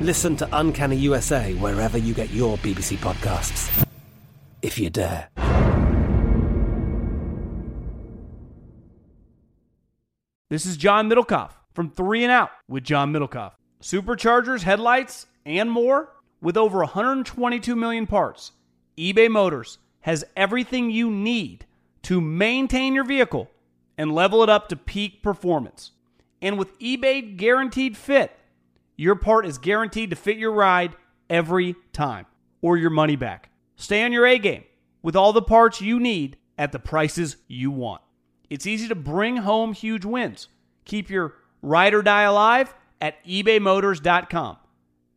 Listen 0.00 0.34
to 0.36 0.48
Uncanny 0.52 0.96
USA 0.96 1.52
wherever 1.56 1.98
you 1.98 2.14
get 2.14 2.30
your 2.30 2.56
BBC 2.58 2.96
podcasts, 2.96 3.86
if 4.62 4.78
you 4.78 4.88
dare. 4.88 5.28
This 10.48 10.64
is 10.64 10.78
John 10.78 11.10
Middlekauff 11.10 11.50
from 11.74 11.90
Three 11.90 12.22
and 12.24 12.32
Out 12.32 12.48
with 12.66 12.82
John 12.82 13.12
Middlekauff. 13.12 13.52
Superchargers, 13.82 14.62
headlights, 14.62 15.26
and 15.44 15.70
more 15.70 16.08
with 16.40 16.56
over 16.56 16.78
122 16.78 17.76
million 17.76 18.06
parts. 18.06 18.52
eBay 18.96 19.30
Motors 19.30 19.76
has 20.00 20.24
everything 20.34 20.90
you 20.90 21.10
need 21.10 21.66
to 22.04 22.22
maintain 22.22 22.94
your 22.94 23.04
vehicle 23.04 23.50
and 23.98 24.14
level 24.14 24.42
it 24.42 24.48
up 24.48 24.70
to 24.70 24.76
peak 24.76 25.22
performance. 25.22 25.90
And 26.40 26.58
with 26.58 26.78
eBay 26.78 27.36
Guaranteed 27.36 27.98
Fit, 27.98 28.34
your 29.00 29.14
part 29.14 29.46
is 29.46 29.56
guaranteed 29.56 30.10
to 30.10 30.16
fit 30.16 30.36
your 30.36 30.52
ride 30.52 30.94
every 31.30 31.74
time 31.90 32.26
or 32.60 32.76
your 32.76 32.90
money 32.90 33.16
back. 33.16 33.48
Stay 33.76 34.04
on 34.04 34.12
your 34.12 34.26
A 34.26 34.38
game 34.38 34.64
with 35.02 35.16
all 35.16 35.32
the 35.32 35.40
parts 35.40 35.80
you 35.80 35.98
need 35.98 36.36
at 36.58 36.70
the 36.70 36.78
prices 36.78 37.38
you 37.48 37.70
want. 37.70 38.02
It's 38.50 38.66
easy 38.66 38.88
to 38.88 38.94
bring 38.94 39.38
home 39.38 39.72
huge 39.72 40.04
wins. 40.04 40.48
Keep 40.84 41.08
your 41.08 41.32
ride 41.62 41.94
or 41.94 42.02
die 42.02 42.24
alive 42.24 42.74
at 43.00 43.24
ebaymotors.com. 43.24 44.58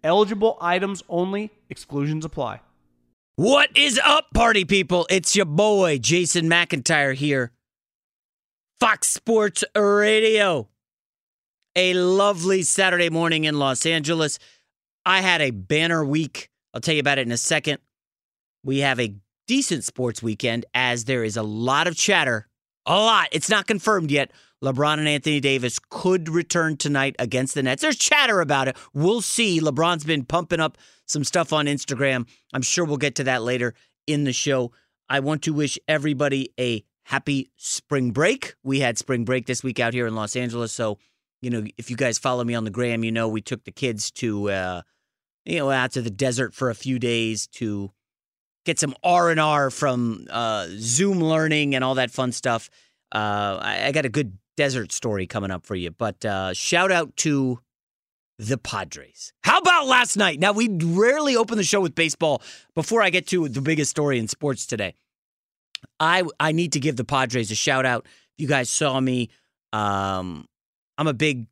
Eligible 0.02 0.58
items 0.62 1.04
only, 1.10 1.52
exclusions 1.70 2.24
apply. 2.24 2.62
What 3.36 3.76
is 3.76 4.00
up, 4.02 4.28
party 4.34 4.64
people? 4.64 5.06
It's 5.10 5.36
your 5.36 5.46
boy, 5.46 5.98
Jason 5.98 6.50
McIntyre 6.50 7.16
here. 7.16 7.52
Fox 8.80 9.10
Sports 9.10 9.66
Radio. 9.76 10.70
A 11.76 11.96
lovely 11.96 12.62
Saturday 12.62 13.10
morning 13.10 13.46
in 13.46 13.58
Los 13.58 13.88
Angeles. 13.88 14.38
I 15.06 15.22
had 15.22 15.42
a 15.42 15.50
banner 15.50 16.06
week. 16.06 16.50
I'll 16.72 16.82
tell 16.82 16.94
you 16.94 17.00
about 17.00 17.18
it 17.18 17.26
in 17.26 17.32
a 17.32 17.38
second. 17.38 17.80
We 18.64 18.80
have 18.80 19.00
a 19.00 19.16
decent 19.48 19.84
sports 19.84 20.22
weekend 20.22 20.68
as 20.76 21.06
there 21.06 21.24
is 21.24 21.36
a 21.36 21.42
lot 21.42 21.88
of 21.88 21.96
chatter. 21.96 22.48
A 22.86 22.94
lot. 22.94 23.30
It's 23.32 23.50
not 23.50 23.66
confirmed 23.66 24.12
yet. 24.12 24.32
LeBron 24.64 25.00
and 25.00 25.08
Anthony 25.08 25.40
Davis 25.40 25.80
could 25.90 26.30
return 26.30 26.78
tonight 26.78 27.16
against 27.18 27.56
the 27.56 27.64
Nets. 27.64 27.82
There's 27.82 27.98
chatter 27.98 28.40
about 28.40 28.68
it. 28.68 28.78
We'll 28.94 29.22
see. 29.22 29.60
LeBron's 29.60 30.04
been 30.04 30.26
pumping 30.26 30.60
up 30.60 30.78
some 31.08 31.24
stuff 31.24 31.52
on 31.52 31.66
Instagram. 31.66 32.28
I'm 32.54 32.62
sure 32.62 32.86
we'll 32.86 32.98
get 32.98 33.16
to 33.16 33.24
that 33.26 33.42
later 33.42 33.74
in 34.06 34.26
the 34.26 34.32
show. 34.32 34.72
I 35.10 35.22
want 35.22 35.42
to 35.44 35.54
wish 35.54 35.80
everybody 35.88 36.54
a 36.60 36.86
happy 37.06 37.52
spring 37.58 38.12
break. 38.12 38.54
We 38.64 38.80
had 38.80 39.00
spring 39.00 39.26
break 39.26 39.48
this 39.48 39.64
week 39.64 39.80
out 39.80 39.94
here 39.94 40.06
in 40.08 40.16
Los 40.16 40.36
Angeles, 40.36 40.72
so 40.72 41.00
you 41.44 41.50
know 41.50 41.64
if 41.78 41.90
you 41.90 41.96
guys 41.96 42.18
follow 42.18 42.44
me 42.44 42.56
on 42.56 42.64
the 42.64 42.72
gram, 42.72 43.04
you 43.04 43.12
know 43.12 43.28
we 43.28 43.42
took 43.42 43.64
the 43.64 43.72
kids 43.72 44.12
to 44.12 44.50
uh, 44.50 44.81
you 45.46 45.59
know 45.59 45.70
out 45.70 45.92
to 45.92 46.02
the 46.02 46.09
desert 46.09 46.54
for 46.54 46.70
a 46.70 46.76
few 46.76 47.00
days 47.00 47.48
to 47.48 47.92
get 48.66 48.80
some 48.80 48.96
R 49.04 49.30
and 49.30 49.40
R 49.40 49.70
from 49.70 50.26
uh, 50.30 50.68
Zoom 50.70 51.20
learning 51.20 51.76
and 51.76 51.84
all 51.84 51.96
that 51.96 52.12
fun 52.12 52.31
stuff. 52.31 52.70
Uh, 53.14 53.59
I, 53.62 53.86
I 53.88 53.92
got 53.92 54.06
a 54.06 54.09
good 54.09 54.38
desert 54.56 54.92
story 54.92 55.28
coming 55.28 55.52
up 55.52 55.66
for 55.66 55.76
you, 55.76 55.92
but 55.92 56.24
uh, 56.26 56.54
shout 56.54 56.92
out 56.92 57.16
to 57.18 57.60
the 58.40 58.58
Padres. 58.58 59.34
How 59.44 59.60
about 59.60 59.88
last 59.88 60.18
night? 60.18 60.40
Now, 60.40 60.52
we 60.52 60.70
rarely 60.70 61.36
open 61.36 61.58
the 61.58 61.64
show 61.64 61.81
with 61.81 61.96
baseball 61.96 62.42
before 62.74 63.02
I 63.02 63.10
get 63.10 63.28
to 63.28 63.48
the 63.48 63.62
biggest 63.62 63.92
story 63.92 64.18
in 64.20 64.28
sports 64.28 64.66
today. 64.66 64.96
I, 66.00 66.24
I 66.40 66.52
need 66.52 66.74
to 66.74 66.80
give 66.80 66.96
the 66.96 67.04
Padres 67.04 67.52
a 67.52 67.56
shout 67.56 67.86
out. 67.86 68.08
You 68.38 68.48
guys 68.48 68.70
saw 68.70 69.00
me, 69.00 69.30
um, 69.72 70.48
I'm 70.98 71.08
a 71.08 71.14
big 71.14 71.48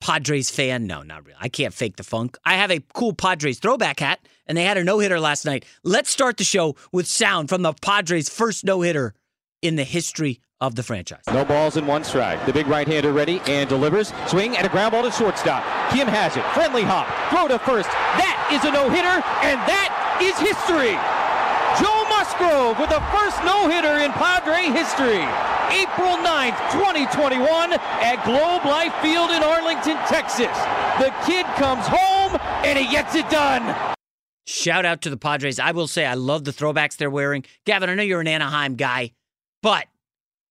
Padres 0.00 0.50
fan. 0.50 0.86
No, 0.86 1.02
not 1.02 1.24
really. 1.26 1.38
I 1.40 1.48
can't 1.48 1.74
fake 1.74 1.96
the 1.96 2.04
funk. 2.04 2.38
I 2.44 2.54
have 2.54 2.70
a 2.70 2.80
cool 2.94 3.12
Padres 3.12 3.58
throwback 3.58 4.00
hat, 4.00 4.20
and 4.46 4.56
they 4.56 4.64
had 4.64 4.78
a 4.78 4.84
no 4.84 4.98
hitter 4.98 5.18
last 5.18 5.44
night. 5.44 5.64
Let's 5.82 6.10
start 6.10 6.36
the 6.36 6.44
show 6.44 6.76
with 6.92 7.06
sound 7.06 7.48
from 7.48 7.62
the 7.62 7.72
Padres' 7.72 8.28
first 8.28 8.64
no 8.64 8.82
hitter 8.82 9.14
in 9.62 9.76
the 9.76 9.84
history 9.84 10.40
of 10.60 10.74
the 10.74 10.82
franchise. 10.82 11.22
No 11.32 11.44
balls 11.44 11.76
in 11.76 11.86
one 11.86 12.04
strike. 12.04 12.44
The 12.46 12.52
big 12.52 12.66
right-hander 12.66 13.12
ready 13.12 13.40
and 13.46 13.68
delivers. 13.68 14.12
Swing 14.26 14.56
and 14.56 14.66
a 14.66 14.70
ground 14.70 14.92
ball 14.92 15.02
to 15.04 15.10
shortstop. 15.10 15.62
Kim 15.92 16.08
has 16.08 16.36
it. 16.36 16.44
Friendly 16.50 16.82
hop. 16.82 17.06
Throw 17.30 17.46
to 17.48 17.58
first. 17.64 17.88
That 18.18 18.50
is 18.52 18.64
a 18.64 18.72
no-hitter, 18.72 19.22
and 19.46 19.58
that 19.70 19.90
is 20.22 20.34
history. 20.38 20.98
Joe 21.78 22.07
Musgrove 22.28 22.78
with 22.78 22.90
the 22.90 23.00
first 23.10 23.42
no-hitter 23.42 24.04
in 24.04 24.12
Padre 24.12 24.64
history. 24.64 25.24
April 25.72 26.16
9th, 26.18 26.58
2021 26.72 27.72
at 27.72 28.22
Globe 28.24 28.64
Life 28.66 28.94
Field 29.00 29.30
in 29.30 29.42
Arlington, 29.42 29.96
Texas. 30.06 30.54
The 30.98 31.14
kid 31.24 31.46
comes 31.56 31.86
home 31.86 32.38
and 32.64 32.78
he 32.78 32.90
gets 32.90 33.14
it 33.14 33.28
done. 33.30 33.74
Shout 34.46 34.84
out 34.84 35.02
to 35.02 35.10
the 35.10 35.16
Padres. 35.16 35.58
I 35.58 35.70
will 35.70 35.86
say 35.86 36.04
I 36.04 36.14
love 36.14 36.44
the 36.44 36.50
throwbacks 36.50 36.96
they're 36.96 37.10
wearing. 37.10 37.44
Gavin, 37.64 37.88
I 37.88 37.94
know 37.94 38.02
you're 38.02 38.20
an 38.20 38.28
Anaheim 38.28 38.74
guy, 38.74 39.12
but 39.62 39.86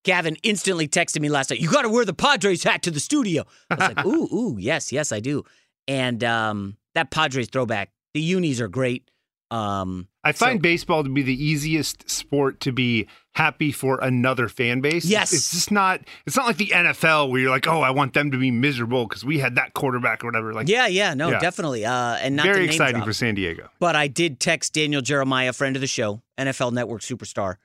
Gavin 0.03 0.37
instantly 0.41 0.87
texted 0.87 1.21
me 1.21 1.29
last 1.29 1.51
night. 1.51 1.59
You 1.59 1.69
got 1.69 1.83
to 1.83 1.89
wear 1.89 2.05
the 2.05 2.13
Padres 2.13 2.63
hat 2.63 2.81
to 2.83 2.91
the 2.91 2.99
studio. 2.99 3.45
I 3.69 3.75
was 3.75 3.95
like, 3.95 4.05
ooh, 4.05 4.35
ooh, 4.35 4.57
yes, 4.59 4.91
yes, 4.91 5.11
I 5.11 5.19
do. 5.19 5.43
And 5.87 6.23
um, 6.23 6.77
that 6.95 7.11
Padres 7.11 7.49
throwback, 7.49 7.91
the 8.15 8.21
unis 8.21 8.61
are 8.61 8.67
great. 8.67 9.11
Um, 9.51 10.07
I 10.27 10.31
find 10.33 10.59
so- 10.59 10.61
baseball 10.61 11.03
to 11.03 11.09
be 11.09 11.21
the 11.21 11.33
easiest 11.43 12.09
sport 12.09 12.59
to 12.61 12.71
be 12.71 13.07
happy 13.33 13.71
for 13.71 13.99
another 14.01 14.47
fan 14.49 14.81
base. 14.81 15.05
Yes. 15.05 15.31
It's 15.31 15.51
just 15.51 15.71
not 15.71 16.01
it's 16.25 16.35
not 16.35 16.45
like 16.47 16.57
the 16.57 16.67
NFL 16.73 17.29
where 17.29 17.39
you're 17.41 17.51
like, 17.51 17.67
"Oh, 17.67 17.81
I 17.81 17.91
want 17.91 18.13
them 18.13 18.31
to 18.31 18.37
be 18.37 18.49
miserable 18.51 19.05
because 19.07 19.23
we 19.23 19.37
had 19.39 19.55
that 19.55 19.73
quarterback 19.73 20.23
or 20.23 20.27
whatever." 20.27 20.53
Like 20.53 20.67
yeah, 20.67 20.87
yeah, 20.87 21.13
no, 21.13 21.29
Yeah. 21.29 21.39
definitely. 21.39 21.85
Uh, 21.85 22.15
and 22.15 22.35
not 22.35 22.45
very 22.45 22.61
name 22.61 22.69
exciting 22.69 22.95
drop, 22.95 23.07
for 23.07 23.13
San 23.13 23.35
Diego. 23.35 23.69
But 23.79 23.95
I 23.95 24.07
did 24.07 24.39
text 24.39 24.73
Daniel 24.73 25.01
Jeremiah, 25.01 25.53
friend 25.53 25.75
of 25.75 25.81
the 25.81 25.87
show, 25.87 26.21
NFL 26.37 26.71
Network 26.73 27.01
superstar. 27.01 27.55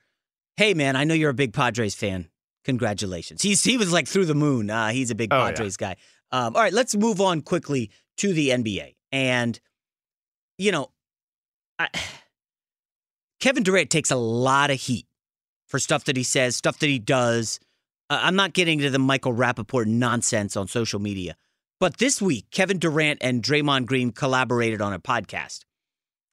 Hey, 0.57 0.73
man, 0.75 0.95
I 0.95 1.03
know 1.03 1.15
you're 1.15 1.31
a 1.31 1.33
big 1.33 1.53
Padres 1.53 1.95
fan. 1.95 2.27
Congratulations. 2.65 3.41
He's 3.41 3.63
he 3.63 3.77
was 3.77 3.91
like 3.91 4.07
through 4.07 4.25
the 4.25 4.35
moon. 4.35 4.69
Uh, 4.69 4.89
he's 4.89 5.09
a 5.11 5.15
big 5.15 5.33
Oh, 5.33 5.37
yeah. 5.39 5.45
Padres 5.51 5.75
guy. 5.77 5.95
Um, 6.31 6.55
all 6.55 6.61
right, 6.61 6.73
let's 6.73 6.95
move 6.95 7.19
on 7.19 7.41
quickly 7.41 7.89
to 8.17 8.31
the 8.33 8.49
NBA. 8.49 8.95
And 9.11 9.59
you 10.59 10.71
know, 10.71 10.91
I, 11.79 11.89
Kevin 13.43 13.63
Durant 13.63 13.89
takes 13.89 14.09
a 14.09 14.15
lot 14.15 14.71
of 14.71 14.79
heat 14.79 15.05
for 15.67 15.77
stuff 15.77 16.05
that 16.05 16.15
he 16.15 16.23
says, 16.23 16.55
stuff 16.55 16.79
that 16.79 16.87
he 16.87 16.97
does. 16.97 17.59
Uh, 18.09 18.19
I'm 18.21 18.37
not 18.37 18.53
getting 18.53 18.79
to 18.79 18.89
the 18.89 18.99
Michael 18.99 19.33
Rapaport 19.33 19.85
nonsense 19.85 20.55
on 20.55 20.69
social 20.69 21.01
media. 21.01 21.35
But 21.77 21.97
this 21.97 22.21
week, 22.21 22.45
Kevin 22.51 22.79
Durant 22.79 23.19
and 23.21 23.43
Draymond 23.43 23.85
Green 23.85 24.13
collaborated 24.13 24.81
on 24.81 24.93
a 24.93 24.99
podcast. 24.99 25.65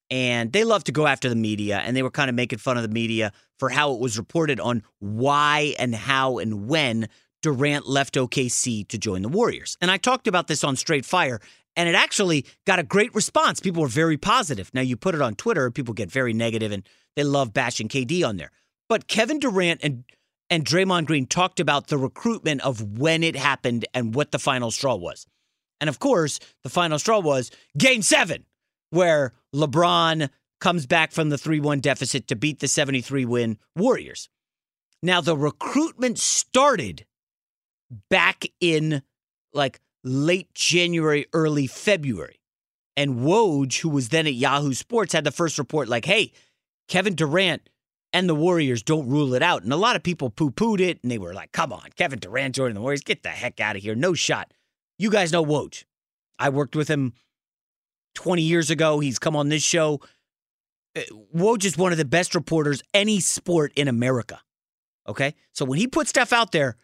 And 0.09 0.53
they 0.53 0.63
love 0.63 0.85
to 0.85 0.93
go 0.93 1.09
after 1.09 1.29
the 1.29 1.35
media, 1.35 1.79
and 1.79 1.97
they 1.97 2.05
were 2.05 2.13
kind 2.13 2.31
of 2.31 2.37
making 2.37 2.61
fun 2.61 2.77
of 2.77 2.85
the 2.85 2.89
media 2.89 3.33
for 3.59 3.71
how 3.71 3.93
it 3.93 3.99
was 3.99 4.17
reported 4.17 4.61
on 4.61 4.85
why 5.01 5.75
and 5.81 5.93
how 5.93 6.39
and 6.39 6.69
when 6.69 7.09
Durant 7.43 7.89
left 7.89 8.15
OKC 8.15 8.87
to 8.87 8.99
join 8.99 9.23
the 9.23 9.29
Warriors. 9.29 9.77
And 9.81 9.91
I 9.91 9.97
talked 9.97 10.29
about 10.29 10.47
this 10.47 10.63
on 10.63 10.77
Straight 10.77 11.05
Fire, 11.05 11.41
and 11.75 11.89
it 11.89 11.97
actually 11.97 12.47
got 12.67 12.79
a 12.79 12.85
great 12.85 13.13
response. 13.17 13.59
People 13.59 13.83
were 13.83 13.89
very 13.89 14.17
positive. 14.17 14.71
Now, 14.73 14.81
you 14.81 14.97
put 14.97 15.17
it 15.17 15.23
on 15.23 15.35
Twitter, 15.35 15.73
people 15.73 15.95
get 15.95 16.11
very 16.11 16.33
negative, 16.33 16.71
and 16.71 16.85
they 17.17 17.25
love 17.25 17.53
bashing 17.53 17.89
KD 17.89 18.27
on 18.27 18.37
there. 18.37 18.51
But 18.89 19.07
Kevin 19.07 19.39
Durant 19.39 19.81
and 19.83 20.05
and 20.53 20.65
Draymond 20.65 21.07
Green 21.07 21.27
talked 21.27 21.61
about 21.61 21.87
the 21.87 21.97
recruitment 21.97 22.61
of 22.63 22.99
when 22.99 23.23
it 23.23 23.37
happened 23.37 23.87
and 23.95 24.15
what 24.15 24.33
the 24.33 24.39
final 24.39 24.73
straw 24.73 24.97
was. 24.97 25.27
And 25.81 25.89
of 25.89 26.01
course, 26.01 26.41
the 26.65 26.69
final 26.69 26.99
straw 26.99 27.21
was 27.21 27.53
game 27.79 28.03
seven, 28.03 28.45
where 28.91 29.33
LeBron 29.55 30.29
comes 30.61 30.87
back 30.87 31.13
from 31.13 31.31
the 31.31 31.39
3 31.39 31.61
1 31.61 31.81
deficit 31.81 32.29
to 32.29 32.37
beat 32.37 32.59
the 32.59 32.69
73 32.69 33.25
win 33.25 33.59
Warriors. 33.77 34.29
Now, 35.03 35.21
the 35.21 35.37
recruitment 35.37 36.19
started 36.19 37.07
back 38.11 38.45
in 38.61 39.03
like 39.55 39.81
late 40.05 40.53
January, 40.55 41.27
early 41.33 41.67
February. 41.67 42.41
And 42.97 43.21
Woj, 43.21 43.81
who 43.81 43.89
was 43.89 44.11
then 44.11 44.27
at 44.27 44.35
Yahoo 44.35 44.75
Sports, 44.75 45.13
had 45.13 45.25
the 45.25 45.31
first 45.31 45.59
report 45.59 45.89
like, 45.89 46.05
hey, 46.05 46.33
Kevin 46.91 47.15
Durant 47.15 47.71
and 48.13 48.29
the 48.29 48.35
Warriors 48.35 48.83
don't 48.83 49.09
rule 49.09 49.33
it 49.35 49.43
out. 49.43 49.63
And 49.63 49.73
a 49.73 49.77
lot 49.77 49.97
of 49.97 50.03
people 50.03 50.29
poo 50.29 50.51
pooed 50.51 50.81
it 50.81 50.99
and 51.03 51.11
they 51.11 51.19
were 51.19 51.33
like, 51.33 51.53
come 51.53 51.73
on, 51.73 51.89
Kevin 51.97 52.19
Durant 52.19 52.57
joining 52.57 52.75
the 52.75 52.81
Warriors, 52.81 53.03
get 53.03 53.23
the 53.23 53.31
heck 53.31 53.61
out 53.61 53.77
of 53.77 53.83
here. 53.83 53.95
No 53.95 54.13
shot. 54.13 54.53
You 54.99 55.09
guys 55.09 55.33
know 55.33 55.45
Woj. 55.45 55.85
I 56.39 56.51
worked 56.51 56.75
with 56.75 56.89
him 56.89 57.15
20 58.17 58.43
years 58.43 58.71
ago. 58.71 58.99
He's 58.99 59.21
come 59.21 59.37
on 59.37 59.49
this 59.49 59.63
show. 59.63 60.01
Uh, 60.97 61.03
Woj 61.35 61.65
is 61.65 61.79
one 61.79 61.93
of 61.93 61.99
the 61.99 62.05
best 62.05 62.35
reporters 62.35 62.83
any 62.93 63.21
sport 63.21 63.73
in 63.77 63.87
America. 63.87 64.41
Okay? 65.09 65.37
So 65.53 65.65
when 65.65 65.79
he 65.79 65.87
puts 65.87 66.11
stuff 66.11 66.33
out 66.33 66.51
there, 66.51 66.77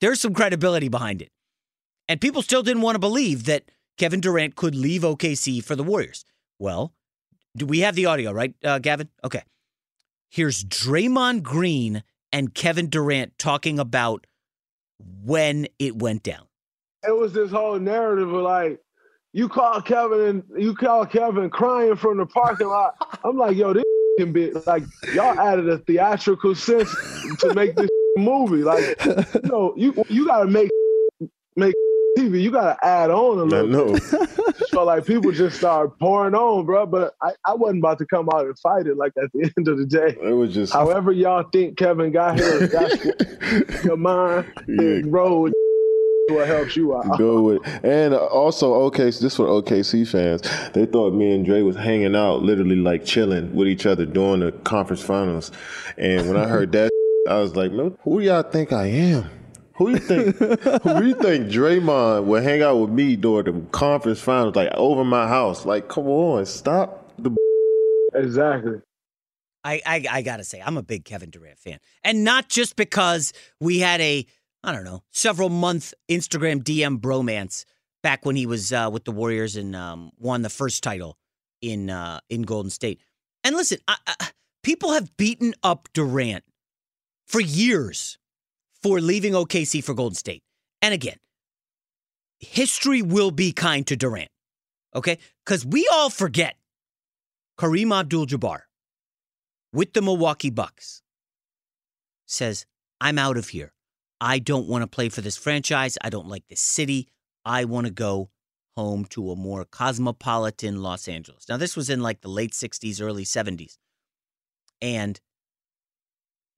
there's 0.00 0.20
some 0.20 0.32
credibility 0.32 0.88
behind 0.88 1.20
it. 1.20 1.30
And 2.08 2.18
people 2.18 2.40
still 2.40 2.62
didn't 2.62 2.82
want 2.82 2.94
to 2.94 3.00
believe 3.00 3.44
that 3.44 3.70
Kevin 3.98 4.20
Durant 4.22 4.56
could 4.56 4.74
leave 4.74 5.02
OKC 5.02 5.62
for 5.62 5.76
the 5.76 5.84
Warriors. 5.84 6.24
Well, 6.58 6.94
do 7.56 7.66
we 7.66 7.80
have 7.80 7.94
the 7.94 8.06
audio, 8.06 8.32
right, 8.32 8.54
uh, 8.64 8.78
Gavin? 8.78 9.08
Okay. 9.24 9.42
Here's 10.30 10.64
Draymond 10.64 11.42
Green 11.42 12.02
and 12.32 12.54
Kevin 12.54 12.88
Durant 12.88 13.36
talking 13.38 13.78
about 13.78 14.26
when 15.24 15.66
it 15.78 15.96
went 15.96 16.22
down. 16.22 16.46
It 17.06 17.16
was 17.16 17.32
this 17.32 17.50
whole 17.50 17.78
narrative 17.78 18.32
of 18.32 18.42
like, 18.42 18.80
you 19.32 19.48
call 19.48 19.80
Kevin 19.80 20.20
and 20.20 20.62
you 20.62 20.74
call 20.74 21.06
Kevin 21.06 21.50
crying 21.50 21.96
from 21.96 22.18
the 22.18 22.26
parking 22.26 22.68
lot. 22.68 22.94
I'm 23.24 23.36
like, 23.36 23.56
yo, 23.56 23.72
this 23.72 23.84
can 24.18 24.32
be 24.32 24.52
like 24.66 24.82
y'all 25.14 25.38
added 25.38 25.68
a 25.68 25.78
theatrical 25.78 26.54
sense 26.54 26.94
to 27.38 27.54
make 27.54 27.74
this 27.76 27.88
movie. 28.16 28.62
Like, 28.62 29.04
you 29.04 29.40
know, 29.44 29.74
you 29.76 30.04
you 30.08 30.26
gotta 30.26 30.46
make 30.46 30.70
make 31.56 31.74
TV, 32.18 32.42
you 32.42 32.50
gotta 32.50 32.76
add 32.84 33.10
on 33.10 33.38
a 33.38 33.42
little. 33.44 33.68
I 33.68 33.92
know. 33.92 33.96
so 34.68 34.84
like 34.84 35.06
people 35.06 35.32
just 35.32 35.58
start 35.58 35.98
pouring 35.98 36.34
on, 36.34 36.66
bro. 36.66 36.86
But 36.86 37.14
I, 37.22 37.32
I 37.46 37.54
wasn't 37.54 37.80
about 37.80 37.98
to 37.98 38.06
come 38.06 38.28
out 38.32 38.46
and 38.46 38.58
fight 38.58 38.86
it. 38.86 38.96
Like 38.96 39.12
at 39.22 39.32
the 39.32 39.50
end 39.56 39.68
of 39.68 39.78
the 39.78 39.86
day, 39.86 40.16
it 40.20 40.32
was 40.32 40.54
just 40.54 40.72
however 40.72 41.12
y'all 41.12 41.44
think 41.52 41.76
Kevin 41.76 42.12
got 42.12 42.38
here. 42.38 42.66
That's 42.66 43.84
your 43.84 43.96
mind 43.96 44.46
yeah. 44.68 45.00
road 45.06 45.52
what 46.28 46.46
helps 46.46 46.76
you 46.76 46.96
out. 46.96 47.18
Go 47.18 47.42
with, 47.42 47.84
and 47.84 48.14
uh, 48.14 48.18
also 48.26 48.74
okay, 48.74 49.10
so 49.10 49.22
this 49.22 49.36
for 49.36 49.46
OKC 49.46 50.06
fans. 50.06 50.42
They 50.72 50.86
thought 50.86 51.12
me 51.12 51.34
and 51.34 51.44
Dre 51.44 51.62
was 51.62 51.76
hanging 51.76 52.14
out, 52.14 52.42
literally 52.42 52.76
like 52.76 53.04
chilling 53.04 53.54
with 53.54 53.68
each 53.68 53.86
other 53.86 54.06
during 54.06 54.40
the 54.40 54.52
conference 54.52 55.02
finals. 55.02 55.50
And 55.96 56.28
when 56.28 56.36
I 56.36 56.46
heard 56.46 56.72
that, 56.72 56.90
I 57.28 57.38
was 57.38 57.56
like, 57.56 57.72
"Man, 57.72 57.96
who 58.02 58.20
y'all 58.20 58.42
think 58.42 58.72
I 58.72 58.86
am?" 58.86 59.39
Who 59.80 59.86
do 59.86 59.92
you 59.92 59.98
think? 59.98 60.36
who 60.82 61.04
you 61.06 61.14
think 61.14 61.48
Draymond 61.48 62.24
would 62.24 62.42
hang 62.42 62.60
out 62.60 62.76
with 62.76 62.90
me 62.90 63.16
during 63.16 63.46
the 63.46 63.66
conference 63.70 64.20
finals, 64.20 64.54
like 64.54 64.70
over 64.74 65.06
my 65.06 65.26
house? 65.26 65.64
Like, 65.64 65.88
come 65.88 66.06
on, 66.06 66.44
stop 66.44 67.10
the. 67.18 67.34
Exactly. 68.12 68.82
I, 69.64 69.80
I 69.86 70.04
I 70.10 70.22
gotta 70.22 70.44
say, 70.44 70.60
I'm 70.60 70.76
a 70.76 70.82
big 70.82 71.06
Kevin 71.06 71.30
Durant 71.30 71.58
fan, 71.58 71.78
and 72.04 72.24
not 72.24 72.50
just 72.50 72.76
because 72.76 73.32
we 73.58 73.78
had 73.78 74.02
a 74.02 74.26
I 74.62 74.72
don't 74.72 74.84
know 74.84 75.02
several 75.12 75.48
month 75.48 75.94
Instagram 76.10 76.62
DM 76.62 77.00
bromance 77.00 77.64
back 78.02 78.26
when 78.26 78.36
he 78.36 78.44
was 78.44 78.74
uh, 78.74 78.90
with 78.92 79.06
the 79.06 79.12
Warriors 79.12 79.56
and 79.56 79.74
um, 79.74 80.10
won 80.18 80.42
the 80.42 80.50
first 80.50 80.82
title 80.82 81.16
in 81.62 81.88
uh, 81.88 82.20
in 82.28 82.42
Golden 82.42 82.70
State. 82.70 83.00
And 83.44 83.56
listen, 83.56 83.78
I, 83.88 83.96
I, 84.06 84.28
people 84.62 84.92
have 84.92 85.16
beaten 85.16 85.54
up 85.62 85.88
Durant 85.94 86.44
for 87.26 87.40
years 87.40 88.18
for 88.82 89.00
leaving 89.00 89.32
OKC 89.32 89.82
for 89.82 89.94
Golden 89.94 90.14
State. 90.14 90.42
And 90.82 90.94
again, 90.94 91.16
history 92.38 93.02
will 93.02 93.30
be 93.30 93.52
kind 93.52 93.86
to 93.86 93.96
Durant, 93.96 94.30
okay? 94.94 95.18
Because 95.44 95.64
we 95.66 95.88
all 95.92 96.10
forget 96.10 96.56
Kareem 97.58 97.94
Abdul 97.94 98.26
Jabbar 98.26 98.60
with 99.72 99.92
the 99.92 100.02
Milwaukee 100.02 100.50
Bucks 100.50 101.02
says, 102.26 102.64
I'm 103.00 103.18
out 103.18 103.36
of 103.36 103.48
here. 103.48 103.72
I 104.20 104.38
don't 104.38 104.68
want 104.68 104.82
to 104.82 104.86
play 104.86 105.08
for 105.08 105.20
this 105.20 105.36
franchise. 105.36 105.96
I 106.02 106.10
don't 106.10 106.28
like 106.28 106.46
this 106.48 106.60
city. 106.60 107.08
I 107.44 107.64
want 107.64 107.86
to 107.86 107.92
go 107.92 108.30
home 108.76 109.04
to 109.06 109.30
a 109.30 109.36
more 109.36 109.64
cosmopolitan 109.64 110.82
Los 110.82 111.08
Angeles. 111.08 111.48
Now, 111.48 111.56
this 111.56 111.76
was 111.76 111.90
in 111.90 112.00
like 112.00 112.20
the 112.20 112.28
late 112.28 112.52
60s, 112.52 113.00
early 113.00 113.24
70s. 113.24 113.78
And 114.80 115.20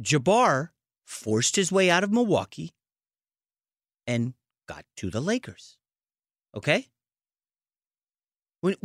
Jabbar 0.02 0.70
forced 1.04 1.56
his 1.56 1.72
way 1.72 1.90
out 1.90 2.04
of 2.04 2.12
Milwaukee 2.12 2.72
and 4.06 4.34
got 4.68 4.84
to 4.96 5.10
the 5.10 5.20
Lakers. 5.20 5.76
Okay? 6.54 6.88
When, 8.60 8.76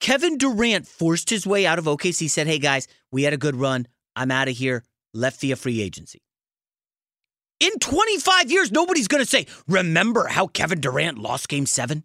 Kevin 0.00 0.38
Durant 0.38 0.86
forced 0.86 1.30
his 1.30 1.46
way 1.46 1.66
out 1.66 1.78
of 1.78 1.86
OKC, 1.86 2.28
said, 2.30 2.46
Hey 2.46 2.58
guys, 2.58 2.86
we 3.10 3.22
had 3.22 3.32
a 3.32 3.38
good 3.38 3.56
run. 3.56 3.86
I'm 4.14 4.30
out 4.30 4.48
of 4.48 4.56
here. 4.56 4.84
Left 5.12 5.40
via 5.40 5.56
free 5.56 5.80
agency. 5.80 6.22
In 7.58 7.78
25 7.78 8.50
years, 8.50 8.70
nobody's 8.70 9.08
going 9.08 9.24
to 9.24 9.28
say, 9.28 9.46
Remember 9.66 10.26
how 10.26 10.46
Kevin 10.46 10.80
Durant 10.80 11.18
lost 11.18 11.48
game 11.48 11.66
seven 11.66 12.04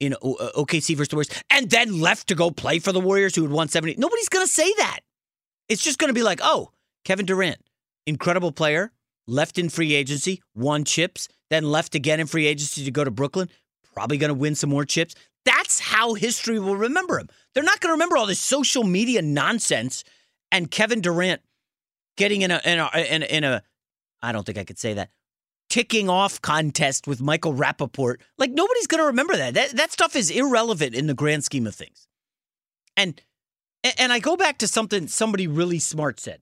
in 0.00 0.14
OKC 0.22 0.94
uh, 0.94 0.96
versus 0.96 1.08
the 1.08 1.16
Warriors 1.16 1.42
and 1.50 1.70
then 1.70 2.00
left 2.00 2.28
to 2.28 2.34
go 2.34 2.50
play 2.50 2.78
for 2.78 2.92
the 2.92 3.00
Warriors 3.00 3.34
who 3.34 3.42
had 3.42 3.52
won 3.52 3.68
70? 3.68 3.96
Nobody's 3.98 4.28
going 4.28 4.46
to 4.46 4.52
say 4.52 4.72
that. 4.78 5.00
It's 5.68 5.82
just 5.82 5.98
going 5.98 6.08
to 6.08 6.14
be 6.14 6.22
like, 6.22 6.40
Oh, 6.42 6.72
Kevin 7.04 7.26
Durant, 7.26 7.58
incredible 8.08 8.52
player, 8.52 8.92
left 9.26 9.58
in 9.58 9.68
free 9.68 9.94
agency, 9.94 10.42
won 10.54 10.84
chips, 10.84 11.28
then 11.50 11.64
left 11.64 11.94
again 11.94 12.20
in 12.20 12.26
free 12.26 12.46
agency 12.46 12.84
to 12.84 12.90
go 12.90 13.04
to 13.04 13.10
Brooklyn, 13.10 13.48
probably 13.94 14.18
going 14.18 14.28
to 14.28 14.34
win 14.34 14.54
some 14.54 14.70
more 14.70 14.84
chips. 14.84 15.14
That's 15.44 15.80
how 15.80 16.14
history 16.14 16.58
will 16.58 16.76
remember 16.76 17.18
him. 17.18 17.28
They're 17.54 17.62
not 17.62 17.80
going 17.80 17.90
to 17.90 17.94
remember 17.94 18.16
all 18.16 18.26
this 18.26 18.40
social 18.40 18.84
media 18.84 19.22
nonsense 19.22 20.04
and 20.50 20.70
Kevin 20.70 21.00
Durant 21.00 21.42
getting 22.16 22.42
in 22.42 22.50
a 22.50 22.60
in 22.64 22.78
a, 22.78 22.90
in 22.96 23.22
a 23.22 23.26
in 23.26 23.44
a 23.44 23.62
I 24.22 24.32
don't 24.32 24.44
think 24.44 24.58
I 24.58 24.64
could 24.64 24.78
say 24.78 24.94
that 24.94 25.10
ticking 25.68 26.08
off 26.08 26.40
contest 26.40 27.06
with 27.06 27.20
Michael 27.20 27.54
Rapaport. 27.54 28.16
Like 28.36 28.50
nobody's 28.50 28.86
going 28.86 29.02
to 29.02 29.06
remember 29.06 29.36
that. 29.36 29.54
That 29.54 29.70
that 29.70 29.92
stuff 29.92 30.16
is 30.16 30.30
irrelevant 30.30 30.94
in 30.94 31.06
the 31.06 31.14
grand 31.14 31.44
scheme 31.44 31.66
of 31.66 31.74
things. 31.74 32.06
And 32.96 33.20
and 33.98 34.12
I 34.12 34.18
go 34.18 34.36
back 34.36 34.58
to 34.58 34.68
something 34.68 35.08
somebody 35.08 35.46
really 35.46 35.78
smart 35.78 36.20
said. 36.20 36.40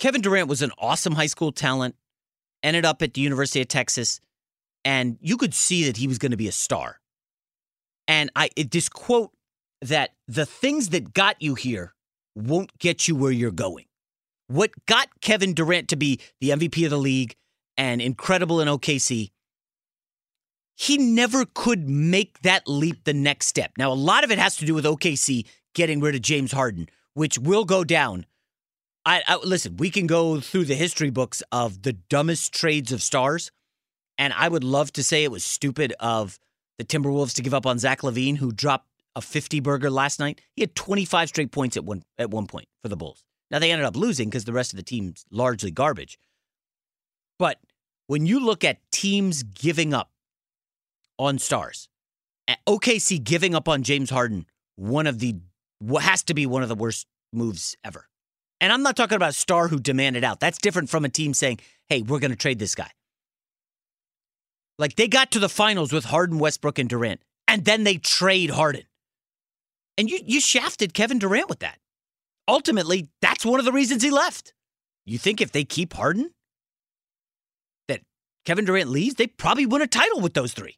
Kevin 0.00 0.22
Durant 0.22 0.48
was 0.48 0.62
an 0.62 0.72
awesome 0.78 1.14
high 1.14 1.26
school 1.26 1.52
talent, 1.52 1.94
ended 2.62 2.86
up 2.86 3.02
at 3.02 3.12
the 3.14 3.20
University 3.20 3.60
of 3.60 3.68
Texas, 3.68 4.18
and 4.82 5.18
you 5.20 5.36
could 5.36 5.52
see 5.52 5.84
that 5.84 5.98
he 5.98 6.08
was 6.08 6.18
going 6.18 6.30
to 6.30 6.38
be 6.38 6.48
a 6.48 6.52
star. 6.52 7.00
And 8.08 8.30
I 8.34 8.48
it, 8.56 8.70
this 8.70 8.88
quote 8.88 9.30
that 9.82 10.14
the 10.26 10.46
things 10.46 10.88
that 10.88 11.12
got 11.12 11.40
you 11.40 11.54
here 11.54 11.94
won't 12.34 12.76
get 12.78 13.08
you 13.08 13.14
where 13.14 13.30
you're 13.30 13.50
going. 13.50 13.84
What 14.48 14.70
got 14.86 15.08
Kevin 15.20 15.52
Durant 15.52 15.88
to 15.90 15.96
be 15.96 16.18
the 16.40 16.50
MVP 16.50 16.82
of 16.84 16.90
the 16.90 16.98
league 16.98 17.36
and 17.76 18.00
incredible 18.00 18.60
in 18.60 18.68
OKC, 18.68 19.30
he 20.76 20.96
never 20.96 21.44
could 21.44 21.90
make 21.90 22.40
that 22.40 22.66
leap 22.66 23.04
the 23.04 23.12
next 23.12 23.48
step. 23.48 23.72
Now, 23.76 23.92
a 23.92 23.94
lot 23.94 24.24
of 24.24 24.30
it 24.30 24.38
has 24.38 24.56
to 24.56 24.64
do 24.64 24.74
with 24.74 24.86
OKC 24.86 25.46
getting 25.74 26.00
rid 26.00 26.14
of 26.14 26.22
James 26.22 26.52
Harden, 26.52 26.88
which 27.12 27.38
will 27.38 27.66
go 27.66 27.84
down 27.84 28.24
I, 29.10 29.24
I, 29.26 29.36
listen. 29.42 29.76
We 29.76 29.90
can 29.90 30.06
go 30.06 30.38
through 30.38 30.66
the 30.66 30.76
history 30.76 31.10
books 31.10 31.42
of 31.50 31.82
the 31.82 31.94
dumbest 31.94 32.54
trades 32.54 32.92
of 32.92 33.02
stars, 33.02 33.50
and 34.16 34.32
I 34.32 34.48
would 34.48 34.62
love 34.62 34.92
to 34.92 35.02
say 35.02 35.24
it 35.24 35.32
was 35.32 35.44
stupid 35.44 35.92
of 35.98 36.38
the 36.78 36.84
Timberwolves 36.84 37.34
to 37.34 37.42
give 37.42 37.52
up 37.52 37.66
on 37.66 37.80
Zach 37.80 38.02
LaVine, 38.02 38.36
who 38.36 38.52
dropped 38.52 38.86
a 39.16 39.20
50 39.20 39.58
burger 39.58 39.90
last 39.90 40.20
night. 40.20 40.40
He 40.54 40.62
had 40.62 40.76
25 40.76 41.28
straight 41.28 41.50
points 41.50 41.76
at 41.76 41.84
one 41.84 42.04
at 42.18 42.30
one 42.30 42.46
point 42.46 42.68
for 42.82 42.88
the 42.88 42.96
Bulls. 42.96 43.24
Now 43.50 43.58
they 43.58 43.72
ended 43.72 43.84
up 43.84 43.96
losing 43.96 44.30
because 44.30 44.44
the 44.44 44.52
rest 44.52 44.72
of 44.72 44.76
the 44.76 44.84
team's 44.84 45.24
largely 45.32 45.72
garbage. 45.72 46.16
But 47.36 47.58
when 48.06 48.26
you 48.26 48.38
look 48.38 48.62
at 48.62 48.78
teams 48.92 49.42
giving 49.42 49.92
up 49.92 50.12
on 51.18 51.40
stars, 51.40 51.88
OKC 52.64 53.24
giving 53.24 53.56
up 53.56 53.68
on 53.68 53.82
James 53.82 54.10
Harden, 54.10 54.46
one 54.76 55.08
of 55.08 55.18
the 55.18 55.34
what 55.80 56.04
has 56.04 56.22
to 56.24 56.34
be 56.34 56.46
one 56.46 56.62
of 56.62 56.68
the 56.68 56.76
worst 56.76 57.08
moves 57.32 57.76
ever. 57.82 58.06
And 58.60 58.72
I'm 58.72 58.82
not 58.82 58.96
talking 58.96 59.16
about 59.16 59.30
a 59.30 59.34
star 59.34 59.68
who 59.68 59.80
demanded 59.80 60.22
out. 60.22 60.40
That's 60.40 60.58
different 60.58 60.90
from 60.90 61.04
a 61.04 61.08
team 61.08 61.32
saying, 61.34 61.60
"Hey, 61.88 62.02
we're 62.02 62.18
going 62.18 62.30
to 62.30 62.36
trade 62.36 62.58
this 62.58 62.74
guy." 62.74 62.90
Like 64.78 64.96
they 64.96 65.08
got 65.08 65.30
to 65.32 65.38
the 65.38 65.48
finals 65.48 65.92
with 65.92 66.06
Harden, 66.06 66.38
Westbrook, 66.38 66.78
and 66.78 66.88
Durant, 66.88 67.22
and 67.48 67.64
then 67.64 67.84
they 67.84 67.96
trade 67.96 68.50
Harden. 68.50 68.84
And 69.96 70.10
you 70.10 70.20
you 70.24 70.40
shafted 70.40 70.94
Kevin 70.94 71.18
Durant 71.18 71.48
with 71.48 71.60
that. 71.60 71.78
Ultimately, 72.48 73.08
that's 73.20 73.44
one 73.44 73.60
of 73.60 73.66
the 73.66 73.72
reasons 73.72 74.02
he 74.02 74.10
left. 74.10 74.52
You 75.04 75.18
think 75.18 75.40
if 75.40 75.52
they 75.52 75.64
keep 75.64 75.94
Harden, 75.94 76.32
that 77.88 78.02
Kevin 78.44 78.64
Durant 78.64 78.90
leaves, 78.90 79.14
they 79.14 79.26
probably 79.26 79.66
win 79.66 79.82
a 79.82 79.86
title 79.86 80.20
with 80.20 80.34
those 80.34 80.52
three. 80.52 80.76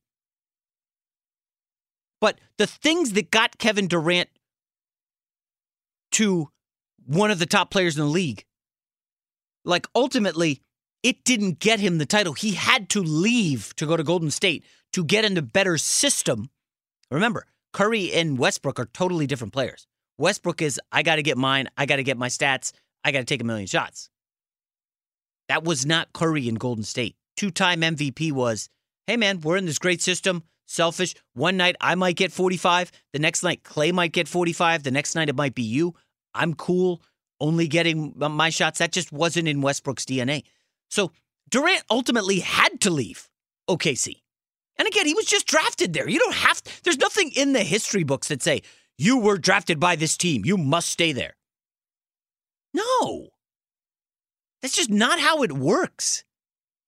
But 2.20 2.38
the 2.56 2.66
things 2.66 3.14
that 3.14 3.30
got 3.30 3.58
Kevin 3.58 3.88
Durant 3.88 4.28
to 6.12 6.50
one 7.06 7.30
of 7.30 7.38
the 7.38 7.46
top 7.46 7.70
players 7.70 7.96
in 7.96 8.04
the 8.04 8.10
league, 8.10 8.44
like 9.64 9.86
ultimately, 9.94 10.60
it 11.02 11.24
didn't 11.24 11.58
get 11.58 11.80
him 11.80 11.98
the 11.98 12.06
title. 12.06 12.32
He 12.32 12.52
had 12.52 12.88
to 12.90 13.02
leave 13.02 13.74
to 13.76 13.86
go 13.86 13.96
to 13.96 14.04
Golden 14.04 14.30
State 14.30 14.64
to 14.92 15.04
get 15.04 15.24
in 15.24 15.34
the 15.34 15.42
better 15.42 15.78
system. 15.78 16.50
Remember, 17.10 17.46
Curry 17.72 18.12
and 18.12 18.38
Westbrook 18.38 18.78
are 18.78 18.86
totally 18.86 19.26
different 19.26 19.52
players. 19.52 19.86
Westbrook 20.18 20.62
is, 20.62 20.80
I 20.90 21.02
got 21.02 21.16
to 21.16 21.22
get 21.22 21.38
mine, 21.38 21.68
I 21.76 21.86
got 21.86 21.96
to 21.96 22.04
get 22.04 22.18
my 22.18 22.28
stats, 22.28 22.72
I 23.04 23.12
got 23.12 23.20
to 23.20 23.24
take 23.24 23.40
a 23.40 23.44
million 23.44 23.66
shots. 23.66 24.10
That 25.48 25.64
was 25.64 25.84
not 25.84 26.12
Curry 26.12 26.48
in 26.48 26.54
Golden 26.54 26.84
State. 26.84 27.16
Two 27.36 27.50
time 27.50 27.80
MVP 27.80 28.32
was, 28.32 28.68
hey 29.06 29.16
man, 29.16 29.40
we're 29.40 29.56
in 29.56 29.66
this 29.66 29.78
great 29.78 30.00
system, 30.00 30.44
selfish. 30.66 31.14
One 31.34 31.56
night 31.56 31.76
I 31.80 31.94
might 31.94 32.16
get 32.16 32.32
45, 32.32 32.92
the 33.12 33.18
next 33.18 33.42
night 33.42 33.64
Clay 33.64 33.90
might 33.90 34.12
get 34.12 34.28
45, 34.28 34.82
the 34.82 34.90
next 34.90 35.14
night 35.14 35.28
it 35.28 35.34
might 35.34 35.54
be 35.54 35.62
you. 35.62 35.94
I'm 36.34 36.54
cool 36.54 37.02
only 37.40 37.66
getting 37.66 38.14
my 38.16 38.50
shots. 38.50 38.78
That 38.78 38.92
just 38.92 39.12
wasn't 39.12 39.48
in 39.48 39.60
Westbrook's 39.60 40.04
DNA. 40.04 40.44
So 40.88 41.12
Durant 41.50 41.82
ultimately 41.90 42.40
had 42.40 42.80
to 42.82 42.90
leave 42.90 43.28
OKC. 43.68 44.22
And 44.78 44.88
again, 44.88 45.06
he 45.06 45.14
was 45.14 45.26
just 45.26 45.46
drafted 45.46 45.92
there. 45.92 46.08
You 46.08 46.18
don't 46.18 46.34
have 46.34 46.62
to, 46.62 46.84
there's 46.84 46.98
nothing 46.98 47.30
in 47.36 47.52
the 47.52 47.60
history 47.60 48.04
books 48.04 48.28
that 48.28 48.42
say 48.42 48.62
you 48.96 49.18
were 49.18 49.38
drafted 49.38 49.80
by 49.80 49.96
this 49.96 50.16
team. 50.16 50.44
You 50.44 50.56
must 50.56 50.88
stay 50.88 51.12
there. 51.12 51.34
No. 52.72 53.28
That's 54.62 54.76
just 54.76 54.90
not 54.90 55.18
how 55.18 55.42
it 55.42 55.52
works. 55.52 56.24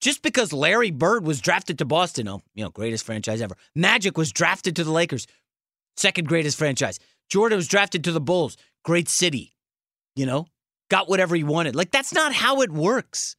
Just 0.00 0.22
because 0.22 0.52
Larry 0.52 0.90
Bird 0.90 1.26
was 1.26 1.40
drafted 1.40 1.78
to 1.78 1.84
Boston, 1.84 2.28
oh, 2.28 2.42
you 2.54 2.62
know, 2.62 2.70
greatest 2.70 3.04
franchise 3.04 3.40
ever. 3.40 3.56
Magic 3.74 4.16
was 4.16 4.32
drafted 4.32 4.76
to 4.76 4.84
the 4.84 4.92
Lakers, 4.92 5.26
second 5.96 6.28
greatest 6.28 6.58
franchise. 6.58 7.00
Jordan 7.30 7.56
was 7.56 7.68
drafted 7.68 8.04
to 8.04 8.12
the 8.12 8.20
Bulls, 8.20 8.56
great 8.84 9.08
city. 9.08 9.56
You 10.16 10.26
know, 10.26 10.46
got 10.90 11.08
whatever 11.08 11.34
he 11.34 11.42
wanted. 11.44 11.74
Like 11.74 11.90
that's 11.90 12.14
not 12.14 12.32
how 12.32 12.62
it 12.62 12.70
works. 12.70 13.36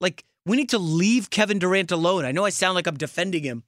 Like 0.00 0.24
we 0.44 0.56
need 0.56 0.70
to 0.70 0.78
leave 0.78 1.30
Kevin 1.30 1.58
Durant 1.58 1.90
alone. 1.90 2.24
I 2.24 2.32
know 2.32 2.44
I 2.44 2.50
sound 2.50 2.74
like 2.74 2.86
I'm 2.86 2.96
defending 2.96 3.44
him 3.44 3.64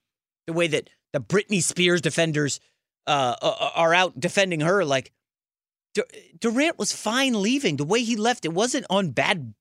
the 0.46 0.52
way 0.52 0.66
that 0.66 0.90
the 1.12 1.20
Britney 1.20 1.62
Spears 1.62 2.00
defenders 2.00 2.60
uh, 3.06 3.36
are 3.74 3.94
out 3.94 4.18
defending 4.18 4.60
her. 4.60 4.84
Like 4.84 5.12
Durant 6.38 6.78
was 6.78 6.92
fine 6.92 7.40
leaving. 7.40 7.76
The 7.76 7.84
way 7.84 8.02
he 8.02 8.16
left, 8.16 8.44
it 8.44 8.52
wasn't 8.52 8.86
on 8.90 9.10
bad 9.10 9.54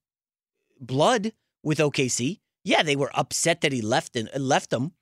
blood 0.80 1.32
with 1.64 1.78
OKC. 1.78 2.40
Yeah, 2.64 2.84
they 2.84 2.96
were 2.96 3.12
upset 3.14 3.62
that 3.62 3.72
he 3.72 3.82
left 3.82 4.16
and 4.16 4.30
left 4.36 4.70
them, 4.70 4.94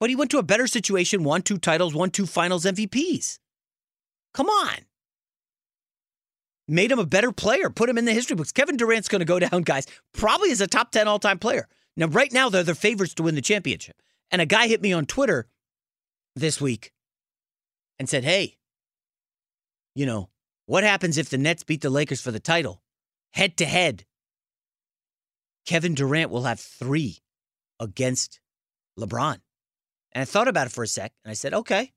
but 0.00 0.10
he 0.10 0.16
went 0.16 0.30
to 0.30 0.38
a 0.38 0.42
better 0.42 0.66
situation, 0.66 1.24
won 1.24 1.42
two 1.42 1.58
titles, 1.58 1.94
won 1.94 2.10
two 2.10 2.26
Finals 2.26 2.64
MVPs. 2.64 3.38
Come 4.32 4.48
on. 4.48 4.85
Made 6.68 6.90
him 6.90 6.98
a 6.98 7.06
better 7.06 7.30
player, 7.30 7.70
put 7.70 7.88
him 7.88 7.98
in 7.98 8.04
the 8.04 8.12
history 8.12 8.34
books. 8.34 8.52
Kevin 8.52 8.76
Durant's 8.76 9.08
going 9.08 9.20
to 9.20 9.24
go 9.24 9.38
down, 9.38 9.62
guys, 9.62 9.86
probably 10.12 10.50
as 10.50 10.60
a 10.60 10.66
top 10.66 10.90
10 10.90 11.06
all 11.06 11.18
time 11.18 11.38
player. 11.38 11.68
Now, 11.96 12.06
right 12.06 12.32
now, 12.32 12.48
they're 12.48 12.62
the 12.62 12.74
favorites 12.74 13.14
to 13.14 13.22
win 13.22 13.34
the 13.34 13.40
championship. 13.40 14.02
And 14.30 14.42
a 14.42 14.46
guy 14.46 14.66
hit 14.66 14.82
me 14.82 14.92
on 14.92 15.06
Twitter 15.06 15.48
this 16.34 16.60
week 16.60 16.92
and 17.98 18.08
said, 18.08 18.24
Hey, 18.24 18.56
you 19.94 20.04
know, 20.06 20.28
what 20.66 20.84
happens 20.84 21.16
if 21.16 21.30
the 21.30 21.38
Nets 21.38 21.62
beat 21.62 21.80
the 21.80 21.90
Lakers 21.90 22.20
for 22.20 22.32
the 22.32 22.40
title? 22.40 22.82
Head 23.32 23.56
to 23.58 23.64
head, 23.64 24.04
Kevin 25.64 25.94
Durant 25.94 26.30
will 26.30 26.42
have 26.42 26.60
three 26.60 27.18
against 27.80 28.40
LeBron. 28.98 29.40
And 30.12 30.22
I 30.22 30.24
thought 30.24 30.48
about 30.48 30.66
it 30.66 30.72
for 30.72 30.84
a 30.84 30.88
sec 30.88 31.12
and 31.24 31.30
I 31.30 31.34
said, 31.34 31.52
okay. 31.52 31.92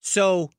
So 0.00 0.50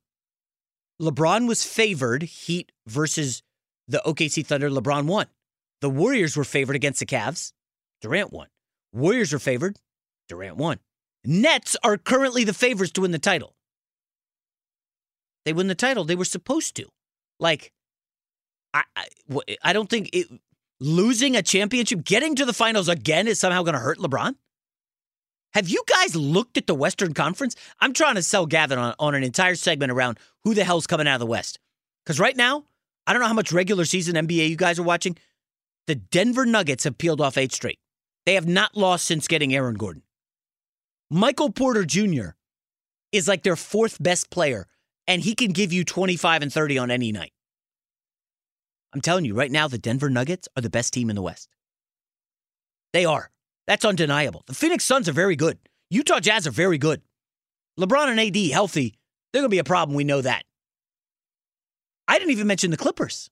LeBron 1.02 1.48
was 1.48 1.64
favored, 1.64 2.22
Heat 2.22 2.70
versus 2.86 3.42
the 3.88 4.00
OKC 4.06 4.46
Thunder. 4.46 4.70
LeBron 4.70 5.06
won. 5.06 5.26
The 5.80 5.90
Warriors 5.90 6.36
were 6.36 6.44
favored 6.44 6.76
against 6.76 7.00
the 7.00 7.06
Cavs. 7.06 7.52
Durant 8.00 8.32
won. 8.32 8.46
Warriors 8.92 9.32
are 9.32 9.40
favored. 9.40 9.78
Durant 10.28 10.56
won. 10.56 10.78
Nets 11.24 11.76
are 11.82 11.96
currently 11.96 12.44
the 12.44 12.54
favorites 12.54 12.92
to 12.92 13.00
win 13.00 13.10
the 13.10 13.18
title. 13.18 13.54
They 15.44 15.52
win 15.52 15.66
the 15.66 15.74
title. 15.74 16.04
They 16.04 16.14
were 16.14 16.24
supposed 16.24 16.76
to. 16.76 16.86
Like, 17.40 17.72
I, 18.72 18.84
I, 18.94 19.06
I 19.64 19.72
don't 19.72 19.90
think 19.90 20.10
it, 20.12 20.28
losing 20.78 21.34
a 21.34 21.42
championship, 21.42 22.04
getting 22.04 22.36
to 22.36 22.44
the 22.44 22.52
finals 22.52 22.88
again 22.88 23.26
is 23.26 23.40
somehow 23.40 23.62
going 23.62 23.74
to 23.74 23.80
hurt 23.80 23.98
LeBron? 23.98 24.36
Have 25.54 25.68
you 25.68 25.82
guys 25.86 26.16
looked 26.16 26.56
at 26.56 26.66
the 26.66 26.74
Western 26.74 27.12
Conference? 27.12 27.56
I'm 27.80 27.92
trying 27.92 28.14
to 28.14 28.22
sell 28.22 28.46
Gavin 28.46 28.78
on, 28.78 28.94
on 28.98 29.14
an 29.14 29.22
entire 29.22 29.54
segment 29.54 29.92
around 29.92 30.18
who 30.44 30.54
the 30.54 30.64
hell's 30.64 30.86
coming 30.86 31.06
out 31.06 31.16
of 31.16 31.20
the 31.20 31.26
West. 31.26 31.58
Because 32.04 32.18
right 32.18 32.36
now, 32.36 32.64
I 33.06 33.12
don't 33.12 33.20
know 33.20 33.28
how 33.28 33.34
much 33.34 33.52
regular 33.52 33.84
season 33.84 34.14
NBA 34.14 34.48
you 34.48 34.56
guys 34.56 34.78
are 34.78 34.84
watching. 34.84 35.16
The 35.86 35.94
Denver 35.96 36.46
Nuggets 36.46 36.84
have 36.84 36.96
peeled 36.96 37.20
off 37.20 37.36
eight 37.36 37.52
straight. 37.52 37.78
They 38.24 38.34
have 38.34 38.46
not 38.46 38.76
lost 38.76 39.04
since 39.04 39.28
getting 39.28 39.54
Aaron 39.54 39.74
Gordon. 39.74 40.02
Michael 41.10 41.50
Porter 41.50 41.84
Jr. 41.84 42.30
is 43.10 43.28
like 43.28 43.42
their 43.42 43.56
fourth 43.56 44.02
best 44.02 44.30
player, 44.30 44.66
and 45.06 45.20
he 45.20 45.34
can 45.34 45.52
give 45.52 45.72
you 45.72 45.84
25 45.84 46.42
and 46.42 46.52
30 46.52 46.78
on 46.78 46.90
any 46.90 47.12
night. 47.12 47.32
I'm 48.94 49.00
telling 49.00 49.24
you 49.24 49.34
right 49.34 49.50
now, 49.50 49.68
the 49.68 49.78
Denver 49.78 50.08
Nuggets 50.08 50.48
are 50.56 50.62
the 50.62 50.70
best 50.70 50.94
team 50.94 51.10
in 51.10 51.16
the 51.16 51.22
West. 51.22 51.48
They 52.92 53.04
are. 53.04 53.30
That's 53.66 53.84
undeniable. 53.84 54.42
The 54.46 54.54
Phoenix 54.54 54.84
Suns 54.84 55.08
are 55.08 55.12
very 55.12 55.36
good. 55.36 55.58
Utah 55.90 56.20
Jazz 56.20 56.46
are 56.46 56.52
very 56.52 56.78
good. 56.78 57.02
LeBron 57.78 58.08
and 58.08 58.20
AD 58.20 58.50
healthy, 58.50 58.94
they're 59.32 59.42
going 59.42 59.50
to 59.50 59.54
be 59.54 59.58
a 59.58 59.64
problem. 59.64 59.96
We 59.96 60.04
know 60.04 60.20
that. 60.20 60.44
I 62.08 62.18
didn't 62.18 62.32
even 62.32 62.46
mention 62.46 62.70
the 62.70 62.76
Clippers. 62.76 63.30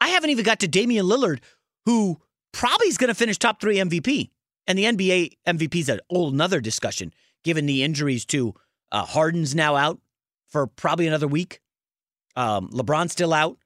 I 0.00 0.08
haven't 0.08 0.30
even 0.30 0.44
got 0.44 0.60
to 0.60 0.68
Damian 0.68 1.06
Lillard, 1.06 1.40
who 1.86 2.20
probably 2.52 2.88
is 2.88 2.98
going 2.98 3.08
to 3.08 3.14
finish 3.14 3.38
top 3.38 3.60
three 3.60 3.76
MVP. 3.76 4.30
And 4.66 4.78
the 4.78 4.84
NBA 4.84 5.32
MVP 5.46 5.76
is 5.76 5.88
a 5.88 6.00
whole 6.08 6.28
another 6.28 6.60
discussion, 6.60 7.12
given 7.42 7.66
the 7.66 7.82
injuries 7.82 8.24
to 8.26 8.54
uh, 8.92 9.04
Harden's 9.04 9.54
now 9.54 9.76
out 9.76 10.00
for 10.48 10.66
probably 10.66 11.06
another 11.06 11.28
week. 11.28 11.60
Um, 12.36 12.68
LeBron's 12.70 13.12
still 13.12 13.34
out. 13.34 13.58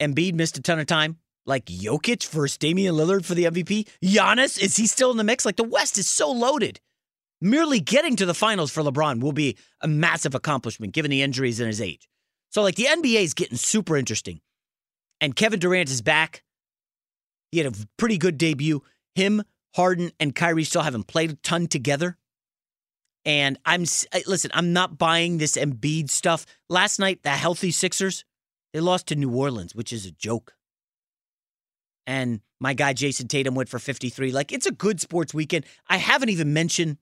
Embiid 0.00 0.34
missed 0.34 0.56
a 0.58 0.62
ton 0.62 0.78
of 0.78 0.86
time. 0.86 1.18
Like 1.46 1.66
Jokic 1.66 2.28
versus 2.28 2.58
Damian 2.58 2.96
Lillard 2.96 3.24
for 3.24 3.34
the 3.34 3.44
MVP. 3.44 3.88
Giannis, 4.02 4.60
is 4.60 4.76
he 4.76 4.86
still 4.86 5.10
in 5.10 5.16
the 5.16 5.24
mix? 5.24 5.46
Like 5.46 5.56
the 5.56 5.64
West 5.64 5.96
is 5.96 6.08
so 6.08 6.30
loaded. 6.30 6.80
Merely 7.40 7.80
getting 7.80 8.16
to 8.16 8.26
the 8.26 8.34
finals 8.34 8.72
for 8.72 8.82
LeBron 8.82 9.20
will 9.20 9.32
be 9.32 9.56
a 9.80 9.88
massive 9.88 10.34
accomplishment 10.34 10.94
given 10.94 11.10
the 11.10 11.22
injuries 11.22 11.60
and 11.60 11.66
his 11.66 11.80
age. 11.80 12.08
So, 12.50 12.62
like, 12.62 12.76
the 12.76 12.84
NBA 12.84 13.22
is 13.22 13.34
getting 13.34 13.58
super 13.58 13.96
interesting. 13.96 14.40
And 15.20 15.36
Kevin 15.36 15.60
Durant 15.60 15.90
is 15.90 16.00
back. 16.00 16.42
He 17.52 17.58
had 17.58 17.66
a 17.66 17.76
pretty 17.98 18.16
good 18.16 18.38
debut. 18.38 18.82
Him, 19.14 19.42
Harden, 19.74 20.12
and 20.18 20.34
Kyrie 20.34 20.64
still 20.64 20.82
haven't 20.82 21.06
played 21.06 21.30
a 21.32 21.34
ton 21.34 21.66
together. 21.66 22.16
And 23.26 23.58
I'm, 23.66 23.84
listen, 24.26 24.50
I'm 24.54 24.72
not 24.72 24.96
buying 24.96 25.36
this 25.36 25.56
Embiid 25.56 26.08
stuff. 26.08 26.46
Last 26.70 26.98
night, 26.98 27.22
the 27.22 27.30
healthy 27.30 27.70
Sixers, 27.72 28.24
they 28.72 28.80
lost 28.80 29.08
to 29.08 29.16
New 29.16 29.34
Orleans, 29.34 29.74
which 29.74 29.92
is 29.92 30.06
a 30.06 30.12
joke. 30.12 30.54
And 32.06 32.40
my 32.60 32.74
guy 32.74 32.92
Jayson 32.94 33.28
Tatum 33.28 33.54
went 33.54 33.68
for 33.68 33.78
53. 33.78 34.32
Like, 34.32 34.52
it's 34.52 34.66
a 34.66 34.70
good 34.70 35.00
sports 35.00 35.34
weekend. 35.34 35.66
I 35.88 35.96
haven't 35.96 36.28
even 36.28 36.52
mentioned 36.52 36.98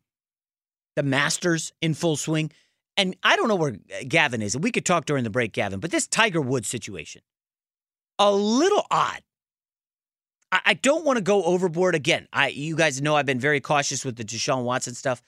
the 0.96 1.02
Masters 1.02 1.73
in 1.80 1.94
full 1.94 2.16
swing. 2.16 2.50
And 2.96 3.16
I 3.23 3.37
don't 3.37 3.49
know 3.49 3.56
where 3.56 3.76
Gavin 4.06 4.40
is. 4.40 4.54
And 4.54 4.62
we 4.62 4.70
could 4.70 4.84
talk 4.84 5.04
during 5.04 5.25
the 5.25 5.30
break, 5.30 5.52
Gavin, 5.52 5.80
but 5.80 5.90
this 5.90 6.06
Tiger 6.06 6.40
Woods 6.40 6.68
situation, 6.68 7.23
a 8.18 8.32
little 8.32 8.87
odd. 8.90 9.20
I, 10.52 10.61
I 10.66 10.75
don't 10.75 11.04
want 11.04 11.16
to 11.16 11.23
go 11.23 11.42
overboard 11.42 11.94
again. 11.94 12.28
I 12.32 12.49
you 12.49 12.76
guys 12.76 13.02
know 13.02 13.16
I've 13.16 13.26
been 13.26 13.40
very 13.40 13.61
cautious 13.61 14.04
with 14.04 14.16
the 14.16 14.25
Deshaun 14.25 14.62
Watson 14.62 14.94
stuff. 14.94 15.20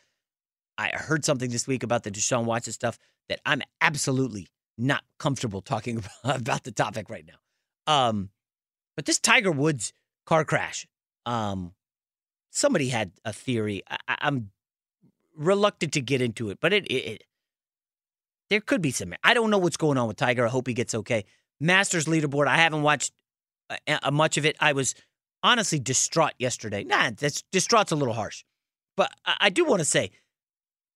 I 0.79 0.91
heard 0.95 1.25
something 1.25 1.51
this 1.51 1.67
week 1.67 1.83
about 1.83 2.05
the 2.05 2.11
Deshaun 2.11 2.45
Watson 2.45 2.73
stuff 2.73 2.99
that 3.29 3.41
I'm 3.45 3.63
absolutely 3.81 4.47
not 4.79 5.03
comfortable 5.19 5.63
talking 5.63 5.99
about, 5.99 6.13
about 6.41 6.63
the 6.65 6.71
topic 6.71 7.11
right 7.11 7.25
now. 7.27 7.93
Um, 7.93 8.31
but 8.97 9.05
this 9.05 9.19
Tiger 9.19 9.53
Woods 9.53 9.93
car 10.25 10.45
crash, 10.45 10.87
um, 11.27 11.73
somebody 12.51 12.89
had 12.89 13.13
a 13.25 13.33
theory. 13.33 13.83
I, 14.09 14.17
am 14.21 14.51
reluctant 15.37 15.93
to 15.93 16.01
get 16.01 16.23
into 16.23 16.51
it, 16.51 16.59
but 16.61 16.73
it, 16.73 16.87
it, 16.87 16.95
it, 16.95 17.25
there 18.51 18.61
could 18.61 18.81
be 18.81 18.91
some. 18.91 19.15
I 19.23 19.35
don't 19.35 19.51
know 19.51 19.59
what's 19.59 19.77
going 19.77 19.99
on 19.99 20.09
with 20.09 20.17
Tiger. 20.17 20.47
I 20.47 20.51
hope 20.51 20.67
he 20.67 20.75
gets 20.75 20.95
okay. 20.95 21.25
Masters 21.61 22.07
leaderboard. 22.07 22.47
I 22.47 22.57
haven't 22.57 22.83
watched 22.83 23.13
uh, 23.71 23.99
uh, 24.03 24.11
much 24.11 24.39
of 24.39 24.47
it. 24.47 24.57
I 24.61 24.73
was 24.73 24.95
honestly 25.43 25.79
distraught 25.79 26.35
yesterday. 26.39 26.85
Nah, 26.85 27.11
that's 27.17 27.43
distraught's 27.53 27.93
a 27.93 27.97
little 27.97 28.15
harsh, 28.15 28.45
but 28.97 29.11
I, 29.25 29.37
I 29.43 29.51
do 29.51 29.65
want 29.65 29.81
to 29.81 29.85
say, 29.85 30.11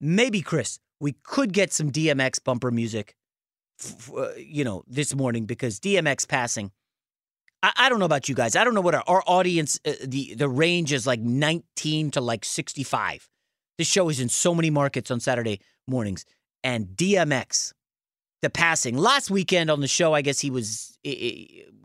maybe 0.00 0.40
Chris, 0.40 0.78
we 1.00 1.12
could 1.22 1.52
get 1.52 1.72
some 1.72 1.90
DMX 1.90 2.42
bumper 2.42 2.70
music. 2.70 3.14
Uh, 4.14 4.28
you 4.36 4.62
know, 4.62 4.84
this 4.86 5.14
morning 5.14 5.46
because 5.46 5.80
DMX 5.80 6.28
passing. 6.28 6.70
I, 7.62 7.72
I, 7.76 7.88
don't 7.88 7.98
know 7.98 8.06
about 8.06 8.28
you 8.28 8.34
guys. 8.34 8.56
I 8.56 8.64
don't 8.64 8.74
know 8.74 8.80
what 8.80 8.94
our, 8.94 9.04
our 9.06 9.22
audience 9.26 9.78
uh, 9.86 9.92
the 10.04 10.34
the 10.34 10.48
range 10.48 10.92
is 10.92 11.06
like 11.06 11.20
19 11.20 12.12
to 12.12 12.20
like 12.20 12.44
65. 12.44 13.28
This 13.78 13.88
show 13.88 14.08
is 14.08 14.20
in 14.20 14.28
so 14.28 14.54
many 14.54 14.70
markets 14.70 15.10
on 15.10 15.20
Saturday 15.20 15.60
mornings 15.86 16.24
and 16.62 16.86
DMX 16.88 17.72
the 18.42 18.50
passing. 18.50 18.96
Last 18.96 19.30
weekend 19.30 19.70
on 19.70 19.80
the 19.80 19.88
show, 19.88 20.14
I 20.14 20.22
guess 20.22 20.40
he 20.40 20.50
was 20.50 20.98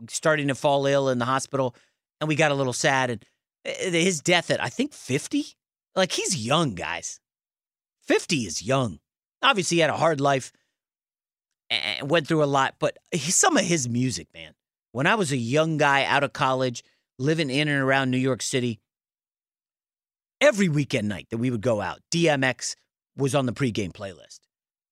starting 0.08 0.48
to 0.48 0.54
fall 0.54 0.86
ill 0.86 1.08
in 1.08 1.18
the 1.18 1.24
hospital, 1.24 1.74
and 2.20 2.28
we 2.28 2.34
got 2.34 2.50
a 2.50 2.54
little 2.54 2.72
sad. 2.72 3.10
And 3.10 3.24
eh, 3.64 3.90
his 3.90 4.20
death 4.20 4.50
at 4.50 4.62
I 4.62 4.68
think 4.68 4.92
fifty, 4.92 5.44
like 5.94 6.12
he's 6.12 6.36
young, 6.36 6.74
guys. 6.74 7.20
Fifty 8.02 8.46
is 8.46 8.62
young. 8.62 9.00
Obviously, 9.42 9.76
he 9.76 9.80
had 9.80 9.90
a 9.90 9.96
hard 9.96 10.20
life 10.20 10.52
and 11.68 12.10
went 12.10 12.26
through 12.26 12.42
a 12.42 12.46
lot. 12.46 12.76
But 12.78 12.98
some 13.18 13.56
of 13.56 13.64
his 13.64 13.88
music, 13.88 14.28
man. 14.32 14.54
When 14.92 15.06
I 15.06 15.14
was 15.14 15.32
a 15.32 15.36
young 15.36 15.76
guy 15.76 16.04
out 16.04 16.24
of 16.24 16.32
college, 16.32 16.82
living 17.18 17.50
in 17.50 17.68
and 17.68 17.82
around 17.82 18.10
New 18.10 18.18
York 18.18 18.42
City, 18.42 18.80
every 20.40 20.68
weekend 20.68 21.08
night 21.08 21.28
that 21.30 21.38
we 21.38 21.50
would 21.50 21.60
go 21.60 21.80
out, 21.80 22.00
DMX 22.12 22.76
was 23.16 23.34
on 23.34 23.46
the 23.46 23.52
pregame 23.52 23.92
playlist 23.92 24.40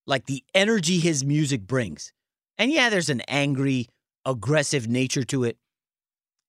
like 0.06 0.26
the 0.26 0.44
energy 0.54 0.98
his 0.98 1.24
music 1.24 1.66
brings. 1.66 2.12
And 2.58 2.70
yeah, 2.70 2.90
there's 2.90 3.10
an 3.10 3.22
angry, 3.22 3.88
aggressive 4.24 4.88
nature 4.88 5.24
to 5.24 5.44
it. 5.44 5.58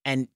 And 0.03 0.27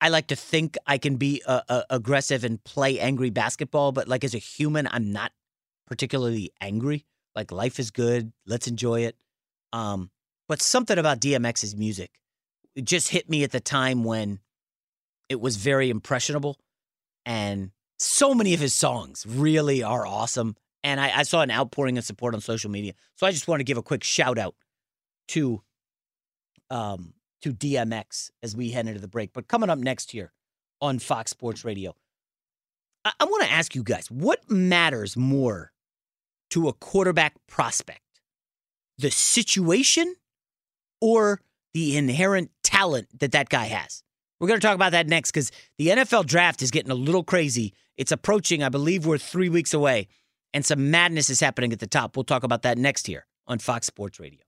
I 0.00 0.08
like 0.08 0.28
to 0.28 0.36
think 0.36 0.76
I 0.86 0.98
can 0.98 1.16
be 1.16 1.42
uh, 1.46 1.62
uh, 1.68 1.82
aggressive 1.90 2.44
and 2.44 2.62
play 2.64 2.98
angry 3.00 3.30
basketball, 3.30 3.92
but 3.92 4.08
like 4.08 4.24
as 4.24 4.34
a 4.34 4.38
human, 4.38 4.88
I'm 4.90 5.12
not 5.12 5.32
particularly 5.86 6.52
angry. 6.60 7.04
Like 7.34 7.52
life 7.52 7.78
is 7.78 7.90
good, 7.90 8.32
let's 8.46 8.68
enjoy 8.68 9.02
it. 9.02 9.16
Um, 9.72 10.10
but 10.48 10.62
something 10.62 10.98
about 10.98 11.20
DMX's 11.20 11.74
music 11.74 12.10
it 12.74 12.84
just 12.84 13.08
hit 13.08 13.28
me 13.28 13.44
at 13.44 13.52
the 13.52 13.60
time 13.60 14.04
when 14.04 14.40
it 15.28 15.40
was 15.40 15.56
very 15.56 15.90
impressionable, 15.90 16.58
and 17.24 17.70
so 17.98 18.34
many 18.34 18.54
of 18.54 18.60
his 18.60 18.74
songs 18.74 19.24
really 19.26 19.82
are 19.82 20.06
awesome 20.06 20.56
and 20.84 21.00
I, 21.00 21.20
I, 21.20 21.22
saw 21.22 21.40
an 21.40 21.50
outpouring 21.50 21.96
of 21.98 22.04
support 22.04 22.34
on 22.34 22.40
social 22.42 22.70
media. 22.70 22.92
So 23.16 23.26
I 23.26 23.30
just 23.30 23.48
want 23.48 23.60
to 23.60 23.64
give 23.64 23.78
a 23.78 23.82
quick 23.82 24.04
shout 24.04 24.38
out 24.38 24.54
to 25.28 25.62
um 26.70 27.14
to 27.42 27.52
DMX 27.52 28.30
as 28.42 28.54
we 28.54 28.70
head 28.70 28.86
into 28.86 29.00
the 29.00 29.08
break. 29.08 29.32
But 29.32 29.48
coming 29.48 29.70
up 29.70 29.78
next 29.78 30.12
here 30.12 30.32
on 30.80 30.98
Fox 30.98 31.30
Sports 31.30 31.64
Radio, 31.64 31.96
I, 33.04 33.12
I 33.18 33.24
want 33.24 33.44
to 33.44 33.50
ask 33.50 33.74
you 33.74 33.82
guys 33.82 34.10
what 34.10 34.48
matters 34.50 35.16
more 35.16 35.72
to 36.50 36.68
a 36.68 36.72
quarterback 36.74 37.34
prospect, 37.48 38.20
the 38.98 39.10
situation 39.10 40.14
or 41.00 41.40
the 41.72 41.96
inherent 41.96 42.50
talent 42.74 43.08
that 43.20 43.32
that 43.32 43.48
guy 43.48 43.64
has? 43.64 44.02
We're 44.40 44.48
going 44.48 44.60
to 44.60 44.66
talk 44.66 44.74
about 44.74 44.92
that 44.92 45.06
next 45.06 45.30
because 45.30 45.52
the 45.78 45.88
NFL 45.88 46.26
draft 46.26 46.62
is 46.62 46.70
getting 46.70 46.90
a 46.90 46.96
little 46.96 47.24
crazy. 47.24 47.72
It's 47.96 48.12
approaching. 48.12 48.62
I 48.62 48.68
believe 48.68 49.06
we're 49.06 49.18
three 49.18 49.48
weeks 49.48 49.72
away 49.72 50.08
and 50.54 50.64
some 50.64 50.90
madness 50.90 51.28
is 51.28 51.40
happening 51.40 51.72
at 51.72 51.80
the 51.80 51.86
top. 51.86 52.16
We'll 52.16 52.24
talk 52.24 52.44
about 52.44 52.62
that 52.62 52.78
next 52.78 53.06
here 53.06 53.26
on 53.46 53.58
Fox 53.58 53.86
Sports 53.86 54.18
Radio. 54.20 54.40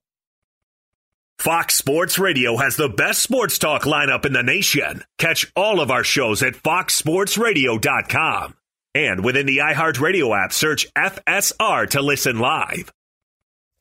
Fox 1.39 1.75
Sports 1.75 2.19
Radio 2.19 2.57
has 2.57 2.77
the 2.77 2.89
best 2.89 3.23
sports 3.23 3.59
talk 3.59 3.83
lineup 3.83 4.25
in 4.25 4.33
the 4.33 4.43
nation. 4.43 5.03
Catch 5.19 5.53
all 5.55 5.81
of 5.81 5.91
our 5.91 6.05
shows 6.05 6.43
at 6.43 6.55
foxsportsradio.com. 6.55 8.55
And 8.95 9.23
within 9.23 9.45
the 9.45 9.59
iHeartRadio 9.59 10.45
app, 10.45 10.55
search 10.55 10.91
FSR 10.95 11.91
to 11.91 12.01
listen 12.01 12.39
live. 12.39 12.91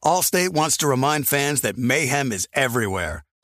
Allstate 0.04 0.50
wants 0.50 0.76
to 0.78 0.88
remind 0.88 1.28
fans 1.28 1.62
that 1.62 1.78
mayhem 1.78 2.34
is 2.34 2.50
everywhere, 2.54 3.24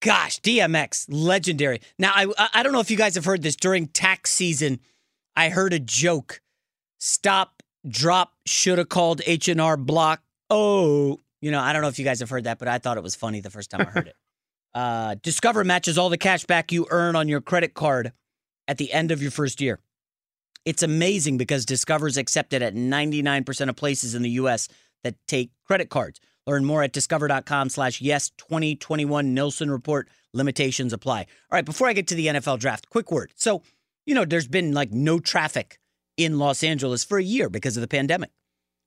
Gosh, 0.00 0.40
DMX, 0.40 1.06
legendary. 1.10 1.80
Now, 1.98 2.12
I 2.14 2.48
I 2.54 2.62
don't 2.62 2.72
know 2.72 2.80
if 2.80 2.90
you 2.90 2.96
guys 2.96 3.14
have 3.16 3.24
heard 3.24 3.42
this 3.42 3.56
during 3.56 3.86
tax 3.88 4.30
season. 4.30 4.80
I 5.36 5.50
heard 5.50 5.72
a 5.72 5.78
joke. 5.78 6.40
Stop, 6.98 7.62
drop, 7.86 8.32
should 8.46 8.78
have 8.78 8.88
called 8.88 9.20
H 9.26 9.48
and 9.48 9.60
R 9.60 9.76
Block. 9.76 10.22
Oh, 10.48 11.20
you 11.40 11.50
know, 11.50 11.60
I 11.60 11.72
don't 11.72 11.82
know 11.82 11.88
if 11.88 11.98
you 11.98 12.04
guys 12.04 12.20
have 12.20 12.30
heard 12.30 12.44
that, 12.44 12.58
but 12.58 12.68
I 12.68 12.78
thought 12.78 12.96
it 12.96 13.02
was 13.02 13.14
funny 13.14 13.40
the 13.40 13.50
first 13.50 13.70
time 13.70 13.82
I 13.82 13.90
heard 13.90 14.08
it. 14.08 14.16
Uh, 14.72 15.16
Discover 15.20 15.64
matches 15.64 15.98
all 15.98 16.10
the 16.10 16.16
cash 16.16 16.44
back 16.44 16.70
you 16.70 16.86
earn 16.90 17.16
on 17.16 17.26
your 17.26 17.40
credit 17.40 17.74
card 17.74 18.12
at 18.68 18.78
the 18.78 18.92
end 18.92 19.10
of 19.10 19.20
your 19.20 19.32
first 19.32 19.60
year. 19.60 19.80
It's 20.64 20.84
amazing 20.84 21.38
because 21.38 21.66
Discover 21.66 22.06
is 22.06 22.16
accepted 22.16 22.62
at 22.62 22.76
99% 22.76 23.68
of 23.68 23.74
places 23.74 24.14
in 24.14 24.22
the 24.22 24.30
U.S. 24.30 24.68
that 25.02 25.16
take 25.26 25.50
credit 25.66 25.90
cards. 25.90 26.20
Learn 26.46 26.64
more 26.64 26.82
at 26.82 26.92
discover.com 26.92 27.68
slash 27.68 28.00
yes 28.00 28.30
2021 28.38 29.34
Nielsen 29.34 29.70
report. 29.70 30.08
Limitations 30.32 30.92
apply. 30.92 31.20
All 31.20 31.26
right, 31.52 31.64
before 31.64 31.88
I 31.88 31.92
get 31.92 32.06
to 32.08 32.14
the 32.14 32.28
NFL 32.28 32.58
draft, 32.58 32.88
quick 32.88 33.10
word. 33.10 33.32
So, 33.36 33.62
you 34.06 34.14
know, 34.14 34.24
there's 34.24 34.48
been 34.48 34.72
like 34.72 34.92
no 34.92 35.18
traffic 35.18 35.78
in 36.16 36.38
Los 36.38 36.62
Angeles 36.62 37.04
for 37.04 37.18
a 37.18 37.22
year 37.22 37.48
because 37.48 37.76
of 37.76 37.80
the 37.80 37.88
pandemic. 37.88 38.30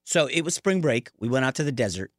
So 0.05 0.27
it 0.27 0.41
was 0.41 0.55
spring 0.55 0.81
break. 0.81 1.09
We 1.19 1.29
went 1.29 1.45
out 1.45 1.55
to 1.55 1.63
the 1.63 1.71
desert. 1.71 2.11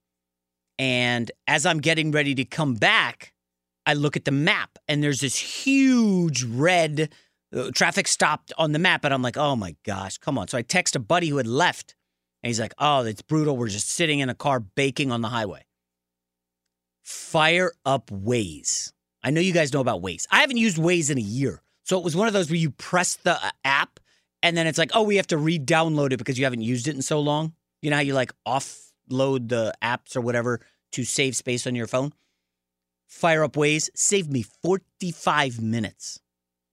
And 0.78 1.30
as 1.46 1.66
I'm 1.66 1.80
getting 1.80 2.10
ready 2.10 2.34
to 2.34 2.44
come 2.44 2.74
back, 2.74 3.32
I 3.86 3.94
look 3.94 4.16
at 4.16 4.24
the 4.24 4.30
map 4.30 4.78
and 4.88 5.02
there's 5.02 5.20
this 5.20 5.36
huge 5.36 6.42
red 6.42 7.12
uh, 7.54 7.70
traffic 7.74 8.08
stopped 8.08 8.52
on 8.58 8.72
the 8.72 8.78
map. 8.78 9.04
And 9.04 9.14
I'm 9.14 9.22
like, 9.22 9.36
oh 9.36 9.56
my 9.56 9.76
gosh, 9.84 10.18
come 10.18 10.38
on. 10.38 10.48
So 10.48 10.58
I 10.58 10.62
text 10.62 10.96
a 10.96 11.00
buddy 11.00 11.28
who 11.28 11.36
had 11.36 11.46
left 11.46 11.94
and 12.44 12.48
he's 12.50 12.60
like, 12.60 12.74
oh, 12.78 13.06
it's 13.06 13.22
brutal. 13.22 13.56
We're 13.56 13.68
just 13.68 13.88
sitting 13.88 14.18
in 14.18 14.28
a 14.28 14.34
car 14.34 14.60
baking 14.60 15.10
on 15.10 15.22
the 15.22 15.30
highway. 15.30 15.64
Fire 17.02 17.72
up 17.86 18.08
Waze. 18.10 18.92
I 19.22 19.30
know 19.30 19.40
you 19.40 19.54
guys 19.54 19.72
know 19.72 19.80
about 19.80 20.02
Waze. 20.02 20.26
I 20.30 20.40
haven't 20.42 20.58
used 20.58 20.76
Waze 20.76 21.10
in 21.10 21.16
a 21.16 21.22
year. 21.22 21.62
So 21.84 21.96
it 21.96 22.04
was 22.04 22.14
one 22.14 22.26
of 22.26 22.34
those 22.34 22.50
where 22.50 22.58
you 22.58 22.70
press 22.70 23.16
the 23.16 23.42
uh, 23.42 23.50
app 23.64 23.98
and 24.42 24.58
then 24.58 24.66
it's 24.66 24.76
like, 24.76 24.90
oh, 24.92 25.04
we 25.04 25.16
have 25.16 25.26
to 25.28 25.38
re 25.38 25.58
download 25.58 26.12
it 26.12 26.18
because 26.18 26.38
you 26.38 26.44
haven't 26.44 26.60
used 26.60 26.86
it 26.86 26.94
in 26.94 27.00
so 27.00 27.18
long. 27.18 27.54
You 27.80 27.88
know 27.88 27.96
how 27.96 28.02
you 28.02 28.12
like 28.12 28.32
offload 28.46 29.48
the 29.48 29.72
apps 29.82 30.14
or 30.14 30.20
whatever 30.20 30.60
to 30.92 31.04
save 31.04 31.36
space 31.36 31.66
on 31.66 31.74
your 31.74 31.86
phone? 31.86 32.12
Fire 33.06 33.42
up 33.42 33.54
Waze 33.54 33.88
saved 33.94 34.30
me 34.30 34.42
45 34.42 35.62
minutes. 35.62 36.20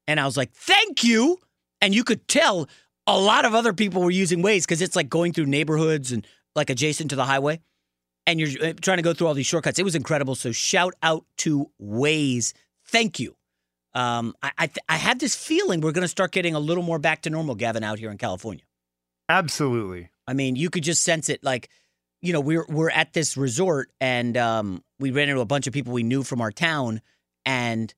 And 0.05 0.19
I 0.19 0.25
was 0.25 0.35
like, 0.35 0.51
thank 0.51 1.05
you. 1.05 1.37
And 1.79 1.95
you 1.95 2.03
could 2.03 2.27
tell 2.27 2.67
a 3.07 3.17
lot 3.17 3.45
of 3.45 3.55
other 3.55 3.73
people 3.73 4.01
were 4.01 4.11
using 4.11 4.41
Waze 4.41 4.63
because 4.63 4.81
it's 4.81 4.95
like 4.95 5.09
going 5.09 5.33
through 5.33 5.47
neighborhoods 5.47 6.11
and 6.11 6.25
like 6.55 6.69
adjacent 6.69 7.09
to 7.11 7.15
the 7.15 7.25
highway. 7.25 7.61
And 8.27 8.39
you're 8.39 8.49
uh, 8.63 8.73
trying 8.81 8.97
to 8.97 9.03
go 9.03 9.13
through 9.13 9.27
all 9.27 9.33
these 9.33 9.47
shortcuts. 9.47 9.79
It 9.79 9.83
was 9.83 9.95
incredible. 9.95 10.35
So 10.35 10.51
shout 10.51 10.93
out 11.01 11.25
to 11.37 11.71
Waze. 11.81 12.53
Thank 12.85 13.19
you. 13.19 13.35
Um, 13.93 14.35
I 14.43 14.51
I, 14.57 14.67
th- 14.67 14.85
I 14.87 14.95
had 14.97 15.19
this 15.19 15.35
feeling 15.35 15.81
we're 15.81 15.91
going 15.91 16.03
to 16.03 16.07
start 16.07 16.31
getting 16.31 16.55
a 16.55 16.59
little 16.59 16.83
more 16.83 16.99
back 16.99 17.23
to 17.23 17.29
normal, 17.29 17.55
Gavin, 17.55 17.83
out 17.83 17.99
here 17.99 18.11
in 18.11 18.17
California. 18.17 18.63
Absolutely. 19.27 20.09
I 20.27 20.33
mean, 20.33 20.55
you 20.55 20.69
could 20.69 20.83
just 20.83 21.03
sense 21.03 21.29
it. 21.29 21.43
Like, 21.43 21.69
you 22.21 22.31
know, 22.31 22.39
we're 22.39 22.65
we're 22.69 22.91
at 22.91 23.13
this 23.13 23.35
resort, 23.35 23.91
and 23.99 24.37
um, 24.37 24.83
we 24.99 25.11
ran 25.11 25.29
into 25.29 25.41
a 25.41 25.45
bunch 25.45 25.67
of 25.67 25.73
people 25.73 25.91
we 25.91 26.03
knew 26.03 26.23
from 26.23 26.41
our 26.41 26.51
town, 26.51 27.01
and 27.45 27.93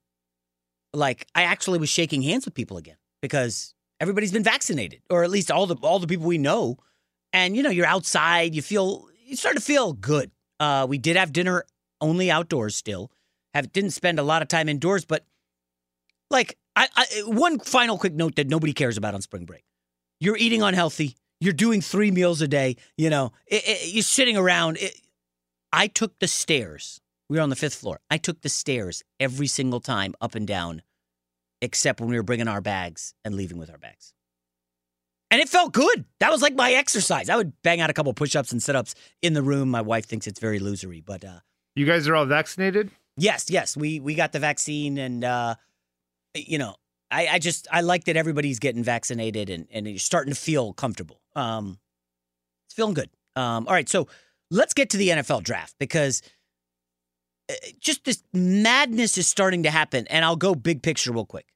like, 0.94 1.28
I 1.36 1.44
actually 1.44 1.80
was 1.80 1.90
shaking 1.90 2.22
hands 2.22 2.46
with 2.46 2.54
people 2.54 2.78
again 2.78 2.98
because 3.22 3.76
everybody's 4.04 4.34
been 4.34 4.44
vaccinated, 4.44 5.02
or 5.10 5.24
at 5.24 5.30
least 5.30 5.50
all 5.50 5.66
the 5.66 5.76
all 5.78 5.98
the 5.98 6.08
people 6.08 6.28
we 6.28 6.38
know. 6.38 6.78
And 7.32 7.56
you 7.56 7.64
know, 7.64 7.70
you're 7.70 7.86
outside, 7.86 8.54
you 8.54 8.62
feel 8.62 9.08
you 9.26 9.38
start 9.38 9.56
to 9.56 9.62
feel 9.62 9.94
good. 9.94 10.30
Uh, 10.60 10.86
we 10.88 10.98
did 10.98 11.16
have 11.16 11.32
dinner 11.32 11.64
only 12.02 12.30
outdoors 12.30 12.76
still. 12.76 13.12
Have 13.54 13.72
didn't 13.72 13.92
spend 13.92 14.20
a 14.20 14.24
lot 14.24 14.42
of 14.42 14.50
time 14.50 14.68
indoors, 14.68 15.06
but 15.06 15.26
like 16.30 16.58
I, 16.76 16.90
I 16.96 17.06
one 17.26 17.60
final 17.60 17.98
quick 17.98 18.14
note 18.14 18.36
that 18.36 18.48
nobody 18.48 18.74
cares 18.74 18.98
about 18.98 19.14
on 19.16 19.22
spring 19.22 19.46
break. 19.46 19.64
You're 20.20 20.38
eating 20.38 20.62
unhealthy. 20.62 21.16
You're 21.40 21.54
doing 21.54 21.80
three 21.80 22.12
meals 22.12 22.42
a 22.42 22.48
day. 22.48 22.76
You 22.98 23.10
know, 23.10 23.32
it, 23.48 23.64
it, 23.66 23.94
you're 23.94 24.04
sitting 24.04 24.36
around. 24.36 24.78
It, 24.78 25.00
I 25.72 25.88
took 25.88 26.20
the 26.20 26.28
stairs. 26.28 27.00
We 27.30 27.38
were 27.38 27.44
on 27.44 27.50
the 27.50 27.56
fifth 27.56 27.76
floor. 27.76 28.02
I 28.10 28.18
took 28.18 28.42
the 28.42 28.50
stairs 28.50 29.02
every 29.18 29.48
single 29.48 29.80
time 29.80 30.14
up 30.20 30.36
and 30.36 30.46
down 30.46 30.82
except 31.64 32.00
when 32.00 32.10
we 32.10 32.18
were 32.18 32.24
bringing 32.24 32.48
our 32.48 32.62
bags 32.62 33.14
and 33.24 33.36
leaving 33.36 33.58
with 33.58 33.70
our 33.70 33.78
bags. 33.78 34.14
And 35.32 35.42
it 35.42 35.50
felt 35.50 35.74
good. 35.74 36.06
That 36.20 36.32
was 36.32 36.44
like 36.44 36.54
my 36.54 36.74
exercise. 36.74 37.30
I 37.30 37.36
would 37.36 37.54
bang 37.64 37.82
out 37.82 37.90
a 37.90 37.94
couple 37.94 38.14
push 38.14 38.36
ups 38.36 38.52
and 38.52 38.62
sit 38.62 38.76
ups 38.76 38.94
in 39.24 39.34
the 39.34 39.42
room. 39.42 39.70
My 39.70 39.82
wife 39.82 40.06
thinks 40.06 40.28
it's 40.28 40.40
very 40.40 40.60
losery, 40.60 41.04
but 41.04 41.26
uh, 41.26 41.40
you 41.76 41.88
guys 41.88 42.08
are 42.08 42.16
all 42.16 42.26
vaccinated? 42.26 42.92
Yes, 43.18 43.50
yes. 43.50 43.76
We 43.76 44.00
we 44.00 44.14
got 44.14 44.32
the 44.32 44.40
vaccine 44.40 44.98
and 44.98 45.24
uh, 45.24 45.56
you 46.36 46.60
know, 46.60 46.76
I, 47.10 47.28
I 47.28 47.40
just 47.40 47.68
I 47.72 47.82
like 47.82 48.04
that 48.04 48.18
everybody's 48.18 48.60
getting 48.60 48.84
vaccinated 48.84 49.50
and, 49.50 49.68
and 49.72 49.88
you're 49.88 49.98
starting 49.98 50.34
to 50.34 50.40
feel 50.40 50.74
comfortable. 50.74 51.20
Um 51.36 51.80
it's 52.68 52.76
feeling 52.76 52.94
good. 52.94 53.10
Um, 53.36 53.68
all 53.68 53.74
right, 53.74 53.90
so 53.90 54.08
let's 54.52 54.74
get 54.74 54.92
to 54.92 54.98
the 54.98 55.10
NFL 55.10 55.44
draft 55.44 55.76
because 55.80 56.22
uh, 57.50 57.56
just 57.80 58.06
this 58.06 58.24
madness 58.34 59.18
is 59.18 59.28
starting 59.28 59.64
to 59.64 59.72
happen. 59.72 60.06
And 60.08 60.24
I'll 60.24 60.36
go 60.36 60.54
big 60.54 60.84
picture 60.84 61.12
real 61.12 61.26
quick 61.26 61.48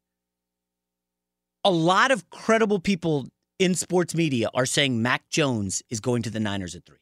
a 1.67 1.69
lot 1.69 2.11
of 2.11 2.29
credible 2.29 2.79
people 2.79 3.27
in 3.59 3.75
sports 3.75 4.15
media 4.15 4.49
are 4.53 4.65
saying 4.65 5.01
Mac 5.01 5.27
Jones 5.29 5.83
is 5.89 5.99
going 5.99 6.21
to 6.21 6.29
the 6.29 6.39
Niners 6.39 6.75
at 6.75 6.85
three. 6.85 7.01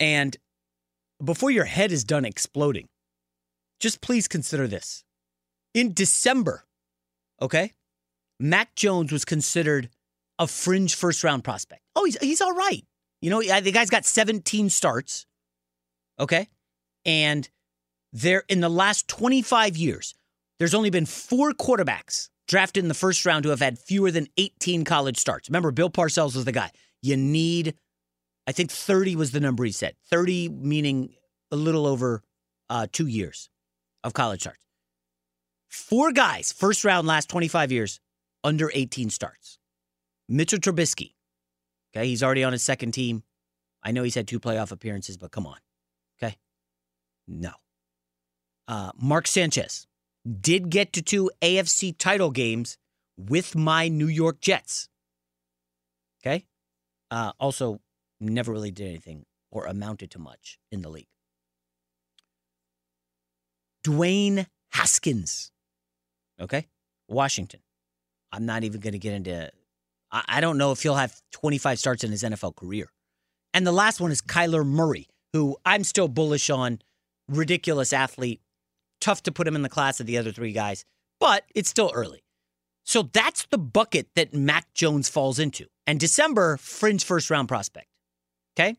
And 0.00 0.38
before 1.22 1.50
your 1.50 1.66
head 1.66 1.92
is 1.92 2.02
done 2.02 2.24
exploding, 2.24 2.88
just 3.78 4.00
please 4.00 4.26
consider 4.26 4.66
this. 4.66 5.04
In 5.74 5.92
December, 5.92 6.64
okay, 7.42 7.74
Mac 8.38 8.74
Jones 8.74 9.12
was 9.12 9.26
considered 9.26 9.90
a 10.38 10.46
fringe 10.46 10.94
first 10.94 11.22
round 11.22 11.44
prospect. 11.44 11.82
Oh, 11.94 12.06
he's, 12.06 12.16
he's 12.22 12.40
all 12.40 12.54
right. 12.54 12.86
You 13.20 13.28
know, 13.28 13.42
the 13.42 13.70
guy's 13.70 13.90
got 13.90 14.06
17 14.06 14.70
starts, 14.70 15.26
okay? 16.18 16.48
And 17.04 17.46
there, 18.14 18.44
in 18.48 18.60
the 18.60 18.70
last 18.70 19.08
25 19.08 19.76
years, 19.76 20.14
there's 20.58 20.72
only 20.72 20.88
been 20.88 21.04
four 21.04 21.52
quarterbacks 21.52 22.29
drafted 22.50 22.82
in 22.82 22.88
the 22.88 22.94
first 22.94 23.24
round 23.24 23.44
who 23.44 23.50
have 23.50 23.60
had 23.60 23.78
fewer 23.78 24.10
than 24.10 24.26
18 24.36 24.84
college 24.84 25.16
starts. 25.16 25.48
Remember, 25.48 25.70
Bill 25.70 25.88
Parcells 25.88 26.34
was 26.34 26.44
the 26.44 26.52
guy. 26.52 26.72
You 27.00 27.16
need, 27.16 27.74
I 28.46 28.52
think 28.52 28.72
30 28.72 29.14
was 29.14 29.30
the 29.30 29.38
number 29.38 29.64
he 29.64 29.70
said. 29.70 29.94
30 30.10 30.48
meaning 30.48 31.14
a 31.52 31.56
little 31.56 31.86
over 31.86 32.22
uh, 32.68 32.88
two 32.92 33.06
years 33.06 33.48
of 34.02 34.14
college 34.14 34.40
starts. 34.40 34.66
Four 35.68 36.10
guys, 36.10 36.50
first 36.50 36.84
round, 36.84 37.06
last 37.06 37.28
25 37.28 37.70
years, 37.70 38.00
under 38.42 38.68
18 38.74 39.10
starts. 39.10 39.58
Mitchell 40.28 40.58
Trubisky. 40.58 41.14
Okay, 41.94 42.08
he's 42.08 42.22
already 42.22 42.42
on 42.42 42.52
his 42.52 42.64
second 42.64 42.90
team. 42.92 43.22
I 43.82 43.92
know 43.92 44.02
he's 44.02 44.16
had 44.16 44.26
two 44.26 44.40
playoff 44.40 44.72
appearances, 44.72 45.16
but 45.16 45.30
come 45.30 45.46
on. 45.46 45.56
Okay. 46.20 46.36
No. 47.28 47.52
Uh, 48.66 48.90
Mark 49.00 49.28
Sanchez 49.28 49.86
did 50.40 50.70
get 50.70 50.92
to 50.94 51.02
two 51.02 51.30
AFC 51.42 51.96
title 51.96 52.30
games 52.30 52.76
with 53.16 53.54
my 53.54 53.88
New 53.88 54.06
York 54.06 54.40
Jets. 54.40 54.88
Okay. 56.22 56.46
Uh, 57.10 57.32
also, 57.40 57.80
never 58.20 58.52
really 58.52 58.70
did 58.70 58.88
anything 58.88 59.24
or 59.50 59.66
amounted 59.66 60.10
to 60.12 60.18
much 60.18 60.58
in 60.70 60.82
the 60.82 60.88
league. 60.88 61.06
Dwayne 63.84 64.46
Haskins. 64.72 65.50
Okay. 66.40 66.66
Washington. 67.08 67.60
I'm 68.32 68.46
not 68.46 68.62
even 68.64 68.80
going 68.80 68.92
to 68.92 68.98
get 68.98 69.14
into, 69.14 69.50
I, 70.12 70.24
I 70.28 70.40
don't 70.40 70.58
know 70.58 70.72
if 70.72 70.82
he'll 70.82 70.94
have 70.94 71.20
25 71.32 71.78
starts 71.78 72.04
in 72.04 72.10
his 72.10 72.22
NFL 72.22 72.56
career. 72.56 72.90
And 73.52 73.66
the 73.66 73.72
last 73.72 74.00
one 74.00 74.12
is 74.12 74.22
Kyler 74.22 74.64
Murray, 74.64 75.08
who 75.32 75.56
I'm 75.64 75.82
still 75.84 76.08
bullish 76.08 76.50
on. 76.50 76.80
Ridiculous 77.28 77.92
athlete, 77.92 78.40
tough 79.00 79.22
to 79.24 79.32
put 79.32 79.46
him 79.46 79.56
in 79.56 79.62
the 79.62 79.68
class 79.68 80.00
of 80.00 80.06
the 80.06 80.18
other 80.18 80.32
three 80.32 80.52
guys, 80.52 80.84
but 81.18 81.44
it's 81.54 81.68
still 81.68 81.90
early. 81.94 82.22
So 82.84 83.02
that's 83.02 83.46
the 83.46 83.58
bucket 83.58 84.08
that 84.16 84.34
Mac 84.34 84.72
Jones 84.74 85.08
falls 85.08 85.38
into. 85.38 85.66
And 85.86 86.00
December, 86.00 86.56
fringe 86.56 87.04
first 87.04 87.30
round 87.30 87.48
prospect. 87.48 87.88
Okay. 88.58 88.76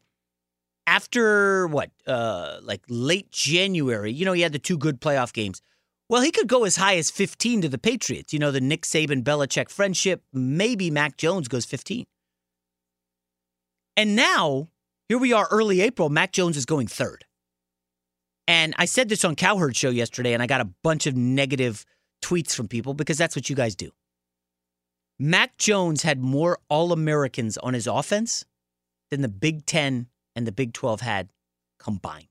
After 0.87 1.67
what, 1.67 1.91
uh, 2.07 2.59
like 2.63 2.81
late 2.89 3.31
January, 3.31 4.11
you 4.11 4.25
know, 4.25 4.33
he 4.33 4.41
had 4.41 4.51
the 4.51 4.59
two 4.59 4.77
good 4.77 4.99
playoff 4.99 5.31
games. 5.31 5.61
Well, 6.09 6.21
he 6.21 6.31
could 6.31 6.47
go 6.47 6.65
as 6.65 6.75
high 6.75 6.97
as 6.97 7.09
15 7.09 7.61
to 7.61 7.69
the 7.69 7.77
Patriots. 7.77 8.33
You 8.33 8.39
know, 8.39 8.51
the 8.51 8.59
Nick 8.59 8.81
Saban 8.81 9.23
Belichick 9.23 9.69
friendship. 9.69 10.23
Maybe 10.33 10.91
Mac 10.91 11.15
Jones 11.15 11.47
goes 11.47 11.63
15. 11.65 12.05
And 13.95 14.15
now, 14.15 14.67
here 15.07 15.17
we 15.17 15.31
are 15.31 15.47
early 15.51 15.79
April. 15.79 16.09
Mac 16.09 16.33
Jones 16.33 16.57
is 16.57 16.65
going 16.65 16.87
third. 16.87 17.25
And 18.47 18.73
I 18.77 18.85
said 18.85 19.09
this 19.09 19.23
on 19.23 19.35
Cowherd 19.35 19.75
Show 19.75 19.89
yesterday, 19.89 20.33
and 20.33 20.43
I 20.43 20.47
got 20.47 20.61
a 20.61 20.69
bunch 20.83 21.07
of 21.07 21.15
negative 21.15 21.85
tweets 22.21 22.55
from 22.55 22.67
people 22.67 22.93
because 22.93 23.17
that's 23.17 23.35
what 23.35 23.49
you 23.49 23.55
guys 23.55 23.75
do. 23.75 23.91
Mac 25.19 25.57
Jones 25.57 26.03
had 26.03 26.19
more 26.19 26.59
All 26.69 26.91
Americans 26.91 27.57
on 27.57 27.73
his 27.73 27.87
offense 27.87 28.45
than 29.11 29.21
the 29.21 29.27
Big 29.27 29.65
Ten 29.65 30.07
and 30.35 30.47
the 30.47 30.51
Big 30.51 30.73
12 30.73 31.01
had 31.01 31.29
combined. 31.79 32.27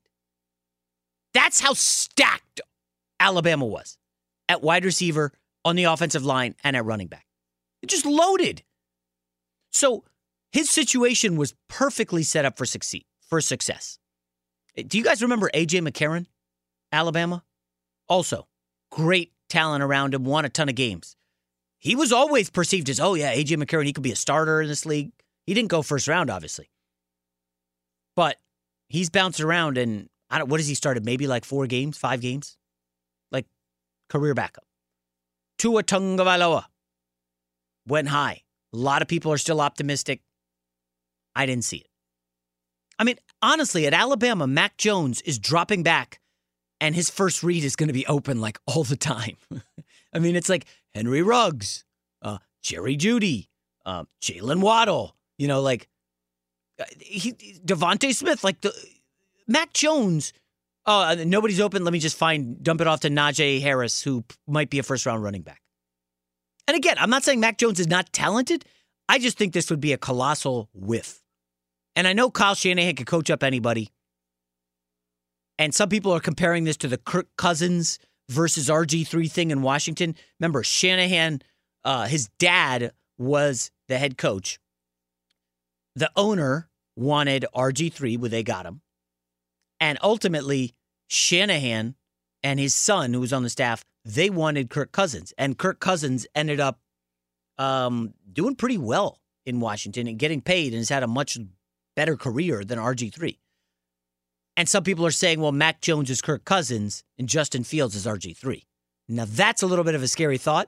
That's 1.33 1.61
how 1.61 1.73
stacked 1.73 2.61
Alabama 3.19 3.65
was 3.65 3.97
at 4.49 4.61
wide 4.61 4.83
receiver, 4.83 5.31
on 5.63 5.75
the 5.75 5.85
offensive 5.85 6.25
line, 6.25 6.55
and 6.63 6.75
at 6.75 6.83
running 6.83 7.07
back. 7.07 7.25
It 7.81 7.87
just 7.87 8.05
loaded. 8.05 8.63
So 9.71 10.03
his 10.51 10.69
situation 10.69 11.37
was 11.37 11.55
perfectly 11.69 12.23
set 12.23 12.45
up 12.45 12.57
for 12.57 12.65
succeed 12.65 13.05
for 13.21 13.39
success. 13.39 13.97
Do 14.75 14.97
you 14.97 15.03
guys 15.03 15.21
remember 15.21 15.49
AJ 15.53 15.87
McCarron, 15.87 16.25
Alabama? 16.91 17.43
Also, 18.07 18.47
great 18.91 19.33
talent 19.49 19.83
around 19.83 20.13
him, 20.13 20.23
won 20.23 20.45
a 20.45 20.49
ton 20.49 20.69
of 20.69 20.75
games. 20.75 21.15
He 21.77 21.95
was 21.95 22.11
always 22.11 22.49
perceived 22.49 22.89
as, 22.89 22.99
oh 22.99 23.15
yeah, 23.15 23.33
AJ 23.33 23.57
McCarron, 23.57 23.85
he 23.85 23.93
could 23.93 24.03
be 24.03 24.11
a 24.11 24.15
starter 24.15 24.61
in 24.61 24.67
this 24.67 24.85
league. 24.85 25.11
He 25.45 25.53
didn't 25.53 25.69
go 25.69 25.81
first 25.81 26.07
round, 26.07 26.29
obviously, 26.29 26.69
but 28.15 28.37
he's 28.87 29.09
bounced 29.09 29.41
around. 29.41 29.77
And 29.77 30.09
I 30.29 30.37
don't. 30.37 30.49
What 30.49 30.59
has 30.59 30.67
he 30.67 30.75
started? 30.75 31.03
Maybe 31.03 31.27
like 31.27 31.43
four 31.43 31.65
games, 31.67 31.97
five 31.97 32.21
games, 32.21 32.57
like 33.31 33.47
career 34.07 34.33
backup. 34.33 34.65
Tua 35.57 35.83
Tagovailoa 35.83 36.65
went 37.87 38.07
high. 38.09 38.43
A 38.73 38.77
lot 38.77 39.01
of 39.01 39.07
people 39.07 39.33
are 39.33 39.37
still 39.37 39.59
optimistic. 39.59 40.21
I 41.35 41.45
didn't 41.45 41.65
see 41.65 41.77
it. 41.77 41.90
Honestly, 43.41 43.87
at 43.87 43.93
Alabama, 43.93 44.45
Mac 44.47 44.77
Jones 44.77 45.21
is 45.21 45.39
dropping 45.39 45.83
back 45.83 46.19
and 46.81 46.95
his 46.95 47.09
first 47.09 47.43
read 47.43 47.63
is 47.63 47.75
going 47.75 47.87
to 47.87 47.93
be 47.93 48.05
open 48.07 48.41
like 48.41 48.59
all 48.65 48.83
the 48.83 48.97
time. 48.97 49.37
I 50.13 50.19
mean, 50.19 50.35
it's 50.35 50.49
like 50.49 50.65
Henry 50.93 51.21
Ruggs, 51.21 51.85
uh, 52.21 52.39
Jerry 52.61 52.97
Jeudy, 52.97 53.47
uh, 53.85 54.03
Jaylen 54.21 54.61
Waddle, 54.61 55.15
you 55.37 55.47
know, 55.47 55.61
like 55.61 55.87
uh, 56.79 56.85
he, 56.99 57.33
DeVonta 57.65 58.13
Smith, 58.13 58.43
like 58.43 58.61
the 58.61 58.73
Mac 59.47 59.73
Jones. 59.73 60.33
Oh, 60.85 61.01
uh, 61.01 61.15
nobody's 61.25 61.59
open. 61.59 61.83
Let 61.83 61.93
me 61.93 61.99
just 61.99 62.17
find, 62.17 62.61
dump 62.61 62.81
it 62.81 62.87
off 62.87 63.01
to 63.01 63.09
Najee 63.09 63.61
Harris, 63.61 64.01
who 64.01 64.25
might 64.47 64.71
be 64.71 64.79
a 64.79 64.83
first 64.83 65.05
round 65.05 65.23
running 65.23 65.43
back. 65.43 65.61
And 66.67 66.75
again, 66.75 66.95
I'm 66.97 67.09
not 67.09 67.23
saying 67.23 67.39
Mac 67.39 67.57
Jones 67.57 67.79
is 67.79 67.87
not 67.87 68.11
talented. 68.11 68.65
I 69.07 69.19
just 69.19 69.37
think 69.37 69.53
this 69.53 69.69
would 69.69 69.81
be 69.81 69.93
a 69.93 69.97
colossal 69.97 70.69
whiff. 70.73 71.20
And 71.95 72.07
I 72.07 72.13
know 72.13 72.31
Kyle 72.31 72.55
Shanahan 72.55 72.95
could 72.95 73.07
coach 73.07 73.29
up 73.29 73.43
anybody. 73.43 73.89
And 75.59 75.75
some 75.75 75.89
people 75.89 76.11
are 76.11 76.19
comparing 76.19 76.63
this 76.63 76.77
to 76.77 76.87
the 76.87 76.97
Kirk 76.97 77.27
Cousins 77.37 77.99
versus 78.29 78.69
RG3 78.69 79.29
thing 79.29 79.51
in 79.51 79.61
Washington. 79.61 80.15
Remember, 80.39 80.63
Shanahan, 80.63 81.41
uh, 81.83 82.07
his 82.07 82.29
dad 82.39 82.93
was 83.17 83.71
the 83.87 83.97
head 83.97 84.17
coach. 84.17 84.59
The 85.95 86.09
owner 86.15 86.69
wanted 86.95 87.45
RG3 87.55 88.17
where 88.17 88.29
they 88.29 88.43
got 88.43 88.65
him. 88.65 88.81
And 89.79 89.97
ultimately, 90.01 90.73
Shanahan 91.07 91.95
and 92.43 92.59
his 92.59 92.73
son, 92.73 93.13
who 93.13 93.19
was 93.19 93.33
on 93.33 93.43
the 93.43 93.49
staff, 93.49 93.83
they 94.05 94.29
wanted 94.29 94.69
Kirk 94.69 94.91
Cousins. 94.91 95.33
And 95.37 95.57
Kirk 95.57 95.79
Cousins 95.79 96.25
ended 96.33 96.59
up 96.59 96.79
um, 97.57 98.13
doing 98.31 98.55
pretty 98.55 98.77
well 98.77 99.19
in 99.45 99.59
Washington 99.59 100.07
and 100.07 100.17
getting 100.17 100.41
paid 100.41 100.73
and 100.73 100.79
has 100.79 100.89
had 100.89 101.03
a 101.03 101.07
much 101.07 101.37
better 102.01 102.17
career 102.17 102.63
than 102.63 102.79
RG3. 102.79 103.37
And 104.57 104.67
some 104.67 104.83
people 104.83 105.05
are 105.05 105.11
saying, 105.11 105.39
well, 105.39 105.51
Mac 105.51 105.81
Jones 105.81 106.09
is 106.09 106.19
Kirk 106.19 106.43
Cousins 106.45 107.03
and 107.19 107.29
Justin 107.29 107.63
Fields 107.63 107.93
is 107.93 108.07
RG3. 108.07 108.63
Now, 109.07 109.25
that's 109.27 109.61
a 109.61 109.67
little 109.67 109.85
bit 109.85 109.93
of 109.93 110.01
a 110.01 110.07
scary 110.07 110.39
thought. 110.39 110.67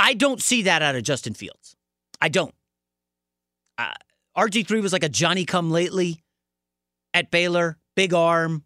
I 0.00 0.12
don't 0.14 0.42
see 0.42 0.62
that 0.62 0.82
out 0.82 0.96
of 0.96 1.04
Justin 1.04 1.34
Fields. 1.34 1.76
I 2.20 2.30
don't. 2.30 2.52
Uh, 3.78 3.92
RG3 4.36 4.82
was 4.82 4.92
like 4.92 5.04
a 5.04 5.08
Johnny 5.08 5.44
come 5.44 5.70
lately 5.70 6.24
at 7.12 7.30
Baylor, 7.30 7.78
big 7.94 8.12
arm. 8.12 8.64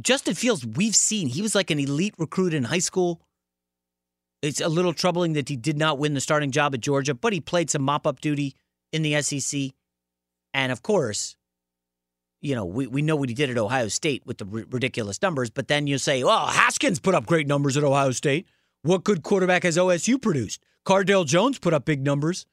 Justin 0.00 0.34
Fields, 0.34 0.64
we've 0.64 0.96
seen, 0.96 1.28
he 1.28 1.42
was 1.42 1.54
like 1.54 1.70
an 1.70 1.78
elite 1.78 2.14
recruit 2.16 2.54
in 2.54 2.64
high 2.64 2.78
school. 2.78 3.20
It's 4.40 4.62
a 4.62 4.70
little 4.70 4.94
troubling 4.94 5.34
that 5.34 5.50
he 5.50 5.56
did 5.56 5.76
not 5.76 5.98
win 5.98 6.14
the 6.14 6.20
starting 6.22 6.50
job 6.50 6.72
at 6.72 6.80
Georgia, 6.80 7.12
but 7.12 7.34
he 7.34 7.42
played 7.42 7.68
some 7.68 7.82
mop 7.82 8.06
up 8.06 8.22
duty 8.22 8.54
in 8.90 9.02
the 9.02 9.20
SEC. 9.20 9.74
And 10.54 10.72
of 10.72 10.82
course, 10.82 11.36
you 12.40 12.54
know, 12.54 12.64
we, 12.64 12.86
we 12.86 13.02
know 13.02 13.16
what 13.16 13.28
he 13.28 13.34
did 13.34 13.50
at 13.50 13.58
Ohio 13.58 13.88
State 13.88 14.24
with 14.24 14.38
the 14.38 14.46
r- 14.46 14.64
ridiculous 14.70 15.20
numbers, 15.20 15.50
but 15.50 15.68
then 15.68 15.86
you 15.86 15.98
say, 15.98 16.22
oh, 16.22 16.46
Haskins 16.46 17.00
put 17.00 17.14
up 17.14 17.26
great 17.26 17.46
numbers 17.46 17.76
at 17.76 17.84
Ohio 17.84 18.12
State. 18.12 18.46
What 18.82 19.02
good 19.02 19.22
quarterback 19.22 19.64
has 19.64 19.76
OSU 19.76 20.20
produced? 20.20 20.62
Cardale 20.86 21.26
Jones 21.26 21.58
put 21.58 21.74
up 21.74 21.84
big 21.84 22.02
numbers. 22.02 22.46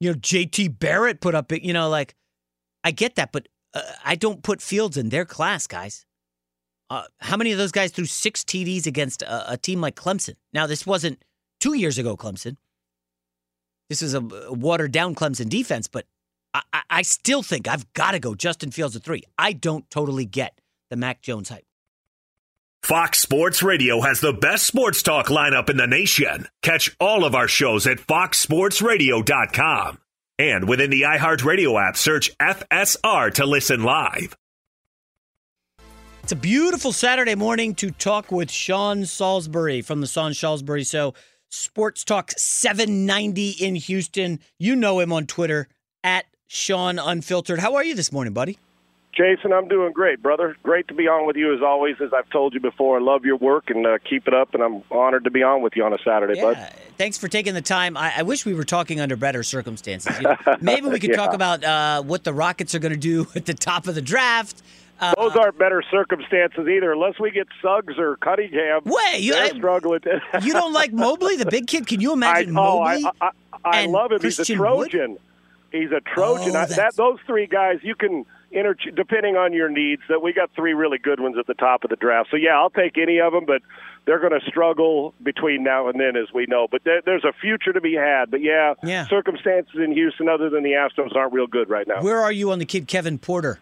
You 0.00 0.10
know, 0.10 0.18
JT 0.18 0.78
Barrett 0.78 1.20
put 1.20 1.34
up 1.34 1.48
big, 1.48 1.64
you 1.64 1.72
know, 1.72 1.88
like, 1.88 2.14
I 2.84 2.90
get 2.90 3.14
that, 3.16 3.32
but 3.32 3.48
uh, 3.74 3.82
I 4.04 4.16
don't 4.16 4.42
put 4.42 4.60
Fields 4.60 4.96
in 4.96 5.08
their 5.08 5.24
class, 5.24 5.66
guys. 5.66 6.04
Uh, 6.90 7.04
how 7.20 7.36
many 7.36 7.52
of 7.52 7.58
those 7.58 7.72
guys 7.72 7.92
threw 7.92 8.06
six 8.06 8.42
TDs 8.42 8.86
against 8.86 9.22
a, 9.22 9.52
a, 9.52 9.56
team 9.56 9.80
like 9.80 9.94
Clemson? 9.94 10.36
Now, 10.52 10.66
this 10.66 10.86
wasn't 10.86 11.22
two 11.60 11.74
years 11.74 11.98
ago, 11.98 12.16
Clemson. 12.16 12.56
This 13.88 14.00
is 14.00 14.14
a 14.14 14.20
watered 14.20 14.92
down 14.92 15.14
Clemson 15.14 15.48
defense, 15.48 15.86
but 15.86 16.06
I, 16.54 16.82
I 16.90 17.02
still 17.02 17.42
think 17.42 17.68
I've 17.68 17.92
got 17.92 18.12
to 18.12 18.18
go 18.18 18.34
Justin 18.34 18.70
Fields 18.70 18.96
at 18.96 19.02
three. 19.02 19.24
I 19.38 19.52
don't 19.52 19.88
totally 19.90 20.24
get 20.24 20.60
the 20.90 20.96
Mac 20.96 21.22
Jones 21.22 21.48
hype. 21.48 21.64
Fox 22.82 23.18
Sports 23.18 23.62
Radio 23.62 24.00
has 24.00 24.20
the 24.20 24.32
best 24.32 24.66
sports 24.66 25.02
talk 25.02 25.26
lineup 25.26 25.68
in 25.68 25.76
the 25.76 25.86
nation. 25.86 26.48
Catch 26.62 26.96
all 27.00 27.24
of 27.24 27.34
our 27.34 27.48
shows 27.48 27.86
at 27.86 27.98
foxsportsradio.com. 27.98 29.98
And 30.38 30.68
within 30.68 30.90
the 30.90 31.02
iHeartRadio 31.02 31.88
app, 31.88 31.96
search 31.96 32.36
FSR 32.38 33.34
to 33.34 33.44
listen 33.44 33.82
live. 33.82 34.36
It's 36.22 36.32
a 36.32 36.36
beautiful 36.36 36.92
Saturday 36.92 37.34
morning 37.34 37.74
to 37.76 37.90
talk 37.90 38.30
with 38.30 38.50
Sean 38.50 39.04
Salisbury 39.04 39.82
from 39.82 40.00
the 40.00 40.06
Sean 40.06 40.32
Salisbury 40.32 40.84
Show. 40.84 41.14
Sports 41.50 42.04
Talk 42.04 42.32
790 42.36 43.50
in 43.50 43.74
Houston. 43.74 44.38
You 44.58 44.76
know 44.76 45.00
him 45.00 45.12
on 45.12 45.26
Twitter 45.26 45.68
at 46.04 46.26
Sean 46.48 46.98
Unfiltered. 46.98 47.60
How 47.60 47.74
are 47.74 47.84
you 47.84 47.94
this 47.94 48.10
morning, 48.10 48.32
buddy? 48.32 48.58
Jason, 49.12 49.52
I'm 49.52 49.68
doing 49.68 49.92
great, 49.92 50.22
brother. 50.22 50.56
Great 50.62 50.88
to 50.88 50.94
be 50.94 51.08
on 51.08 51.26
with 51.26 51.36
you 51.36 51.52
as 51.54 51.60
always. 51.60 51.96
As 52.00 52.12
I've 52.12 52.28
told 52.30 52.54
you 52.54 52.60
before, 52.60 52.98
I 52.98 53.02
love 53.02 53.24
your 53.24 53.36
work 53.36 53.68
and 53.68 53.86
uh, 53.86 53.98
keep 54.08 54.26
it 54.28 54.34
up. 54.34 54.54
And 54.54 54.62
I'm 54.62 54.82
honored 54.90 55.24
to 55.24 55.30
be 55.30 55.42
on 55.42 55.60
with 55.60 55.76
you 55.76 55.84
on 55.84 55.92
a 55.92 55.98
Saturday, 55.98 56.36
yeah. 56.36 56.42
bud. 56.42 56.72
Thanks 56.96 57.18
for 57.18 57.28
taking 57.28 57.54
the 57.54 57.62
time. 57.62 57.96
I, 57.96 58.18
I 58.18 58.22
wish 58.22 58.46
we 58.46 58.54
were 58.54 58.64
talking 58.64 59.00
under 59.00 59.16
better 59.16 59.42
circumstances. 59.42 60.16
You 60.18 60.22
know, 60.22 60.36
maybe 60.60 60.88
we 60.88 61.00
could 61.00 61.10
yeah. 61.10 61.16
talk 61.16 61.34
about 61.34 61.64
uh, 61.64 62.02
what 62.02 62.24
the 62.24 62.32
Rockets 62.32 62.74
are 62.74 62.78
going 62.78 62.92
to 62.92 62.98
do 62.98 63.26
at 63.34 63.44
the 63.44 63.54
top 63.54 63.86
of 63.86 63.94
the 63.94 64.02
draft. 64.02 64.62
Uh, 65.00 65.14
Those 65.16 65.36
aren't 65.36 65.58
better 65.58 65.82
circumstances 65.90 66.66
either, 66.66 66.92
unless 66.92 67.18
we 67.20 67.30
get 67.30 67.46
Suggs 67.62 67.98
or 67.98 68.16
Cunningham. 68.16 68.82
Wait, 68.84 69.20
you 69.20 69.32
They're 69.32 69.54
struggling. 69.54 70.00
you 70.42 70.52
don't 70.52 70.72
like 70.72 70.92
Mobley, 70.92 71.36
the 71.36 71.46
big 71.46 71.66
kid? 71.66 71.86
Can 71.86 72.00
you 72.00 72.12
imagine 72.14 72.56
I, 72.56 72.60
oh, 72.60 72.78
Mobley? 72.80 73.04
I, 73.20 73.30
I, 73.64 73.82
I 73.82 73.86
love 73.86 74.12
him. 74.12 74.20
Christian 74.20 74.44
He's 74.44 74.50
a 74.50 74.56
Trojan. 74.56 75.10
Wood? 75.12 75.20
He's 75.72 75.90
a 75.92 76.00
Trojan. 76.00 76.56
Oh, 76.56 76.60
I, 76.60 76.66
that 76.66 76.96
those 76.96 77.18
three 77.26 77.46
guys, 77.46 77.78
you 77.82 77.94
can 77.94 78.24
inter 78.50 78.74
depending 78.94 79.36
on 79.36 79.52
your 79.52 79.68
needs. 79.68 80.02
That 80.08 80.22
we 80.22 80.32
got 80.32 80.50
three 80.54 80.72
really 80.74 80.98
good 80.98 81.20
ones 81.20 81.36
at 81.38 81.46
the 81.46 81.54
top 81.54 81.84
of 81.84 81.90
the 81.90 81.96
draft. 81.96 82.30
So 82.30 82.36
yeah, 82.36 82.56
I'll 82.58 82.70
take 82.70 82.96
any 82.96 83.20
of 83.20 83.32
them, 83.32 83.44
but 83.44 83.60
they're 84.06 84.18
going 84.20 84.38
to 84.38 84.46
struggle 84.46 85.12
between 85.22 85.62
now 85.62 85.88
and 85.88 86.00
then, 86.00 86.16
as 86.16 86.32
we 86.32 86.46
know. 86.46 86.66
But 86.70 86.82
there, 86.84 87.02
there's 87.04 87.24
a 87.24 87.32
future 87.38 87.74
to 87.74 87.80
be 87.82 87.94
had. 87.94 88.30
But 88.30 88.40
yeah, 88.40 88.72
Yeah. 88.82 89.06
circumstances 89.08 89.74
in 89.76 89.92
Houston, 89.92 90.28
other 90.30 90.48
than 90.48 90.62
the 90.62 90.70
Astros, 90.72 91.14
aren't 91.14 91.34
real 91.34 91.46
good 91.46 91.68
right 91.68 91.86
now. 91.86 92.00
Where 92.02 92.20
are 92.20 92.32
you 92.32 92.50
on 92.50 92.58
the 92.58 92.64
kid 92.64 92.88
Kevin 92.88 93.18
Porter? 93.18 93.58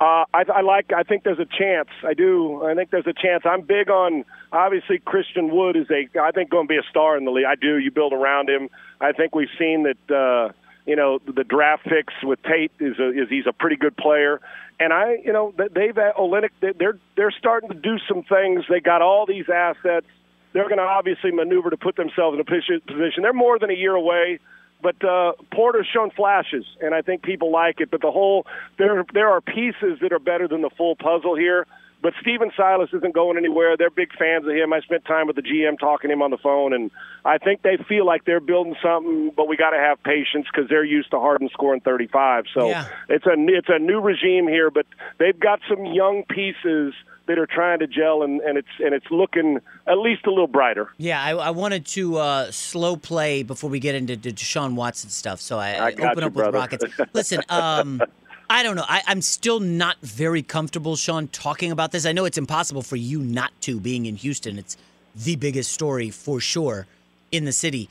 Uh, 0.00 0.24
I, 0.32 0.44
I 0.54 0.60
like. 0.62 0.94
I 0.96 1.02
think 1.02 1.24
there's 1.24 1.38
a 1.38 1.44
chance. 1.44 1.90
I 2.02 2.14
do. 2.14 2.64
I 2.64 2.74
think 2.74 2.88
there's 2.88 3.06
a 3.06 3.12
chance. 3.12 3.42
I'm 3.44 3.60
big 3.60 3.90
on. 3.90 4.24
Obviously, 4.50 4.98
Christian 4.98 5.50
Wood 5.54 5.76
is 5.76 5.90
a. 5.90 6.08
I 6.18 6.30
think 6.30 6.48
going 6.48 6.66
to 6.66 6.72
be 6.72 6.78
a 6.78 6.82
star 6.88 7.18
in 7.18 7.26
the 7.26 7.30
league. 7.30 7.44
I 7.44 7.54
do. 7.56 7.76
You 7.76 7.90
build 7.90 8.14
around 8.14 8.48
him. 8.48 8.70
I 8.98 9.12
think 9.12 9.34
we've 9.34 9.50
seen 9.58 9.82
that. 9.82 10.10
Uh, 10.14 10.52
you 10.90 10.96
know, 10.96 11.20
the 11.24 11.44
draft 11.44 11.84
picks 11.84 12.12
with 12.24 12.42
Tate 12.42 12.72
is 12.80 12.98
a, 12.98 13.10
is 13.10 13.28
he's 13.28 13.46
a 13.46 13.52
pretty 13.52 13.76
good 13.76 13.96
player. 13.96 14.40
And 14.80 14.92
I, 14.92 15.18
you 15.24 15.32
know, 15.32 15.54
they've 15.56 15.94
Olynyk. 15.94 16.50
They're 16.60 16.98
they're 17.16 17.30
starting 17.30 17.68
to 17.68 17.76
do 17.76 17.98
some 18.08 18.24
things. 18.24 18.64
They 18.68 18.80
got 18.80 19.00
all 19.00 19.24
these 19.24 19.48
assets. 19.48 20.06
they're 20.52 20.68
going 20.68 20.78
to 20.78 20.82
obviously 20.82 21.30
maneuver 21.30 21.70
to 21.70 21.76
put 21.76 21.94
themselves 21.94 22.34
in 22.34 22.40
a 22.40 22.44
position. 22.44 23.22
They're 23.22 23.32
more 23.32 23.56
than 23.60 23.70
a 23.70 23.74
year 23.74 23.94
away, 23.94 24.40
but 24.82 24.96
uh, 25.04 25.34
Porter's 25.54 25.86
shown 25.86 26.10
flashes, 26.10 26.64
and 26.80 26.92
I 26.92 27.02
think 27.02 27.22
people 27.22 27.52
like 27.52 27.80
it. 27.80 27.88
But 27.88 28.00
the 28.00 28.10
whole 28.10 28.44
there 28.76 29.04
there 29.14 29.28
are 29.28 29.40
pieces 29.40 30.00
that 30.02 30.12
are 30.12 30.18
better 30.18 30.48
than 30.48 30.60
the 30.60 30.70
full 30.70 30.96
puzzle 30.96 31.36
here. 31.36 31.68
But 32.02 32.14
Stephen 32.20 32.50
Silas 32.56 32.88
isn't 32.94 33.14
going 33.14 33.36
anywhere. 33.36 33.76
They're 33.76 33.90
big 33.90 34.10
fans 34.18 34.46
of 34.46 34.52
him. 34.52 34.72
I 34.72 34.80
spent 34.80 35.04
time 35.04 35.26
with 35.26 35.36
the 35.36 35.42
GM 35.42 35.78
talking 35.78 36.08
to 36.08 36.14
him 36.14 36.22
on 36.22 36.30
the 36.30 36.38
phone, 36.38 36.72
and 36.72 36.90
I 37.24 37.36
think 37.38 37.60
they 37.62 37.76
feel 37.88 38.06
like 38.06 38.24
they're 38.24 38.40
building 38.40 38.74
something. 38.82 39.32
But 39.36 39.48
we 39.48 39.56
got 39.56 39.70
to 39.70 39.78
have 39.78 40.02
patience 40.02 40.46
because 40.52 40.68
they're 40.70 40.84
used 40.84 41.10
to 41.10 41.20
Harden 41.20 41.50
scoring 41.52 41.80
35. 41.82 42.44
So 42.54 42.68
Yeah. 42.68 42.86
it's 43.08 43.26
a 43.26 43.34
it's 43.36 43.68
a 43.68 43.78
new 43.78 44.00
regime 44.00 44.48
here, 44.48 44.70
but 44.70 44.86
they've 45.18 45.38
got 45.38 45.60
some 45.68 45.84
young 45.84 46.24
pieces 46.28 46.94
that 47.26 47.38
are 47.38 47.46
trying 47.46 47.78
to 47.80 47.86
gel, 47.86 48.22
and, 48.22 48.40
and 48.40 48.56
it's 48.58 48.68
and 48.82 48.94
it's 48.94 49.06
looking 49.10 49.58
at 49.86 49.98
least 49.98 50.26
a 50.26 50.30
little 50.30 50.46
brighter. 50.48 50.88
Yeah, 50.96 51.22
I, 51.22 51.32
I 51.32 51.50
wanted 51.50 51.84
to 51.86 52.16
uh, 52.16 52.50
slow 52.50 52.96
play 52.96 53.42
before 53.42 53.68
we 53.70 53.78
get 53.78 53.94
into 53.94 54.16
the 54.16 54.32
Deshaun 54.32 54.74
Watson 54.74 55.10
stuff, 55.10 55.40
so 55.40 55.58
I, 55.58 55.72
I 55.72 55.86
I 55.88 55.92
open 55.92 56.20
you, 56.20 56.26
up 56.26 56.32
with. 56.32 56.54
Rockets. 56.54 56.84
Listen, 57.12 57.42
um, 57.50 58.00
I 58.50 58.64
don't 58.64 58.74
know. 58.74 58.84
I, 58.88 59.02
I'm 59.06 59.22
still 59.22 59.60
not 59.60 59.96
very 60.00 60.42
comfortable, 60.42 60.96
Sean, 60.96 61.28
talking 61.28 61.70
about 61.70 61.92
this. 61.92 62.04
I 62.04 62.10
know 62.10 62.24
it's 62.24 62.36
impossible 62.36 62.82
for 62.82 62.96
you 62.96 63.20
not 63.20 63.52
to, 63.60 63.78
being 63.78 64.06
in 64.06 64.16
Houston. 64.16 64.58
It's 64.58 64.76
the 65.14 65.36
biggest 65.36 65.70
story 65.70 66.10
for 66.10 66.40
sure 66.40 66.88
in 67.30 67.44
the 67.44 67.52
city. 67.52 67.88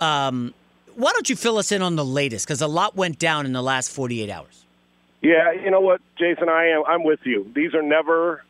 Um, 0.00 0.52
why 0.96 1.12
don't 1.12 1.30
you 1.30 1.34
fill 1.34 1.56
us 1.56 1.72
in 1.72 1.80
on 1.80 1.96
the 1.96 2.04
latest? 2.04 2.46
Because 2.46 2.60
a 2.60 2.66
lot 2.66 2.94
went 2.94 3.18
down 3.18 3.46
in 3.46 3.54
the 3.54 3.62
last 3.62 3.90
48 3.90 4.28
hours. 4.28 4.64
Yeah, 5.22 5.50
you 5.52 5.70
know 5.70 5.80
what, 5.80 6.02
Jason, 6.18 6.50
I 6.50 6.66
am. 6.66 6.82
I'm 6.86 7.04
with 7.04 7.20
you. 7.24 7.50
These 7.54 7.74
are 7.74 7.82
never. 7.82 8.44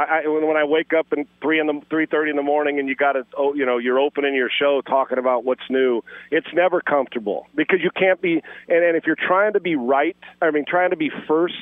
I, 0.00 0.22
I 0.24 0.28
when 0.28 0.56
I 0.56 0.64
wake 0.64 0.92
up 0.92 1.12
in 1.12 1.26
three 1.42 1.60
in 1.60 1.66
the 1.66 1.80
three 1.90 2.06
thirty 2.06 2.30
in 2.30 2.36
the 2.36 2.42
morning 2.42 2.78
and 2.78 2.88
you 2.88 2.94
got 2.94 3.12
to, 3.12 3.26
oh, 3.36 3.54
you 3.54 3.66
know, 3.66 3.78
you're 3.78 3.98
opening 3.98 4.34
your 4.34 4.50
show 4.50 4.80
talking 4.80 5.18
about 5.18 5.44
what's 5.44 5.68
new. 5.68 6.02
It's 6.30 6.46
never 6.54 6.80
comfortable 6.80 7.46
because 7.54 7.80
you 7.82 7.90
can't 7.90 8.20
be. 8.20 8.42
And, 8.68 8.84
and 8.84 8.96
if 8.96 9.04
you're 9.06 9.16
trying 9.16 9.52
to 9.54 9.60
be 9.60 9.76
right, 9.76 10.16
I 10.40 10.50
mean, 10.50 10.64
trying 10.66 10.90
to 10.90 10.96
be 10.96 11.10
first 11.28 11.54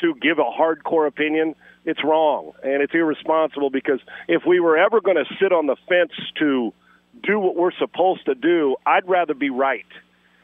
to 0.00 0.14
give 0.20 0.38
a 0.38 0.44
hardcore 0.44 1.06
opinion, 1.06 1.54
it's 1.84 2.02
wrong 2.02 2.52
and 2.62 2.82
it's 2.82 2.94
irresponsible 2.94 3.70
because 3.70 4.00
if 4.28 4.42
we 4.46 4.60
were 4.60 4.76
ever 4.76 5.00
going 5.00 5.16
to 5.16 5.26
sit 5.40 5.52
on 5.52 5.66
the 5.66 5.76
fence 5.88 6.12
to 6.38 6.72
do 7.22 7.38
what 7.38 7.56
we're 7.56 7.72
supposed 7.72 8.24
to 8.26 8.34
do, 8.34 8.76
I'd 8.86 9.08
rather 9.08 9.34
be 9.34 9.50
right. 9.50 9.86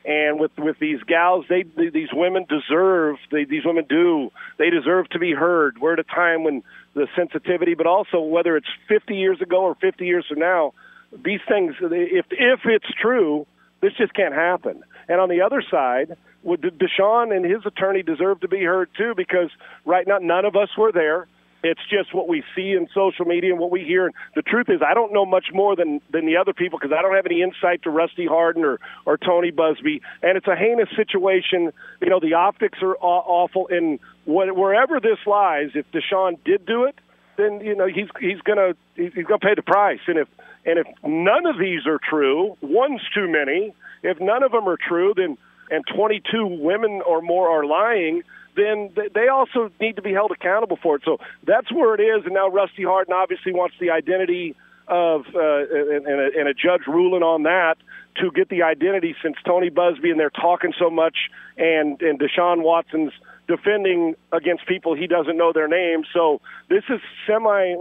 And 0.08 0.40
with 0.40 0.52
with 0.56 0.78
these 0.78 1.02
gals, 1.02 1.44
they 1.50 1.64
these 1.76 2.08
women 2.14 2.46
deserve. 2.48 3.16
They, 3.30 3.44
these 3.44 3.66
women 3.66 3.84
do. 3.86 4.32
They 4.56 4.70
deserve 4.70 5.10
to 5.10 5.18
be 5.18 5.32
heard. 5.34 5.76
We're 5.78 5.92
at 5.92 5.98
a 5.98 6.02
time 6.02 6.44
when 6.44 6.62
the 6.94 7.08
sensitivity, 7.14 7.74
but 7.74 7.86
also 7.86 8.20
whether 8.20 8.56
it's 8.56 8.68
50 8.88 9.14
years 9.14 9.42
ago 9.42 9.60
or 9.60 9.74
50 9.74 10.06
years 10.06 10.24
from 10.26 10.38
now, 10.38 10.72
these 11.12 11.40
things. 11.46 11.74
If 11.82 12.24
if 12.30 12.60
it's 12.64 12.90
true, 12.98 13.46
this 13.82 13.92
just 13.98 14.14
can't 14.14 14.32
happen. 14.32 14.82
And 15.10 15.20
on 15.20 15.28
the 15.28 15.42
other 15.42 15.62
side, 15.70 16.16
would 16.42 16.62
Deshaun 16.62 17.36
and 17.36 17.44
his 17.44 17.66
attorney 17.66 18.02
deserve 18.02 18.40
to 18.40 18.48
be 18.48 18.64
heard 18.64 18.88
too? 18.96 19.12
Because 19.14 19.50
right 19.84 20.08
now, 20.08 20.16
none 20.22 20.46
of 20.46 20.56
us 20.56 20.70
were 20.78 20.90
there. 20.90 21.26
It's 21.62 21.80
just 21.90 22.14
what 22.14 22.28
we 22.28 22.44
see 22.54 22.72
in 22.72 22.88
social 22.94 23.24
media 23.24 23.50
and 23.50 23.58
what 23.58 23.70
we 23.70 23.84
hear. 23.84 24.06
And 24.06 24.14
the 24.36 24.42
truth 24.42 24.68
is, 24.68 24.80
I 24.86 24.94
don't 24.94 25.12
know 25.12 25.26
much 25.26 25.46
more 25.52 25.74
than 25.74 26.00
than 26.12 26.24
the 26.26 26.36
other 26.36 26.52
people 26.52 26.78
because 26.78 26.94
I 26.96 27.02
don't 27.02 27.14
have 27.14 27.26
any 27.26 27.42
insight 27.42 27.82
to 27.82 27.90
Rusty 27.90 28.26
Hardin 28.26 28.64
or 28.64 28.78
or 29.06 29.18
Tony 29.18 29.50
Buzbee. 29.50 30.00
And 30.22 30.36
it's 30.36 30.46
a 30.46 30.54
heinous 30.54 30.88
situation. 30.94 31.72
You 32.00 32.10
know, 32.10 32.20
the 32.20 32.34
optics 32.34 32.78
are 32.82 32.96
aw- 32.96 33.24
awful. 33.26 33.68
And 33.70 33.98
what, 34.24 34.54
wherever 34.56 35.00
this 35.00 35.18
lies, 35.26 35.70
if 35.74 35.86
Deshaun 35.90 36.38
did 36.44 36.64
do 36.64 36.84
it, 36.84 36.94
then 37.36 37.60
you 37.60 37.74
know 37.74 37.86
he's 37.86 38.08
he's 38.20 38.40
gonna 38.42 38.74
he's 38.94 39.12
he's 39.14 39.24
gonna 39.24 39.38
pay 39.38 39.54
the 39.56 39.62
price. 39.62 40.00
And 40.06 40.18
if 40.18 40.28
and 40.64 40.78
if 40.78 40.86
none 41.02 41.46
of 41.46 41.58
these 41.58 41.86
are 41.86 41.98
true, 41.98 42.56
one's 42.60 43.02
too 43.14 43.28
many. 43.28 43.74
If 44.04 44.20
none 44.20 44.44
of 44.44 44.52
them 44.52 44.68
are 44.68 44.76
true, 44.76 45.12
then 45.16 45.36
and 45.70 45.84
22 45.94 46.46
women 46.60 47.02
or 47.06 47.20
more 47.20 47.48
are 47.48 47.64
lying, 47.64 48.22
then 48.58 48.90
they 49.14 49.28
also 49.28 49.70
need 49.80 49.96
to 49.96 50.02
be 50.02 50.12
held 50.12 50.32
accountable 50.32 50.78
for 50.82 50.96
it. 50.96 51.02
So 51.04 51.18
that's 51.44 51.70
where 51.72 51.94
it 51.94 52.00
is. 52.00 52.24
And 52.24 52.34
now 52.34 52.48
Rusty 52.48 52.84
Hardin 52.84 53.14
obviously 53.14 53.52
wants 53.52 53.76
the 53.80 53.90
identity 53.90 54.56
of 54.88 55.26
uh, 55.34 55.38
and, 55.38 56.06
and, 56.06 56.20
a, 56.20 56.38
and 56.38 56.48
a 56.48 56.54
judge 56.54 56.86
ruling 56.86 57.22
on 57.22 57.42
that 57.44 57.76
to 58.16 58.30
get 58.30 58.48
the 58.48 58.62
identity 58.62 59.14
since 59.22 59.36
Tony 59.46 59.70
Buzbee 59.70 60.10
and 60.10 60.18
they're 60.18 60.30
talking 60.30 60.72
so 60.78 60.90
much 60.90 61.30
and 61.56 62.00
and 62.00 62.18
Deshaun 62.18 62.62
Watson's 62.62 63.12
defending 63.46 64.14
against 64.32 64.66
people 64.66 64.94
he 64.94 65.06
doesn't 65.06 65.36
know 65.36 65.52
their 65.52 65.68
names. 65.68 66.06
So 66.12 66.40
this 66.68 66.84
is 66.88 67.00
semi 67.26 67.74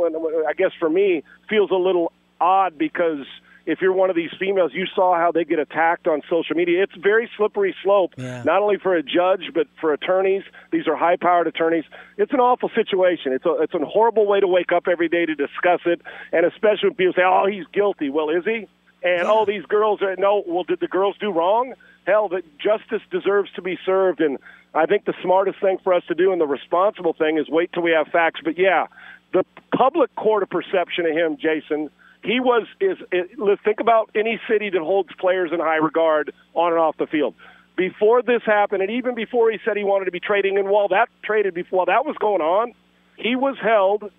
I 0.47 0.53
guess 0.55 0.71
for 0.79 0.89
me 0.89 1.23
feels 1.49 1.71
a 1.71 1.75
little 1.75 2.11
odd 2.39 2.77
because 2.77 3.25
if 3.67 3.81
you're 3.81 3.93
one 3.93 4.09
of 4.09 4.15
these 4.15 4.31
females, 4.39 4.71
you 4.73 4.85
saw 4.95 5.15
how 5.15 5.31
they 5.31 5.43
get 5.43 5.59
attacked 5.59 6.07
on 6.07 6.21
social 6.29 6.55
media. 6.55 6.81
It's 6.81 6.95
very 6.95 7.29
slippery 7.37 7.75
slope, 7.83 8.13
Yeah. 8.17 8.41
not 8.43 8.61
only 8.61 8.77
for 8.77 8.95
a 8.95 9.03
judge 9.03 9.51
but 9.53 9.67
for 9.79 9.93
attorneys. 9.93 10.43
These 10.71 10.87
are 10.87 10.95
high-powered 10.95 11.45
attorneys. 11.47 11.83
It's 12.17 12.31
an 12.33 12.39
awful 12.39 12.69
situation. 12.69 13.33
It's 13.33 13.45
a 13.45 13.53
it's 13.61 13.73
a 13.75 13.79
horrible 13.85 14.25
way 14.25 14.39
to 14.39 14.47
wake 14.47 14.71
up 14.71 14.87
every 14.87 15.09
day 15.09 15.25
to 15.25 15.35
discuss 15.35 15.81
it, 15.85 16.01
and 16.31 16.45
especially 16.45 16.89
when 16.89 16.95
people 16.95 17.13
say, 17.13 17.23
"Oh, 17.23 17.45
he's 17.45 17.67
guilty." 17.73 18.09
Well, 18.09 18.29
is 18.29 18.45
he? 18.45 18.67
And 19.03 19.27
oh, 19.27 19.45
these 19.45 19.63
girls 19.65 20.01
are 20.01 20.15
no. 20.15 20.43
Well, 20.47 20.63
did 20.63 20.79
the 20.79 20.87
girls 20.87 21.15
do 21.19 21.31
wrong? 21.31 21.73
Hell, 22.07 22.29
that 22.29 22.43
justice 22.57 23.01
deserves 23.11 23.51
to 23.57 23.61
be 23.61 23.77
served, 23.85 24.21
and 24.21 24.37
I 24.73 24.85
think 24.85 25.03
the 25.05 25.13
smartest 25.21 25.59
thing 25.59 25.77
for 25.83 25.93
us 25.93 26.03
to 26.07 26.15
do 26.15 26.31
and 26.31 26.39
the 26.39 26.47
responsible 26.47 27.13
thing 27.13 27.37
is 27.37 27.49
wait 27.49 27.73
till 27.73 27.83
we 27.83 27.91
have 27.91 28.07
facts. 28.07 28.39
But 28.43 28.57
yeah, 28.57 28.87
the 29.33 29.43
public 29.75 30.15
court 30.15 30.41
of 30.41 30.49
perception 30.49 31.05
of 31.05 31.11
him, 31.11 31.35
Jason, 31.37 31.89
he 32.27 32.41
was 32.41 32.67
is, 32.81 32.97
let's 33.37 33.61
think 33.63 33.79
about 33.79 34.09
any 34.13 34.39
city 34.49 34.69
that 34.69 34.81
holds 34.81 35.09
players 35.17 35.51
in 35.53 35.59
high 35.61 35.77
regard 35.77 36.33
on 36.53 36.73
and 36.73 36.79
off 36.79 36.97
the 36.97 37.07
field. 37.07 37.33
Before 37.77 38.21
this 38.21 38.41
happened, 38.45 38.81
and 38.81 38.91
even 38.91 39.15
before 39.15 39.49
he 39.49 39.59
said 39.63 39.77
he 39.77 39.85
wanted 39.85 40.05
to 40.05 40.11
be 40.11 40.19
trading, 40.19 40.57
and 40.57 40.67
while 40.67 40.89
that 40.89 41.07
traded 41.23 41.53
before 41.53 41.85
that 41.85 42.05
was 42.05 42.17
going 42.19 42.41
on, 42.41 42.73
he 43.15 43.37
was 43.37 43.55
held 43.61 44.11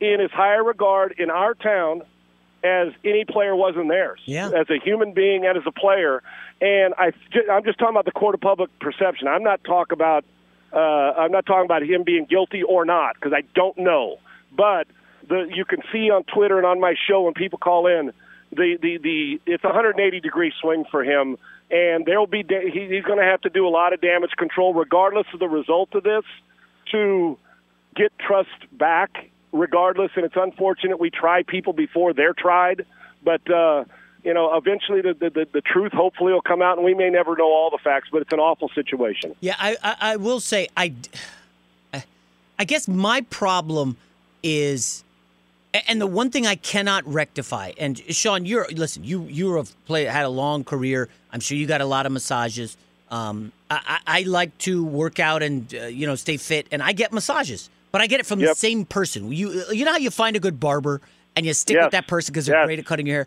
in 0.00 0.20
as 0.20 0.30
high 0.30 0.54
a 0.54 0.62
regard 0.62 1.16
in 1.18 1.28
our 1.28 1.54
town 1.54 2.02
as 2.62 2.92
any 3.04 3.24
player 3.24 3.56
was 3.56 3.74
in 3.74 3.88
theirs. 3.88 4.20
Yeah. 4.26 4.48
As 4.48 4.70
a 4.70 4.78
human 4.78 5.12
being 5.12 5.44
and 5.44 5.58
as 5.58 5.64
a 5.66 5.72
player, 5.72 6.22
and 6.60 6.94
I, 6.96 7.12
I'm 7.50 7.64
just 7.64 7.80
talking 7.80 7.94
about 7.94 8.04
the 8.04 8.12
court 8.12 8.36
of 8.36 8.40
public 8.40 8.70
perception. 8.78 9.26
I'm 9.26 9.42
not 9.42 9.64
talking 9.64 9.94
about 9.94 10.24
uh, 10.72 10.78
I'm 10.78 11.32
not 11.32 11.46
talking 11.46 11.64
about 11.64 11.82
him 11.82 12.04
being 12.04 12.26
guilty 12.26 12.62
or 12.62 12.84
not 12.84 13.14
because 13.14 13.32
I 13.32 13.42
don't 13.54 13.76
know. 13.78 14.18
But 14.56 14.86
the 15.28 15.48
you 15.54 15.64
can 15.64 15.80
see 15.92 16.10
on 16.10 16.24
Twitter 16.24 16.56
and 16.58 16.66
on 16.66 16.80
my 16.80 16.94
show 17.08 17.22
when 17.22 17.34
people 17.34 17.58
call 17.58 17.86
in 17.86 18.12
the 18.52 18.78
the 18.80 18.98
the 18.98 19.40
it's 19.46 19.64
a 19.64 19.68
180 19.68 20.20
degree 20.20 20.52
swing 20.60 20.84
for 20.90 21.04
him, 21.04 21.36
and 21.70 22.06
there'll 22.06 22.26
be 22.26 22.42
da- 22.42 22.70
he, 22.70 22.86
he's 22.88 23.04
going 23.04 23.18
to 23.18 23.24
have 23.24 23.40
to 23.42 23.50
do 23.50 23.66
a 23.66 23.70
lot 23.70 23.92
of 23.92 24.00
damage 24.00 24.32
control 24.36 24.74
regardless 24.74 25.26
of 25.32 25.40
the 25.40 25.48
result 25.48 25.94
of 25.94 26.02
this 26.02 26.24
to 26.92 27.38
get 27.94 28.12
trust 28.18 28.50
back. 28.72 29.30
Regardless, 29.52 30.10
and 30.16 30.24
it's 30.24 30.36
unfortunate 30.36 31.00
we 31.00 31.08
try 31.08 31.42
people 31.42 31.72
before 31.72 32.12
they're 32.12 32.34
tried, 32.34 32.84
but. 33.22 33.48
uh 33.50 33.84
you 34.24 34.34
know, 34.34 34.56
eventually 34.56 35.02
the, 35.02 35.14
the, 35.14 35.46
the, 35.52 35.60
truth 35.60 35.92
hopefully 35.92 36.32
will 36.32 36.42
come 36.42 36.60
out, 36.60 36.78
and 36.78 36.84
we 36.84 36.94
may 36.94 37.10
never 37.10 37.36
know 37.36 37.44
all 37.44 37.70
the 37.70 37.78
facts, 37.78 38.08
but 38.10 38.22
it's 38.22 38.32
an 38.32 38.40
awful 38.40 38.68
situation. 38.74 39.36
Yeah, 39.38 39.54
I, 39.56 39.76
I, 39.84 39.96
I 40.00 40.16
will 40.16 40.40
say 40.40 40.66
I, 40.76 40.92
I 42.58 42.64
guess 42.64 42.88
my 42.88 43.20
problem 43.20 43.96
is, 44.42 45.04
and 45.88 46.00
the 46.00 46.06
one 46.06 46.30
thing 46.30 46.46
I 46.46 46.54
cannot 46.56 47.06
rectify. 47.06 47.72
And 47.78 47.98
Sean, 48.14 48.44
you're 48.46 48.66
listen. 48.68 49.04
You 49.04 49.22
you 49.24 49.54
have 49.56 49.72
played 49.86 50.08
had 50.08 50.24
a 50.24 50.28
long 50.28 50.64
career. 50.64 51.08
I'm 51.32 51.40
sure 51.40 51.56
you 51.56 51.66
got 51.66 51.80
a 51.80 51.86
lot 51.86 52.06
of 52.06 52.12
massages. 52.12 52.76
Um, 53.10 53.52
I, 53.70 54.00
I 54.06 54.22
like 54.22 54.56
to 54.58 54.84
work 54.84 55.20
out 55.20 55.42
and 55.42 55.72
uh, 55.74 55.86
you 55.86 56.06
know 56.06 56.14
stay 56.16 56.36
fit, 56.36 56.66
and 56.72 56.82
I 56.82 56.92
get 56.92 57.12
massages, 57.12 57.70
but 57.92 58.00
I 58.00 58.06
get 58.06 58.20
it 58.20 58.26
from 58.26 58.40
the 58.40 58.54
same 58.54 58.84
person. 58.84 59.32
You 59.32 59.64
you 59.72 59.84
know 59.84 59.92
how 59.92 59.98
you 59.98 60.10
find 60.10 60.36
a 60.36 60.40
good 60.40 60.58
barber 60.60 61.00
and 61.36 61.44
you 61.46 61.52
stick 61.54 61.74
Yes. 61.76 61.84
with 61.86 61.92
that 61.92 62.06
person 62.08 62.32
because 62.32 62.46
they're 62.46 62.56
Yes. 62.58 62.66
great 62.66 62.78
at 62.78 62.86
cutting 62.86 63.06
your 63.06 63.16
hair. 63.16 63.26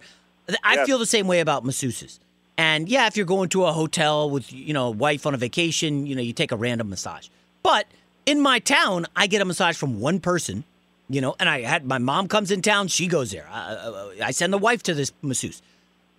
I 0.64 0.76
Yes. 0.76 0.88
feel 0.88 0.98
the 0.98 1.06
same 1.06 1.28
way 1.28 1.40
about 1.42 1.64
masseuses. 1.64 2.20
And 2.58 2.90
yeah, 2.90 3.08
if 3.08 3.16
you're 3.16 3.26
going 3.26 3.50
to 3.50 3.66
a 3.66 3.72
hotel 3.72 4.30
with 4.30 4.52
you 4.52 4.74
know 4.74 4.88
a 4.88 4.92
wife 4.92 5.26
on 5.26 5.34
a 5.34 5.38
vacation, 5.38 6.06
you 6.06 6.16
know 6.16 6.22
you 6.22 6.34
take 6.34 6.52
a 6.52 6.58
random 6.58 6.90
massage. 6.90 7.28
But 7.64 7.86
in 8.26 8.42
my 8.42 8.60
town, 8.60 9.06
I 9.16 9.28
get 9.28 9.42
a 9.42 9.46
massage 9.46 9.78
from 9.78 10.00
one 10.00 10.20
person, 10.20 10.64
you 11.10 11.22
know, 11.22 11.36
and 11.40 11.50
I 11.50 11.62
had 11.62 11.86
my 11.86 11.98
mom 11.98 12.28
comes 12.28 12.52
in 12.52 12.62
town, 12.62 12.88
she 12.88 13.08
goes 13.08 13.32
there. 13.32 13.48
I, 13.52 13.74
I, 14.22 14.28
I 14.28 14.32
send 14.32 14.54
the 14.54 14.58
wife 14.58 14.84
to 14.84 14.94
this 14.94 15.12
masseuse. 15.22 15.62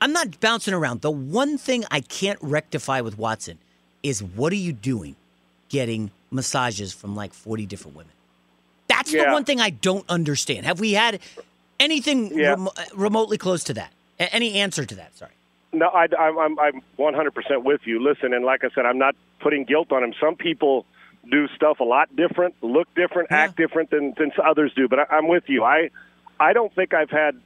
I'm 0.01 0.13
not 0.13 0.41
bouncing 0.41 0.75
around. 0.75 1.03
The 1.03 1.11
one 1.11 1.59
thing 1.59 1.85
I 1.91 2.01
can't 2.01 2.39
rectify 2.43 3.01
with 3.03 3.19
Watson 3.19 3.59
is 4.03 4.23
what 4.23 4.53
are 4.53 4.57
you 4.57 4.73
doing, 4.73 5.15
getting 5.69 6.11
massages 6.31 6.93
from 6.93 7.15
like 7.15 7.35
40 7.35 7.67
different 7.67 7.97
women? 7.97 8.13
That's 8.89 9.13
the 9.13 9.25
one 9.27 9.45
thing 9.45 9.61
I 9.61 9.71
don't 9.71 10.05
understand. 10.09 10.67
Have 10.67 10.81
we 10.81 10.93
had 10.93 11.21
anything 11.79 12.37
Yeah. 12.37 12.51
remo- 12.51 12.73
remotely 12.95 13.39
close 13.39 13.63
to 13.65 13.75
that? 13.75 13.93
A- 14.19 14.35
any 14.35 14.55
answer 14.55 14.85
to 14.85 14.95
that? 14.97 15.17
Sorry. 15.17 15.31
No, 15.73 15.87
I, 15.89 16.09
I'm 16.19 16.37
I'm 16.39 16.59
I'm 16.59 16.83
100% 16.99 17.63
with 17.63 17.83
you. 17.87 18.03
Listen, 18.03 18.33
and 18.35 18.45
like 18.45 18.65
I 18.65 18.71
said, 18.75 18.87
I'm 18.87 18.99
not 18.99 19.15
putting 19.39 19.63
guilt 19.65 19.93
on 19.93 20.03
him. 20.03 20.13
Some 20.19 20.35
people 20.35 20.85
do 21.29 21.49
stuff 21.55 21.81
a 21.81 21.85
lot 21.85 22.15
different, 22.17 22.55
look 22.63 22.89
different, 22.95 23.31
act 23.31 23.57
different 23.57 23.91
than 23.91 24.15
than 24.19 24.31
others 24.45 24.73
do. 24.75 24.89
But 24.89 25.01
I, 25.01 25.17
I'm 25.17 25.29
with 25.29 25.45
you. 25.49 25.65
I 25.65 25.91
I 26.39 26.53
don't 26.53 26.75
think 26.75 26.95
I've 26.95 27.11
had 27.11 27.41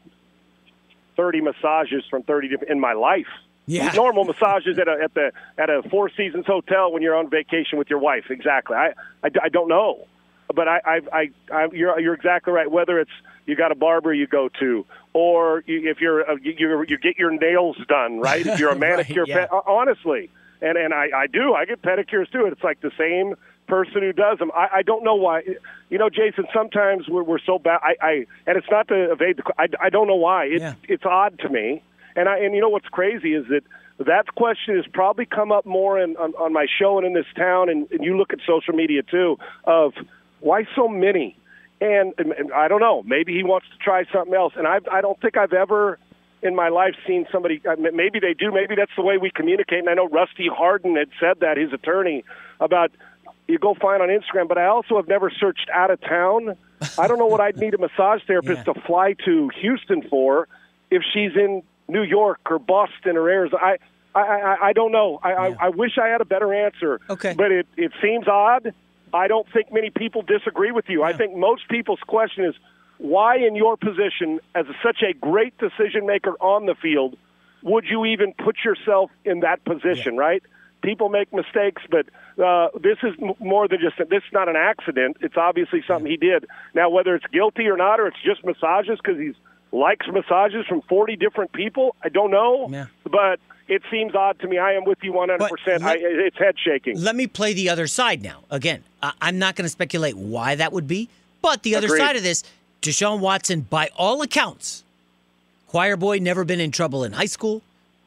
30 1.17 1.41
massages 1.43 2.05
from 2.11 2.23
30 2.23 2.49
different 2.49 2.71
in 2.71 2.81
my 2.81 2.93
life. 2.93 3.27
Yeah. 3.67 3.91
Normal 3.95 4.25
massages 4.25 4.79
at 4.79 4.89
a 4.89 4.97
at 5.03 5.15
the 5.15 5.33
at 5.59 5.71
a 5.71 5.83
Four 5.91 6.11
Seasons 6.17 6.47
hotel 6.47 6.93
when 6.93 7.03
you're 7.03 7.17
on 7.17 7.31
vacation 7.31 7.79
with 7.79 7.89
your 7.89 7.99
wife. 7.99 8.25
Exactly. 8.31 8.77
I 8.77 8.93
I, 9.23 9.31
I 9.45 9.49
don't 9.49 9.69
know, 9.69 10.07
but 10.55 10.69
I 10.69 10.81
I 10.85 11.01
I, 11.13 11.31
I 11.53 11.69
you're 11.73 11.99
you're 11.99 12.15
exactly 12.15 12.53
right. 12.53 12.71
Whether 12.71 13.01
it's 13.01 13.11
you 13.47 13.57
got 13.57 13.73
a 13.73 13.75
barber 13.75 14.13
you 14.13 14.27
go 14.27 14.49
to, 14.61 14.87
or 15.13 15.63
you, 15.67 15.91
if 15.91 16.01
you're 16.01 16.31
uh, 16.31 16.37
you, 16.43 16.55
you 16.89 16.99
get 16.99 17.19
your 17.19 17.31
nails 17.31 17.77
done, 17.89 18.21
right? 18.21 18.47
If 18.47 18.59
you're 18.59 18.71
a 18.71 18.73
Right, 18.79 18.81
manicure, 18.81 19.25
yeah. 19.27 19.47
ped- 19.47 19.53
honestly, 19.67 20.31
and 20.61 20.77
and 20.77 20.93
I 20.93 21.09
I 21.15 21.27
do. 21.27 21.55
I 21.55 21.65
get 21.65 21.81
pedicures 21.83 22.31
too. 22.31 22.47
It's 22.47 22.63
like 22.63 22.81
the 22.81 22.93
same 22.99 23.35
person 23.67 24.03
who 24.03 24.13
does 24.13 24.39
them. 24.39 24.51
I, 24.55 24.69
I 24.77 24.83
don't 24.83 25.05
know 25.05 25.15
why. 25.15 25.43
You 25.91 25.99
know, 25.99 26.11
Jason. 26.11 26.47
Sometimes 26.53 27.09
we're 27.09 27.23
we're 27.23 27.39
so 27.39 27.59
bad. 27.59 27.81
I, 27.83 27.95
I 28.01 28.13
and 28.47 28.57
it's 28.57 28.67
not 28.71 28.89
to 28.89 29.13
evade 29.13 29.39
the. 29.39 29.45
I 29.59 29.69
I 29.81 29.91
don't 29.91 30.07
know 30.07 30.17
why. 30.17 30.45
It's 30.47 30.63
it's 30.89 31.05
odd 31.05 31.39
to 31.41 31.49
me. 31.49 31.83
And 32.17 32.29
I 32.29 32.39
and 32.39 32.55
you 32.55 32.61
know 32.61 32.69
what's 32.69 32.89
crazy 32.89 33.35
is 33.35 33.47
that 33.49 33.63
that 33.99 34.35
question 34.35 34.77
has 34.77 34.87
probably 34.93 35.25
come 35.25 35.53
up 35.53 35.65
more 35.65 36.01
in, 36.01 36.17
on, 36.17 36.35
on 36.35 36.53
my 36.53 36.67
show 36.79 36.99
and 36.99 37.07
in 37.07 37.15
this 37.15 37.27
town. 37.37 37.69
And, 37.69 37.91
and 37.93 38.05
you 38.05 38.17
look 38.17 38.33
at 38.33 38.41
social 38.47 38.75
media 38.75 39.03
too 39.03 39.37
of 39.65 39.93
why 40.41 40.65
so 40.75 40.89
many. 40.89 41.37
And, 41.81 42.15
and 42.19 42.53
I 42.53 42.69
don't 42.69 42.81
know. 42.81 43.03
Maybe 43.05 43.35
he 43.35 43.43
wants 43.43 43.67
to 43.71 43.79
try 43.79 44.05
something 44.13 44.35
else. 44.35 44.55
And 44.57 44.67
I 44.67 44.79
I 44.91 45.01
don't 45.01 45.21
think 45.21 45.37
I've 45.37 45.53
ever 45.53 45.99
in 46.43 46.55
my 46.55 46.69
life 46.69 46.95
seen 47.07 47.27
somebody. 47.33 47.61
Uh, 47.67 47.77
maybe 47.77 48.21
they 48.21 48.35
do. 48.35 48.53
Maybe 48.53 48.75
that's 48.77 48.93
the 48.97 49.03
way 49.03 49.17
we 49.17 49.31
communicate. 49.31 49.81
And 49.81 49.89
I 49.89 49.95
know 49.95 50.09
Rusty 50.09 50.49
Hardin 50.55 50.97
had 50.97 51.09
said 51.19 51.41
that 51.41 51.57
his 51.57 51.73
attorney 51.73 52.25
about 52.61 52.91
you 53.49 53.59
go 53.59 53.75
find 53.75 54.03
on 54.03 54.09
Instagram. 54.09 54.49
But 54.49 54.59
I 54.59 54.67
also 54.67 54.97
have 54.97 55.09
never 55.09 55.31
searched 55.31 55.69
out 55.73 55.91
of 55.91 56.01
town. 56.01 56.57
I 56.99 57.07
don't 57.07 57.19
know 57.19 57.27
what 57.27 57.41
I'd 57.41 57.57
need 57.57 57.75
a 57.75 57.79
massage 57.79 58.23
therapist 58.27 58.65
to 58.67 58.75
fly 58.75 59.15
to 59.25 59.51
Houston 59.61 60.03
for 60.03 60.49
if 60.91 61.03
she's 61.13 61.33
in 61.35 61.63
New 61.89 62.03
York 62.03 62.41
or 62.51 62.59
Boston 62.59 63.17
or 63.17 63.29
Arizona. 63.29 63.63
I 63.63 63.77
I, 64.15 64.21
I, 64.21 64.57
I 64.69 64.73
don't 64.73 64.93
know. 64.93 65.19
I, 65.23 65.33
I, 65.33 65.57
I 65.61 65.69
wish 65.71 65.99
I 65.99 66.07
had 66.07 66.21
a 66.21 66.25
better 66.25 66.55
answer. 66.55 67.01
Okay. 67.11 67.35
But 67.37 67.51
it, 67.51 67.67
it 67.77 67.93
seems 68.01 68.29
odd. 68.29 68.73
I 69.13 69.29
don't 69.29 69.47
think 69.53 69.73
many 69.73 69.91
people 69.91 70.23
disagree 70.23 70.71
with 70.71 70.89
you. 70.89 71.03
I 71.03 71.13
think 71.13 71.37
most 71.37 71.69
people's 71.69 72.01
question 72.07 72.45
is 72.45 72.55
why, 72.99 73.37
in 73.37 73.57
your 73.57 73.77
position 73.77 74.41
as 74.55 74.67
such 74.83 75.03
a 75.03 75.13
great 75.15 75.57
decision 75.59 76.07
maker 76.07 76.33
on 76.41 76.67
the 76.67 76.75
field, 76.75 77.17
would 77.63 77.85
you 77.87 78.05
even 78.05 78.35
put 78.35 78.57
yourself 78.65 79.11
in 79.25 79.41
that 79.41 79.65
position, 79.65 80.17
right? 80.17 80.43
People 80.85 81.09
make 81.09 81.33
mistakes, 81.33 81.83
but 81.91 82.07
uh, 82.43 82.69
this 82.81 82.99
is 83.03 83.15
more 83.41 83.67
than 83.67 83.81
just 83.81 83.97
this 84.11 84.23
is 84.23 84.33
not 84.33 84.49
an 84.49 84.57
accident. 84.57 85.17
It's 85.21 85.37
obviously 85.37 85.83
something 85.87 86.11
he 86.11 86.19
did. 86.19 86.47
Now, 86.75 86.91
whether 86.91 87.15
it's 87.15 87.27
guilty 87.27 87.67
or 87.69 87.77
not, 87.77 88.01
or 88.01 88.07
it's 88.07 88.23
just 88.23 88.45
massages 88.45 88.99
because 89.03 89.19
he 89.19 89.33
likes 89.73 90.07
massages 90.07 90.67
from 90.69 90.83
40 90.83 91.17
different 91.17 91.53
people, 91.53 91.97
I 92.05 92.11
don't 92.11 92.31
know. 92.31 92.87
But 93.05 93.41
it 93.67 93.83
seems 93.91 94.15
odd 94.15 94.39
to 94.41 94.47
me. 94.47 94.59
I 94.59 94.75
am 94.75 94.85
with 94.85 94.99
you 95.03 95.13
100%. 95.13 95.41
I, 95.83 95.97
it's 95.99 96.37
head 96.39 96.57
shaking. 96.63 97.01
Let 97.01 97.17
me 97.17 97.27
play 97.27 97.55
the 97.55 97.71
other 97.71 97.87
side 97.87 98.23
now. 98.23 98.41
Again, 98.51 98.85
I- 99.03 99.15
I'm 99.21 99.39
not 99.39 99.57
going 99.57 99.65
to 99.65 99.71
speculate 99.71 100.17
why 100.17 100.55
that 100.55 100.73
would 100.73 100.87
be, 100.87 101.09
but 101.41 101.63
the 101.63 101.77
other 101.77 101.87
Agreed. 101.87 101.99
side 101.99 102.17
of 102.17 102.23
this, 102.23 102.45
Deshaun 102.83 103.21
Watson, 103.21 103.63
by 103.63 103.91
all 103.97 104.21
accounts, 104.21 104.85
choir 105.67 105.97
boy 105.97 106.19
never 106.19 106.45
been 106.45 106.61
in 106.61 106.71
trouble 106.71 107.05
in 107.05 107.13
high 107.13 107.25
school. 107.25 107.63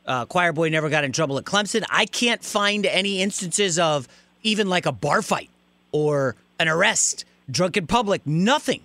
Uh, 0.08 0.26
choir 0.26 0.54
boy 0.54 0.70
never 0.70 0.90
got 0.90 1.04
in 1.04 1.12
trouble 1.12 1.38
at 1.38 1.44
Clemson. 1.44 1.84
I 1.90 2.06
can't 2.06 2.44
find 2.44 2.86
any 2.86 3.22
instances 3.22 3.78
of 3.78 4.08
even 4.42 4.70
like 4.70 4.86
a 4.86 4.92
bar 4.92 5.22
fight 5.22 5.50
or 5.92 6.36
an 6.60 6.70
arrest, 6.70 7.26
drunk 7.52 7.78
in 7.78 7.88
public. 7.88 8.26
Nothing. 8.26 8.82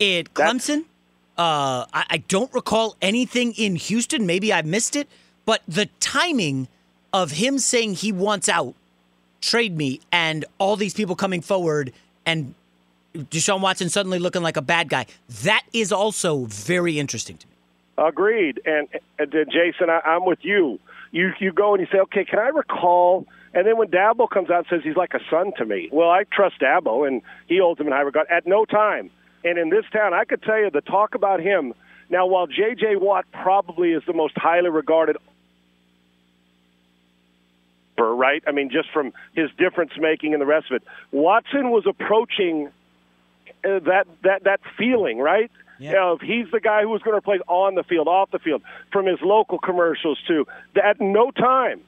At 0.00 0.34
Clemson, 0.34 0.84
uh, 1.36 1.86
I, 1.92 2.04
I 2.10 2.16
don't 2.28 2.52
recall 2.54 2.96
anything 3.02 3.52
in 3.54 3.76
Houston. 3.76 4.26
Maybe 4.26 4.52
I 4.52 4.62
missed 4.62 4.96
it, 4.96 5.08
but 5.44 5.62
the 5.66 5.86
timing 6.00 6.68
of 7.12 7.32
him 7.32 7.58
saying 7.58 7.94
he 7.94 8.12
wants 8.12 8.48
out, 8.48 8.74
trade 9.40 9.76
me, 9.76 10.00
and 10.10 10.44
all 10.58 10.76
these 10.76 10.94
people 10.94 11.14
coming 11.14 11.40
forward 11.40 11.92
and 12.24 12.54
Deshaun 13.14 13.60
Watson 13.60 13.90
suddenly 13.90 14.18
looking 14.18 14.42
like 14.42 14.56
a 14.56 14.62
bad 14.62 14.88
guy, 14.88 15.06
that 15.42 15.64
is 15.72 15.92
also 15.92 16.46
very 16.46 16.98
interesting 16.98 17.36
to 17.36 17.46
me. 17.46 17.51
Agreed. 17.98 18.60
And, 18.64 18.88
and 19.18 19.34
uh, 19.34 19.44
Jason, 19.44 19.90
I, 19.90 20.00
I'm 20.04 20.24
with 20.24 20.40
you. 20.42 20.78
You 21.10 21.32
you 21.40 21.52
go 21.52 21.74
and 21.74 21.80
you 21.80 21.86
say, 21.92 21.98
okay, 21.98 22.24
can 22.24 22.38
I 22.38 22.48
recall? 22.48 23.26
And 23.52 23.66
then 23.66 23.76
when 23.76 23.88
Dabo 23.88 24.28
comes 24.30 24.48
out 24.48 24.58
and 24.58 24.66
says 24.70 24.80
he's 24.82 24.96
like 24.96 25.12
a 25.12 25.20
son 25.30 25.52
to 25.58 25.66
me, 25.66 25.90
well, 25.92 26.08
I 26.08 26.24
trust 26.24 26.58
Dabo, 26.58 27.06
and 27.06 27.20
he 27.46 27.58
holds 27.58 27.78
him 27.78 27.86
in 27.86 27.92
high 27.92 28.00
regard. 28.00 28.26
At 28.30 28.46
no 28.46 28.64
time, 28.64 29.10
and 29.44 29.58
in 29.58 29.68
this 29.68 29.84
town, 29.92 30.14
I 30.14 30.24
could 30.24 30.42
tell 30.42 30.58
you 30.58 30.70
the 30.70 30.80
talk 30.80 31.14
about 31.14 31.40
him. 31.40 31.74
Now, 32.08 32.26
while 32.26 32.46
J.J. 32.46 32.96
Watt 32.96 33.26
probably 33.32 33.92
is 33.92 34.02
the 34.06 34.12
most 34.14 34.36
highly 34.36 34.70
regarded 34.70 35.16
right? 37.98 38.42
I 38.46 38.52
mean, 38.52 38.70
just 38.70 38.90
from 38.90 39.12
his 39.34 39.50
difference 39.58 39.92
making 39.98 40.32
and 40.32 40.40
the 40.40 40.46
rest 40.46 40.70
of 40.70 40.76
it. 40.76 40.82
Watson 41.10 41.70
was 41.70 41.84
approaching 41.86 42.68
uh, 43.64 43.78
that 43.80 44.06
that 44.22 44.44
that 44.44 44.60
feeling, 44.76 45.18
right? 45.18 45.50
Of 46.12 46.20
he's 46.20 46.46
the 46.52 46.60
guy 46.60 46.82
who 46.82 46.88
was 46.88 47.02
going 47.02 47.14
to 47.14 47.18
replace 47.18 47.40
on 47.48 47.74
the 47.74 47.82
field, 47.82 48.08
off 48.08 48.30
the 48.30 48.38
field, 48.38 48.62
from 48.92 49.06
his 49.06 49.18
local 49.22 49.58
commercials 49.58 50.18
too. 50.26 50.46
At 50.82 51.00
no 51.00 51.30
time 51.30 51.80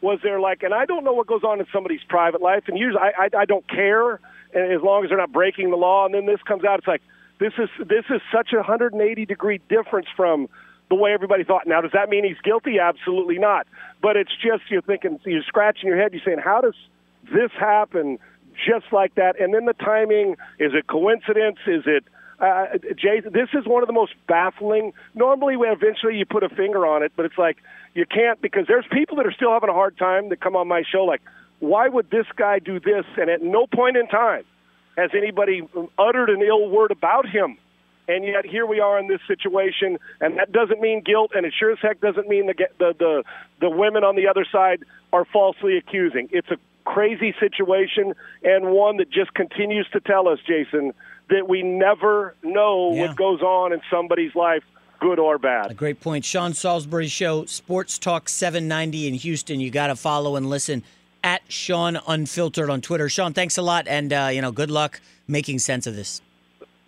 was 0.00 0.18
there 0.22 0.40
like, 0.40 0.62
and 0.62 0.74
I 0.74 0.86
don't 0.86 1.04
know 1.04 1.12
what 1.12 1.26
goes 1.26 1.44
on 1.44 1.60
in 1.60 1.66
somebody's 1.72 2.02
private 2.08 2.40
life, 2.40 2.64
and 2.66 2.78
usually 2.78 3.00
I 3.00 3.24
I, 3.24 3.42
I 3.42 3.44
don't 3.44 3.66
care 3.68 4.20
as 4.54 4.82
long 4.82 5.04
as 5.04 5.10
they're 5.10 5.18
not 5.18 5.32
breaking 5.32 5.70
the 5.70 5.76
law. 5.76 6.04
And 6.04 6.14
then 6.14 6.26
this 6.26 6.40
comes 6.42 6.64
out, 6.64 6.78
it's 6.78 6.88
like 6.88 7.02
this 7.38 7.52
is 7.58 7.68
this 7.78 8.04
is 8.10 8.20
such 8.32 8.52
a 8.52 8.56
180 8.56 9.26
degree 9.26 9.60
difference 9.68 10.06
from 10.16 10.48
the 10.88 10.94
way 10.94 11.12
everybody 11.12 11.44
thought. 11.44 11.66
Now, 11.66 11.80
does 11.80 11.92
that 11.92 12.08
mean 12.08 12.24
he's 12.24 12.40
guilty? 12.44 12.78
Absolutely 12.78 13.38
not. 13.38 13.66
But 14.02 14.16
it's 14.16 14.32
just 14.32 14.64
you're 14.70 14.82
thinking, 14.82 15.18
you're 15.24 15.42
scratching 15.42 15.88
your 15.88 15.98
head, 15.98 16.12
you're 16.12 16.22
saying, 16.24 16.40
how 16.44 16.60
does 16.60 16.74
this 17.32 17.50
happen 17.58 18.18
just 18.66 18.92
like 18.92 19.14
that? 19.14 19.40
And 19.40 19.54
then 19.54 19.64
the 19.64 19.72
timing 19.72 20.36
is 20.58 20.72
it 20.74 20.86
coincidence? 20.86 21.58
Is 21.66 21.84
it 21.86 22.04
uh, 22.42 22.78
Jay? 22.96 23.20
This 23.20 23.48
is 23.54 23.66
one 23.66 23.82
of 23.82 23.86
the 23.86 23.92
most 23.92 24.12
baffling. 24.26 24.92
Normally, 25.14 25.56
when 25.56 25.70
eventually 25.70 26.18
you 26.18 26.26
put 26.26 26.42
a 26.42 26.48
finger 26.48 26.86
on 26.86 27.02
it, 27.02 27.12
but 27.16 27.24
it's 27.24 27.38
like 27.38 27.58
you 27.94 28.04
can't 28.04 28.40
because 28.42 28.66
there's 28.66 28.84
people 28.90 29.16
that 29.16 29.26
are 29.26 29.32
still 29.32 29.52
having 29.52 29.70
a 29.70 29.74
hard 29.74 29.96
time 29.96 30.28
that 30.30 30.40
come 30.40 30.56
on 30.56 30.68
my 30.68 30.82
show. 30.82 31.04
Like, 31.04 31.22
why 31.60 31.88
would 31.88 32.10
this 32.10 32.26
guy 32.36 32.58
do 32.58 32.80
this? 32.80 33.04
And 33.16 33.30
at 33.30 33.42
no 33.42 33.66
point 33.66 33.96
in 33.96 34.08
time 34.08 34.44
has 34.96 35.10
anybody 35.14 35.62
uttered 35.98 36.28
an 36.28 36.42
ill 36.42 36.68
word 36.68 36.90
about 36.90 37.28
him. 37.28 37.56
And 38.08 38.24
yet 38.24 38.44
here 38.44 38.66
we 38.66 38.80
are 38.80 38.98
in 38.98 39.06
this 39.06 39.20
situation, 39.28 39.96
and 40.20 40.36
that 40.36 40.50
doesn't 40.50 40.80
mean 40.80 41.02
guilt, 41.02 41.30
and 41.34 41.46
it 41.46 41.54
sure 41.56 41.70
as 41.70 41.78
heck 41.80 42.00
doesn't 42.00 42.28
mean 42.28 42.46
the 42.46 42.54
the 42.78 42.94
the, 42.98 43.22
the 43.60 43.70
women 43.70 44.02
on 44.02 44.16
the 44.16 44.26
other 44.26 44.44
side 44.50 44.84
are 45.12 45.24
falsely 45.24 45.76
accusing. 45.76 46.28
It's 46.32 46.50
a 46.50 46.56
crazy 46.84 47.32
situation, 47.38 48.14
and 48.42 48.72
one 48.72 48.96
that 48.96 49.08
just 49.08 49.32
continues 49.34 49.86
to 49.92 50.00
tell 50.00 50.28
us, 50.28 50.40
Jason, 50.44 50.92
that 51.32 51.48
we 51.48 51.62
never 51.62 52.34
know 52.42 52.88
what 52.88 53.16
goes 53.16 53.40
on 53.40 53.72
in 53.72 53.80
somebody's 53.90 54.34
life, 54.34 54.62
good 55.00 55.18
or 55.18 55.38
bad. 55.38 55.70
A 55.70 55.74
great 55.74 56.00
point. 56.00 56.24
Sean 56.24 56.52
Salisbury 56.52 57.08
Show, 57.08 57.46
Sports 57.46 57.98
Talk 57.98 58.28
790 58.28 59.08
in 59.08 59.14
Houston. 59.14 59.58
You 59.58 59.70
got 59.70 59.86
to 59.88 59.96
follow 59.96 60.36
and 60.36 60.48
listen 60.48 60.82
at 61.24 61.42
Sean 61.48 61.98
Unfiltered 62.06 62.68
on 62.68 62.80
Twitter. 62.80 63.08
Sean, 63.08 63.32
thanks 63.32 63.56
a 63.56 63.62
lot, 63.62 63.88
and 63.88 64.12
uh, 64.12 64.30
you 64.32 64.42
know, 64.42 64.52
good 64.52 64.70
luck 64.70 65.00
making 65.26 65.58
sense 65.58 65.86
of 65.86 65.96
this. 65.96 66.20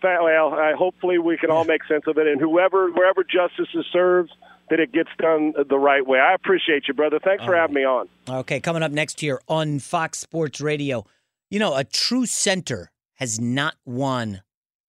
Well, 0.02 0.52
I, 0.52 0.74
hopefully 0.76 1.16
we 1.16 1.38
can 1.38 1.50
all 1.50 1.64
make 1.64 1.82
sense 1.84 2.04
of 2.06 2.18
it, 2.18 2.26
and 2.26 2.38
whoever, 2.38 2.90
wherever 2.90 3.24
justice 3.24 3.68
is 3.72 3.86
served, 3.90 4.32
that 4.68 4.78
it 4.78 4.92
gets 4.92 5.08
done 5.18 5.54
the 5.70 5.78
right 5.78 6.06
way. 6.06 6.18
I 6.18 6.34
appreciate 6.34 6.86
you, 6.86 6.92
brother. 6.92 7.18
Thanks 7.18 7.42
for 7.42 7.56
having 7.56 7.74
me 7.74 7.84
on. 7.84 8.08
Okay, 8.28 8.60
coming 8.60 8.82
up 8.82 8.92
next 8.92 9.20
here 9.20 9.40
on 9.48 9.78
Fox 9.78 10.18
Sports 10.18 10.60
Radio. 10.60 11.06
You 11.50 11.58
know, 11.58 11.74
a 11.74 11.84
true 11.84 12.26
center 12.26 12.90
has 13.14 13.40
not 13.40 13.74
won 13.84 14.42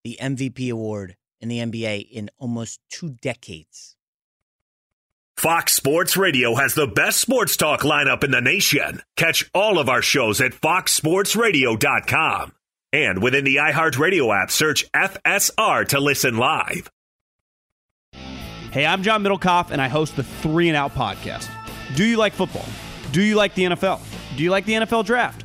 the 0.04 0.18
MVP 0.22 0.72
award 0.72 1.16
in 1.42 1.50
the 1.50 1.58
NBA 1.60 2.10
in 2.10 2.30
almost 2.38 2.80
two 2.90 3.16
decades. 3.22 3.96
Fox 5.38 5.74
Sports 5.74 6.16
Radio 6.16 6.56
has 6.56 6.76
the 6.76 6.88
best 6.88 7.20
sports 7.20 7.58
talk 7.58 7.82
lineup 7.82 8.24
in 8.24 8.32
the 8.32 8.40
nation. 8.40 9.02
Catch 9.18 9.50
all 9.54 9.80
of 9.80 9.90
our 9.90 10.02
shows 10.02 10.40
at 10.40 10.54
foxsportsradio.com. 10.54 12.54
And 12.94 13.22
within 13.22 13.44
the 13.44 13.58
iHeartRadio 13.58 14.44
app, 14.44 14.50
search 14.50 14.90
FSR 14.94 15.90
to 15.90 16.00
listen 16.00 16.38
live. 16.38 16.90
Hey, 18.72 18.86
I'm 18.86 19.04
John 19.04 19.24
Middlekauff, 19.24 19.72
and 19.72 19.82
I 19.82 19.90
host 19.90 20.16
the 20.16 20.24
Three 20.24 20.70
and 20.70 20.78
Out 20.78 20.94
podcast. 20.94 21.50
Do 21.96 22.06
you 22.06 22.16
like 22.18 22.34
football? 22.34 22.66
Do 23.12 23.22
you 23.22 23.36
like 23.36 23.56
the 23.56 23.64
NFL? 23.64 24.00
Do 24.38 24.44
you 24.44 24.52
like 24.52 24.66
the 24.66 24.74
NFL 24.74 25.06
draft? 25.06 25.45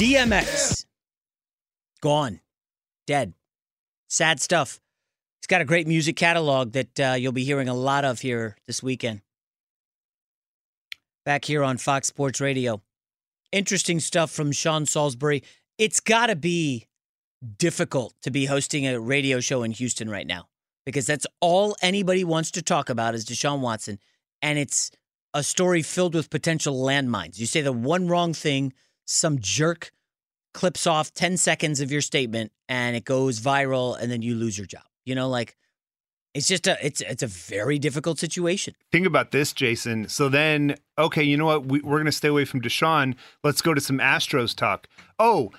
DMX. 0.00 0.86
Gone. 2.00 2.40
Dead. 3.06 3.34
Sad 4.08 4.40
stuff. 4.40 4.80
He's 5.42 5.46
got 5.46 5.60
a 5.60 5.66
great 5.66 5.86
music 5.86 6.16
catalog 6.16 6.72
that 6.72 6.98
uh, 6.98 7.16
you'll 7.18 7.32
be 7.32 7.44
hearing 7.44 7.68
a 7.68 7.74
lot 7.74 8.06
of 8.06 8.20
here 8.20 8.56
this 8.66 8.82
weekend. 8.82 9.20
Back 11.26 11.44
here 11.44 11.62
on 11.62 11.76
Fox 11.76 12.08
Sports 12.08 12.40
Radio. 12.40 12.80
Interesting 13.52 14.00
stuff 14.00 14.30
from 14.30 14.52
Sean 14.52 14.86
Salisbury. 14.86 15.42
It's 15.76 16.00
got 16.00 16.28
to 16.28 16.36
be 16.36 16.86
difficult 17.58 18.14
to 18.22 18.30
be 18.30 18.46
hosting 18.46 18.86
a 18.86 18.98
radio 18.98 19.38
show 19.40 19.62
in 19.62 19.72
Houston 19.72 20.08
right 20.08 20.26
now 20.26 20.48
because 20.86 21.04
that's 21.04 21.26
all 21.42 21.76
anybody 21.82 22.24
wants 22.24 22.50
to 22.52 22.62
talk 22.62 22.88
about 22.88 23.14
is 23.14 23.26
Deshaun 23.26 23.60
Watson. 23.60 23.98
And 24.40 24.58
it's 24.58 24.90
a 25.34 25.42
story 25.42 25.82
filled 25.82 26.14
with 26.14 26.30
potential 26.30 26.74
landmines. 26.74 27.38
You 27.38 27.44
say 27.44 27.60
the 27.60 27.70
one 27.70 28.08
wrong 28.08 28.32
thing, 28.32 28.72
some 29.10 29.38
jerk 29.40 29.90
clips 30.54 30.86
off 30.86 31.12
10 31.12 31.36
seconds 31.36 31.80
of 31.80 31.90
your 31.90 32.00
statement 32.00 32.52
and 32.68 32.96
it 32.96 33.04
goes 33.04 33.40
viral 33.40 33.98
and 34.00 34.10
then 34.10 34.22
you 34.22 34.34
lose 34.34 34.56
your 34.56 34.66
job. 34.66 34.82
You 35.04 35.14
know, 35.14 35.28
like 35.28 35.56
it's 36.34 36.46
just 36.46 36.66
a 36.68 36.76
it's 36.84 37.00
it's 37.00 37.22
a 37.22 37.26
very 37.26 37.78
difficult 37.78 38.18
situation. 38.18 38.74
Think 38.92 39.06
about 39.06 39.32
this, 39.32 39.52
Jason. 39.52 40.08
So 40.08 40.28
then, 40.28 40.76
okay, 40.96 41.24
you 41.24 41.36
know 41.36 41.46
what? 41.46 41.66
We, 41.66 41.80
we're 41.80 41.96
going 41.96 42.06
to 42.06 42.12
stay 42.12 42.28
away 42.28 42.44
from 42.44 42.60
Deshaun. 42.60 43.16
Let's 43.42 43.62
go 43.62 43.74
to 43.74 43.80
some 43.80 43.98
Astros 43.98 44.54
talk. 44.54 44.86
Oh, 45.18 45.50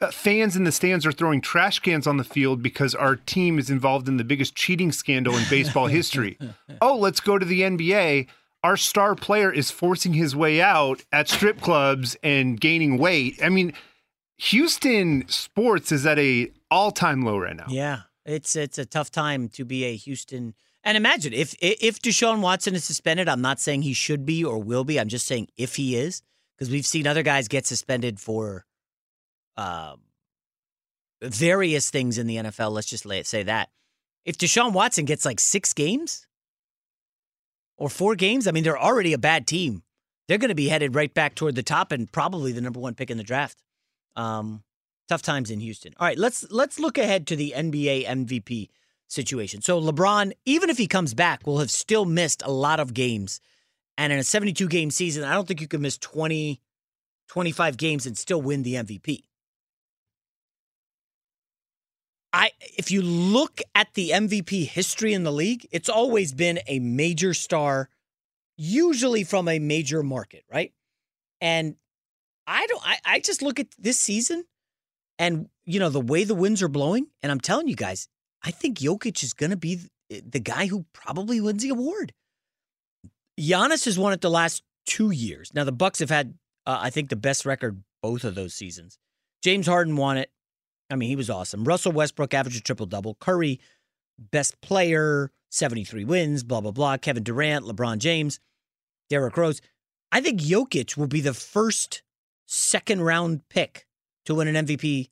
uh, 0.00 0.10
fans 0.10 0.56
in 0.56 0.64
the 0.64 0.72
stands 0.72 1.04
are 1.04 1.12
throwing 1.12 1.42
trash 1.42 1.80
cans 1.80 2.06
on 2.06 2.16
the 2.16 2.24
field 2.24 2.62
because 2.62 2.94
our 2.94 3.16
team 3.16 3.58
is 3.58 3.68
involved 3.68 4.08
in 4.08 4.16
the 4.16 4.24
biggest 4.24 4.54
cheating 4.54 4.92
scandal 4.92 5.36
in 5.36 5.44
baseball 5.50 5.86
history. 5.86 6.38
Oh, 6.82 6.96
let's 6.96 7.20
go 7.20 7.36
to 7.36 7.44
the 7.44 7.60
NBA. 7.60 8.26
Our 8.62 8.76
star 8.76 9.14
player 9.14 9.52
is 9.52 9.70
forcing 9.70 10.12
his 10.12 10.36
way 10.36 10.60
out 10.60 11.02
at 11.12 11.28
strip 11.28 11.60
clubs 11.60 12.16
and 12.22 12.60
gaining 12.60 12.98
weight. 12.98 13.40
I 13.42 13.48
mean, 13.48 13.72
Houston 14.36 15.26
sports 15.28 15.92
is 15.92 16.04
at 16.04 16.18
a 16.18 16.50
all-time 16.70 17.22
low 17.22 17.38
right 17.38 17.56
now. 17.56 17.66
Yeah. 17.68 18.02
It's 18.24 18.54
it's 18.54 18.78
a 18.78 18.84
tough 18.84 19.10
time 19.10 19.48
to 19.50 19.64
be 19.64 19.84
a 19.84 19.96
Houston. 19.96 20.54
And 20.84 20.96
imagine 20.96 21.32
if 21.32 21.54
if 21.60 22.00
Deshaun 22.00 22.40
Watson 22.40 22.74
is 22.74 22.84
suspended, 22.84 23.28
I'm 23.28 23.40
not 23.40 23.60
saying 23.60 23.82
he 23.82 23.92
should 23.92 24.24
be 24.24 24.44
or 24.44 24.58
will 24.58 24.84
be. 24.84 25.00
I'm 25.00 25.08
just 25.08 25.26
saying 25.26 25.48
if 25.56 25.76
he 25.76 25.96
is, 25.96 26.22
because 26.56 26.70
we've 26.70 26.86
seen 26.86 27.06
other 27.06 27.22
guys 27.22 27.48
get 27.48 27.66
suspended 27.66 28.20
for 28.20 28.66
um, 29.56 30.00
various 31.22 31.90
things 31.90 32.18
in 32.18 32.26
the 32.26 32.36
NFL. 32.36 32.72
Let's 32.72 32.88
just 32.88 33.06
say 33.28 33.42
that. 33.42 33.70
If 34.24 34.36
Deshaun 34.38 34.72
Watson 34.72 35.06
gets 35.06 35.24
like 35.24 35.40
six 35.40 35.72
games 35.72 36.26
or 37.80 37.88
four 37.88 38.14
games, 38.14 38.46
I 38.46 38.52
mean, 38.52 38.62
they're 38.62 38.78
already 38.78 39.12
a 39.12 39.18
bad 39.18 39.46
team. 39.46 39.82
They're 40.28 40.38
going 40.38 40.50
to 40.50 40.54
be 40.54 40.68
headed 40.68 40.94
right 40.94 41.12
back 41.12 41.34
toward 41.34 41.56
the 41.56 41.62
top 41.62 41.90
and 41.90 42.12
probably 42.12 42.52
the 42.52 42.60
number 42.60 42.78
one 42.78 42.94
pick 42.94 43.10
in 43.10 43.16
the 43.16 43.24
draft. 43.24 43.60
Um, 44.14 44.62
tough 45.08 45.22
times 45.22 45.50
in 45.50 45.58
Houston. 45.58 45.94
All 45.98 46.06
right, 46.06 46.18
let's 46.18 46.48
let's 46.50 46.78
look 46.78 46.98
ahead 46.98 47.26
to 47.28 47.36
the 47.36 47.54
NBA 47.56 48.06
MVP 48.06 48.68
situation. 49.08 49.62
So 49.62 49.80
LeBron, 49.80 50.32
even 50.44 50.70
if 50.70 50.78
he 50.78 50.86
comes 50.86 51.14
back, 51.14 51.46
will 51.46 51.58
have 51.58 51.70
still 51.70 52.04
missed 52.04 52.42
a 52.44 52.52
lot 52.52 52.78
of 52.78 52.94
games. 52.94 53.40
And 53.98 54.12
in 54.12 54.18
a 54.18 54.24
72 54.24 54.68
game 54.68 54.90
season, 54.90 55.24
I 55.24 55.34
don't 55.34 55.48
think 55.48 55.60
you 55.60 55.66
can 55.66 55.80
miss 55.80 55.98
20 55.98 56.60
25 57.28 57.76
games 57.76 58.06
and 58.06 58.18
still 58.18 58.42
win 58.42 58.62
the 58.62 58.74
MVP. 58.74 59.22
I 62.32 62.50
if 62.76 62.90
you 62.90 63.02
look 63.02 63.60
at 63.74 63.94
the 63.94 64.10
MVP 64.10 64.66
history 64.66 65.12
in 65.12 65.24
the 65.24 65.32
league, 65.32 65.66
it's 65.70 65.88
always 65.88 66.32
been 66.32 66.60
a 66.66 66.78
major 66.78 67.34
star, 67.34 67.88
usually 68.56 69.24
from 69.24 69.48
a 69.48 69.58
major 69.58 70.02
market, 70.02 70.44
right? 70.50 70.72
And 71.40 71.76
I 72.46 72.66
don't 72.66 72.82
I, 72.86 72.98
I 73.04 73.20
just 73.20 73.42
look 73.42 73.58
at 73.58 73.68
this 73.78 73.98
season 73.98 74.44
and 75.18 75.48
you 75.64 75.80
know 75.80 75.88
the 75.88 76.00
way 76.00 76.24
the 76.24 76.34
winds 76.34 76.62
are 76.62 76.68
blowing, 76.68 77.08
and 77.22 77.32
I'm 77.32 77.40
telling 77.40 77.68
you 77.68 77.76
guys, 77.76 78.08
I 78.42 78.50
think 78.50 78.78
Jokic 78.78 79.22
is 79.22 79.32
gonna 79.32 79.56
be 79.56 79.80
the 80.08 80.40
guy 80.40 80.66
who 80.66 80.86
probably 80.92 81.40
wins 81.40 81.62
the 81.62 81.70
award. 81.70 82.12
Giannis 83.38 83.84
has 83.84 83.98
won 83.98 84.12
it 84.12 84.20
the 84.20 84.30
last 84.30 84.62
two 84.86 85.10
years. 85.10 85.52
Now 85.54 85.64
the 85.64 85.72
Bucks 85.72 86.00
have 86.00 86.10
had, 86.10 86.34
uh, 86.66 86.78
I 86.80 86.90
think, 86.90 87.08
the 87.08 87.16
best 87.16 87.46
record 87.46 87.82
both 88.02 88.24
of 88.24 88.34
those 88.34 88.54
seasons. 88.54 88.98
James 89.42 89.66
Harden 89.66 89.96
won 89.96 90.18
it. 90.18 90.30
I 90.90 90.96
mean, 90.96 91.08
he 91.08 91.16
was 91.16 91.30
awesome. 91.30 91.64
Russell 91.64 91.92
Westbrook 91.92 92.34
averaged 92.34 92.58
a 92.58 92.60
triple 92.60 92.86
double. 92.86 93.14
Curry, 93.20 93.60
best 94.18 94.60
player, 94.60 95.30
73 95.50 96.04
wins, 96.04 96.42
blah, 96.42 96.60
blah, 96.60 96.72
blah. 96.72 96.96
Kevin 96.96 97.22
Durant, 97.22 97.64
LeBron 97.64 97.98
James, 97.98 98.40
Derrick 99.08 99.36
Rose. 99.36 99.60
I 100.12 100.20
think 100.20 100.40
Jokic 100.40 100.96
will 100.96 101.06
be 101.06 101.20
the 101.20 101.34
first 101.34 102.02
second 102.46 103.02
round 103.02 103.48
pick 103.48 103.86
to 104.26 104.34
win 104.34 104.48
an 104.48 104.66
MVP. 104.66 105.10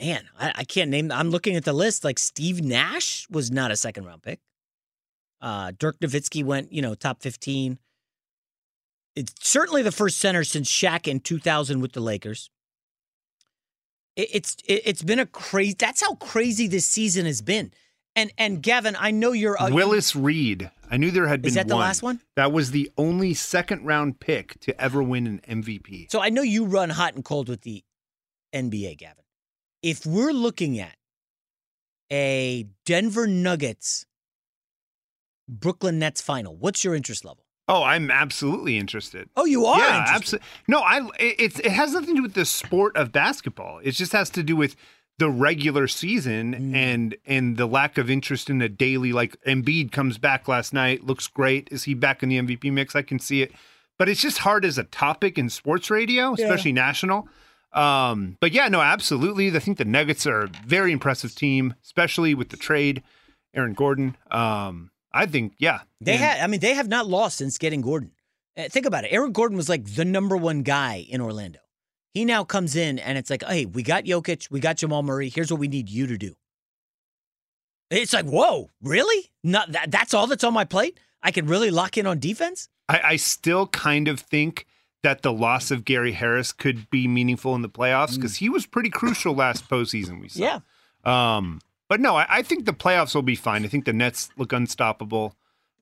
Man, 0.00 0.28
I, 0.38 0.52
I 0.56 0.64
can't 0.64 0.90
name. 0.90 1.10
I'm 1.10 1.30
looking 1.30 1.56
at 1.56 1.64
the 1.64 1.72
list. 1.72 2.04
Like 2.04 2.20
Steve 2.20 2.62
Nash 2.62 3.26
was 3.28 3.50
not 3.50 3.72
a 3.72 3.76
second 3.76 4.04
round 4.04 4.22
pick. 4.22 4.38
Uh, 5.40 5.72
Dirk 5.76 5.98
Nowitzki 5.98 6.44
went, 6.44 6.72
you 6.72 6.82
know, 6.82 6.94
top 6.94 7.20
15. 7.22 7.78
It's 9.16 9.34
certainly 9.40 9.82
the 9.82 9.92
first 9.92 10.18
center 10.18 10.44
since 10.44 10.70
Shaq 10.70 11.08
in 11.08 11.18
2000 11.18 11.80
with 11.80 11.92
the 11.92 12.00
Lakers 12.00 12.50
it's 14.18 14.56
it's 14.66 15.02
been 15.02 15.20
a 15.20 15.26
crazy. 15.26 15.76
That's 15.78 16.00
how 16.00 16.14
crazy 16.16 16.66
this 16.66 16.86
season 16.86 17.26
has 17.26 17.40
been. 17.40 17.72
And 18.16 18.32
and 18.36 18.62
Gavin, 18.62 18.96
I 18.98 19.12
know 19.12 19.32
you're 19.32 19.60
uh, 19.60 19.70
Willis 19.70 20.16
Reed. 20.16 20.70
I 20.90 20.96
knew 20.96 21.10
there 21.10 21.28
had 21.28 21.40
been. 21.42 21.50
Is 21.50 21.54
that 21.54 21.68
the 21.68 21.76
last 21.76 22.02
one? 22.02 22.20
That 22.34 22.50
was 22.50 22.72
the 22.72 22.90
only 22.98 23.32
second 23.34 23.84
round 23.86 24.18
pick 24.18 24.58
to 24.60 24.78
ever 24.80 25.02
win 25.02 25.26
an 25.26 25.40
MVP. 25.48 26.10
So 26.10 26.20
I 26.20 26.30
know 26.30 26.42
you 26.42 26.64
run 26.64 26.90
hot 26.90 27.14
and 27.14 27.24
cold 27.24 27.48
with 27.48 27.62
the 27.62 27.84
NBA, 28.52 28.98
Gavin. 28.98 29.24
If 29.82 30.04
we're 30.04 30.32
looking 30.32 30.80
at 30.80 30.96
a 32.10 32.66
Denver 32.84 33.28
Nuggets 33.28 34.06
Brooklyn 35.48 35.98
Nets 35.98 36.20
final, 36.20 36.56
what's 36.56 36.82
your 36.82 36.94
interest 36.94 37.24
level? 37.24 37.44
Oh, 37.68 37.82
I'm 37.82 38.10
absolutely 38.10 38.78
interested. 38.78 39.28
Oh, 39.36 39.44
you 39.44 39.66
are? 39.66 39.78
Yeah, 39.78 40.06
absolutely. 40.08 40.46
No, 40.66 40.80
I. 40.80 41.06
It's 41.18 41.58
it 41.60 41.70
has 41.70 41.92
nothing 41.92 42.10
to 42.10 42.16
do 42.16 42.22
with 42.22 42.34
the 42.34 42.46
sport 42.46 42.96
of 42.96 43.12
basketball. 43.12 43.80
It 43.82 43.92
just 43.92 44.12
has 44.12 44.30
to 44.30 44.42
do 44.42 44.56
with 44.56 44.74
the 45.18 45.28
regular 45.28 45.86
season 45.86 46.54
mm. 46.54 46.74
and 46.74 47.16
and 47.26 47.56
the 47.56 47.66
lack 47.66 47.98
of 47.98 48.08
interest 48.08 48.48
in 48.48 48.58
the 48.58 48.68
daily. 48.68 49.12
Like 49.12 49.36
Embiid 49.42 49.92
comes 49.92 50.16
back 50.16 50.48
last 50.48 50.72
night, 50.72 51.04
looks 51.04 51.26
great. 51.26 51.68
Is 51.70 51.84
he 51.84 51.94
back 51.94 52.22
in 52.22 52.30
the 52.30 52.40
MVP 52.40 52.72
mix? 52.72 52.96
I 52.96 53.02
can 53.02 53.18
see 53.18 53.42
it, 53.42 53.52
but 53.98 54.08
it's 54.08 54.22
just 54.22 54.38
hard 54.38 54.64
as 54.64 54.78
a 54.78 54.84
topic 54.84 55.36
in 55.36 55.50
sports 55.50 55.90
radio, 55.90 56.32
especially 56.32 56.70
yeah. 56.70 56.86
national. 56.86 57.28
Um, 57.72 58.38
but 58.40 58.52
yeah, 58.52 58.68
no, 58.68 58.80
absolutely. 58.80 59.54
I 59.54 59.58
think 59.58 59.76
the 59.76 59.84
Nuggets 59.84 60.26
are 60.26 60.44
a 60.44 60.50
very 60.66 60.90
impressive 60.90 61.34
team, 61.34 61.74
especially 61.84 62.34
with 62.34 62.48
the 62.48 62.56
trade, 62.56 63.02
Aaron 63.54 63.74
Gordon. 63.74 64.16
Um, 64.30 64.90
I 65.12 65.26
think, 65.26 65.54
yeah. 65.58 65.80
They 66.00 66.16
had, 66.16 66.40
I 66.40 66.46
mean, 66.46 66.60
they 66.60 66.74
have 66.74 66.88
not 66.88 67.06
lost 67.06 67.38
since 67.38 67.58
getting 67.58 67.80
Gordon. 67.80 68.12
Uh, 68.56 68.68
think 68.68 68.86
about 68.86 69.04
it. 69.04 69.08
Aaron 69.08 69.32
Gordon 69.32 69.56
was 69.56 69.68
like 69.68 69.94
the 69.94 70.04
number 70.04 70.36
one 70.36 70.62
guy 70.62 71.06
in 71.08 71.20
Orlando. 71.20 71.60
He 72.14 72.24
now 72.24 72.44
comes 72.44 72.74
in 72.74 72.98
and 72.98 73.16
it's 73.16 73.30
like, 73.30 73.44
hey, 73.44 73.66
we 73.66 73.82
got 73.82 74.04
Jokic, 74.04 74.50
we 74.50 74.60
got 74.60 74.76
Jamal 74.76 75.02
Murray. 75.02 75.28
Here's 75.28 75.50
what 75.50 75.60
we 75.60 75.68
need 75.68 75.88
you 75.88 76.06
to 76.06 76.18
do. 76.18 76.34
It's 77.90 78.12
like, 78.12 78.26
whoa, 78.26 78.70
really? 78.82 79.30
Not 79.42 79.72
that, 79.72 79.90
that's 79.90 80.12
all 80.12 80.26
that's 80.26 80.44
on 80.44 80.52
my 80.52 80.64
plate? 80.64 80.98
I 81.22 81.30
can 81.30 81.46
really 81.46 81.70
lock 81.70 81.96
in 81.96 82.06
on 82.06 82.18
defense? 82.18 82.68
I, 82.88 83.00
I 83.04 83.16
still 83.16 83.66
kind 83.68 84.08
of 84.08 84.20
think 84.20 84.66
that 85.02 85.22
the 85.22 85.32
loss 85.32 85.70
of 85.70 85.84
Gary 85.84 86.12
Harris 86.12 86.52
could 86.52 86.90
be 86.90 87.06
meaningful 87.06 87.54
in 87.54 87.62
the 87.62 87.68
playoffs 87.68 88.16
because 88.16 88.34
mm. 88.34 88.38
he 88.38 88.48
was 88.48 88.66
pretty 88.66 88.90
crucial 88.90 89.34
last 89.34 89.68
postseason 89.68 90.20
we 90.20 90.28
saw. 90.28 90.42
Yeah. 90.42 91.36
Um, 91.36 91.60
but 91.88 92.00
no, 92.00 92.16
I, 92.16 92.26
I, 92.28 92.42
think 92.42 92.64
the 92.64 92.72
playoffs 92.72 93.14
will 93.14 93.22
be 93.22 93.34
fine. 93.34 93.64
I 93.64 93.68
think 93.68 93.84
the 93.84 93.92
Nets 93.92 94.30
look 94.36 94.52
unstoppable. 94.52 95.34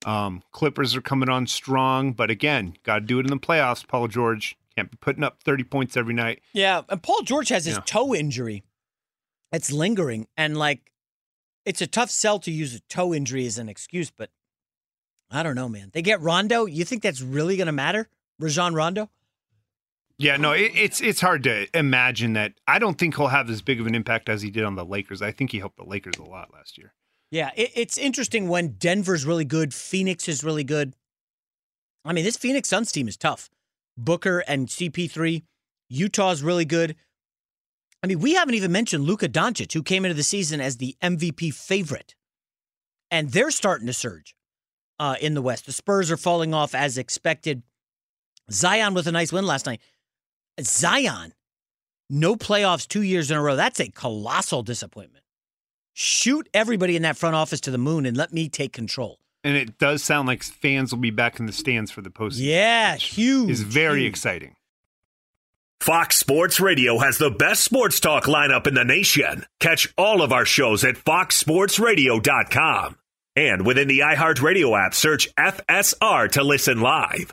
Um, 0.04 0.42
Clippers 0.52 0.94
are 0.94 1.00
coming 1.00 1.28
on 1.28 1.46
strong, 1.46 2.12
but 2.12 2.30
again, 2.30 2.76
got 2.84 2.96
to 2.96 3.00
do 3.00 3.18
it 3.18 3.26
in 3.26 3.30
the 3.30 3.38
playoffs. 3.38 3.86
Paul 3.86 4.08
George 4.08 4.56
can't 4.76 4.90
be 4.90 4.96
putting 5.00 5.24
up 5.24 5.42
30 5.42 5.64
points 5.64 5.96
every 5.96 6.14
night. 6.14 6.42
Yeah, 6.52 6.82
and 6.88 7.02
Paul 7.02 7.22
George 7.22 7.48
has 7.48 7.64
his 7.64 7.76
yeah. 7.76 7.82
toe 7.86 8.14
injury. 8.14 8.62
It's 9.52 9.72
lingering, 9.72 10.26
and 10.36 10.56
like, 10.56 10.92
it's 11.64 11.80
a 11.80 11.86
tough 11.86 12.10
sell 12.10 12.38
to 12.40 12.50
use 12.50 12.74
a 12.74 12.80
toe 12.80 13.14
injury 13.14 13.46
as 13.46 13.58
an 13.58 13.68
excuse, 13.68 14.10
but 14.10 14.30
I 15.30 15.42
don't 15.42 15.54
know, 15.54 15.68
man. 15.68 15.90
They 15.92 16.02
get 16.02 16.20
Rondo. 16.20 16.66
You 16.66 16.84
think 16.84 17.02
that's 17.02 17.20
really 17.20 17.56
going 17.56 17.66
to 17.66 17.72
matter? 17.72 18.08
Rajon 18.38 18.74
Rondo? 18.74 19.10
Yeah, 20.18 20.36
no, 20.38 20.52
it, 20.52 20.72
it's 20.74 21.00
it's 21.00 21.20
hard 21.20 21.42
to 21.44 21.66
imagine 21.76 22.32
that. 22.34 22.54
I 22.66 22.78
don't 22.78 22.96
think 22.96 23.16
he'll 23.16 23.28
have 23.28 23.50
as 23.50 23.60
big 23.60 23.80
of 23.80 23.86
an 23.86 23.94
impact 23.94 24.28
as 24.28 24.42
he 24.42 24.50
did 24.50 24.64
on 24.64 24.74
the 24.74 24.84
Lakers. 24.84 25.20
I 25.20 25.30
think 25.30 25.52
he 25.52 25.58
helped 25.58 25.76
the 25.76 25.84
Lakers 25.84 26.16
a 26.18 26.24
lot 26.24 26.52
last 26.52 26.78
year. 26.78 26.94
Yeah, 27.30 27.50
it, 27.56 27.70
it's 27.74 27.98
interesting 27.98 28.48
when 28.48 28.76
Denver's 28.78 29.26
really 29.26 29.44
good, 29.44 29.74
Phoenix 29.74 30.28
is 30.28 30.42
really 30.42 30.64
good. 30.64 30.94
I 32.04 32.12
mean, 32.12 32.24
this 32.24 32.36
Phoenix 32.36 32.68
Suns 32.68 32.92
team 32.92 33.08
is 33.08 33.16
tough. 33.16 33.50
Booker 33.98 34.40
and 34.46 34.68
CP3, 34.68 35.42
Utah's 35.88 36.42
really 36.42 36.64
good. 36.64 36.96
I 38.02 38.06
mean, 38.06 38.20
we 38.20 38.34
haven't 38.34 38.54
even 38.54 38.70
mentioned 38.70 39.04
Luka 39.04 39.28
Doncic, 39.28 39.72
who 39.72 39.82
came 39.82 40.04
into 40.04 40.14
the 40.14 40.22
season 40.22 40.60
as 40.60 40.76
the 40.76 40.96
MVP 41.02 41.52
favorite, 41.52 42.14
and 43.10 43.30
they're 43.30 43.50
starting 43.50 43.86
to 43.86 43.92
surge 43.92 44.36
uh, 44.98 45.16
in 45.20 45.34
the 45.34 45.42
West. 45.42 45.66
The 45.66 45.72
Spurs 45.72 46.10
are 46.10 46.16
falling 46.16 46.54
off 46.54 46.74
as 46.74 46.96
expected. 46.96 47.62
Zion 48.50 48.94
with 48.94 49.08
a 49.08 49.12
nice 49.12 49.32
win 49.32 49.46
last 49.46 49.66
night. 49.66 49.80
Zion 50.60 51.32
no 52.08 52.36
playoffs 52.36 52.86
two 52.86 53.02
years 53.02 53.30
in 53.30 53.36
a 53.36 53.42
row. 53.42 53.56
That's 53.56 53.80
a 53.80 53.90
colossal 53.90 54.62
disappointment. 54.62 55.24
Shoot 55.94 56.48
everybody 56.54 56.96
in 56.96 57.02
that 57.02 57.16
front 57.16 57.34
office 57.34 57.60
to 57.62 57.70
the 57.70 57.78
moon 57.78 58.06
and 58.06 58.16
let 58.16 58.32
me 58.32 58.48
take 58.48 58.72
control. 58.72 59.18
And 59.42 59.56
it 59.56 59.78
does 59.78 60.02
sound 60.02 60.28
like 60.28 60.42
fans 60.42 60.92
will 60.92 61.00
be 61.00 61.10
back 61.10 61.40
in 61.40 61.46
the 61.46 61.52
stands 61.52 61.90
for 61.90 62.02
the 62.02 62.10
postseason. 62.10 62.46
Yeah, 62.46 62.96
huge. 62.96 63.50
Is 63.50 63.62
very 63.62 64.02
huge. 64.02 64.10
exciting. 64.10 64.54
Fox 65.80 66.16
Sports 66.16 66.58
Radio 66.58 66.98
has 66.98 67.18
the 67.18 67.30
best 67.30 67.62
sports 67.62 68.00
talk 68.00 68.24
lineup 68.24 68.66
in 68.66 68.74
the 68.74 68.84
nation. 68.84 69.44
Catch 69.60 69.92
all 69.96 70.22
of 70.22 70.32
our 70.32 70.44
shows 70.44 70.84
at 70.84 70.96
foxsportsradio.com. 70.96 72.96
And 73.36 73.66
within 73.66 73.86
the 73.86 74.00
iHeartRadio 74.00 74.86
app, 74.86 74.94
search 74.94 75.32
FSR 75.36 76.32
to 76.32 76.42
listen 76.42 76.80
live. 76.80 77.32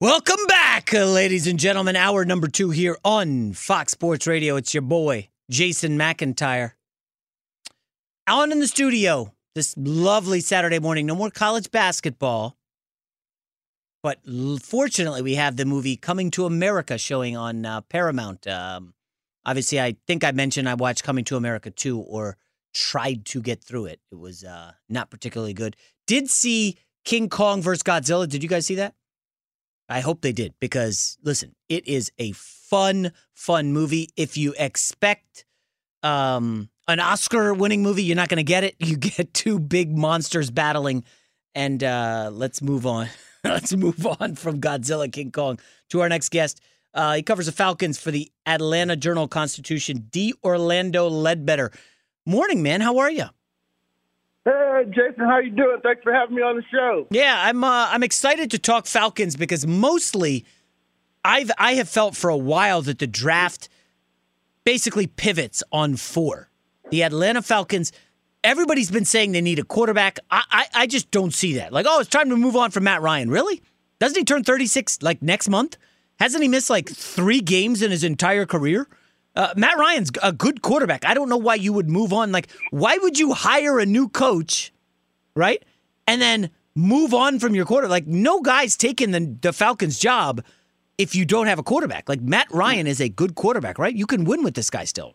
Welcome 0.00 0.44
back, 0.48 0.92
uh, 0.92 1.06
ladies 1.06 1.46
and 1.46 1.56
gentlemen. 1.56 1.94
Hour 1.94 2.24
number 2.24 2.48
two 2.48 2.70
here 2.70 2.98
on 3.04 3.52
Fox 3.52 3.92
Sports 3.92 4.26
Radio. 4.26 4.56
It's 4.56 4.74
your 4.74 4.82
boy, 4.82 5.28
Jason 5.48 5.96
McIntyre. 5.96 6.72
On 8.26 8.50
in 8.50 8.58
the 8.58 8.66
studio 8.66 9.32
this 9.54 9.72
lovely 9.78 10.40
Saturday 10.40 10.80
morning. 10.80 11.06
No 11.06 11.14
more 11.14 11.30
college 11.30 11.70
basketball. 11.70 12.56
But 14.02 14.18
fortunately, 14.60 15.22
we 15.22 15.36
have 15.36 15.56
the 15.56 15.64
movie 15.64 15.96
Coming 15.96 16.32
to 16.32 16.44
America 16.44 16.98
showing 16.98 17.36
on 17.36 17.64
uh, 17.64 17.80
Paramount. 17.82 18.48
Um, 18.48 18.94
obviously, 19.46 19.80
I 19.80 19.94
think 20.08 20.24
I 20.24 20.32
mentioned 20.32 20.68
I 20.68 20.74
watched 20.74 21.04
Coming 21.04 21.24
to 21.26 21.36
America 21.36 21.70
2 21.70 22.00
or 22.00 22.36
tried 22.74 23.24
to 23.26 23.40
get 23.40 23.62
through 23.62 23.86
it. 23.86 24.00
It 24.10 24.18
was 24.18 24.42
uh, 24.42 24.72
not 24.88 25.10
particularly 25.10 25.54
good. 25.54 25.76
Did 26.08 26.28
see 26.28 26.78
King 27.04 27.28
Kong 27.28 27.62
versus 27.62 27.84
Godzilla. 27.84 28.28
Did 28.28 28.42
you 28.42 28.48
guys 28.48 28.66
see 28.66 28.74
that? 28.74 28.96
I 29.88 30.00
hope 30.00 30.22
they 30.22 30.32
did 30.32 30.54
because 30.60 31.18
listen, 31.22 31.54
it 31.68 31.86
is 31.86 32.10
a 32.18 32.32
fun, 32.32 33.12
fun 33.34 33.72
movie. 33.72 34.10
If 34.16 34.36
you 34.36 34.54
expect 34.58 35.44
um, 36.02 36.70
an 36.88 37.00
Oscar-winning 37.00 37.82
movie, 37.82 38.02
you're 38.02 38.16
not 38.16 38.28
going 38.28 38.38
to 38.38 38.42
get 38.42 38.64
it. 38.64 38.76
You 38.84 38.96
get 38.96 39.34
two 39.34 39.58
big 39.58 39.96
monsters 39.96 40.50
battling, 40.50 41.04
and 41.54 41.82
uh, 41.82 42.30
let's 42.32 42.62
move 42.62 42.86
on. 42.86 43.08
let's 43.44 43.74
move 43.74 44.06
on 44.06 44.36
from 44.36 44.60
Godzilla, 44.60 45.10
King 45.12 45.30
Kong 45.30 45.58
to 45.90 46.00
our 46.00 46.08
next 46.08 46.30
guest. 46.30 46.60
Uh, 46.94 47.14
he 47.14 47.22
covers 47.22 47.46
the 47.46 47.52
Falcons 47.52 47.98
for 47.98 48.10
the 48.10 48.30
Atlanta 48.46 48.96
Journal 48.96 49.26
Constitution. 49.26 50.06
D. 50.10 50.32
Orlando 50.44 51.08
Ledbetter. 51.08 51.72
Morning, 52.24 52.62
man. 52.62 52.80
How 52.80 52.98
are 52.98 53.10
you? 53.10 53.26
Hey, 54.44 54.84
Jason, 54.88 55.24
how 55.24 55.38
you 55.38 55.50
doing? 55.50 55.78
Thanks 55.82 56.02
for 56.02 56.12
having 56.12 56.36
me 56.36 56.42
on 56.42 56.56
the 56.56 56.62
show. 56.70 57.06
Yeah, 57.10 57.34
I'm. 57.38 57.64
Uh, 57.64 57.88
I'm 57.90 58.02
excited 58.02 58.50
to 58.50 58.58
talk 58.58 58.86
Falcons 58.86 59.36
because 59.36 59.66
mostly, 59.66 60.44
I've 61.24 61.50
I 61.58 61.74
have 61.74 61.88
felt 61.88 62.14
for 62.14 62.28
a 62.28 62.36
while 62.36 62.82
that 62.82 62.98
the 62.98 63.06
draft 63.06 63.70
basically 64.64 65.06
pivots 65.06 65.62
on 65.72 65.96
four. 65.96 66.50
The 66.90 67.02
Atlanta 67.02 67.42
Falcons. 67.42 67.92
Everybody's 68.42 68.90
been 68.90 69.06
saying 69.06 69.32
they 69.32 69.40
need 69.40 69.58
a 69.58 69.64
quarterback. 69.64 70.18
I, 70.30 70.42
I 70.50 70.66
I 70.74 70.86
just 70.86 71.10
don't 71.10 71.32
see 71.32 71.54
that. 71.54 71.72
Like, 71.72 71.86
oh, 71.88 72.00
it's 72.00 72.10
time 72.10 72.28
to 72.28 72.36
move 72.36 72.56
on 72.56 72.70
from 72.70 72.84
Matt 72.84 73.00
Ryan. 73.00 73.30
Really? 73.30 73.62
Doesn't 73.98 74.18
he 74.18 74.24
turn 74.24 74.44
36 74.44 75.00
like 75.00 75.22
next 75.22 75.48
month? 75.48 75.78
Hasn't 76.20 76.42
he 76.42 76.48
missed 76.48 76.68
like 76.68 76.90
three 76.90 77.40
games 77.40 77.80
in 77.80 77.90
his 77.90 78.04
entire 78.04 78.44
career? 78.44 78.86
Uh, 79.36 79.52
Matt 79.56 79.78
Ryan's 79.78 80.10
a 80.22 80.32
good 80.32 80.62
quarterback. 80.62 81.04
I 81.04 81.14
don't 81.14 81.28
know 81.28 81.36
why 81.36 81.56
you 81.56 81.72
would 81.72 81.88
move 81.88 82.12
on. 82.12 82.30
Like, 82.30 82.48
why 82.70 82.98
would 82.98 83.18
you 83.18 83.32
hire 83.32 83.78
a 83.78 83.86
new 83.86 84.08
coach, 84.08 84.72
right? 85.34 85.62
And 86.06 86.20
then 86.20 86.50
move 86.74 87.14
on 87.14 87.38
from 87.38 87.54
your 87.54 87.64
quarter. 87.64 87.88
Like 87.88 88.06
no 88.06 88.40
guy's 88.40 88.76
taking 88.76 89.10
the 89.10 89.36
the 89.40 89.52
Falcons' 89.52 89.98
job 89.98 90.42
if 90.98 91.14
you 91.14 91.24
don't 91.24 91.46
have 91.46 91.58
a 91.58 91.62
quarterback. 91.62 92.08
Like 92.08 92.20
Matt 92.20 92.48
Ryan 92.52 92.86
is 92.86 93.00
a 93.00 93.08
good 93.08 93.34
quarterback, 93.34 93.78
right? 93.78 93.94
You 93.94 94.06
can 94.06 94.24
win 94.24 94.42
with 94.42 94.54
this 94.54 94.70
guy 94.70 94.84
still. 94.84 95.14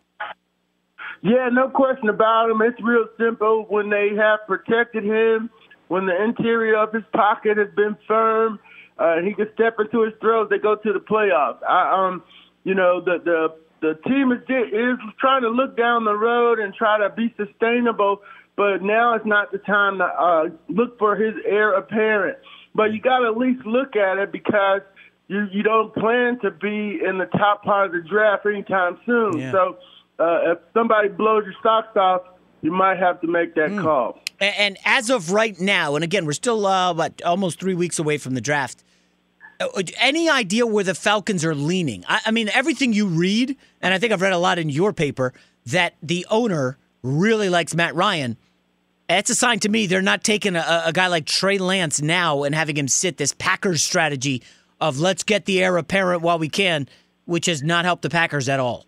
Yeah, 1.22 1.50
no 1.52 1.68
question 1.68 2.08
about 2.08 2.50
him. 2.50 2.62
It's 2.62 2.80
real 2.82 3.06
simple. 3.18 3.66
When 3.68 3.90
they 3.90 4.10
have 4.16 4.40
protected 4.46 5.04
him, 5.04 5.50
when 5.88 6.06
the 6.06 6.22
interior 6.22 6.76
of 6.76 6.94
his 6.94 7.04
pocket 7.12 7.58
has 7.58 7.68
been 7.76 7.96
firm, 8.08 8.58
uh, 8.98 9.16
he 9.22 9.34
can 9.34 9.48
step 9.52 9.76
into 9.78 10.02
his 10.02 10.14
throws. 10.20 10.48
They 10.48 10.58
go 10.58 10.76
to 10.76 10.92
the 10.92 10.98
playoffs. 10.98 11.62
I, 11.68 12.08
um, 12.08 12.22
you 12.64 12.74
know, 12.74 13.02
the 13.02 13.18
the 13.22 13.54
the 13.80 13.94
team 14.06 14.32
is 14.32 14.38
is 14.48 14.98
trying 15.18 15.42
to 15.42 15.48
look 15.48 15.76
down 15.76 16.04
the 16.04 16.14
road 16.16 16.58
and 16.58 16.74
try 16.74 16.98
to 16.98 17.10
be 17.14 17.34
sustainable, 17.36 18.22
but 18.56 18.82
now 18.82 19.14
is 19.14 19.22
not 19.24 19.52
the 19.52 19.58
time 19.58 19.98
to 19.98 20.04
uh, 20.04 20.48
look 20.68 20.98
for 20.98 21.16
his 21.16 21.34
heir 21.46 21.72
apparent. 21.74 22.38
But 22.74 22.92
you 22.92 23.00
got 23.00 23.20
to 23.20 23.26
at 23.26 23.36
least 23.36 23.64
look 23.66 23.96
at 23.96 24.18
it 24.18 24.30
because 24.32 24.82
you 25.28 25.46
you 25.50 25.62
don't 25.62 25.94
plan 25.94 26.38
to 26.42 26.50
be 26.50 27.00
in 27.04 27.18
the 27.18 27.26
top 27.36 27.62
part 27.64 27.86
of 27.86 27.92
the 27.92 28.08
draft 28.08 28.46
anytime 28.46 28.98
soon. 29.06 29.38
Yeah. 29.38 29.52
So 29.52 29.76
uh, 30.18 30.52
if 30.52 30.58
somebody 30.74 31.08
blows 31.08 31.44
your 31.44 31.54
socks 31.62 31.96
off, 31.96 32.22
you 32.62 32.70
might 32.70 32.98
have 32.98 33.20
to 33.22 33.26
make 33.26 33.54
that 33.54 33.70
call. 33.80 34.18
A- 34.40 34.44
And 34.60 34.76
as 34.84 35.08
of 35.10 35.32
right 35.32 35.58
now, 35.58 35.94
and 35.94 36.04
again, 36.04 36.26
we're 36.26 36.32
still 36.32 36.66
uh, 36.66 36.92
what 36.94 37.20
almost 37.22 37.58
three 37.58 37.74
weeks 37.74 37.98
away 37.98 38.18
from 38.18 38.34
the 38.34 38.40
draft. 38.40 38.84
Uh, 39.60 39.82
Any 39.98 40.28
idea 40.28 40.66
where 40.66 40.84
the 40.84 40.94
Falcons 40.94 41.44
are 41.44 41.54
leaning? 41.54 42.04
I, 42.08 42.20
I 42.26 42.30
mean, 42.30 42.48
everything 42.48 42.92
you 42.92 43.06
read, 43.06 43.56
and 43.80 43.94
I 43.94 43.98
think 43.98 44.12
I've 44.12 44.22
read 44.22 44.32
a 44.32 44.38
lot 44.38 44.58
in 44.58 44.70
your 44.70 44.92
paper 44.92 45.32
that 45.66 45.94
the 46.02 46.26
owner 46.30 46.78
really 47.02 47.48
likes 47.48 47.74
Matt 47.74 47.94
Ryan. 47.94 48.36
That's 49.08 49.30
a 49.30 49.34
sign 49.34 49.58
to 49.60 49.68
me 49.68 49.86
they're 49.86 50.02
not 50.02 50.22
taking 50.22 50.56
a, 50.56 50.82
a 50.86 50.92
guy 50.92 51.08
like 51.08 51.26
Trey 51.26 51.58
Lance 51.58 52.00
now 52.00 52.44
and 52.44 52.54
having 52.54 52.76
him 52.76 52.88
sit 52.88 53.16
this 53.16 53.32
Packers 53.32 53.82
strategy 53.82 54.42
of 54.80 54.98
let's 55.00 55.22
get 55.22 55.44
the 55.44 55.62
heir 55.62 55.76
apparent 55.76 56.22
while 56.22 56.38
we 56.38 56.48
can, 56.48 56.88
which 57.24 57.46
has 57.46 57.62
not 57.62 57.84
helped 57.84 58.02
the 58.02 58.10
Packers 58.10 58.48
at 58.48 58.60
all. 58.60 58.86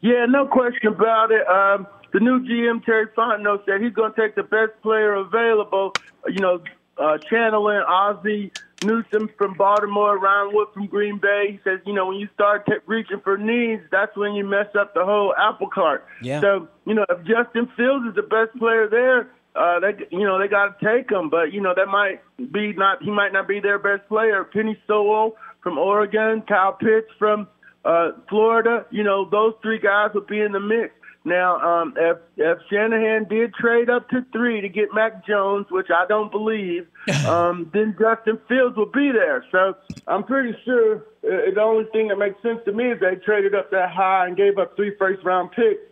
Yeah, 0.00 0.26
no 0.28 0.46
question 0.46 0.88
about 0.88 1.30
it. 1.30 1.46
Um, 1.48 1.86
the 2.12 2.20
new 2.20 2.40
GM 2.40 2.84
Terry 2.84 3.06
Fontenot 3.16 3.64
said 3.64 3.80
he's 3.80 3.92
going 3.92 4.12
to 4.12 4.20
take 4.20 4.34
the 4.34 4.42
best 4.42 4.72
player 4.82 5.14
available. 5.14 5.92
You 6.28 6.40
know, 6.40 6.62
uh, 6.98 7.18
channeling 7.18 7.82
Ozzie 7.88 8.52
Newsome 8.84 9.30
from 9.38 9.54
Baltimore, 9.54 10.18
Ryan 10.18 10.54
Wood 10.54 10.68
from 10.74 10.86
Green 10.86 11.18
Bay. 11.18 11.46
He 11.52 11.60
says, 11.64 11.80
you 11.86 11.94
know, 11.94 12.06
when 12.06 12.16
you 12.16 12.28
start 12.34 12.68
reaching 12.86 13.20
for 13.24 13.38
needs, 13.38 13.82
that's 13.90 14.14
when 14.16 14.34
you 14.34 14.44
mess 14.44 14.66
up 14.78 14.92
the 14.94 15.04
whole 15.04 15.34
apple 15.36 15.68
cart. 15.68 16.06
Yeah. 16.20 16.40
So, 16.40 16.68
you 16.84 16.94
know, 16.94 17.06
if 17.08 17.18
Justin 17.20 17.68
Fields 17.76 18.06
is 18.08 18.14
the 18.14 18.22
best 18.22 18.56
player 18.58 18.86
there, 18.88 19.30
uh, 19.56 19.80
they, 19.80 20.04
you 20.10 20.24
know, 20.24 20.38
they 20.38 20.48
got 20.48 20.78
to 20.78 20.84
take 20.84 21.10
him. 21.10 21.30
But 21.30 21.52
you 21.52 21.60
know, 21.60 21.72
that 21.74 21.86
might 21.86 22.20
be 22.52 22.74
not. 22.74 23.02
He 23.02 23.10
might 23.10 23.32
not 23.32 23.48
be 23.48 23.60
their 23.60 23.78
best 23.78 24.06
player. 24.08 24.44
Penei 24.44 24.76
Sewell 24.86 25.36
from 25.62 25.78
Oregon, 25.78 26.42
Kyle 26.46 26.74
Pitts 26.74 27.08
from 27.18 27.48
uh, 27.84 28.10
Florida. 28.28 28.84
You 28.90 29.02
know, 29.02 29.28
those 29.28 29.54
three 29.62 29.78
guys 29.78 30.10
would 30.14 30.26
be 30.26 30.40
in 30.40 30.52
the 30.52 30.60
mix. 30.60 30.92
Now, 31.26 31.58
um, 31.58 31.94
if 31.96 32.18
if 32.36 32.58
Shanahan 32.70 33.24
did 33.28 33.52
trade 33.54 33.90
up 33.90 34.08
to 34.10 34.24
three 34.30 34.60
to 34.60 34.68
get 34.68 34.94
Mac 34.94 35.26
Jones, 35.26 35.66
which 35.70 35.88
I 35.90 36.06
don't 36.06 36.30
believe, 36.30 36.86
um, 37.26 37.68
then 37.74 37.96
Justin 37.98 38.38
Fields 38.48 38.76
will 38.76 38.92
be 38.92 39.10
there. 39.10 39.44
So 39.50 39.74
I'm 40.06 40.22
pretty 40.22 40.56
sure 40.64 40.98
uh, 41.24 41.50
the 41.52 41.60
only 41.60 41.86
thing 41.90 42.06
that 42.08 42.16
makes 42.16 42.40
sense 42.42 42.60
to 42.66 42.72
me 42.72 42.92
is 42.92 43.00
they 43.00 43.16
traded 43.16 43.56
up 43.56 43.72
that 43.72 43.90
high 43.90 44.28
and 44.28 44.36
gave 44.36 44.56
up 44.56 44.76
three 44.76 44.94
first 45.00 45.24
round 45.24 45.50
picks 45.50 45.82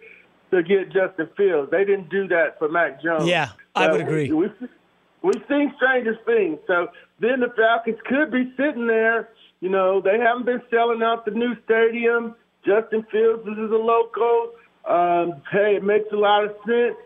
to 0.52 0.62
get 0.62 0.92
Justin 0.92 1.28
Fields. 1.36 1.68
They 1.68 1.84
didn't 1.84 2.10
do 2.10 2.28
that 2.28 2.56
for 2.60 2.68
Mac 2.68 3.02
Jones. 3.02 3.26
Yeah, 3.26 3.48
I 3.74 3.90
would 3.90 4.02
agree. 4.02 4.30
We, 4.30 4.46
we've 5.22 5.42
seen 5.48 5.74
stranger 5.76 6.16
things. 6.24 6.60
So 6.68 6.86
then 7.18 7.40
the 7.40 7.52
Falcons 7.56 7.98
could 8.06 8.30
be 8.30 8.52
sitting 8.56 8.86
there. 8.86 9.30
You 9.58 9.70
know, 9.70 10.00
they 10.00 10.16
haven't 10.16 10.46
been 10.46 10.62
selling 10.70 11.02
out 11.02 11.24
the 11.24 11.32
new 11.32 11.56
stadium. 11.64 12.36
Justin 12.64 13.04
Fields 13.10 13.44
this 13.44 13.58
is 13.58 13.72
a 13.72 13.82
local. 13.82 14.52
Um, 14.88 15.42
hey, 15.50 15.76
it 15.76 15.82
makes 15.82 16.12
a 16.12 16.16
lot 16.16 16.44
of 16.44 16.50
sense 16.66 16.96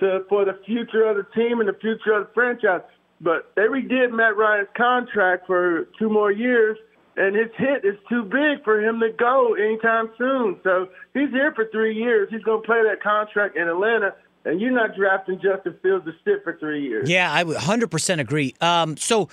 to 0.00 0.24
for 0.28 0.44
the 0.44 0.58
future 0.66 1.04
of 1.04 1.16
the 1.16 1.26
team 1.34 1.60
and 1.60 1.68
the 1.68 1.78
future 1.80 2.12
of 2.12 2.28
the 2.28 2.32
franchise. 2.34 2.82
But 3.20 3.52
they 3.56 3.62
redid 3.62 4.12
Matt 4.12 4.36
Ryan's 4.36 4.68
contract 4.76 5.46
for 5.46 5.88
two 5.98 6.10
more 6.10 6.30
years, 6.30 6.76
and 7.16 7.34
his 7.34 7.48
hit 7.56 7.84
is 7.84 7.96
too 8.08 8.22
big 8.24 8.64
for 8.64 8.80
him 8.80 9.00
to 9.00 9.10
go 9.10 9.54
anytime 9.54 10.10
soon. 10.18 10.60
So 10.62 10.88
he's 11.12 11.30
here 11.30 11.52
for 11.54 11.66
three 11.72 11.96
years. 11.96 12.28
He's 12.30 12.42
going 12.42 12.62
to 12.62 12.66
play 12.66 12.82
that 12.82 13.02
contract 13.02 13.56
in 13.56 13.68
Atlanta, 13.68 14.14
and 14.44 14.60
you're 14.60 14.72
not 14.72 14.96
drafting 14.96 15.40
Justin 15.40 15.76
Fields 15.82 16.04
to 16.04 16.12
sit 16.24 16.44
for 16.44 16.56
three 16.58 16.82
years. 16.82 17.08
Yeah, 17.08 17.32
I 17.32 17.44
would 17.44 17.56
100% 17.56 18.20
agree. 18.20 18.54
Um, 18.60 18.96
so 18.96 19.28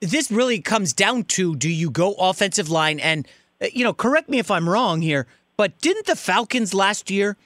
this 0.00 0.30
really 0.30 0.60
comes 0.60 0.92
down 0.92 1.24
to 1.24 1.54
do 1.54 1.68
you 1.68 1.90
go 1.90 2.14
offensive 2.14 2.70
line? 2.70 2.98
And, 2.98 3.26
uh, 3.60 3.66
you 3.72 3.84
know, 3.84 3.92
correct 3.92 4.28
me 4.28 4.38
if 4.38 4.50
I'm 4.50 4.68
wrong 4.68 5.02
here, 5.02 5.26
but 5.58 5.78
didn't 5.80 6.06
the 6.06 6.16
Falcons 6.16 6.72
last 6.72 7.10
year 7.10 7.36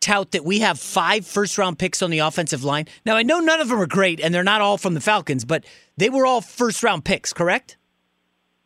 tout 0.00 0.30
that 0.30 0.44
we 0.44 0.60
have 0.60 0.78
five 0.78 1.26
first 1.26 1.58
round 1.58 1.78
picks 1.78 2.00
on 2.00 2.08
the 2.08 2.20
offensive 2.20 2.64
line? 2.64 2.86
Now, 3.04 3.16
I 3.16 3.22
know 3.22 3.40
none 3.40 3.60
of 3.60 3.68
them 3.68 3.78
are 3.78 3.86
great 3.86 4.20
and 4.20 4.32
they're 4.32 4.44
not 4.44 4.62
all 4.62 4.78
from 4.78 4.94
the 4.94 5.00
Falcons, 5.00 5.44
but 5.44 5.64
they 5.98 6.08
were 6.08 6.24
all 6.24 6.40
first 6.40 6.82
round 6.82 7.04
picks, 7.04 7.34
correct? 7.34 7.76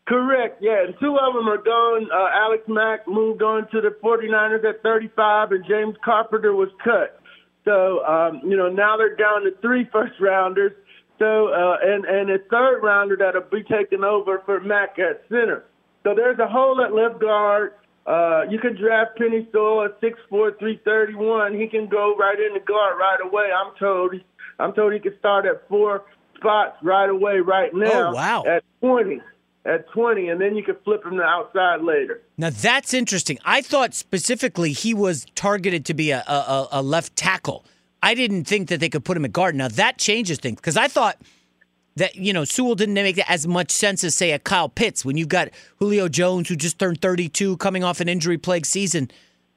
Correct, 0.07 0.62
yeah. 0.62 0.84
And 0.84 0.95
two 1.01 1.16
of 1.16 1.34
them 1.34 1.49
are 1.49 1.62
gone. 1.62 2.09
Uh, 2.12 2.28
Alex 2.34 2.64
Mack 2.68 3.09
moved 3.09 3.43
on 3.43 3.68
to 3.70 3.80
the 3.80 3.97
49ers 4.03 4.64
at 4.64 4.82
35, 4.82 5.53
and 5.53 5.64
James 5.66 5.97
Carpenter 6.05 6.55
was 6.55 6.68
cut. 6.84 7.18
So, 7.64 8.05
um, 8.05 8.40
you 8.45 8.57
know, 8.57 8.68
now 8.68 8.97
they're 8.97 9.16
down 9.16 9.45
to 9.45 9.53
three 9.62 9.88
first 9.90 10.14
rounders. 10.20 10.72
So, 11.18 11.49
uh, 11.49 11.76
and, 11.82 12.05
and 12.05 12.30
a 12.30 12.38
third 12.51 12.80
rounder 12.82 13.16
that'll 13.16 13.43
be 13.43 13.62
taken 13.62 14.03
over 14.03 14.43
for 14.45 14.61
Mack 14.61 14.99
at 14.99 15.22
center. 15.28 15.64
So 16.03 16.14
there's 16.16 16.38
a 16.40 16.49
hole 16.49 16.82
at 16.84 16.93
left 16.93 17.20
guard. 17.20 17.74
Uh, 18.07 18.42
you 18.50 18.59
can 18.59 18.76
draft 18.76 19.18
Penei 19.18 19.50
Sewell 19.53 19.84
at 19.84 20.00
6'4", 20.00 20.59
331. 20.59 21.59
He 21.59 21.68
can 21.68 21.88
go 21.88 22.16
right 22.16 22.38
in 22.38 22.55
the 22.55 22.61
guard 22.61 22.98
right 22.98 23.18
away. 23.22 23.48
I'm 23.55 23.72
told. 23.78 24.14
I'm 24.59 24.72
told 24.72 24.92
he 24.92 24.98
can 24.98 25.16
start 25.18 25.46
at 25.46 25.66
four 25.68 26.05
spots 26.36 26.76
right 26.82 27.09
away, 27.09 27.38
right 27.38 27.72
now. 27.72 28.09
Oh, 28.09 28.12
wow. 28.12 28.44
At 28.44 28.64
20. 28.80 29.20
At 29.64 29.88
20, 29.90 30.28
and 30.28 30.40
then 30.40 30.57
you 30.57 30.64
can 30.64 30.74
flip 30.82 31.05
him 31.05 31.16
to 31.18 31.22
outside 31.22 31.82
later. 31.82 32.20
Now 32.36 32.50
that's 32.50 32.92
interesting. 32.92 33.38
I 33.44 33.62
thought 33.62 33.94
specifically 33.94 34.72
he 34.72 34.92
was 34.92 35.24
targeted 35.36 35.86
to 35.86 35.94
be 35.94 36.11
a, 36.11 36.24
a, 36.26 36.66
a 36.72 36.82
left 36.82 37.14
tackle. 37.14 37.64
I 38.03 38.14
didn't 38.14 38.44
think 38.44 38.68
that 38.68 38.80
they 38.80 38.88
could 38.88 39.05
put 39.05 39.16
him 39.16 39.24
at 39.24 39.32
guard. 39.32 39.55
Now 39.55 39.68
that 39.68 39.98
changes 39.98 40.38
things 40.38 40.57
because 40.57 40.76
I 40.76 40.88
thought 40.88 41.16
that 41.97 42.16
you 42.16 42.32
know 42.32 42.45
Sewell 42.45 42.74
didn't 42.74 42.95
make 42.95 43.18
as 43.30 43.47
much 43.47 43.70
sense 43.70 44.05
as 44.05 44.14
say 44.14 44.32
a 44.32 44.38
Kyle 44.38 44.68
Pitts 44.68 45.05
when 45.05 45.16
you've 45.16 45.28
got 45.28 45.49
Julio 45.76 46.09
Jones 46.09 46.49
who 46.49 46.57
just 46.57 46.78
turned 46.78 47.01
32, 47.01 47.57
coming 47.59 47.84
off 47.84 48.01
an 48.01 48.09
injury-plagued 48.09 48.66
season. 48.66 49.11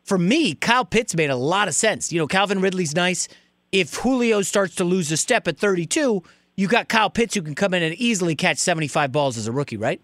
For 0.03 0.17
me, 0.17 0.53
Kyle 0.53 0.85
Pitts 0.85 1.15
made 1.15 1.29
a 1.29 1.35
lot 1.35 1.67
of 1.67 1.73
sense. 1.75 2.11
You 2.11 2.19
know, 2.19 2.27
Calvin 2.27 2.61
Ridley's 2.61 2.95
nice. 2.95 3.27
If 3.71 3.95
Julio 3.95 4.41
starts 4.41 4.75
to 4.75 4.83
lose 4.83 5.11
a 5.11 5.17
step 5.17 5.47
at 5.47 5.57
32, 5.57 6.21
you 6.55 6.67
got 6.67 6.87
Kyle 6.87 7.09
Pitts 7.09 7.33
who 7.33 7.41
can 7.41 7.55
come 7.55 7.73
in 7.73 7.83
and 7.83 7.95
easily 7.95 8.35
catch 8.35 8.57
75 8.57 9.11
balls 9.11 9.37
as 9.37 9.47
a 9.47 9.51
rookie, 9.51 9.77
right? 9.77 9.99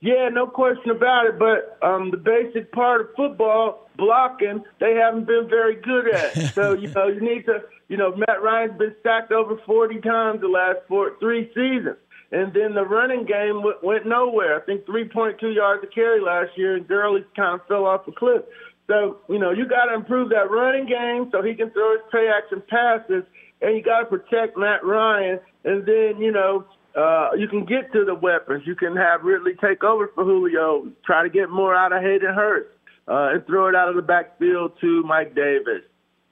Yeah, 0.00 0.28
no 0.30 0.48
question 0.48 0.90
about 0.90 1.26
it. 1.26 1.38
But 1.38 1.78
um, 1.80 2.10
the 2.10 2.16
basic 2.16 2.72
part 2.72 3.00
of 3.00 3.06
football, 3.16 3.88
blocking, 3.96 4.64
they 4.80 4.94
haven't 4.94 5.26
been 5.26 5.46
very 5.48 5.76
good 5.76 6.08
at. 6.08 6.54
so 6.54 6.74
you 6.74 6.88
know, 6.94 7.06
you 7.06 7.20
need 7.20 7.46
to. 7.46 7.62
You 7.92 7.98
know, 7.98 8.16
Matt 8.16 8.42
Ryan's 8.42 8.78
been 8.78 8.94
sacked 9.02 9.32
over 9.32 9.60
40 9.66 10.00
times 10.00 10.40
the 10.40 10.48
last 10.48 10.78
four, 10.88 11.12
three 11.20 11.48
seasons, 11.48 11.98
and 12.30 12.50
then 12.54 12.72
the 12.72 12.86
running 12.86 13.26
game 13.26 13.60
w- 13.60 13.76
went 13.82 14.06
nowhere. 14.06 14.56
I 14.56 14.64
think 14.64 14.86
3.2 14.86 15.54
yards 15.54 15.84
a 15.84 15.86
carry 15.88 16.18
last 16.18 16.56
year, 16.56 16.76
and 16.76 16.88
Gurley 16.88 17.22
kind 17.36 17.60
of 17.60 17.66
fell 17.66 17.84
off 17.84 18.08
a 18.08 18.12
cliff. 18.12 18.44
So 18.86 19.18
you 19.28 19.38
know, 19.38 19.50
you 19.50 19.68
got 19.68 19.92
to 19.92 19.94
improve 19.94 20.30
that 20.30 20.50
running 20.50 20.86
game 20.86 21.28
so 21.32 21.42
he 21.42 21.52
can 21.52 21.68
throw 21.72 21.92
his 21.92 22.00
play 22.10 22.30
action 22.34 22.62
passes, 22.66 23.24
and 23.60 23.76
you 23.76 23.82
got 23.82 24.00
to 24.00 24.06
protect 24.06 24.56
Matt 24.56 24.82
Ryan, 24.82 25.38
and 25.64 25.84
then 25.84 26.16
you 26.18 26.32
know 26.32 26.64
uh, 26.96 27.32
you 27.36 27.46
can 27.46 27.66
get 27.66 27.92
to 27.92 28.06
the 28.06 28.14
weapons. 28.14 28.62
You 28.64 28.74
can 28.74 28.96
have 28.96 29.20
Ridley 29.22 29.52
take 29.60 29.84
over 29.84 30.08
for 30.14 30.24
Julio, 30.24 30.90
try 31.04 31.24
to 31.24 31.28
get 31.28 31.50
more 31.50 31.74
out 31.74 31.92
of 31.92 32.00
Hayden 32.00 32.32
Hurst, 32.32 32.70
uh, 33.06 33.36
and 33.36 33.46
throw 33.46 33.68
it 33.68 33.74
out 33.74 33.90
of 33.90 33.96
the 33.96 34.02
backfield 34.02 34.80
to 34.80 35.02
Mike 35.02 35.34
Davis. 35.34 35.82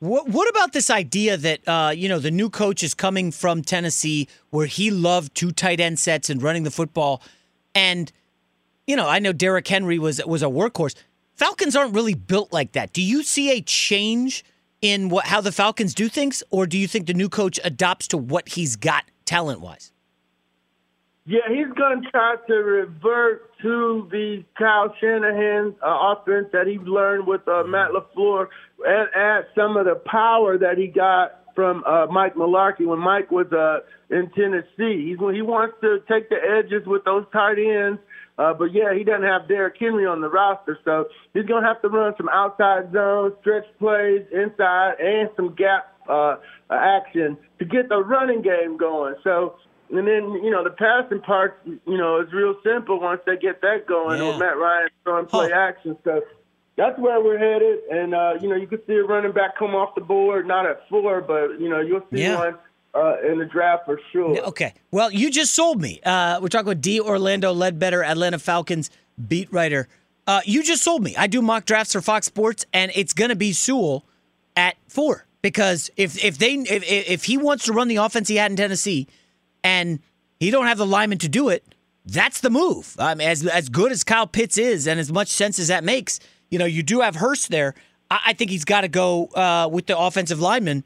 What 0.01 0.29
What 0.29 0.49
about 0.49 0.73
this 0.73 0.89
idea 0.89 1.37
that 1.37 1.69
uh, 1.69 1.93
you 1.95 2.09
know 2.09 2.19
the 2.19 2.31
new 2.31 2.49
coach 2.49 2.83
is 2.83 2.95
coming 2.95 3.31
from 3.31 3.61
Tennessee, 3.63 4.29
where 4.49 4.67
he 4.67 4.91
loved 4.91 5.35
two 5.35 5.53
tight 5.53 5.79
end 5.79 5.99
sets 5.99 6.31
and 6.31 6.43
running 6.43 6.63
the 6.63 6.71
football, 6.71 7.23
and 7.75 8.11
you 8.87 8.97
know 8.97 9.07
I 9.07 9.19
know 9.19 9.35
Derrick 9.35 9.69
Henry 9.69 9.99
was 9.99 10.25
was 10.25 10.43
a 10.43 10.47
workhorse. 10.47 10.95
Falcons 11.35 11.77
aren't 11.77 11.95
really 11.95 12.15
built 12.15 12.51
like 12.51 12.73
that. 12.73 12.95
Do 12.95 13.03
you 13.03 13.23
see 13.23 13.51
a 13.51 13.61
change 13.61 14.43
in 14.81 15.11
what 15.11 15.27
how 15.27 15.43
the 15.43 15.53
Falcons 15.53 15.93
do 15.93 16.09
things, 16.09 16.43
or 16.51 16.67
do 16.67 16.79
you 16.79 16.89
think 16.89 17.07
the 17.07 17.15
new 17.15 17.29
coach 17.29 17.61
adopts 17.63 18.09
to 18.09 18.17
what 18.17 18.49
he's 18.49 18.77
got 18.77 19.05
talent 19.27 19.61
wise? 19.61 19.93
Yeah, 21.31 21.47
he's 21.49 21.73
going 21.79 22.03
to 22.03 22.11
try 22.11 22.35
to 22.49 22.55
revert 22.55 23.57
to 23.63 24.09
the 24.11 24.43
Kyle 24.59 24.93
Shanahan 25.01 25.77
uh, 25.81 26.17
offense 26.17 26.49
that 26.53 26.67
he 26.67 26.79
learned 26.79 27.25
with 27.25 27.47
uh, 27.47 27.63
Matt 27.63 27.93
LaFleur 27.93 28.49
and 28.85 29.09
add 29.15 29.45
some 29.55 29.77
of 29.77 29.85
the 29.85 29.95
power 29.95 30.59
that 30.59 30.77
he 30.77 30.89
got 30.89 31.45
from 31.55 31.85
uh, 31.85 32.07
Mike 32.11 32.35
Mularkey 32.35 32.85
when 32.85 32.99
Mike 32.99 33.31
was 33.31 33.47
uh, 33.53 33.79
in 34.13 34.29
Tennessee. 34.31 35.07
He's 35.07 35.19
he 35.19 35.43
wants 35.43 35.77
to 35.83 35.99
take 36.11 36.31
the 36.31 36.39
edges 36.43 36.85
with 36.85 37.05
those 37.05 37.25
tight 37.33 37.59
ends. 37.61 38.01
Uh, 38.37 38.53
but 38.53 38.73
yeah, 38.73 38.93
he 38.93 39.05
doesn't 39.05 39.23
have 39.23 39.47
Derrick 39.47 39.77
Henry 39.79 40.07
on 40.07 40.21
the 40.21 40.29
roster, 40.29 40.79
so 40.85 41.05
he's 41.33 41.45
gonna 41.45 41.65
have 41.65 41.81
to 41.83 41.89
run 41.89 42.13
some 42.17 42.29
outside 42.31 42.91
zone, 42.93 43.35
stretch 43.41 43.67
plays 43.79 44.27
inside, 44.33 44.95
and 44.99 45.31
some 45.37 45.55
gap 45.55 45.95
uh, 46.09 46.37
action 46.71 47.37
to 47.61 47.65
get 47.65 47.89
the 47.89 48.03
running 48.03 48.43
game 48.43 48.77
going. 48.77 49.15
So, 49.23 49.57
and 49.93 50.07
then 50.07 50.33
you 50.45 50.51
know 50.51 50.63
the 50.65 50.71
passing 50.71 51.21
part, 51.21 51.61
you 51.67 51.97
know, 51.99 52.21
is 52.21 52.33
real 52.33 52.55
simple 52.65 53.01
once 53.01 53.21
they 53.27 53.37
get 53.37 53.61
that 53.63 53.87
going. 53.87 54.21
Yeah. 54.21 54.29
With 54.31 54.39
Matt 54.39 54.57
Ryan 54.57 54.89
throwing 55.05 55.27
play 55.27 55.53
action, 55.53 55.97
stuff. 56.03 56.23
That's 56.77 56.99
where 56.99 57.21
we're 57.21 57.39
headed. 57.39 57.81
And 57.91 58.15
uh, 58.15 58.35
you 58.41 58.49
know, 58.49 58.57
you 58.57 58.67
can 58.67 58.81
see 58.87 58.95
a 58.95 59.03
running 59.05 59.33
back 59.33 59.57
come 59.59 59.75
off 59.75 59.95
the 59.95 60.01
board, 60.01 60.47
not 60.47 60.67
at 60.67 60.89
four, 60.89 61.21
but 61.21 61.61
you 61.61 61.69
know, 61.69 61.81
you'll 61.81 62.05
see 62.13 62.23
Yeah. 62.23 62.39
one 62.39 62.55
uh, 62.95 63.17
in 63.31 63.39
the 63.39 63.45
draft 63.45 63.85
for 63.85 64.01
sure. 64.13 64.39
Okay. 64.49 64.73
Well, 64.91 65.11
you 65.13 65.31
just 65.31 65.55
sold 65.55 65.81
me. 65.81 66.01
Uh, 66.05 66.39
we're 66.41 66.49
talking 66.49 66.69
with 66.69 66.81
D. 66.81 67.01
Orlando 67.01 67.53
Ledbetter, 67.53 68.03
Atlanta 68.03 68.39
Falcons 68.39 68.91
beat 69.29 69.53
writer. 69.53 69.89
Uh, 70.27 70.41
you 70.45 70.63
just 70.63 70.83
sold 70.83 71.03
me. 71.03 71.15
I 71.17 71.27
do 71.27 71.43
mock 71.43 71.65
drafts 71.67 71.93
for 71.93 72.01
Fox 72.01 72.27
Sports, 72.27 72.65
and 72.73 72.91
it's 72.95 73.13
going 73.13 73.31
to 73.31 73.37
be 73.37 73.53
Sewell 73.53 74.05
at 74.57 74.77
four 74.89 75.27
because 75.43 75.91
if 75.97 76.23
if 76.25 76.39
they 76.39 76.55
if, 76.55 76.83
if 76.89 77.25
he 77.25 77.37
wants 77.37 77.65
to 77.65 77.73
run 77.73 77.89
the 77.89 77.97
offense 77.97 78.29
he 78.29 78.37
had 78.37 78.51
in 78.51 78.57
Tennessee, 78.57 79.07
and 79.63 80.01
he 80.39 80.51
don't 80.51 80.67
have 80.67 80.79
the 80.79 80.87
lineman 80.87 81.19
to 81.19 81.29
do 81.29 81.49
it, 81.49 81.65
that's 82.07 82.41
the 82.41 82.51
move. 82.51 82.97
I 82.99 83.15
mean, 83.15 83.29
as 83.29 83.47
as 83.47 83.69
good 83.69 83.93
as 83.93 84.05
Kyle 84.05 84.27
Pitts 84.27 84.59
is, 84.59 84.87
and 84.87 84.99
as 84.99 85.13
much 85.13 85.29
sense 85.29 85.59
as 85.59 85.69
that 85.69 85.85
makes, 85.85 86.19
you 86.51 86.59
know, 86.59 86.65
you 86.65 86.83
do 86.83 87.01
have 87.01 87.17
Hurst 87.17 87.51
there. 87.51 87.75
I, 88.11 88.21
I 88.27 88.33
think 88.33 88.51
he's 88.51 88.65
got 88.65 88.83
to 88.83 88.89
go 88.89 89.27
uh, 89.27 89.69
with 89.71 89.87
the 89.87 89.99
offensive 89.99 90.41
lineman 90.41 90.85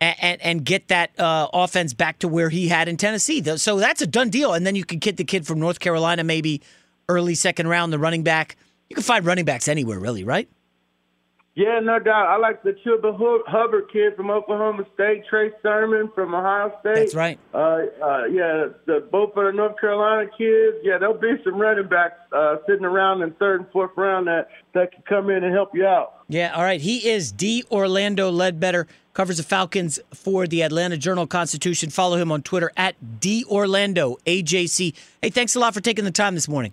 and, 0.00 0.16
and, 0.20 0.42
and 0.42 0.64
get 0.64 0.88
that 0.88 1.18
uh, 1.18 1.48
offense 1.52 1.94
back 1.94 2.18
to 2.20 2.28
where 2.28 2.50
he 2.50 2.68
had 2.68 2.88
in 2.88 2.96
Tennessee. 2.96 3.42
So 3.56 3.78
that's 3.78 4.02
a 4.02 4.06
done 4.06 4.30
deal. 4.30 4.52
And 4.52 4.66
then 4.66 4.74
you 4.74 4.84
can 4.84 4.98
get 4.98 5.16
the 5.16 5.24
kid 5.24 5.46
from 5.46 5.58
North 5.58 5.80
Carolina, 5.80 6.24
maybe 6.24 6.62
early 7.08 7.34
second 7.34 7.68
round, 7.68 7.92
the 7.92 7.98
running 7.98 8.22
back. 8.22 8.56
You 8.88 8.94
can 8.94 9.02
find 9.02 9.24
running 9.24 9.44
backs 9.44 9.68
anywhere, 9.68 9.98
really, 9.98 10.24
right? 10.24 10.48
Yeah, 11.58 11.80
no 11.80 11.98
doubt. 11.98 12.28
I 12.28 12.36
like 12.36 12.62
the 12.62 12.70
Chuba 12.70 13.18
Hubbard 13.48 13.90
kid 13.92 14.14
from 14.14 14.30
Oklahoma 14.30 14.84
State, 14.94 15.24
Trey 15.28 15.50
Sermon 15.60 16.08
from 16.14 16.32
Ohio 16.32 16.72
State. 16.78 16.94
That's 16.94 17.16
right. 17.16 17.36
Uh, 17.52 17.58
uh, 17.58 18.24
yeah, 18.26 18.68
the 18.86 19.04
both 19.10 19.30
of 19.36 19.44
the 19.44 19.52
North 19.52 19.74
Carolina 19.80 20.30
kids. 20.38 20.76
Yeah, 20.84 20.98
there'll 20.98 21.18
be 21.18 21.32
some 21.42 21.60
running 21.60 21.88
backs 21.88 22.14
uh, 22.32 22.58
sitting 22.68 22.84
around 22.84 23.22
in 23.22 23.32
third 23.32 23.62
and 23.62 23.70
fourth 23.72 23.90
round 23.96 24.28
that 24.28 24.46
that 24.74 24.92
can 24.92 25.02
come 25.02 25.30
in 25.30 25.42
and 25.42 25.52
help 25.52 25.74
you 25.74 25.84
out. 25.84 26.18
Yeah, 26.28 26.54
all 26.54 26.62
right. 26.62 26.80
He 26.80 27.08
is 27.08 27.32
D. 27.32 27.64
Orlando 27.72 28.30
Ledbetter, 28.30 28.86
covers 29.12 29.38
the 29.38 29.42
Falcons 29.42 29.98
for 30.14 30.46
the 30.46 30.62
Atlanta 30.62 30.96
Journal 30.96 31.26
Constitution. 31.26 31.90
Follow 31.90 32.18
him 32.18 32.30
on 32.30 32.42
Twitter 32.42 32.70
at 32.76 33.18
D. 33.18 33.44
Orlando 33.50 34.16
AJC. 34.26 34.94
Hey, 35.20 35.30
thanks 35.30 35.56
a 35.56 35.58
lot 35.58 35.74
for 35.74 35.80
taking 35.80 36.04
the 36.04 36.12
time 36.12 36.36
this 36.36 36.46
morning. 36.46 36.72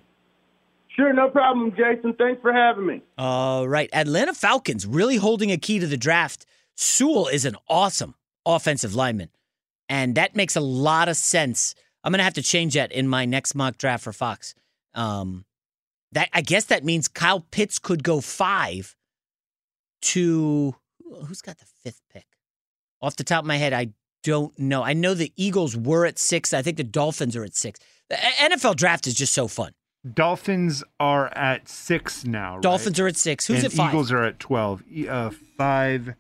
Sure, 0.96 1.12
no 1.12 1.30
problem, 1.30 1.72
Jason. 1.72 2.14
Thanks 2.14 2.42
for 2.42 2.54
having 2.54 2.86
me. 2.86 3.02
All 3.18 3.68
right. 3.68 3.90
Atlanta 3.92 4.34
Falcons 4.34 4.86
really 4.88 5.18
holding 5.18 5.52
a 5.52 5.58
key 5.58 5.80
to 5.80 5.88
the 5.88 5.98
draft. 5.98 6.46
Sewell 6.76 7.28
is 7.28 7.44
an 7.44 7.58
awesome 7.68 8.16
offensive 8.46 8.96
lineman, 8.96 9.30
and 9.90 10.16
that 10.16 10.36
makes 10.36 10.56
a 10.56 10.62
lot 10.62 11.10
of 11.10 11.18
sense. 11.18 11.76
I'm 12.04 12.12
going 12.12 12.20
to 12.20 12.24
have 12.24 12.36
to 12.36 12.42
change 12.42 12.76
that 12.76 12.92
in 12.92 13.08
my 13.08 13.26
next 13.26 13.56
mock 13.56 13.78
draft 13.78 14.04
for 14.04 14.14
Fox. 14.14 14.56
Um, 14.94 15.46
that 16.14 16.30
I 16.32 16.42
guess 16.42 16.66
that 16.66 16.86
means 16.86 17.08
Kyle 17.08 17.42
Pitts 17.42 17.80
could 17.80 18.04
go 18.04 18.22
five 18.22 18.96
to 20.02 20.76
who's 21.28 21.42
got 21.42 21.58
the 21.58 21.66
fifth 21.84 22.02
pick? 22.14 22.26
Off 23.02 23.18
the 23.18 23.24
top 23.24 23.44
of 23.44 23.48
my 23.48 23.58
head, 23.58 23.74
I 23.74 23.90
don't 24.24 24.58
know. 24.58 24.82
I 24.82 24.94
know 24.94 25.14
the 25.14 25.34
Eagles 25.36 25.76
were 25.76 26.06
at 26.06 26.18
six. 26.18 26.54
I 26.54 26.62
think 26.62 26.78
the 26.78 26.84
Dolphins 26.84 27.36
are 27.36 27.44
at 27.44 27.56
six. 27.56 27.80
The 28.10 28.16
NFL 28.16 28.76
draft 28.76 29.08
is 29.08 29.14
just 29.14 29.34
so 29.34 29.48
fun. 29.48 29.74
Dolphins 30.14 30.84
are 31.00 31.28
at 31.36 31.68
six 31.68 32.26
now. 32.26 32.56
right? 32.56 32.62
Dolphins 32.64 33.00
are 33.00 33.08
at 33.08 33.18
six. 33.18 33.48
Who's 33.48 33.58
and 33.58 33.66
at 33.66 33.72
five? 33.74 33.90
Eagles 33.90 34.12
are 34.12 34.24
at 34.24 34.40
twelve. 34.40 34.84
Uh, 35.10 35.32
five. 35.58 36.16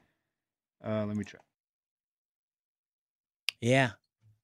Uh, 0.85 1.05
let 1.05 1.15
me 1.15 1.23
check. 1.23 1.41
Yeah. 3.61 3.91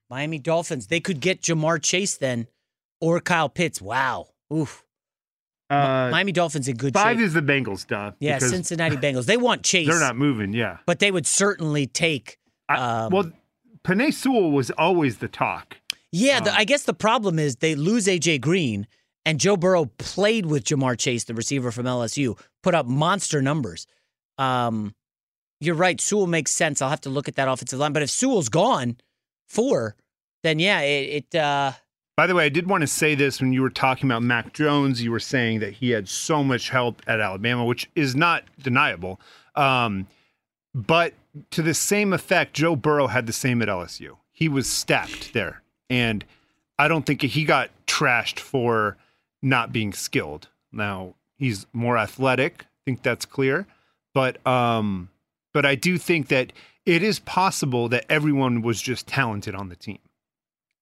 Miami 0.09 0.39
Dolphins. 0.39 0.87
They 0.87 0.99
could 0.99 1.19
get 1.19 1.41
Ja'Marr 1.41 1.81
Chase 1.81 2.17
then 2.17 2.47
or 2.99 3.19
Kyle 3.19 3.49
Pitts. 3.49 3.81
Wow. 3.81 4.27
Oof. 4.53 4.83
Uh, 5.69 6.09
Miami 6.11 6.33
Dolphins 6.33 6.67
in 6.67 6.75
good 6.75 6.93
five 6.93 7.15
shape. 7.17 7.25
is 7.25 7.33
the 7.33 7.41
Bengals, 7.41 7.87
duh. 7.87 8.11
yeah, 8.19 8.39
Cincinnati 8.39 8.97
Bengals. 8.97 9.25
They 9.25 9.37
want 9.37 9.63
Chase. 9.63 9.87
They're 9.87 10.01
not 10.01 10.17
moving. 10.17 10.51
Yeah. 10.51 10.79
But 10.85 10.99
they 10.99 11.11
would 11.11 11.25
certainly 11.25 11.87
take. 11.87 12.37
Um, 12.67 13.09
well, 13.11 13.31
Penei 13.85 14.13
Sewell 14.13 14.51
was 14.51 14.69
always 14.71 15.19
the 15.19 15.29
talk. 15.29 15.77
yeah, 16.11 16.39
um, 16.39 16.43
the, 16.43 16.53
I 16.53 16.65
guess 16.65 16.83
the 16.83 16.93
problem 16.93 17.39
is 17.39 17.55
they 17.57 17.75
lose 17.75 18.07
AJ 18.07 18.41
Green, 18.41 18.85
and 19.25 19.39
Joe 19.39 19.57
Burrow 19.57 19.85
played 19.97 20.45
with 20.45 20.63
Ja'Marr 20.63 20.97
Chase, 20.97 21.25
the 21.25 21.33
receiver 21.33 21.71
from 21.71 21.85
LSU, 21.85 22.37
put 22.63 22.73
up 22.73 22.85
monster 22.87 23.41
numbers. 23.41 23.85
Um, 24.37 24.95
you're 25.59 25.75
right. 25.75 26.01
Sewell 26.01 26.27
makes 26.27 26.51
sense. 26.51 26.81
I'll 26.81 26.89
have 26.89 27.01
to 27.01 27.09
look 27.09 27.27
at 27.27 27.35
that 27.35 27.47
offensive 27.47 27.79
line. 27.79 27.93
But 27.93 28.01
if 28.01 28.09
Sewell's 28.09 28.49
gone, 28.49 28.97
four, 29.47 29.95
then 30.43 30.57
yeah, 30.57 30.81
it. 30.81 31.25
it 31.33 31.39
uh, 31.39 31.73
By 32.17 32.25
the 32.25 32.33
way, 32.33 32.45
I 32.45 32.49
did 32.49 32.67
want 32.67 32.81
to 32.81 32.87
say 32.87 33.13
this 33.13 33.39
when 33.39 33.53
you 33.53 33.61
were 33.61 33.69
talking 33.69 34.09
about 34.09 34.23
Mac 34.23 34.53
Jones. 34.53 35.03
You 35.03 35.11
were 35.11 35.19
saying 35.19 35.59
that 35.59 35.73
he 35.73 35.91
had 35.91 36.09
so 36.09 36.43
much 36.43 36.69
help 36.69 37.01
at 37.05 37.19
Alabama, 37.19 37.63
which 37.63 37.89
is 37.95 38.15
not 38.15 38.43
deniable. 38.59 39.21
Um, 39.55 40.07
but 40.73 41.13
to 41.51 41.61
the 41.61 41.75
same 41.75 42.11
effect, 42.11 42.53
Joe 42.53 42.75
Burrow 42.75 43.07
had 43.07 43.27
the 43.27 43.33
same 43.33 43.61
at 43.61 43.67
LSU. 43.67 44.17
He 44.31 44.49
was 44.49 44.67
stacked 44.67 45.33
there. 45.33 45.61
And 45.91 46.25
I 46.79 46.87
don't 46.87 47.05
think 47.05 47.21
he 47.21 47.43
got 47.43 47.69
trashed 47.85 48.39
for 48.39 48.97
not 49.41 49.71
being 49.73 49.93
skilled. 49.93 50.49
Now, 50.71 51.15
he's 51.37 51.65
more 51.73 51.97
athletic. 51.97 52.63
I 52.63 52.81
think 52.85 53.03
that's 53.03 53.25
clear. 53.25 53.67
But 54.13 54.45
um, 54.45 55.09
but 55.53 55.65
I 55.65 55.75
do 55.75 55.97
think 55.97 56.27
that 56.29 56.53
it 56.85 57.03
is 57.03 57.19
possible 57.19 57.87
that 57.89 58.05
everyone 58.09 58.61
was 58.61 58.81
just 58.81 59.07
talented 59.07 59.55
on 59.55 59.69
the 59.69 59.75
team. 59.75 59.99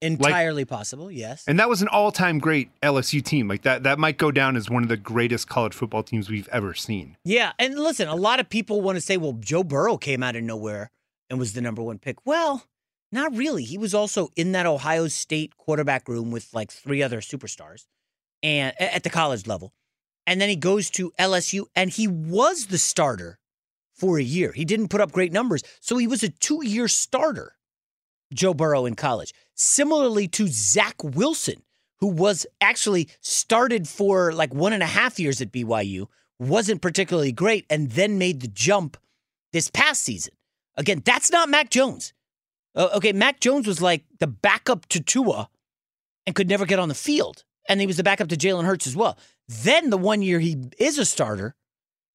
entirely 0.02 0.64
possible. 0.66 1.12
Yes. 1.12 1.44
And 1.48 1.60
that 1.60 1.68
was 1.70 1.82
an 1.82 1.90
all-time 1.90 2.40
great 2.40 2.70
LSU 2.82 3.24
team. 3.24 3.48
Like 3.48 3.64
that 3.64 3.84
that 3.84 4.00
might 4.00 4.18
go 4.18 4.32
down 4.32 4.56
as 4.56 4.70
one 4.70 4.84
of 4.84 4.90
the 4.90 4.98
greatest 4.98 5.48
college 5.50 5.74
football 5.74 6.04
teams 6.04 6.30
we've 6.30 6.48
ever 6.50 6.74
seen. 6.74 7.18
Yeah, 7.24 7.52
and 7.60 7.78
listen, 7.78 8.08
a 8.08 8.16
lot 8.16 8.40
of 8.40 8.50
people 8.50 8.82
want 8.82 8.96
to 8.96 9.02
say, 9.02 9.18
well, 9.18 9.34
Joe 9.40 9.64
Burrow 9.64 9.98
came 9.98 10.24
out 10.24 10.36
of 10.36 10.44
nowhere 10.44 10.92
and 11.30 11.38
was 11.38 11.54
the 11.54 11.62
number 11.62 11.82
one 11.84 12.00
pick. 12.00 12.26
Well, 12.26 12.64
not 13.12 13.36
really. 13.36 13.64
He 13.64 13.78
was 13.78 13.94
also 13.94 14.30
in 14.36 14.54
that 14.54 14.66
Ohio 14.66 15.08
State 15.08 15.58
quarterback 15.58 16.08
room 16.08 16.32
with 16.32 16.54
like 16.54 16.72
three 16.72 17.04
other 17.04 17.22
superstars 17.22 17.86
and 18.44 18.80
at 18.80 19.04
the 19.04 19.10
college 19.10 19.48
level. 19.48 19.74
And 20.26 20.40
then 20.40 20.50
he 20.50 20.56
goes 20.56 20.90
to 20.92 21.12
LSU 21.20 21.66
and 21.76 21.90
he 21.90 22.08
was 22.08 22.68
the 22.68 22.78
starter 22.78 23.40
for 23.94 24.20
a 24.20 24.24
year. 24.24 24.52
He 24.52 24.66
didn't 24.66 24.90
put 24.90 25.02
up 25.02 25.12
great 25.12 25.34
numbers, 25.34 25.64
so 25.80 25.98
he 25.98 26.08
was 26.08 26.24
a 26.24 26.30
two-year 26.30 26.88
starter. 26.88 27.54
Joe 28.34 28.54
Burrow 28.54 28.86
in 28.86 28.96
college. 28.96 29.34
Similarly 29.56 30.28
to 30.30 30.48
Zach 30.48 31.04
Wilson, 31.04 31.64
who 32.00 32.08
was 32.08 32.46
actually 32.62 33.10
started 33.22 33.88
for 33.88 34.32
like 34.32 34.54
one 34.54 34.74
and 34.74 34.84
a 34.84 34.88
half 34.88 35.20
years 35.20 35.42
at 35.42 35.52
BYU, 35.52 36.08
wasn't 36.40 36.82
particularly 36.82 37.32
great, 37.32 37.66
and 37.70 37.92
then 37.92 38.18
made 38.18 38.42
the 38.42 38.48
jump 38.48 38.98
this 39.52 39.70
past 39.70 40.04
season. 40.04 40.34
Again, 40.78 41.02
that's 41.04 41.32
not 41.32 41.50
Mac 41.50 41.70
Jones. 41.70 42.14
Uh, 42.76 42.90
okay, 42.96 43.12
Mac 43.12 43.40
Jones 43.40 43.68
was 43.68 43.82
like 43.82 44.06
the 44.20 44.28
backup 44.28 44.86
to 44.90 45.02
Tua 45.02 45.50
and 46.26 46.36
could 46.36 46.48
never 46.48 46.66
get 46.66 46.80
on 46.80 46.88
the 46.88 46.96
field. 46.96 47.44
And 47.70 47.80
he 47.80 47.88
was 47.88 47.98
the 47.98 48.04
backup 48.04 48.28
to 48.30 48.36
Jalen 48.36 48.66
Hurts 48.66 48.88
as 48.88 48.96
well. 48.96 49.18
Then 49.48 49.92
the 49.92 49.98
one 49.98 50.22
year 50.22 50.40
he 50.40 50.58
is 50.78 50.98
a 50.98 51.06
starter, 51.06 51.56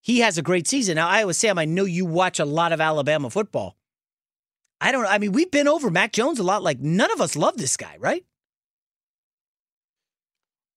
he 0.03 0.19
has 0.21 0.37
a 0.37 0.43
great 0.43 0.69
season. 0.69 0.97
Now, 0.97 1.09
Iowa 1.09 1.33
Sam, 1.33 1.59
I 1.59 1.65
know 1.65 1.87
you 1.87 2.05
watch 2.05 2.39
a 2.39 2.45
lot 2.45 2.73
of 2.73 2.81
Alabama 2.81 3.31
football. 3.31 3.77
I 4.81 4.93
don't. 4.93 5.07
I 5.07 5.17
mean, 5.17 5.33
we've 5.33 5.51
been 5.51 5.69
over 5.69 5.91
Mac 5.91 6.13
Jones 6.13 6.39
a 6.39 6.43
lot. 6.43 6.63
Like 6.63 6.81
none 6.81 7.11
of 7.11 7.21
us 7.23 7.37
love 7.37 7.57
this 7.57 7.77
guy, 7.77 7.97
right? 7.99 8.25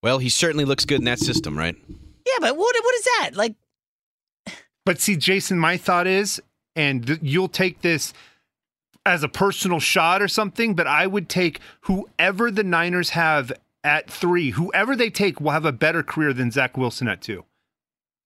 Well, 0.02 0.20
he 0.20 0.30
certainly 0.30 0.64
looks 0.64 0.86
good 0.86 1.00
in 1.00 1.06
that 1.06 1.20
system, 1.20 1.58
right? 1.58 1.76
Yeah, 1.90 2.38
but 2.40 2.56
what 2.56 2.76
what 2.82 2.96
is 2.96 3.04
that 3.04 3.32
like? 3.34 3.56
But 4.86 5.02
see, 5.02 5.18
Jason, 5.18 5.60
my 5.60 5.76
thought 5.76 6.08
is, 6.08 6.42
and 6.76 7.06
th- 7.06 7.20
you'll 7.22 7.50
take 7.50 7.82
this 7.82 8.14
as 9.06 9.24
a 9.24 9.28
personal 9.28 9.80
shot 9.80 10.22
or 10.22 10.28
something, 10.28 10.76
but 10.76 10.88
I 10.88 11.08
would 11.08 11.28
take 11.28 11.60
whoever 11.82 12.52
the 12.52 12.64
Niners 12.64 13.10
have 13.10 13.52
at 13.88 14.10
three, 14.12 14.52
whoever 14.52 14.96
they 14.96 15.10
take 15.10 15.40
will 15.42 15.52
have 15.52 15.66
a 15.66 15.72
better 15.72 16.04
career 16.04 16.34
than 16.34 16.52
Zach 16.52 16.78
Wilson 16.78 17.08
at 17.08 17.22
two. 17.22 17.46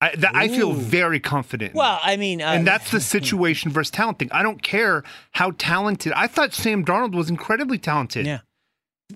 I, 0.02 0.16
that, 0.16 0.36
I 0.36 0.48
feel 0.48 0.74
very 0.74 1.20
confident. 1.20 1.76
Well, 1.76 2.00
I 2.02 2.18
mean, 2.18 2.42
uh, 2.42 2.48
and 2.48 2.66
that's 2.66 2.90
the 2.90 3.00
situation 3.16 3.72
versus 3.72 3.92
talent 3.92 4.18
thing. 4.18 4.32
I 4.32 4.42
don't 4.42 4.64
care 4.64 5.04
how 5.34 5.52
talented. 5.60 6.12
I 6.14 6.26
thought 6.26 6.54
Sam 6.54 6.84
Darnold 6.84 7.14
was 7.14 7.30
incredibly 7.30 7.78
talented. 7.78 8.26
Yeah. 8.26 8.40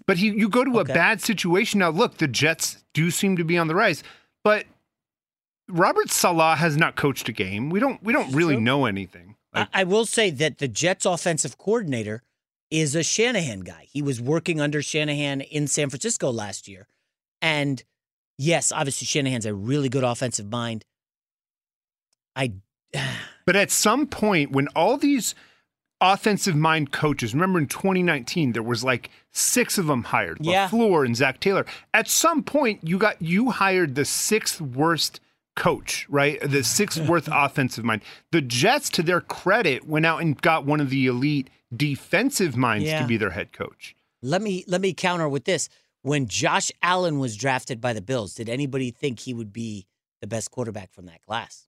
But 0.05 0.17
he, 0.17 0.27
you 0.27 0.47
go 0.47 0.63
to 0.63 0.79
Okay. 0.79 0.91
a 0.91 0.93
bad 0.95 1.21
situation. 1.21 1.79
Now, 1.79 1.89
look, 1.89 2.17
the 2.17 2.27
Jets 2.27 2.83
do 2.93 3.09
seem 3.09 3.35
to 3.37 3.43
be 3.43 3.57
on 3.57 3.67
the 3.67 3.73
rise, 3.73 4.03
but 4.43 4.65
Robert 5.67 6.11
Saleh 6.11 6.57
has 6.59 6.77
not 6.77 6.95
coached 6.95 7.27
a 7.29 7.31
game. 7.31 7.71
We 7.71 7.79
don't 7.79 8.03
we 8.03 8.13
don't 8.13 8.31
really 8.35 8.57
know 8.57 8.85
anything. 8.85 9.35
I, 9.53 9.67
I 9.73 9.83
will 9.85 10.05
say 10.05 10.29
that 10.29 10.59
the 10.59 10.67
Jets 10.67 11.05
offensive 11.05 11.57
coordinator 11.57 12.21
is 12.71 12.95
a 12.95 13.03
Shanahan 13.03 13.61
guy. 13.61 13.87
He 13.89 14.01
was 14.01 14.21
working 14.21 14.59
under 14.59 14.81
Shanahan 14.81 15.41
in 15.41 15.67
San 15.67 15.89
Francisco 15.89 16.31
last 16.31 16.67
year. 16.67 16.87
And 17.41 17.83
yes, 18.37 18.71
obviously 18.71 19.05
Shanahan's 19.05 19.45
a 19.45 19.53
really 19.53 19.89
good 19.89 20.03
offensive 20.03 20.51
mind. 20.51 20.85
I 22.35 22.53
But 23.45 23.55
at 23.55 23.69
some 23.69 24.07
point, 24.07 24.51
when 24.51 24.67
all 24.69 24.97
these 24.97 25.35
offensive 26.01 26.55
mind 26.55 26.91
coaches, 26.91 27.33
remember 27.33 27.59
in 27.59 27.67
2019, 27.67 28.53
there 28.53 28.63
was 28.63 28.83
like 28.83 29.11
six 29.31 29.77
of 29.77 29.87
them 29.87 30.03
hired. 30.03 30.39
Yeah. 30.41 30.67
LaFleur 30.67 31.05
and 31.05 31.15
Zac 31.15 31.39
Taylor. 31.39 31.65
At 31.93 32.07
some 32.07 32.43
point, 32.43 32.79
you 32.83 32.97
got 32.97 33.21
you 33.21 33.51
hired 33.51 33.95
the 33.95 34.05
sixth 34.05 34.59
worst 34.59 35.19
coach, 35.55 36.07
right? 36.09 36.39
The 36.41 36.63
sixth 36.63 37.07
worst 37.07 37.29
offensive 37.31 37.85
mind. 37.85 38.01
The 38.31 38.41
Jets, 38.41 38.89
to 38.91 39.03
their 39.03 39.21
credit, 39.21 39.87
went 39.87 40.05
out 40.05 40.21
and 40.21 40.39
got 40.41 40.65
one 40.65 40.81
of 40.81 40.89
the 40.89 41.05
elite 41.05 41.49
defensive 41.77 42.55
minds 42.57 42.85
Yeah. 42.87 43.01
to 43.01 43.07
be 43.07 43.17
their 43.17 43.31
head 43.31 43.51
coach. 43.53 43.95
let 44.21 44.41
me 44.41 44.63
let 44.67 44.81
me 44.81 44.93
counter 44.93 45.29
with 45.29 45.45
this. 45.45 45.69
When 46.01 46.27
Josh 46.27 46.71
Allen 46.83 47.19
was 47.19 47.35
drafted 47.35 47.79
by 47.81 47.93
the 47.93 48.01
Bills, 48.01 48.33
did 48.35 48.49
anybody 48.49 48.89
think 48.91 49.19
he 49.19 49.33
would 49.33 49.51
be 49.53 49.85
the 50.21 50.27
best 50.27 50.49
quarterback 50.51 50.91
from 50.93 51.05
that 51.07 51.21
class? 51.25 51.67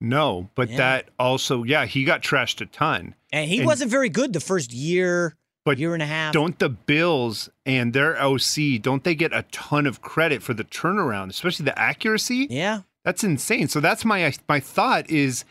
No, 0.00 0.50
but 0.54 0.68
Yeah. 0.70 0.76
that 0.76 1.08
also, 1.18 1.62
yeah, 1.62 1.86
he 1.86 2.04
got 2.04 2.22
trashed 2.22 2.60
a 2.60 2.66
ton. 2.66 3.14
And 3.32 3.48
he 3.48 3.64
wasn't 3.64 3.90
very 3.90 4.08
good 4.08 4.32
the 4.32 4.40
first 4.40 4.72
year, 4.72 5.36
but 5.64 5.78
year 5.78 5.94
and 5.94 6.02
a 6.02 6.06
half. 6.06 6.32
Don't 6.34 6.58
the 6.58 6.68
Bills 6.68 7.48
and 7.64 7.92
their 7.94 8.16
OC 8.20 8.78
don't 8.78 9.04
they 9.04 9.14
get 9.14 9.32
a 9.32 9.42
ton 9.50 9.86
of 9.86 10.02
credit 10.02 10.42
for 10.42 10.52
the 10.54 10.64
turnaround, 10.64 11.30
especially 11.30 11.64
the 11.64 11.78
accuracy? 11.78 12.46
Yeah, 12.50 12.80
that's 13.04 13.24
insane. 13.24 13.68
So 13.68 13.80
that's 13.80 14.04
my 14.04 14.32
my 14.48 14.60
thought 14.60 15.08
is, 15.10 15.44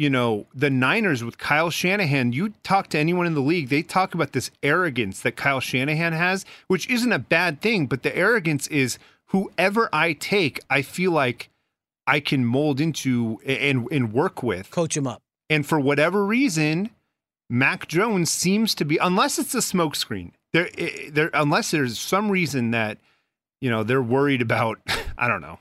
you 0.00 0.08
know, 0.08 0.46
the 0.54 0.70
Niners 0.70 1.22
with 1.22 1.36
Kyle 1.36 1.68
Shanahan. 1.68 2.32
You 2.32 2.54
talk 2.62 2.88
to 2.88 2.98
anyone 2.98 3.26
in 3.26 3.34
the 3.34 3.42
league, 3.42 3.68
they 3.68 3.82
talk 3.82 4.14
about 4.14 4.32
this 4.32 4.50
arrogance 4.62 5.20
that 5.20 5.36
Kyle 5.36 5.60
Shanahan 5.60 6.14
has, 6.14 6.46
which 6.68 6.88
isn't 6.88 7.12
a 7.12 7.18
bad 7.18 7.60
thing, 7.60 7.86
but 7.86 8.02
the 8.02 8.16
arrogance 8.16 8.66
is 8.68 8.98
whoever 9.26 9.90
I 9.92 10.14
take, 10.14 10.58
I 10.70 10.80
feel 10.80 11.10
like 11.10 11.50
I 12.06 12.18
can 12.18 12.46
mold 12.46 12.80
into 12.80 13.42
and 13.44 13.86
and 13.92 14.10
work 14.10 14.42
with, 14.42 14.70
coach 14.70 14.96
him 14.96 15.06
up. 15.06 15.20
And 15.50 15.66
for 15.66 15.78
whatever 15.78 16.24
reason, 16.24 16.88
Mac 17.50 17.86
Jones 17.86 18.30
seems 18.30 18.74
to 18.76 18.86
be, 18.86 18.96
unless 18.96 19.38
it's 19.38 19.54
a 19.54 19.58
smokescreen, 19.58 20.30
there, 20.54 20.70
eh, 20.78 21.10
there, 21.12 21.28
unless 21.34 21.72
there's 21.72 21.98
some 21.98 22.30
reason 22.30 22.70
that, 22.70 22.96
you 23.60 23.68
know, 23.68 23.82
they're 23.82 24.00
worried 24.00 24.40
about, 24.40 24.78
I 25.18 25.28
don't 25.28 25.42
know, 25.42 25.58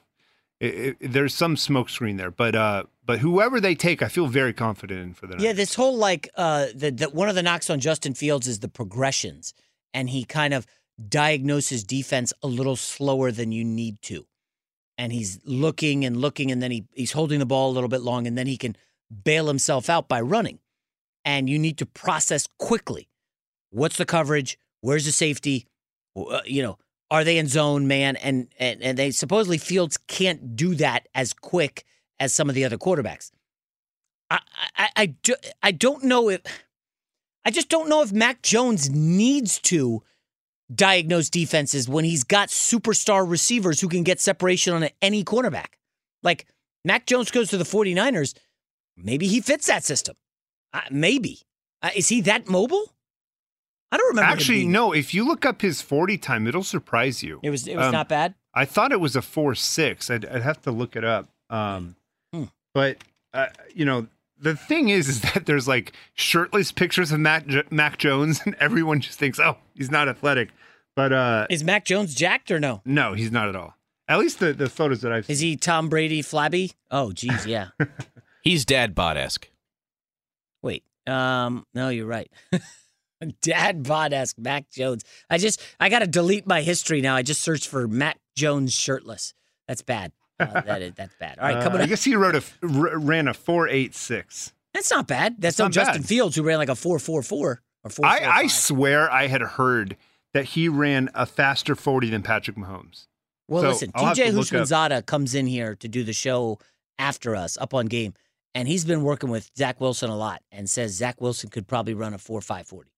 I- 0.61 0.65
I- 1.01 1.07
there's 1.07 1.33
some 1.33 1.55
smokescreen 1.55 2.17
there, 2.17 2.31
but, 2.31 2.55
uh, 2.55 2.83
but 3.05 3.19
whoever 3.19 3.61
they 3.61 3.75
take, 3.75 4.01
I 4.01 4.07
feel 4.09 4.27
very 4.27 4.53
confident 4.53 4.99
in 5.01 5.13
for 5.13 5.25
the 5.27 5.37
Yeah, 5.41 5.53
this 5.53 5.73
whole 5.75 5.95
like 5.97 6.29
uh 6.35 6.67
the, 6.75 6.91
the 6.91 7.09
one 7.09 7.29
of 7.29 7.35
the 7.35 7.43
knocks 7.43 7.69
on 7.69 7.79
Justin 7.79 8.13
Fields 8.13 8.47
is 8.47 8.59
the 8.59 8.67
progressions, 8.67 9.53
and 9.93 10.09
he 10.09 10.23
kind 10.25 10.53
of 10.53 10.65
diagnoses 11.07 11.83
defense 11.83 12.33
a 12.43 12.47
little 12.47 12.75
slower 12.75 13.31
than 13.31 13.51
you 13.51 13.63
need 13.63 14.01
to, 14.03 14.27
and 14.97 15.11
he's 15.13 15.39
looking 15.45 16.03
and 16.05 16.17
looking, 16.17 16.51
and 16.51 16.61
then 16.61 16.71
he 16.71 16.85
he's 16.93 17.13
holding 17.13 17.39
the 17.39 17.45
ball 17.45 17.71
a 17.71 17.73
little 17.73 17.89
bit 17.89 18.01
long, 18.01 18.27
and 18.27 18.37
then 18.37 18.47
he 18.47 18.57
can 18.57 18.75
bail 19.23 19.47
himself 19.47 19.89
out 19.89 20.07
by 20.07 20.19
running, 20.21 20.59
and 21.25 21.49
you 21.49 21.57
need 21.57 21.77
to 21.77 21.85
process 21.85 22.47
quickly. 22.59 23.07
What's 23.71 23.97
the 23.97 24.05
coverage? 24.05 24.59
Where's 24.81 25.05
the 25.05 25.11
safety? 25.11 25.65
Uh, 26.15 26.41
you 26.45 26.61
know, 26.61 26.77
are 27.11 27.23
they 27.23 27.37
in 27.37 27.47
zone, 27.47 27.87
man? 27.87 28.15
And 28.17 28.47
and 28.59 28.81
and 28.81 28.97
they 28.97 29.11
supposedly 29.11 29.57
Fields 29.57 29.97
can't 30.07 30.55
do 30.55 30.75
that 30.75 31.07
as 31.15 31.33
quick 31.33 31.85
as 32.19 32.33
some 32.33 32.49
of 32.49 32.55
the 32.55 32.65
other 32.65 32.77
quarterbacks. 32.77 33.31
I, 34.29 34.39
I, 34.75 34.89
I, 34.95 35.05
do, 35.07 35.33
I 35.63 35.71
don't 35.71 36.03
know 36.03 36.29
if 36.29 36.41
I 37.45 37.51
just 37.51 37.69
don't 37.69 37.89
know 37.89 38.01
if 38.01 38.11
Mac 38.11 38.41
Jones 38.41 38.89
needs 38.89 39.59
to 39.61 40.03
diagnose 40.73 41.29
defenses 41.29 41.89
when 41.89 42.05
he's 42.05 42.23
got 42.23 42.49
superstar 42.49 43.27
receivers 43.27 43.81
who 43.81 43.87
can 43.87 44.03
get 44.03 44.19
separation 44.19 44.73
on 44.73 44.87
any 45.01 45.23
cornerback. 45.23 45.73
Like 46.21 46.45
Mac 46.85 47.07
Jones 47.07 47.31
goes 47.31 47.49
to 47.49 47.57
the 47.57 47.63
49ers, 47.63 48.35
maybe 48.95 49.27
he 49.27 49.41
fits 49.41 49.65
that 49.67 49.83
system. 49.83 50.15
Uh, 50.73 50.81
maybe. 50.91 51.39
Uh, 51.81 51.89
is 51.95 52.09
he 52.09 52.21
that 52.21 52.47
mobile? 52.47 52.93
I 53.91 53.97
don't 53.97 54.09
remember. 54.09 54.31
Actually, 54.31 54.65
no. 54.65 54.91
If 54.93 55.13
you 55.13 55.25
look 55.25 55.45
up 55.45 55.61
his 55.61 55.81
40 55.81 56.17
time, 56.17 56.45
it'll 56.47 56.63
surprise 56.63 57.23
you. 57.23 57.39
It 57.43 57.49
was 57.49 57.67
it 57.67 57.75
was 57.75 57.91
not 57.91 58.07
bad. 58.09 58.35
I 58.53 58.65
thought 58.65 58.91
it 58.91 58.99
was 58.99 59.15
a 59.15 59.21
four 59.21 59.55
six. 59.55 60.09
I'd, 60.09 60.25
I'd 60.25 60.41
have 60.43 60.61
to 60.63 60.71
look 60.71 60.95
it 60.95 61.03
up. 61.03 61.29
Um, 61.49 61.95
Hmm. 62.33 62.43
But 62.75 62.97
uh, 63.33 63.47
you 63.73 63.85
know, 63.85 64.07
the 64.39 64.55
thing 64.55 64.89
is, 64.89 65.07
is 65.09 65.21
that 65.21 65.45
there's 65.47 65.67
like 65.67 65.93
shirtless 66.13 66.71
pictures 66.71 67.11
of 67.11 67.19
Mac 67.19 67.47
J- 67.47 67.63
Mac 67.71 67.97
Jones, 67.97 68.41
and 68.45 68.55
everyone 68.59 68.99
just 69.01 69.17
thinks, 69.17 69.39
oh, 69.39 69.57
he's 69.73 69.89
not 69.89 70.07
athletic. 70.07 70.49
But 70.95 71.11
uh, 71.13 71.47
Is 71.49 71.63
Mac 71.63 71.85
Jones 71.85 72.13
jacked 72.13 72.51
or 72.51 72.59
no? 72.59 72.81
no, 72.85 73.13
he's 73.13 73.31
not 73.31 73.47
at 73.49 73.55
all. 73.55 73.75
At 74.07 74.19
least 74.19 74.39
the, 74.39 74.53
the 74.53 74.69
photos 74.69 75.01
that 75.01 75.11
I've 75.11 75.25
seen. 75.25 75.33
Is 75.33 75.39
he 75.39 75.55
Tom 75.55 75.87
Brady 75.87 76.21
flabby? 76.21 76.73
Oh, 76.91 77.11
geez, 77.11 77.45
yeah. 77.45 77.69
He's 78.43 78.65
dad 78.65 78.95
bod 78.95 79.17
esque. 79.17 79.49
Wait, 80.61 80.83
um, 81.07 81.65
no, 81.73 81.89
you're 81.89 82.07
right. 82.07 82.31
Dad 83.41 83.83
bod 83.83 84.13
esque 84.13 84.37
Mac 84.39 84.69
Jones. 84.69 85.03
I 85.29 85.37
just 85.37 85.61
I 85.79 85.89
got 85.89 85.99
to 85.99 86.07
delete 86.07 86.47
my 86.47 86.61
history 86.61 87.01
now. 87.01 87.15
I 87.15 87.21
just 87.21 87.41
searched 87.41 87.67
for 87.67 87.87
Mac 87.87 88.17
Jones 88.35 88.73
shirtless. 88.73 89.33
That's 89.67 89.81
bad. 89.81 90.11
Uh, 90.39 90.61
that 90.61 90.81
is 90.81 90.93
that's 90.95 91.13
bad. 91.19 91.37
All 91.41 91.47
right, 91.47 91.57
Uh, 91.57 91.63
coming 91.63 91.81
I 91.81 91.85
guess 91.85 92.03
he 92.03 92.15
wrote 92.15 92.35
a 92.35 92.43
ran 92.61 93.27
a 93.27 93.33
four 93.33 93.67
eight 93.67 93.93
six. 93.93 94.53
That's 94.73 94.89
not 94.91 95.07
bad. 95.07 95.35
That's 95.39 95.53
It's 95.53 95.59
no 95.59 95.65
not 95.65 95.71
Justin 95.73 96.01
bad. 96.01 96.07
Fields 96.07 96.35
who 96.35 96.43
ran 96.43 96.57
like 96.59 96.69
a 96.69 96.75
four 96.75 96.99
four 96.99 97.21
four 97.23 97.61
or 97.83 97.89
four. 97.89 98.05
I, 98.05 98.19
I 98.43 98.47
swear 98.47 99.11
I 99.11 99.27
had 99.27 99.41
heard 99.41 99.97
that 100.33 100.45
he 100.45 100.69
ran 100.69 101.09
a 101.13 101.25
faster 101.25 101.75
forty 101.75 102.09
than 102.09 102.21
Patrick 102.21 102.55
Mahomes. 102.55 103.07
Well, 103.47 103.63
So, 103.63 103.69
listen, 103.69 103.91
TJ 103.91 104.91
up- 104.97 105.05
comes 105.07 105.33
in 105.33 105.47
here 105.47 105.75
to 105.75 105.87
do 105.87 106.03
the 106.03 106.13
show 106.13 106.59
after 106.99 107.35
us 107.35 107.57
up 107.59 107.73
on 107.73 107.87
game, 107.87 108.13
and 108.53 108.67
he's 108.67 108.85
been 108.85 109.01
working 109.01 109.29
with 109.31 109.49
Zach 109.57 109.81
Wilson 109.81 110.09
a 110.11 110.15
lot 110.15 110.43
and 110.51 110.69
says 110.69 110.91
Zach 110.93 111.19
Wilson 111.19 111.49
could 111.49 111.67
probably 111.67 111.95
run 111.95 112.13
a 112.13 112.17
4 112.19 112.41
5 112.41 112.67
40. 112.67 112.91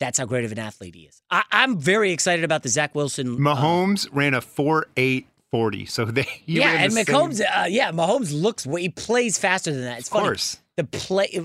That's 0.00 0.18
how 0.18 0.26
great 0.26 0.44
of 0.44 0.52
an 0.52 0.58
athlete 0.58 0.94
he 0.94 1.02
is. 1.02 1.22
I, 1.30 1.42
I'm 1.52 1.78
very 1.78 2.12
excited 2.12 2.44
about 2.44 2.62
the 2.62 2.68
Zach 2.68 2.94
Wilson. 2.94 3.34
uh, 3.34 3.38
Mahomes 3.38 4.08
ran 4.12 4.34
a 4.34 4.40
four 4.40 4.86
eight 4.96 5.26
forty. 5.50 5.86
So 5.86 6.04
they 6.06 6.22
he 6.22 6.58
yeah, 6.60 6.72
ran 6.74 6.84
and 6.84 6.92
the 6.92 7.04
same- 7.04 7.14
Mahomes, 7.14 7.40
uh, 7.40 7.66
yeah, 7.68 7.92
Mahomes 7.92 8.30
looks, 8.32 8.64
he 8.64 8.88
plays 8.88 9.38
faster 9.38 9.72
than 9.72 9.82
that. 9.84 9.98
It's 10.00 10.08
Of 10.08 10.12
funny. 10.14 10.24
course. 10.26 10.58
The 10.76 10.84
play, 10.84 11.40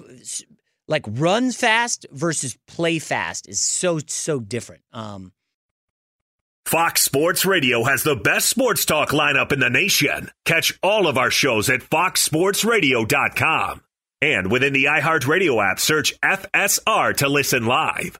like 0.88 1.06
run 1.08 1.52
fast 1.52 2.06
versus 2.12 2.58
play 2.68 2.98
fast 3.00 3.48
is 3.48 3.62
so, 3.62 4.00
so 4.08 4.40
different. 4.40 4.82
Um, 4.92 5.32
Fox 6.66 7.02
Sports 7.04 7.46
Radio 7.46 7.84
has 7.84 8.02
the 8.04 8.16
best 8.16 8.48
sports 8.50 8.86
talk 8.86 9.10
lineup 9.10 9.52
in 9.52 9.60
the 9.60 9.70
nation. 9.70 10.30
Catch 10.46 10.78
all 10.84 11.08
of 11.08 11.18
our 11.18 11.32
shows 11.32 11.70
at 11.70 11.82
foxsportsradio.com. 11.82 13.82
And 14.22 14.52
within 14.52 14.74
the 14.74 14.86
iHeartRadio 14.86 15.72
app, 15.72 15.80
search 15.80 16.14
FSR 16.22 17.16
to 17.18 17.30
listen 17.30 17.66
live. 17.66 18.20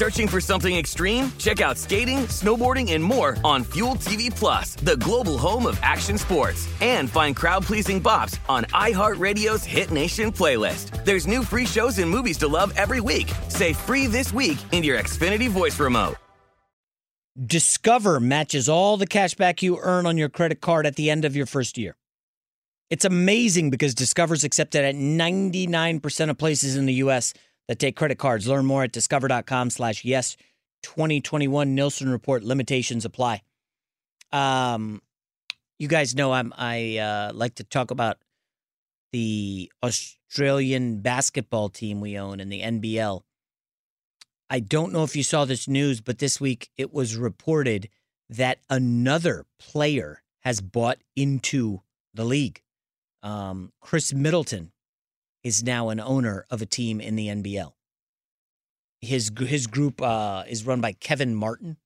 Searching 0.00 0.28
for 0.28 0.40
something 0.40 0.74
extreme? 0.74 1.30
Check 1.36 1.60
out 1.60 1.76
skating, 1.76 2.20
snowboarding, 2.20 2.92
and 2.92 3.04
more 3.04 3.36
on 3.44 3.64
Fuel 3.64 3.96
TV 3.96 4.34
Plus, 4.34 4.74
the 4.76 4.96
global 4.96 5.36
home 5.36 5.66
of 5.66 5.78
action 5.82 6.16
sports. 6.16 6.66
And 6.80 7.10
find 7.10 7.36
crowd-pleasing 7.36 8.02
bops 8.02 8.38
on 8.48 8.64
iHeartRadio's 8.72 9.66
Hit 9.66 9.90
Nation 9.90 10.32
playlist. 10.32 11.04
There's 11.04 11.26
new 11.26 11.44
free 11.44 11.66
shows 11.66 11.98
and 11.98 12.10
movies 12.10 12.38
to 12.38 12.48
love 12.48 12.72
every 12.78 13.02
week. 13.02 13.30
Say 13.48 13.74
free 13.74 14.06
this 14.06 14.32
week 14.32 14.56
in 14.72 14.82
your 14.82 14.98
Xfinity 14.98 15.50
voice 15.50 15.78
remote. 15.78 16.14
Discover 17.38 18.20
matches 18.20 18.70
all 18.70 18.96
the 18.96 19.06
cash 19.06 19.34
back 19.34 19.62
you 19.62 19.78
earn 19.82 20.06
on 20.06 20.16
your 20.16 20.30
credit 20.30 20.62
card 20.62 20.86
at 20.86 20.96
the 20.96 21.10
end 21.10 21.26
of 21.26 21.36
your 21.36 21.44
first 21.44 21.76
year. 21.76 21.94
It's 22.88 23.04
amazing 23.04 23.68
because 23.68 23.94
Discover's 23.94 24.44
accepted 24.44 24.82
at 24.82 24.94
99% 24.94 26.30
of 26.30 26.38
places 26.38 26.76
in 26.76 26.86
the 26.86 26.94
US 26.94 27.34
that 27.70 27.78
take 27.78 27.94
credit 27.94 28.18
cards. 28.18 28.48
Learn 28.48 28.66
more 28.66 28.82
at 28.82 28.90
discover.com 28.90 29.70
slash 29.70 30.04
yes 30.04 30.36
2021 30.82 31.72
Nielsen 31.72 32.08
report 32.08 32.42
limitations 32.42 33.04
apply. 33.04 33.42
Um 34.32 35.00
you 35.78 35.86
guys 35.86 36.16
know 36.16 36.32
I'm 36.32 36.52
I 36.58 36.96
uh, 36.98 37.30
like 37.32 37.54
to 37.54 37.64
talk 37.64 37.92
about 37.92 38.18
the 39.12 39.70
Australian 39.84 41.00
basketball 41.00 41.68
team 41.68 42.00
we 42.00 42.18
own 42.18 42.40
in 42.40 42.48
the 42.48 42.60
NBL. 42.60 43.20
I 44.50 44.58
don't 44.58 44.92
know 44.92 45.04
if 45.04 45.14
you 45.14 45.22
saw 45.22 45.44
this 45.44 45.68
news, 45.68 46.00
but 46.00 46.18
this 46.18 46.40
week 46.40 46.70
it 46.76 46.92
was 46.92 47.16
reported 47.16 47.88
that 48.28 48.58
another 48.68 49.46
player 49.60 50.22
has 50.40 50.60
bought 50.60 50.98
into 51.14 51.82
the 52.14 52.24
league. 52.24 52.62
Um, 53.22 53.72
Khris 53.80 54.12
Middleton 54.12 54.72
is 55.42 55.62
now 55.62 55.88
an 55.88 56.00
owner 56.00 56.46
of 56.50 56.62
a 56.62 56.66
team 56.66 57.00
in 57.00 57.16
the 57.16 57.28
NBL. 57.28 57.72
His 59.00 59.30
his 59.38 59.66
group 59.66 60.02
uh, 60.02 60.44
is 60.46 60.66
run 60.66 60.80
by 60.80 60.92
Kevin 60.92 61.34
Martin. 61.34 61.78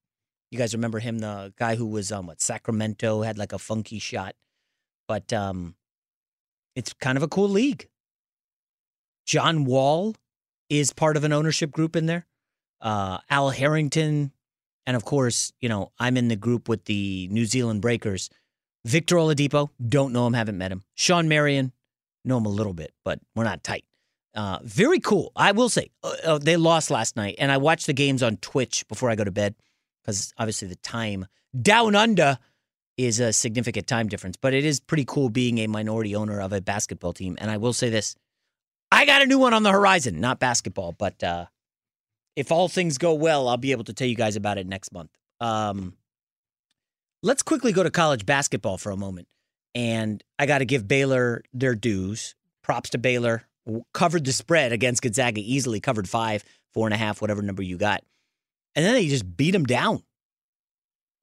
You 0.51 0.59
guys 0.59 0.75
remember 0.75 0.99
him, 0.99 1.19
the 1.19 1.53
guy 1.57 1.77
who 1.77 1.87
was 1.87 2.11
um 2.11 2.27
what 2.27 2.41
Sacramento 2.41 3.23
had 3.23 3.39
like 3.39 3.53
a 3.53 3.59
funky 3.59 3.99
shot, 3.99 4.35
but 5.07 5.33
um, 5.33 5.77
it's 6.75 6.93
kind 6.93 7.17
of 7.17 7.23
a 7.23 7.29
cool 7.29 7.49
league. 7.49 7.89
John 9.27 9.65
Wall 9.65 10.15
is 10.69 10.93
part 10.93 11.17
of 11.17 11.25
an 11.25 11.33
ownership 11.33 11.71
group 11.71 11.97
in 11.97 12.07
there 12.07 12.27
uh, 12.85 13.19
Al 13.31 13.51
Harrington, 13.51 14.31
and 14.87 14.97
of 14.97 15.05
course, 15.05 15.53
you 15.61 15.69
know, 15.69 15.91
I'm 15.99 16.17
in 16.17 16.29
the 16.29 16.37
group 16.37 16.69
with 16.69 16.85
the 16.85 17.29
New 17.33 17.47
Zealand 17.47 17.81
Breakers. 17.81 18.31
Victor 18.85 19.17
Oladipo, 19.17 19.71
don't 19.87 20.13
know 20.13 20.27
him, 20.27 20.35
haven't 20.35 20.59
met 20.59 20.71
him. 20.71 20.83
Shawn 20.95 21.27
Marion, 21.27 21.73
know 22.25 22.39
him 22.39 22.47
a 22.47 22.51
little 22.51 22.73
bit, 22.73 22.93
but 23.05 23.21
we're 23.35 23.45
not 23.45 23.63
tight. 23.63 23.85
Uh, 24.35 24.59
very 24.65 24.99
cool. 24.99 25.31
I 25.37 25.53
will 25.53 25.69
say 25.69 25.91
uh, 26.03 26.15
uh, 26.25 26.39
they 26.39 26.57
lost 26.57 26.91
last 26.91 27.17
night, 27.17 27.37
and 27.39 27.53
I 27.53 27.57
watched 27.57 27.87
the 27.87 27.93
games 27.93 28.23
on 28.23 28.37
Twitch 28.39 28.87
before 28.89 29.11
I 29.11 29.15
go 29.15 29.25
to 29.25 29.31
bed 29.31 29.55
because 30.03 30.33
obviously 30.39 30.69
the 30.69 30.77
time 30.77 31.27
down 31.61 31.95
under 31.95 32.39
is 32.97 33.21
a 33.21 33.33
significant 33.33 33.87
time 33.87 34.09
difference. 34.09 34.37
But 34.37 34.55
it 34.55 34.65
is 34.65 34.81
pretty 34.81 35.05
cool 35.05 35.29
being 35.29 35.59
a 35.59 35.67
minority 35.69 36.17
owner 36.17 36.41
of 36.41 36.53
a 36.53 36.61
basketball 36.61 37.13
team. 37.13 37.37
And 37.41 37.51
I 37.51 37.59
will 37.59 37.73
say 37.73 37.91
this: 37.91 38.17
I 38.91 39.07
got 39.07 39.23
a 39.23 39.27
new 39.27 39.39
one 39.39 39.55
on 39.55 39.63
the 39.63 39.71
horizon, 39.71 40.21
not 40.21 40.41
basketball, 40.41 40.93
but 40.93 41.23
uh, 41.23 41.47
if 42.35 42.51
all 42.51 42.69
things 42.69 42.99
go 42.99 43.15
well, 43.15 43.49
I'll 43.49 43.57
be 43.57 43.73
able 43.73 43.85
to 43.85 43.93
tell 43.93 44.09
you 44.09 44.17
guys 44.17 44.35
about 44.35 44.59
it 44.59 44.67
next 44.67 44.93
month. 44.93 45.11
Um, 45.41 45.95
let's 47.23 47.43
quickly 47.43 47.73
go 47.73 47.83
to 47.83 47.91
college 47.91 48.27
basketball 48.27 48.79
for 48.79 48.91
a 48.91 48.97
moment. 48.97 49.29
And 49.75 50.23
I 50.39 50.47
got 50.47 50.59
to 50.59 50.65
give 50.65 50.87
Baylor 50.87 51.43
their 51.53 51.75
dues. 51.75 52.35
Props 52.63 52.91
to 52.91 52.99
Baylor. 52.99 53.45
Covered 53.93 54.25
the 54.25 54.33
spread 54.33 54.73
against 54.73 55.03
Gonzaga 55.03 55.41
easily, 55.41 55.81
covered 55.81 56.09
five, 56.09 56.45
four 56.75 56.87
and 56.87 56.95
a 56.95 56.99
half, 56.99 57.21
whatever 57.21 57.41
number 57.41 57.63
you 57.63 57.79
got. 57.79 58.03
And 58.75 58.85
then 58.85 58.93
they 58.93 59.09
just 59.09 59.37
beat 59.37 59.53
them 59.53 59.65
down. 59.65 60.03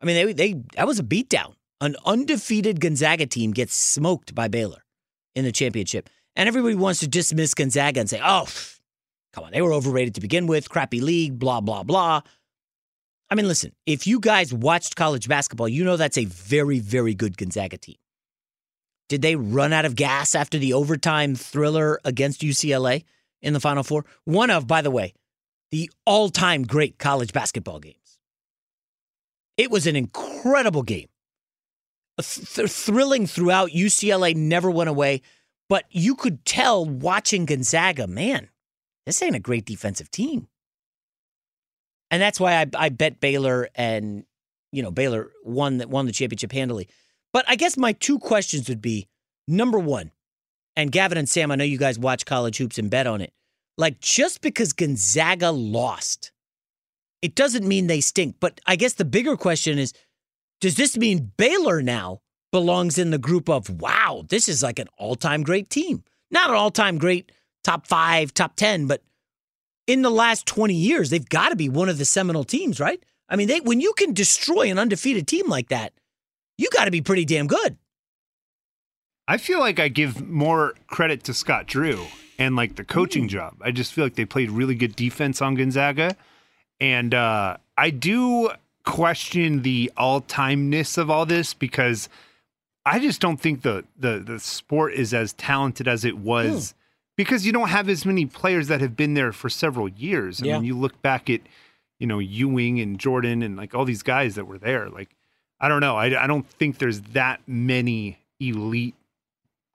I 0.02 0.06
mean, 0.06 0.16
they, 0.16 0.34
they 0.34 0.64
that 0.76 0.88
was 0.88 1.00
a 1.00 1.04
beatdown. 1.04 1.54
An 1.80 1.96
undefeated 2.06 2.80
Gonzaga 2.80 3.28
team 3.28 3.52
gets 3.52 3.76
smoked 3.76 4.34
by 4.34 4.48
Baylor 4.48 4.84
in 5.36 5.46
the 5.46 5.52
championship. 5.52 6.10
And 6.36 6.48
everybody 6.48 6.76
wants 6.76 7.02
to 7.02 7.08
dismiss 7.08 7.54
Gonzaga 7.54 8.00
and 8.00 8.10
say, 8.10 8.22
oh, 8.24 8.48
Come 9.34 9.46
on, 9.46 9.52
they 9.52 9.62
were 9.62 9.74
overrated 9.74 10.16
to 10.16 10.22
begin 10.22 10.46
with, 10.46 10.70
crappy 10.70 11.00
league, 11.00 11.40
blah, 11.40 11.62
blah, 11.62 11.84
blah. 11.84 12.22
I 13.30 13.36
mean, 13.36 13.48
listen, 13.48 13.72
if 13.86 14.06
you 14.06 14.20
guys 14.20 14.54
watched 14.54 14.98
college 14.98 15.30
basketball, 15.30 15.70
you 15.70 15.86
know 15.86 15.96
that's 15.96 16.18
a 16.18 16.26
very, 16.26 16.80
very 16.80 17.14
good 17.14 17.38
Gonzaga 17.38 17.78
team. 17.78 17.96
Did 19.12 19.22
they 19.24 19.36
run 19.36 19.74
out 19.74 19.84
of 19.84 19.98
gas 19.98 20.34
after 20.36 20.58
the 20.58 20.72
overtime 20.72 21.36
thriller 21.36 22.00
against 22.06 22.44
UCLA 22.44 23.04
in 23.42 23.52
the 23.52 23.60
Final 23.60 23.84
Four? 23.84 24.06
One 24.24 24.50
of, 24.50 24.68
by 24.68 24.82
the 24.82 24.90
way, 24.90 25.14
the 25.70 25.92
all 26.06 26.30
time 26.30 26.64
great 26.64 26.98
college 26.98 27.34
basketball 27.34 27.82
games. 27.82 28.20
It 29.58 29.70
was 29.70 29.86
an 29.86 29.98
incredible 29.98 30.84
game. 30.84 31.10
Th- 32.22 32.70
thrilling 32.70 33.28
throughout. 33.28 33.72
UCLA 33.72 34.34
never 34.34 34.72
went 34.72 34.90
away, 34.90 35.24
but 35.68 35.84
you 35.90 36.16
could 36.16 36.46
tell 36.46 36.86
watching 36.86 37.46
Gonzaga, 37.46 38.08
man, 38.08 38.48
this 39.06 39.22
ain't 39.22 39.36
a 39.36 39.40
great 39.40 39.66
defensive 39.66 40.10
team. 40.10 40.48
And 42.10 42.22
that's 42.22 42.40
why 42.40 42.62
I, 42.62 42.66
I 42.78 42.88
bet 42.88 43.20
Baylor 43.20 43.68
and, 43.76 44.24
you 44.72 44.82
know, 44.82 44.90
Baylor 44.90 45.34
won, 45.44 45.84
won 45.90 46.06
the 46.06 46.14
championship 46.14 46.54
handily. 46.54 46.88
But 47.34 47.46
I 47.48 47.56
guess 47.56 47.78
my 47.78 47.94
two 47.94 48.20
questions 48.20 48.68
would 48.70 48.82
be 48.82 49.08
number 49.48 49.80
one, 49.80 50.12
and 50.76 50.92
Gavin 50.92 51.18
and 51.18 51.30
Sam, 51.30 51.52
I 51.52 51.56
know 51.56 51.64
you 51.64 51.78
guys 51.78 52.00
watch 52.00 52.26
college 52.26 52.58
hoops 52.58 52.78
and 52.78 52.90
bet 52.90 53.08
on 53.08 53.22
it. 53.22 53.34
Like, 53.78 54.00
just 54.00 54.42
because 54.42 54.74
Gonzaga 54.74 55.52
lost, 55.52 56.32
it 57.22 57.36
doesn't 57.36 57.68
mean 57.68 57.88
they 57.88 58.02
stink. 58.02 58.36
But 58.40 58.60
I 58.66 58.76
guess 58.76 58.94
the 58.94 59.06
bigger 59.06 59.38
question 59.38 59.80
is 59.80 59.94
does 60.60 60.76
this 60.76 60.98
mean 60.98 61.32
Baylor 61.38 61.82
now 61.82 62.22
belongs 62.52 62.98
in 62.98 63.10
the 63.10 63.18
group 63.18 63.50
of, 63.50 63.82
wow, 63.82 64.24
this 64.30 64.48
is 64.48 64.62
like 64.62 64.78
an 64.80 64.88
all 64.98 65.16
time 65.16 65.44
great 65.44 65.70
team? 65.70 66.04
Not 66.30 66.50
an 66.50 66.56
all 66.56 66.72
time 66.72 66.98
great 66.98 67.32
top 67.64 67.88
five, 67.88 68.34
top 68.34 68.56
10, 68.56 68.88
but 68.88 69.04
in 69.88 70.02
the 70.02 70.10
last 70.10 70.46
20 70.46 70.74
years, 70.74 71.10
they've 71.10 71.28
got 71.28 71.50
to 71.50 71.56
be 71.56 71.70
one 71.70 71.90
of 71.90 71.98
the 71.98 72.06
seminal 72.06 72.44
teams, 72.44 72.80
right? 72.80 73.04
I 73.28 73.36
mean, 73.36 73.48
they 73.48 73.60
when 73.60 73.82
you 73.82 73.94
can 73.98 74.14
destroy 74.14 74.70
an 74.70 74.78
undefeated 74.78 75.28
team 75.28 75.48
like 75.48 75.70
that, 75.70 75.94
you 76.58 76.70
got 76.74 76.86
to 76.86 76.92
be 76.92 77.02
pretty 77.02 77.26
damn 77.26 77.48
good. 77.48 77.78
I 79.28 79.38
feel 79.38 79.60
like 79.60 79.80
I 79.80 79.88
give 79.88 80.28
more 80.28 80.74
credit 80.88 81.24
to 81.26 81.34
Scott 81.34 81.68
Drew 81.68 82.06
and 82.38 82.56
like 82.56 82.76
the 82.76 82.84
coaching 82.84 83.28
job. 83.28 83.56
I 83.62 83.72
just 83.72 83.94
feel 83.94 84.04
like 84.04 84.16
they 84.16 84.26
played 84.26 84.50
really 84.52 84.76
good 84.76 84.96
defense 84.96 85.42
on 85.42 85.56
Gonzaga. 85.56 86.16
And 86.80 87.14
uh, 87.14 87.58
I 87.78 87.92
do 87.92 88.50
question 88.84 89.62
the 89.62 89.92
all 89.96 90.22
timeness 90.22 90.98
of 90.98 91.10
all 91.10 91.26
this 91.26 91.54
because 91.54 92.10
I 92.86 93.00
just 93.00 93.22
don't 93.22 93.38
think 93.40 93.62
the 93.62 93.86
the 93.98 94.20
the 94.20 94.40
sport 94.40 94.94
is 94.94 95.14
as 95.14 95.34
talented 95.34 95.88
as 95.88 96.04
it 96.04 96.18
was 96.18 96.74
because 97.16 97.46
you 97.46 97.52
don't 97.54 97.70
have 97.70 97.88
as 97.88 98.06
many 98.06 98.26
players 98.26 98.68
that 98.70 98.82
have 98.82 98.98
been 98.98 99.14
there 99.14 99.32
for 99.32 99.50
several 99.50 99.88
years. 99.88 100.42
I 100.42 100.48
Yeah. 100.48 100.56
mean, 100.56 100.66
you 100.66 100.78
look 100.78 101.00
back 101.04 101.30
at 101.30 101.42
you 102.00 102.08
know 102.08 102.18
Ewing 102.18 102.80
and 102.80 103.00
Jordan 103.00 103.44
and 103.44 103.56
like 103.56 103.76
all 103.76 103.86
these 103.86 104.02
guys 104.04 104.34
that 104.36 104.46
were 104.46 104.58
there. 104.58 104.90
Like 104.90 105.16
I 105.62 105.68
don't 105.70 105.80
know. 105.80 105.96
I 105.96 106.24
I 106.24 106.28
don't 106.28 106.48
think 106.50 106.80
there's 106.80 107.02
that 107.14 107.40
many 107.48 108.18
elite 108.40 108.96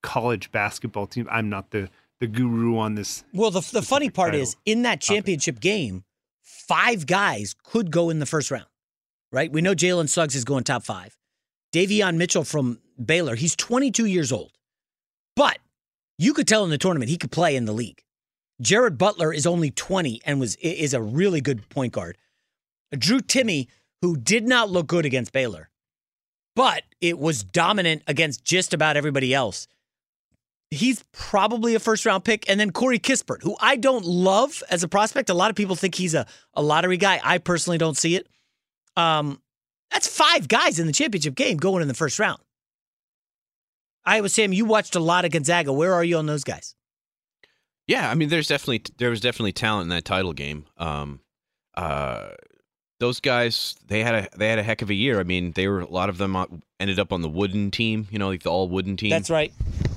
college 0.02 0.50
basketball 0.50 1.06
team. 1.06 1.28
I'm 1.30 1.48
not 1.48 1.70
the 1.70 1.88
the 2.20 2.26
guru 2.26 2.76
on 2.76 2.96
this. 2.96 3.24
Well, 3.32 3.52
the 3.52 3.66
the 3.72 3.82
funny 3.82 4.10
part 4.10 4.34
is 4.34 4.56
in 4.66 4.82
that 4.82 5.00
championship 5.00 5.60
game, 5.60 6.04
five 6.42 7.06
guys 7.06 7.54
could 7.62 7.90
go 7.90 8.10
in 8.10 8.18
the 8.18 8.26
first 8.26 8.50
round. 8.50 8.66
Right? 9.32 9.50
We 9.50 9.60
know 9.60 9.74
Jalen 9.74 10.08
Suggs 10.08 10.34
is 10.34 10.44
going 10.44 10.64
top 10.64 10.82
five. 10.82 11.16
Davion 11.72 12.16
Mitchell 12.16 12.44
from 12.44 12.80
Baylor, 13.02 13.34
he's 13.34 13.54
22 13.54 14.06
years 14.06 14.32
old, 14.32 14.52
but 15.34 15.58
you 16.18 16.32
could 16.32 16.48
tell 16.48 16.64
in 16.64 16.70
the 16.70 16.78
tournament 16.78 17.10
he 17.10 17.18
could 17.18 17.32
play 17.32 17.54
in 17.54 17.64
the 17.64 17.72
league. 17.72 18.02
Jared 18.60 18.96
Butler 18.96 19.32
is 19.32 19.46
only 19.46 19.70
20 19.70 20.22
and 20.24 20.40
was 20.40 20.56
is 20.56 20.94
a 20.94 21.02
really 21.02 21.40
good 21.40 21.68
point 21.68 21.92
guard. 21.92 22.16
Drew 22.96 23.20
Timme, 23.20 23.66
who 24.00 24.16
did 24.16 24.48
not 24.48 24.70
look 24.70 24.86
good 24.86 25.04
against 25.04 25.32
Baylor, 25.32 25.68
but 26.56 26.82
it 27.00 27.18
was 27.18 27.44
dominant 27.44 28.02
against 28.08 28.42
just 28.44 28.74
about 28.74 28.96
everybody 28.96 29.32
else. 29.32 29.68
He's 30.70 31.04
probably 31.12 31.76
a 31.76 31.78
first 31.78 32.04
round 32.04 32.24
pick. 32.24 32.48
And 32.50 32.58
then 32.58 32.72
Corey 32.72 32.98
Kispert, 32.98 33.42
who 33.42 33.54
I 33.60 33.76
don't 33.76 34.04
love 34.04 34.64
as 34.68 34.82
a 34.82 34.88
prospect. 34.88 35.30
A 35.30 35.34
lot 35.34 35.50
of 35.50 35.54
people 35.54 35.76
think 35.76 35.94
he's 35.94 36.14
a, 36.14 36.26
a 36.54 36.62
lottery 36.62 36.96
guy. 36.96 37.20
I 37.22 37.38
personally 37.38 37.78
don't 37.78 37.96
see 37.96 38.16
it. 38.16 38.26
Um, 38.96 39.40
that's 39.92 40.08
five 40.08 40.48
guys 40.48 40.80
in 40.80 40.86
the 40.88 40.92
championship 40.92 41.36
game 41.36 41.58
going 41.58 41.82
in 41.82 41.88
the 41.88 41.94
first 41.94 42.18
round. 42.18 42.40
Iowa 44.04 44.28
Sam, 44.28 44.52
you 44.52 44.64
watched 44.64 44.96
a 44.96 45.00
lot 45.00 45.24
of 45.24 45.32
Gonzaga. 45.32 45.72
Where 45.72 45.92
are 45.92 46.02
you 46.04 46.16
on 46.16 46.26
those 46.26 46.42
guys? 46.42 46.74
Yeah, 47.86 48.10
I 48.10 48.14
mean, 48.14 48.30
there's 48.30 48.48
definitely 48.48 48.82
there 48.98 49.10
was 49.10 49.20
definitely 49.20 49.52
talent 49.52 49.84
in 49.84 49.88
that 49.90 50.04
title 50.04 50.32
game. 50.32 50.64
Um, 50.76 51.20
uh, 51.76 52.30
those 52.98 53.20
guys 53.20 53.76
they 53.86 54.02
had 54.02 54.14
a 54.14 54.36
they 54.36 54.48
had 54.48 54.58
a 54.58 54.62
heck 54.62 54.82
of 54.82 54.90
a 54.90 54.94
year. 54.94 55.20
I 55.20 55.22
mean, 55.22 55.52
they 55.52 55.68
were 55.68 55.80
a 55.80 55.90
lot 55.90 56.08
of 56.08 56.18
them 56.18 56.36
uh, 56.36 56.46
ended 56.80 56.98
up 56.98 57.12
on 57.12 57.22
the 57.22 57.28
wooden 57.28 57.70
team. 57.70 58.06
You 58.10 58.18
know, 58.18 58.28
like 58.28 58.42
the 58.42 58.50
all 58.50 58.68
wooden 58.68 58.96
team. 58.96 59.10
That's 59.10 59.30
right. 59.30 59.52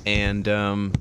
And 0.06 0.48
um, 0.48 0.92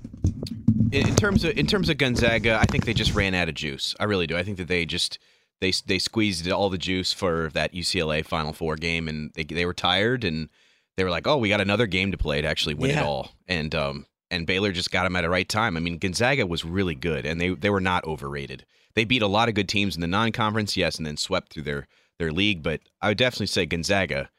in, 0.91 1.07
in 1.07 1.15
terms 1.15 1.43
of 1.43 1.57
in 1.57 1.67
terms 1.67 1.89
of 1.89 1.97
Gonzaga, 1.97 2.57
I 2.59 2.65
think 2.65 2.85
they 2.85 2.93
just 2.93 3.13
ran 3.13 3.33
out 3.33 3.49
of 3.49 3.55
juice. 3.55 3.95
I 3.99 4.05
really 4.05 4.27
do. 4.27 4.37
I 4.37 4.43
think 4.43 4.57
that 4.57 4.67
they 4.67 4.85
just 4.85 5.19
they 5.59 5.71
they 5.85 5.99
squeezed 5.99 6.49
all 6.49 6.69
the 6.69 6.77
juice 6.77 7.13
for 7.13 7.49
that 7.53 7.73
UCLA 7.73 8.25
Final 8.25 8.53
Four 8.53 8.75
game, 8.75 9.07
and 9.07 9.31
they 9.33 9.43
they 9.43 9.65
were 9.65 9.73
tired, 9.73 10.23
and 10.23 10.49
they 10.95 11.03
were 11.03 11.09
like, 11.09 11.27
oh, 11.27 11.37
we 11.37 11.49
got 11.49 11.61
another 11.61 11.87
game 11.87 12.11
to 12.11 12.17
play 12.17 12.41
to 12.41 12.47
actually 12.47 12.75
win 12.75 12.91
it 12.91 13.03
all, 13.03 13.31
and 13.47 13.73
um 13.75 14.05
and 14.31 14.45
Baylor 14.45 14.71
just 14.71 14.91
got 14.91 15.03
them 15.03 15.15
at 15.15 15.21
the 15.21 15.29
right 15.29 15.47
time. 15.47 15.75
I 15.75 15.79
mean, 15.79 15.97
Gonzaga 15.97 16.45
was 16.45 16.65
really 16.65 16.95
good, 16.95 17.25
and 17.25 17.39
they 17.39 17.49
they 17.49 17.69
were 17.69 17.81
not 17.81 18.05
overrated. 18.05 18.65
They 18.95 19.05
beat 19.05 19.21
a 19.21 19.27
lot 19.27 19.49
of 19.49 19.55
good 19.55 19.69
teams 19.69 19.95
in 19.95 20.01
the 20.01 20.07
non-conference, 20.07 20.75
yes, 20.75 20.97
and 20.97 21.05
then 21.05 21.17
swept 21.17 21.53
through 21.53 21.63
their 21.63 21.87
their 22.17 22.31
league. 22.31 22.63
But 22.63 22.81
I 23.01 23.09
would 23.09 23.17
definitely 23.17 23.47
say 23.47 23.65
Gonzaga 23.65 24.29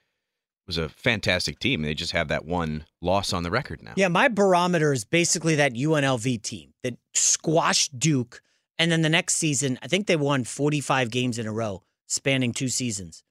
was 0.67 0.79
a 0.79 0.89
fantastic 0.89 1.59
team. 1.59 1.83
They 1.83 1.95
just 1.95 2.13
have 2.13 2.29
that 2.29 2.45
one 2.45 2.85
loss 3.03 3.33
on 3.33 3.43
the 3.43 3.51
record 3.51 3.83
now. 3.83 3.95
Yeah, 3.97 4.07
my 4.09 4.29
barometer 4.29 4.93
is 4.93 5.05
basically 5.05 5.57
that 5.57 5.75
UNLV 5.75 6.43
team 6.43 6.75
that 6.85 6.97
squashed 7.13 7.99
Duke. 7.99 8.41
And 8.79 8.91
then 8.91 9.03
the 9.03 9.09
next 9.09 9.35
season, 9.35 9.79
I 9.83 9.89
think 9.89 10.07
they 10.07 10.17
won 10.17 10.45
45 10.45 11.11
games 11.11 11.39
in 11.39 11.47
a 11.47 11.53
row, 11.53 11.83
spanning 12.07 12.53
two 12.53 12.69
seasons. 12.69 13.25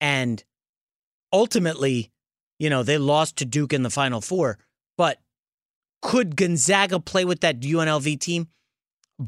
And 0.00 0.44
ultimately, 1.32 2.12
you 2.58 2.68
know, 2.68 2.82
they 2.82 2.98
lost 2.98 3.36
to 3.36 3.46
Duke 3.46 3.72
in 3.72 3.82
the 3.82 3.90
Final 3.90 4.20
Four. 4.20 4.58
But 4.98 5.18
could 6.02 6.36
Gonzaga 6.36 7.00
play 7.00 7.24
with 7.24 7.40
that 7.40 7.60
UNLV 7.60 8.18
team? 8.20 8.48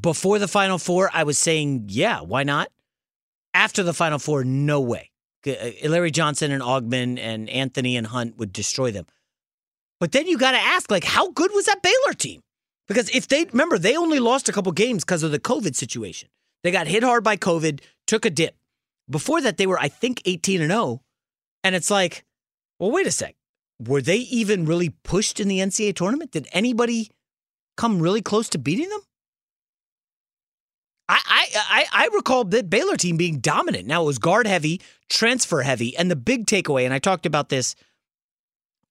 Before 0.00 0.38
the 0.38 0.48
Final 0.48 0.78
Four, 0.78 1.10
I 1.12 1.24
was 1.24 1.38
saying, 1.38 1.86
yeah, 1.88 2.20
why 2.20 2.44
not? 2.44 2.70
After 3.52 3.82
the 3.82 3.92
Final 3.92 4.18
Four, 4.18 4.44
no 4.44 4.80
way. 4.80 5.10
Uh, 5.46 5.70
Larry 5.88 6.10
Johnson 6.10 6.50
and 6.50 6.62
Augmon 6.62 7.18
and 7.18 7.50
Anthony 7.50 7.96
and 7.96 8.06
Hunt 8.06 8.38
would 8.38 8.52
destroy 8.52 8.90
them. 8.90 9.06
But 10.00 10.12
then 10.12 10.26
you 10.26 10.38
got 10.38 10.52
to 10.52 10.58
ask, 10.58 10.90
like, 10.90 11.04
how 11.04 11.30
good 11.30 11.50
was 11.54 11.66
that 11.66 11.82
Baylor 11.82 12.14
team? 12.14 12.42
Because 12.88 13.08
if 13.10 13.28
they 13.28 13.44
remember, 13.44 13.78
they 13.78 13.96
only 13.96 14.18
lost 14.18 14.48
a 14.48 14.52
couple 14.52 14.72
games 14.72 15.04
because 15.04 15.22
of 15.22 15.30
the 15.30 15.38
COVID 15.38 15.76
situation. 15.76 16.28
They 16.62 16.70
got 16.70 16.86
hit 16.86 17.02
hard 17.02 17.22
by 17.22 17.36
COVID, 17.36 17.80
took 18.06 18.24
a 18.24 18.30
dip. 18.30 18.56
Before 19.10 19.40
that, 19.40 19.58
they 19.58 19.66
were, 19.66 19.78
I 19.78 19.88
think, 19.88 20.22
18 20.24 20.60
and 20.62 20.70
0. 20.70 21.02
And 21.64 21.74
it's 21.74 21.90
like, 21.90 22.24
well, 22.78 22.90
wait 22.90 23.06
a 23.06 23.10
sec. 23.10 23.34
Were 23.80 24.02
they 24.02 24.18
even 24.18 24.66
really 24.66 24.90
pushed 24.90 25.40
in 25.40 25.48
the 25.48 25.58
NCAA 25.58 25.94
tournament? 25.94 26.32
Did 26.32 26.48
anybody 26.52 27.10
come 27.76 28.00
really 28.00 28.22
close 28.22 28.48
to 28.50 28.58
beating 28.58 28.88
them? 28.88 29.00
I, 31.08 31.20
I, 31.26 31.46
I, 31.54 32.04
I 32.04 32.08
recall 32.14 32.44
the 32.44 32.62
Baylor 32.62 32.96
team 32.96 33.16
being 33.16 33.40
dominant. 33.40 33.86
Now 33.86 34.02
it 34.02 34.06
was 34.06 34.18
guard 34.18 34.46
heavy, 34.46 34.80
transfer 35.10 35.62
heavy, 35.62 35.96
and 35.96 36.10
the 36.10 36.16
big 36.16 36.46
takeaway, 36.46 36.84
and 36.84 36.94
I 36.94 36.98
talked 36.98 37.26
about 37.26 37.48
this 37.48 37.74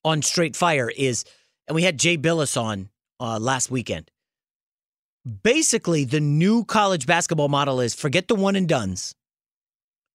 on 0.03 0.22
Straight 0.22 0.56
Fire, 0.56 0.91
is, 0.95 1.24
and 1.68 1.76
we 1.76 1.84
had 1.84 1.98
Jay 1.98 2.18
Bilas 2.18 2.62
on 2.62 2.90
uh, 3.20 3.40
last 3.40 3.72
weekend. 3.72 4.12
Basically, 5.44 6.03
the 6.03 6.20
new 6.20 6.66
college 6.66 7.06
basketball 7.06 7.49
model 7.49 7.80
is 7.80 7.94
forget 7.94 8.28
the 8.28 8.36
one 8.36 8.56
and 8.56 8.68
duns. 8.68 9.16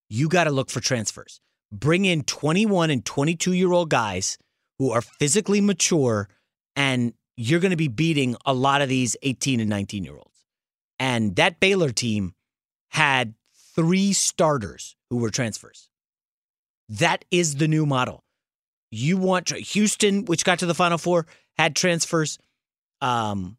You 0.08 0.28
got 0.28 0.44
to 0.44 0.50
look 0.50 0.70
for 0.70 0.80
transfers. 0.80 1.40
Bring 1.72 2.04
in 2.04 2.22
21 2.22 2.90
and 2.90 3.04
22 3.04 3.52
year 3.52 3.72
old 3.72 3.90
guys 3.90 4.38
who 4.78 4.90
are 4.90 5.00
physically 5.00 5.60
mature, 5.60 6.28
and 6.74 7.12
you're 7.36 7.60
going 7.60 7.70
to 7.70 7.76
be 7.76 7.88
beating 7.88 8.36
a 8.44 8.54
lot 8.54 8.82
of 8.82 8.88
these 8.88 9.16
18 9.22 9.60
and 9.60 9.70
19 9.70 10.04
year 10.04 10.14
olds. 10.14 10.44
And 10.98 11.36
that 11.36 11.60
Baylor 11.60 11.90
team 11.90 12.34
had 12.90 13.34
three 13.74 14.12
starters 14.12 14.96
who 15.10 15.18
were 15.18 15.30
transfers. 15.30 15.88
That 16.88 17.24
is 17.30 17.56
the 17.56 17.68
new 17.68 17.84
model. 17.84 18.24
You 18.90 19.16
want 19.16 19.50
Houston, 19.50 20.24
which 20.24 20.44
got 20.44 20.60
to 20.60 20.66
the 20.66 20.74
Final 20.74 20.98
Four, 20.98 21.26
had 21.58 21.74
transfers. 21.74 22.38
Um, 23.00 23.58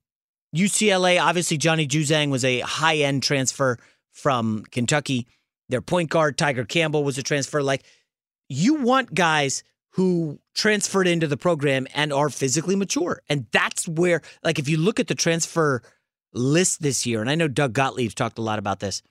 UCLA, 0.56 1.22
obviously, 1.22 1.58
Johnny 1.58 1.88
Juzang 1.88 2.32
was 2.32 2.46
a 2.46 2.62
high 2.62 2.98
end 2.98 3.22
transfer 3.24 3.78
from 4.12 4.64
Kentucky. 4.72 5.28
Their 5.70 5.82
point 5.82 6.10
guard, 6.10 6.38
Tiger 6.38 6.64
Campbell, 6.64 7.04
was 7.04 7.18
a 7.18 7.24
transfer. 7.24 7.62
Like, 7.62 7.84
you 8.50 8.76
want 8.76 9.14
guys 9.14 9.64
who 9.98 10.40
transferred 10.54 11.08
into 11.08 11.26
the 11.26 11.38
program 11.38 11.88
and 11.96 12.14
are 12.14 12.30
physically 12.30 12.76
mature. 12.76 13.20
And 13.28 13.48
that's 13.52 13.88
where, 13.88 14.22
like, 14.44 14.60
if 14.60 14.70
you 14.70 14.78
look 14.78 15.00
at 15.00 15.08
the 15.08 15.16
transfer 15.16 15.82
list 16.34 16.84
this 16.84 17.08
year, 17.08 17.20
and 17.20 17.30
I 17.32 17.34
know 17.36 17.48
Doug 17.48 17.74
Gottlieb's 17.74 18.14
talked 18.14 18.38
a 18.38 18.44
lot 18.44 18.60
about 18.60 18.80
this, 18.80 19.02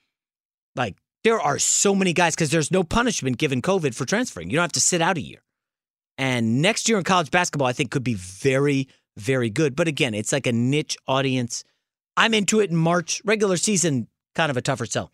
like, 0.77 0.95
there 1.25 1.41
are 1.41 1.59
so 1.59 1.93
many 1.93 2.13
guys 2.13 2.35
because 2.35 2.51
there's 2.51 2.71
no 2.71 2.85
punishment 2.85 3.37
given 3.37 3.61
COVID 3.61 3.95
for 3.95 4.05
transferring. 4.05 4.49
You 4.49 4.55
don't 4.55 4.63
have 4.63 4.71
to 4.71 4.79
sit 4.79 5.01
out 5.01 5.17
a 5.17 5.21
year. 5.21 5.43
And 6.17 6.61
next 6.61 6.87
year 6.87 6.97
in 6.97 7.03
college 7.03 7.31
basketball, 7.31 7.67
I 7.67 7.73
think 7.73 7.91
could 7.91 8.05
be 8.05 8.13
very, 8.13 8.87
very 9.17 9.49
good. 9.49 9.75
But 9.75 9.89
again, 9.89 10.13
it's 10.13 10.31
like 10.31 10.47
a 10.47 10.53
niche 10.53 10.95
audience. 11.05 11.65
I'm 12.15 12.33
into 12.33 12.61
it 12.61 12.69
in 12.69 12.77
March. 12.77 13.21
Regular 13.25 13.57
season, 13.57 14.07
kind 14.35 14.49
of 14.49 14.55
a 14.55 14.61
tougher 14.61 14.85
sell. 14.85 15.11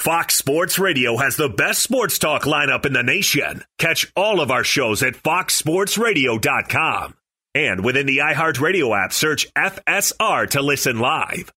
Fox 0.00 0.34
Sports 0.34 0.78
Radio 0.78 1.18
has 1.18 1.36
the 1.36 1.50
best 1.50 1.82
sports 1.82 2.18
talk 2.18 2.44
lineup 2.44 2.86
in 2.86 2.94
the 2.94 3.02
nation. 3.02 3.62
Catch 3.76 4.10
all 4.16 4.40
of 4.40 4.50
our 4.50 4.64
shows 4.64 5.02
at 5.02 5.12
foxsportsradio.com. 5.12 7.14
And 7.54 7.84
within 7.84 8.06
the 8.06 8.18
iHeartRadio 8.18 9.04
app, 9.04 9.12
search 9.12 9.52
FSR 9.52 10.48
to 10.52 10.62
listen 10.62 11.00
live. 11.00 11.52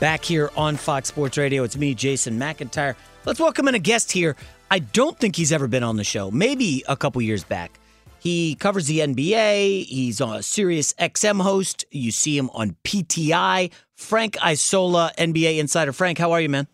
Back 0.00 0.24
here 0.24 0.50
on 0.56 0.76
Fox 0.76 1.08
Sports 1.08 1.36
Radio, 1.36 1.64
it's 1.64 1.76
me, 1.76 1.94
Jason 1.94 2.38
McIntyre. 2.38 2.94
Let's 3.26 3.40
welcome 3.40 3.68
in 3.68 3.74
a 3.74 3.78
guest 3.78 4.10
here. 4.10 4.34
I 4.70 4.78
don't 4.78 5.18
think 5.18 5.36
he's 5.36 5.52
ever 5.52 5.68
been 5.68 5.82
on 5.82 5.98
the 5.98 6.04
show, 6.04 6.30
maybe 6.30 6.82
a 6.88 6.96
couple 6.96 7.20
years 7.20 7.44
back. 7.44 7.78
He 8.20 8.54
covers 8.54 8.86
the 8.86 8.98
NBA. 9.00 9.86
He's 9.86 10.20
a 10.20 10.42
Sirius 10.42 10.92
XM 10.94 11.40
host. 11.40 11.84
You 11.90 12.10
see 12.10 12.36
him 12.36 12.50
on 12.50 12.76
PTI. 12.84 13.70
Frank 13.94 14.36
Isola, 14.42 15.12
NBA 15.18 15.58
insider. 15.58 15.92
Frank, 15.92 16.18
how 16.18 16.32
are 16.32 16.40
you, 16.40 16.48
man? 16.48 16.68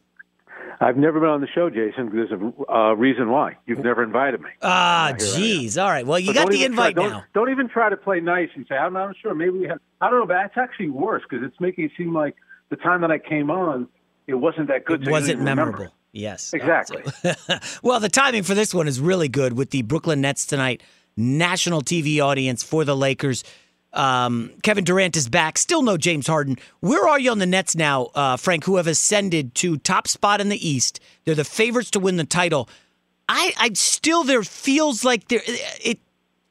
I've 0.81 0.97
never 0.97 1.21
been 1.21 1.29
on 1.31 1.41
the 1.41 1.47
show, 1.47 1.71
Jason. 1.71 2.11
There's 2.13 2.31
a 2.33 2.73
uh, 2.73 2.93
reason 2.95 3.31
why. 3.31 3.57
You've 3.67 3.79
never 3.79 4.03
invited 4.03 4.41
me. 4.43 4.51
Ah, 4.61 5.13
jeez. 5.15 5.81
All 5.83 5.89
right. 5.89 6.07
Well, 6.07 6.19
you 6.19 6.35
But 6.35 6.35
got 6.35 6.51
the 6.51 6.57
even 6.59 6.75
try- 6.75 6.89
invite 6.89 6.97
don't, 6.97 7.11
now. 7.11 7.25
Don't 7.33 7.51
even 7.51 7.69
try 7.69 7.89
to 7.89 7.97
play 7.97 8.21
nice 8.21 8.51
and 8.55 8.67
say, 8.69 8.75
I'm 8.75 8.93
not 8.93 9.17
sure. 9.23 9.35
Maybe 9.35 9.51
we 9.53 9.69
have. 9.69 9.79
I 10.01 10.11
don't 10.11 10.21
know, 10.21 10.27
but 10.27 10.35
that's 10.35 10.59
actually 10.59 10.91
worse 10.91 11.23
because 11.29 11.45
it's 11.47 11.59
making 11.61 11.85
it 11.85 11.93
seem 11.97 12.13
like 12.13 12.35
the 12.69 12.77
time 12.77 13.01
that 13.01 13.11
I 13.11 13.19
came 13.19 13.51
on, 13.51 13.89
it 14.27 14.35
wasn't 14.35 14.69
that 14.69 14.85
good. 14.85 15.03
It 15.03 15.07
so 15.07 15.11
wasn't 15.13 15.29
didn't 15.29 15.41
remember. 15.41 15.65
memorable. 15.73 15.95
Yes. 16.13 16.53
Exactly. 16.53 17.03
well, 17.83 18.01
the 18.01 18.09
timing 18.09 18.43
for 18.43 18.55
this 18.55 18.75
one 18.75 18.89
is 18.89 19.01
really 19.01 19.29
good 19.29 19.53
with 19.55 19.71
the 19.71 19.83
Brooklyn 19.83 20.21
Nets 20.21 20.47
tonight 20.47 20.83
national 21.17 21.83
TV 21.83 22.21
audience 22.21 22.63
for 22.63 22.85
the 22.85 22.97
Lakers. 22.97 23.45
Um, 23.93 24.53
Kevin 24.63 24.85
Durant 24.85 25.17
is 25.17 25.29
back. 25.29 25.57
Still 25.57 25.83
no 25.83 25.97
James 25.97 26.27
Harden. 26.27 26.59
Where 26.81 27.09
are 27.09 27.19
you 27.19 27.31
on 27.31 27.39
the 27.39 27.47
Nets 27.47 27.75
now, 27.75 28.11
uh, 28.15 28.37
Frank, 28.37 28.65
who 28.65 28.77
have 28.77 28.87
ascended 28.87 29.55
to 29.57 29.79
top 29.79 30.07
spot 30.07 30.41
in 30.41 30.51
the 30.51 30.69
East? 30.69 31.01
They're 31.25 31.35
the 31.35 31.45
favorites 31.45 31.91
to 31.93 32.01
win 32.01 32.17
the 32.17 32.25
title. 32.25 32.69
I, 33.29 33.55
I 33.59 33.71
still, 33.73 34.23
there 34.23 34.43
feels 34.43 35.05
like 35.05 35.29
there, 35.29 35.41
it, 35.83 35.99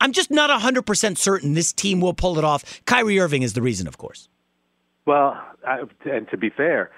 I'm 0.01 0.11
just 0.11 0.31
not 0.31 0.49
100% 0.49 1.17
certain 1.17 1.53
this 1.53 1.71
team 1.71 2.01
will 2.01 2.13
pull 2.13 2.37
it 2.39 2.43
off. 2.43 2.81
Kyrie 2.85 3.19
Irving 3.19 3.43
is 3.43 3.53
the 3.53 3.61
reason, 3.61 3.87
of 3.87 3.97
course. 3.97 4.27
Well, 5.05 5.39
I, 5.65 5.83
and 6.05 6.27
to 6.29 6.37
be 6.37 6.49
fair, 6.49 6.89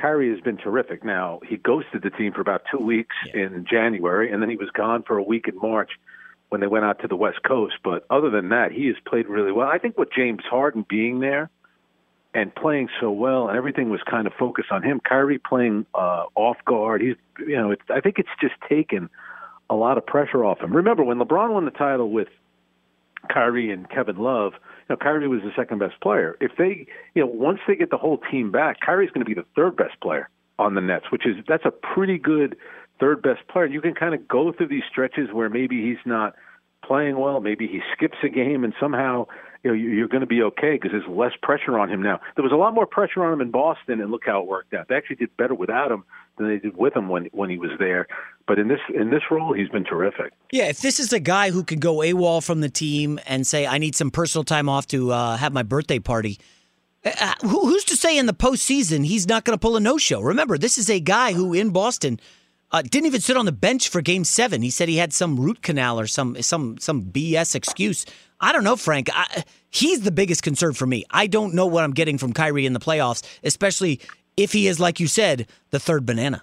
Kyrie 0.00 0.30
has 0.30 0.40
been 0.40 0.56
terrific. 0.56 1.04
Now, 1.04 1.40
he 1.46 1.58
ghosted 1.58 2.02
the 2.02 2.10
team 2.10 2.32
for 2.32 2.40
about 2.40 2.62
two 2.70 2.82
weeks 2.82 3.14
yeah. 3.26 3.46
in 3.46 3.66
January, 3.70 4.32
and 4.32 4.42
then 4.42 4.48
he 4.48 4.56
was 4.56 4.70
gone 4.70 5.02
for 5.02 5.18
a 5.18 5.22
week 5.22 5.46
in 5.46 5.56
March 5.58 5.90
when 6.50 6.60
they 6.60 6.66
went 6.66 6.84
out 6.84 7.00
to 7.00 7.08
the 7.08 7.16
West 7.16 7.42
Coast. 7.42 7.76
But 7.82 8.04
other 8.10 8.28
than 8.28 8.50
that, 8.50 8.72
he 8.72 8.86
has 8.88 8.96
played 9.06 9.26
really 9.26 9.52
well. 9.52 9.68
I 9.68 9.78
think 9.78 9.96
with 9.96 10.10
James 10.14 10.42
Harden 10.48 10.84
being 10.88 11.20
there 11.20 11.48
and 12.34 12.54
playing 12.54 12.88
so 13.00 13.10
well, 13.10 13.48
and 13.48 13.56
everything 13.56 13.90
was 13.90 14.00
kind 14.08 14.26
of 14.26 14.32
focused 14.34 14.70
on 14.70 14.82
him. 14.82 15.00
Kyrie 15.00 15.38
playing 15.38 15.86
uh, 15.94 16.24
off 16.34 16.58
guard. 16.64 17.00
He's, 17.00 17.16
you 17.38 17.56
know, 17.56 17.70
it's, 17.72 17.82
I 17.88 18.00
think 18.00 18.18
it's 18.18 18.28
just 18.40 18.54
taken 18.68 19.08
a 19.68 19.74
lot 19.74 19.98
of 19.98 20.06
pressure 20.06 20.44
off 20.44 20.60
him. 20.60 20.74
Remember 20.74 21.02
when 21.02 21.18
LeBron 21.18 21.52
won 21.52 21.64
the 21.64 21.70
title 21.70 22.10
with 22.10 22.28
Kyrie 23.32 23.72
and 23.72 23.88
Kevin 23.88 24.16
Love? 24.16 24.52
You 24.54 24.94
know, 24.94 24.96
Kyrie 24.96 25.28
was 25.28 25.42
the 25.42 25.52
second 25.56 25.78
best 25.78 26.00
player. 26.00 26.36
If 26.40 26.52
they, 26.56 26.86
you 27.14 27.22
know, 27.22 27.26
once 27.26 27.60
they 27.66 27.76
get 27.76 27.90
the 27.90 27.96
whole 27.96 28.18
team 28.30 28.50
back, 28.50 28.78
Kyrie's 28.80 29.10
going 29.10 29.24
to 29.24 29.28
be 29.28 29.34
the 29.34 29.46
third 29.56 29.76
best 29.76 30.00
player 30.00 30.28
on 30.58 30.74
the 30.74 30.80
Nets, 30.80 31.06
which 31.10 31.26
is 31.26 31.36
that's 31.48 31.64
a 31.64 31.70
pretty 31.70 32.18
good 32.18 32.56
third 33.00 33.22
best 33.22 33.40
player. 33.48 33.66
You 33.66 33.80
can 33.80 33.94
kind 33.94 34.14
of 34.14 34.28
go 34.28 34.52
through 34.52 34.68
these 34.68 34.82
stretches 34.90 35.28
where 35.32 35.48
maybe 35.48 35.82
he's 35.82 36.04
not 36.04 36.34
playing 36.84 37.18
well, 37.18 37.40
maybe 37.40 37.66
he 37.66 37.80
skips 37.96 38.18
a 38.22 38.28
game, 38.28 38.64
and 38.64 38.74
somehow 38.80 39.26
you 39.62 39.70
know 39.70 39.74
you're 39.74 40.08
going 40.08 40.22
to 40.22 40.26
be 40.26 40.42
okay 40.42 40.72
because 40.72 40.90
there's 40.92 41.08
less 41.08 41.32
pressure 41.42 41.78
on 41.78 41.90
him 41.90 42.02
now. 42.02 42.20
There 42.36 42.42
was 42.42 42.52
a 42.52 42.56
lot 42.56 42.74
more 42.74 42.86
pressure 42.86 43.24
on 43.24 43.32
him 43.32 43.40
in 43.40 43.50
Boston, 43.50 44.00
and 44.00 44.10
look 44.10 44.22
how 44.26 44.42
it 44.42 44.48
worked 44.48 44.74
out. 44.74 44.88
They 44.88 44.96
actually 44.96 45.16
did 45.16 45.36
better 45.36 45.54
without 45.54 45.90
him 45.90 46.04
than 46.36 46.48
they 46.48 46.58
did 46.58 46.76
with 46.76 46.96
him 46.96 47.08
when 47.08 47.26
when 47.32 47.50
he 47.50 47.58
was 47.58 47.70
there. 47.78 48.06
But 48.46 48.58
in 48.58 48.68
this 48.68 48.80
in 48.94 49.10
this 49.10 49.22
role, 49.30 49.52
he's 49.52 49.68
been 49.68 49.84
terrific. 49.84 50.32
Yeah, 50.50 50.64
if 50.64 50.80
this 50.80 50.98
is 50.98 51.12
a 51.12 51.20
guy 51.20 51.50
who 51.50 51.62
can 51.62 51.78
go 51.78 51.96
AWOL 51.96 52.44
from 52.44 52.60
the 52.60 52.70
team 52.70 53.20
and 53.26 53.46
say, 53.46 53.66
"I 53.66 53.78
need 53.78 53.94
some 53.94 54.10
personal 54.10 54.44
time 54.44 54.68
off 54.68 54.86
to 54.88 55.12
uh, 55.12 55.36
have 55.36 55.52
my 55.52 55.62
birthday 55.62 55.98
party." 55.98 56.38
Uh, 57.04 57.12
uh 57.20 57.34
who's 57.46 57.84
to 57.84 57.96
say 57.96 58.18
in 58.18 58.26
the 58.26 58.34
postseason 58.34 59.06
he's 59.06 59.28
not 59.28 59.44
going 59.44 59.56
to 59.56 59.60
pull 59.60 59.76
a 59.76 59.80
no 59.80 59.96
show? 59.96 60.20
Remember, 60.20 60.58
this 60.58 60.78
is 60.78 60.90
a 60.90 61.00
guy 61.00 61.32
who 61.32 61.54
in 61.54 61.70
Boston 61.70 62.18
uh, 62.72 62.82
didn't 62.82 63.06
even 63.06 63.20
sit 63.20 63.36
on 63.36 63.46
the 63.46 63.52
bench 63.52 63.88
for 63.88 64.00
Game 64.00 64.24
Seven. 64.24 64.62
He 64.62 64.70
said 64.70 64.88
he 64.88 64.96
had 64.96 65.12
some 65.12 65.38
root 65.38 65.62
canal 65.62 65.98
or 65.98 66.06
some 66.06 66.40
some 66.42 66.78
some 66.78 67.02
BS 67.02 67.54
excuse. 67.54 68.06
I 68.40 68.52
don't 68.52 68.64
know, 68.64 68.76
Frank. 68.76 69.08
I, 69.12 69.44
he's 69.70 70.02
the 70.02 70.10
biggest 70.10 70.42
concern 70.42 70.72
for 70.72 70.86
me. 70.86 71.04
I 71.10 71.26
don't 71.26 71.54
know 71.54 71.66
what 71.66 71.84
I'm 71.84 71.92
getting 71.92 72.16
from 72.16 72.32
Kyrie 72.32 72.66
in 72.66 72.72
the 72.72 72.80
playoffs, 72.80 73.22
especially 73.42 74.00
if 74.36 74.52
he 74.52 74.66
is, 74.66 74.80
like 74.80 75.00
you 75.00 75.06
said, 75.06 75.46
the 75.70 75.78
third 75.78 76.06
banana. 76.06 76.42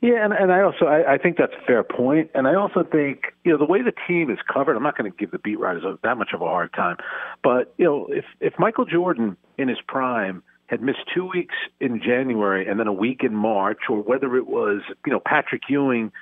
Yeah, 0.00 0.24
and, 0.24 0.32
and 0.32 0.52
I 0.52 0.60
also 0.60 0.86
I, 0.86 1.14
I 1.14 1.18
think 1.18 1.38
that's 1.38 1.54
a 1.60 1.66
fair 1.66 1.82
point, 1.82 2.30
and 2.34 2.46
I 2.46 2.54
also 2.54 2.84
think 2.84 3.34
you 3.44 3.50
know 3.50 3.58
the 3.58 3.64
way 3.64 3.82
the 3.82 3.94
team 4.06 4.30
is 4.30 4.38
covered. 4.52 4.76
I'm 4.76 4.82
not 4.82 4.96
going 4.96 5.10
to 5.10 5.16
give 5.16 5.32
the 5.32 5.38
beat 5.38 5.58
writers 5.58 5.82
that 6.02 6.16
much 6.16 6.30
of 6.32 6.40
a 6.40 6.44
hard 6.44 6.72
time, 6.72 6.96
but 7.42 7.74
you 7.78 7.84
know 7.84 8.06
if 8.10 8.24
if 8.40 8.54
Michael 8.58 8.84
Jordan 8.84 9.36
in 9.56 9.68
his 9.68 9.78
prime 9.88 10.42
had 10.68 10.80
missed 10.80 11.00
two 11.14 11.26
weeks 11.26 11.54
in 11.80 12.00
January 12.00 12.68
and 12.68 12.78
then 12.78 12.86
a 12.86 12.92
week 12.92 13.22
in 13.22 13.34
March, 13.34 13.78
or 13.88 14.02
whether 14.02 14.36
it 14.36 14.46
was 14.46 14.82
you 15.04 15.12
know 15.12 15.20
Patrick 15.20 15.62
Ewing 15.68 16.12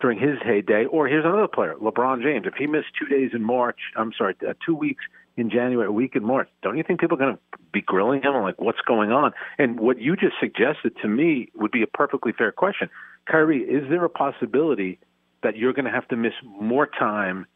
during 0.00 0.18
his 0.18 0.38
heyday, 0.44 0.84
or 0.86 1.08
here's 1.08 1.24
another 1.24 1.48
player, 1.48 1.74
LeBron 1.80 2.22
James. 2.22 2.46
If 2.46 2.54
he 2.54 2.66
missed 2.66 2.88
two 2.98 3.06
days 3.06 3.30
in 3.32 3.42
March, 3.42 3.78
I'm 3.96 4.12
sorry, 4.16 4.36
uh, 4.46 4.52
two 4.64 4.74
weeks 4.74 5.04
in 5.36 5.50
January, 5.50 5.88
a 5.88 5.92
week 5.92 6.16
in 6.16 6.24
March, 6.24 6.48
don't 6.62 6.76
you 6.76 6.82
think 6.82 7.00
people 7.00 7.16
are 7.16 7.20
going 7.20 7.34
to 7.34 7.58
be 7.72 7.80
grilling 7.80 8.22
him 8.22 8.34
like 8.42 8.60
what's 8.60 8.80
going 8.86 9.10
on? 9.10 9.32
And 9.58 9.80
what 9.80 9.98
you 10.00 10.16
just 10.16 10.34
suggested 10.40 10.96
to 11.02 11.08
me 11.08 11.50
would 11.54 11.70
be 11.70 11.82
a 11.82 11.86
perfectly 11.86 12.32
fair 12.32 12.52
question. 12.52 12.88
Kyrie, 13.26 13.62
is 13.62 13.88
there 13.88 14.04
a 14.04 14.10
possibility 14.10 14.98
that 15.42 15.56
you're 15.56 15.72
going 15.72 15.84
to 15.84 15.90
have 15.90 16.08
to 16.08 16.16
miss 16.16 16.32
more 16.44 16.86
time 16.86 17.46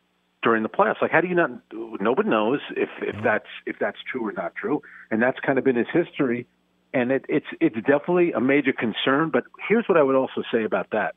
during 0.42 0.62
the 0.62 0.68
playoffs. 0.68 1.02
Like, 1.02 1.10
how 1.10 1.20
do 1.20 1.28
you 1.28 1.34
not? 1.34 1.50
Nobody 1.72 2.28
knows 2.28 2.60
if 2.76 2.88
if 3.02 3.16
that's 3.22 3.48
if 3.66 3.76
that's 3.78 3.98
true 4.10 4.26
or 4.26 4.32
not 4.32 4.54
true, 4.54 4.82
and 5.10 5.22
that's 5.22 5.38
kind 5.40 5.58
of 5.58 5.64
been 5.64 5.76
his 5.76 5.88
history. 5.92 6.46
And 6.92 7.12
it, 7.12 7.24
it's 7.28 7.46
it's 7.60 7.76
definitely 7.76 8.32
a 8.32 8.40
major 8.40 8.72
concern. 8.72 9.30
But 9.30 9.44
here's 9.68 9.84
what 9.88 9.98
I 9.98 10.02
would 10.02 10.16
also 10.16 10.42
say 10.52 10.64
about 10.64 10.90
that: 10.92 11.14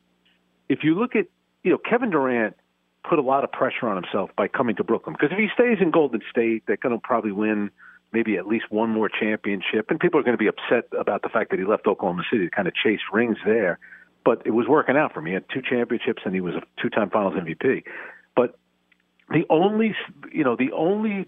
if 0.70 0.84
you 0.84 0.96
look 0.96 1.16
at 1.16 1.26
you 1.64 1.72
know 1.72 1.78
Kevin 1.78 2.10
Durant 2.10 2.56
put 3.08 3.20
a 3.20 3.22
lot 3.22 3.44
of 3.44 3.52
pressure 3.52 3.88
on 3.88 4.02
himself 4.02 4.30
by 4.38 4.48
coming 4.48 4.76
to 4.78 4.84
Brooklyn 4.84 5.16
because 5.20 5.34
if 5.34 5.38
he 5.38 5.50
stays 5.54 5.78
in 5.82 5.92
Golden 5.92 6.22
State, 6.30 6.64
they're 6.68 6.78
going 6.78 6.96
to 6.96 7.02
probably 7.02 7.32
win 7.32 7.70
maybe 8.14 8.38
at 8.38 8.48
least 8.48 8.66
one 8.70 8.92
more 8.92 9.10
championship, 9.10 9.90
and 9.90 10.00
people 10.00 10.20
are 10.20 10.24
going 10.24 10.38
to 10.38 10.42
be 10.42 10.48
upset 10.48 10.88
about 10.98 11.24
the 11.24 11.30
fact 11.30 11.50
that 11.50 11.60
he 11.60 11.66
left 11.66 11.88
Oklahoma 11.88 12.24
City 12.32 12.46
to 12.46 12.52
kind 12.52 12.68
of 12.68 12.74
chase 12.76 13.00
rings 13.12 13.38
there. 13.44 13.80
But 14.24 14.44
it 14.46 14.52
was 14.52 14.68
working 14.70 14.96
out 14.96 15.14
for 15.14 15.20
him. 15.20 15.26
He 15.26 15.34
had 15.34 15.46
two 15.54 15.62
championships, 15.62 16.22
and 16.24 16.34
he 16.34 16.40
was 16.40 16.54
a 16.54 16.62
two-time 16.82 17.10
Finals 17.10 17.34
MVP. 17.34 17.84
But 18.36 18.58
the 19.30 19.46
only 19.50 19.96
you 20.32 20.44
know 20.44 20.56
the 20.56 20.72
only 20.72 21.28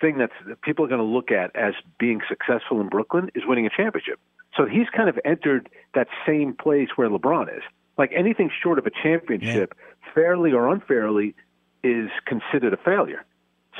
thing 0.00 0.18
that 0.18 0.30
people 0.62 0.84
are 0.84 0.88
going 0.88 1.00
to 1.00 1.04
look 1.04 1.30
at 1.30 1.54
as 1.56 1.74
being 1.98 2.20
successful 2.28 2.80
in 2.80 2.88
Brooklyn 2.88 3.30
is 3.34 3.42
winning 3.46 3.66
a 3.66 3.70
championship. 3.70 4.20
So 4.56 4.64
he's 4.64 4.88
kind 4.94 5.08
of 5.08 5.18
entered 5.24 5.68
that 5.94 6.08
same 6.26 6.54
place 6.54 6.88
where 6.96 7.08
LeBron 7.08 7.54
is. 7.56 7.62
Like 7.96 8.12
anything 8.14 8.50
short 8.62 8.78
of 8.78 8.86
a 8.86 8.90
championship, 8.90 9.74
yeah. 9.76 10.12
fairly 10.14 10.52
or 10.52 10.68
unfairly, 10.68 11.34
is 11.82 12.10
considered 12.26 12.72
a 12.72 12.76
failure. 12.76 13.24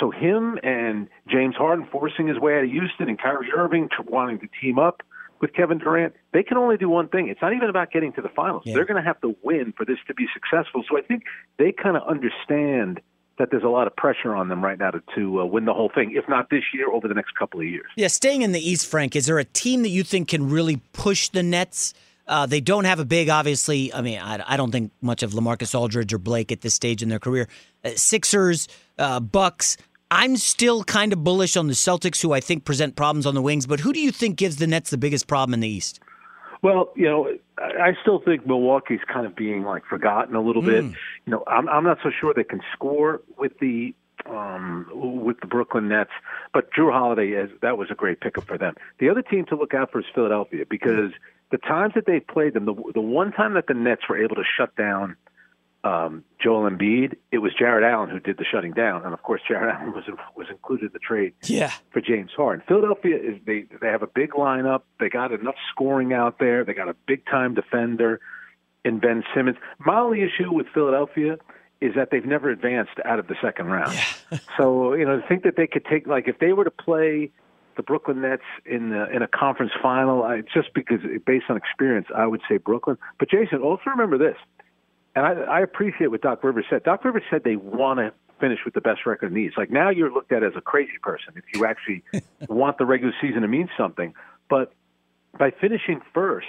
So 0.00 0.10
him 0.10 0.58
and 0.62 1.08
James 1.28 1.56
Harden 1.56 1.86
forcing 1.90 2.28
his 2.28 2.38
way 2.38 2.58
out 2.58 2.64
of 2.64 2.70
Houston 2.70 3.08
and 3.08 3.18
Kyrie 3.18 3.50
Irving 3.56 3.88
wanting 4.06 4.38
to 4.40 4.48
team 4.60 4.78
up 4.78 5.02
with 5.40 5.52
Kevin 5.52 5.78
Durant, 5.78 6.14
they 6.32 6.42
can 6.42 6.56
only 6.56 6.76
do 6.76 6.88
one 6.88 7.08
thing. 7.08 7.28
It's 7.28 7.40
not 7.40 7.52
even 7.52 7.68
about 7.68 7.92
getting 7.92 8.12
to 8.14 8.22
the 8.22 8.28
finals. 8.28 8.62
Yeah. 8.64 8.74
They're 8.74 8.84
going 8.84 9.02
to 9.02 9.06
have 9.06 9.20
to 9.20 9.36
win 9.42 9.72
for 9.76 9.84
this 9.84 9.98
to 10.08 10.14
be 10.14 10.26
successful. 10.34 10.82
So 10.88 10.98
I 10.98 11.02
think 11.02 11.24
they 11.58 11.72
kind 11.72 11.96
of 11.96 12.02
understand– 12.08 13.00
that 13.38 13.50
there's 13.50 13.64
a 13.64 13.68
lot 13.68 13.86
of 13.86 13.96
pressure 13.96 14.34
on 14.34 14.48
them 14.48 14.62
right 14.62 14.78
now 14.78 14.90
to, 14.90 15.02
to 15.14 15.40
uh, 15.40 15.44
win 15.44 15.64
the 15.64 15.74
whole 15.74 15.90
thing, 15.94 16.12
if 16.14 16.28
not 16.28 16.50
this 16.50 16.64
year, 16.74 16.90
over 16.90 17.08
the 17.08 17.14
next 17.14 17.34
couple 17.36 17.60
of 17.60 17.66
years. 17.66 17.86
Yeah, 17.96 18.08
staying 18.08 18.42
in 18.42 18.52
the 18.52 18.60
East, 18.60 18.86
Frank, 18.86 19.16
is 19.16 19.26
there 19.26 19.38
a 19.38 19.44
team 19.44 19.82
that 19.82 19.90
you 19.90 20.02
think 20.02 20.28
can 20.28 20.50
really 20.50 20.76
push 20.92 21.28
the 21.28 21.42
Nets? 21.42 21.94
Uh, 22.26 22.46
they 22.46 22.60
don't 22.60 22.84
have 22.84 23.00
a 23.00 23.04
big, 23.04 23.30
obviously. 23.30 23.92
I 23.92 24.02
mean, 24.02 24.18
I, 24.18 24.42
I, 24.46 24.56
don't 24.58 24.70
think 24.70 24.92
much 25.00 25.22
of 25.22 25.32
Lamarcus 25.32 25.74
Aldridge 25.74 26.12
or 26.12 26.18
Blake 26.18 26.52
at 26.52 26.60
this 26.60 26.74
stage 26.74 27.02
in 27.02 27.08
their 27.08 27.18
career. 27.18 27.48
Uh, 27.82 27.90
Sixers, 27.96 28.68
uh, 28.98 29.18
Bucks. 29.18 29.78
I'm 30.10 30.36
still 30.36 30.84
kind 30.84 31.12
of 31.12 31.24
bullish 31.24 31.56
on 31.56 31.68
the 31.68 31.74
Celtics, 31.74 32.20
who 32.20 32.32
I 32.32 32.40
think 32.40 32.64
present 32.64 32.96
problems 32.96 33.24
on 33.24 33.34
the 33.34 33.42
wings. 33.42 33.66
But 33.66 33.80
who 33.80 33.92
do 33.92 34.00
you 34.00 34.10
think 34.10 34.36
gives 34.36 34.56
the 34.56 34.66
Nets 34.66 34.90
the 34.90 34.98
biggest 34.98 35.26
problem 35.26 35.54
in 35.54 35.60
the 35.60 35.68
East? 35.68 36.00
Well, 36.62 36.90
you 36.96 37.06
know, 37.06 37.32
I 37.58 37.92
still 38.02 38.20
think 38.20 38.46
Milwaukee's 38.46 39.00
kind 39.12 39.26
of 39.26 39.36
being 39.36 39.62
like 39.62 39.84
forgotten 39.84 40.34
a 40.34 40.40
little 40.40 40.62
mm. 40.62 40.66
bit. 40.66 40.84
You 40.84 41.32
know, 41.32 41.44
I'm 41.46 41.68
I'm 41.68 41.84
not 41.84 41.98
so 42.02 42.10
sure 42.10 42.34
they 42.34 42.44
can 42.44 42.60
score 42.74 43.20
with 43.36 43.58
the 43.60 43.94
um 44.28 44.86
with 45.22 45.40
the 45.40 45.46
Brooklyn 45.46 45.88
Nets, 45.88 46.10
but 46.52 46.70
Jrue 46.72 46.92
Holiday 46.92 47.28
is 47.28 47.50
that 47.62 47.78
was 47.78 47.88
a 47.90 47.94
great 47.94 48.20
pickup 48.20 48.44
for 48.46 48.58
them. 48.58 48.74
The 48.98 49.08
other 49.08 49.22
team 49.22 49.44
to 49.46 49.56
look 49.56 49.74
out 49.74 49.92
for 49.92 50.00
is 50.00 50.06
Philadelphia 50.14 50.64
because 50.68 51.12
the 51.50 51.58
times 51.58 51.94
that 51.94 52.06
they've 52.06 52.26
played 52.26 52.54
them, 52.54 52.64
the 52.64 52.74
the 52.94 53.00
one 53.00 53.32
time 53.32 53.54
that 53.54 53.66
the 53.68 53.74
Nets 53.74 54.02
were 54.08 54.22
able 54.22 54.36
to 54.36 54.44
shut 54.56 54.74
down 54.76 55.16
um, 55.88 56.24
Joel 56.42 56.68
Embiid, 56.70 57.14
it 57.32 57.38
was 57.38 57.52
Jarrett 57.58 57.84
Allen 57.84 58.10
who 58.10 58.20
did 58.20 58.36
the 58.36 58.44
shutting 58.44 58.72
down, 58.72 59.04
and 59.04 59.14
of 59.14 59.22
course 59.22 59.40
Jarrett 59.46 59.74
Allen 59.80 59.92
was 59.92 60.04
was 60.36 60.46
included 60.50 60.86
in 60.86 60.92
the 60.92 60.98
trade 60.98 61.32
yeah. 61.44 61.72
for 61.90 62.00
James 62.00 62.30
Harden. 62.36 62.62
Philadelphia 62.68 63.16
is 63.16 63.38
they 63.46 63.64
they 63.80 63.88
have 63.88 64.02
a 64.02 64.06
big 64.06 64.32
lineup. 64.32 64.82
They 65.00 65.08
got 65.08 65.32
enough 65.32 65.54
scoring 65.72 66.12
out 66.12 66.38
there. 66.38 66.64
They 66.64 66.74
got 66.74 66.88
a 66.88 66.96
big 67.06 67.24
time 67.26 67.54
defender 67.54 68.20
in 68.84 68.98
Ben 68.98 69.24
Simmons. 69.34 69.56
My 69.78 69.98
only 69.98 70.22
issue 70.22 70.52
with 70.52 70.66
Philadelphia 70.72 71.38
is 71.80 71.94
that 71.94 72.10
they've 72.10 72.26
never 72.26 72.50
advanced 72.50 72.98
out 73.04 73.18
of 73.18 73.28
the 73.28 73.36
second 73.40 73.66
round. 73.66 73.94
Yeah. 73.94 74.38
so 74.58 74.94
you 74.94 75.04
know, 75.04 75.22
think 75.26 75.42
that 75.44 75.56
they 75.56 75.66
could 75.66 75.84
take 75.86 76.06
like 76.06 76.28
if 76.28 76.38
they 76.38 76.52
were 76.52 76.64
to 76.64 76.70
play 76.70 77.30
the 77.76 77.82
Brooklyn 77.82 78.20
Nets 78.20 78.42
in 78.66 78.90
the, 78.90 79.08
in 79.14 79.22
a 79.22 79.28
conference 79.28 79.70
final, 79.80 80.24
I, 80.24 80.40
just 80.40 80.74
because 80.74 80.98
based 81.24 81.44
on 81.48 81.56
experience, 81.56 82.08
I 82.14 82.26
would 82.26 82.40
say 82.48 82.56
Brooklyn. 82.56 82.98
But 83.20 83.30
Jason, 83.30 83.62
also 83.62 83.82
remember 83.86 84.18
this 84.18 84.36
and 85.18 85.26
I, 85.26 85.58
I 85.58 85.60
appreciate 85.60 86.08
what 86.08 86.22
Doc 86.22 86.44
Rivers 86.44 86.66
said. 86.70 86.84
Doc 86.84 87.04
Rivers 87.04 87.22
said 87.30 87.42
they 87.44 87.56
want 87.56 87.98
to 87.98 88.12
finish 88.40 88.60
with 88.64 88.74
the 88.74 88.80
best 88.80 89.00
record 89.04 89.28
in 89.28 89.34
the 89.34 89.40
East. 89.40 89.58
Like 89.58 89.70
now, 89.70 89.90
you're 89.90 90.12
looked 90.12 90.32
at 90.32 90.42
as 90.42 90.52
a 90.56 90.60
crazy 90.60 90.98
person 91.02 91.34
if 91.36 91.44
you 91.52 91.66
actually 91.66 92.02
want 92.48 92.78
the 92.78 92.86
regular 92.86 93.12
season 93.20 93.42
to 93.42 93.48
mean 93.48 93.68
something. 93.76 94.14
But 94.48 94.72
by 95.38 95.50
finishing 95.50 96.00
first, 96.14 96.46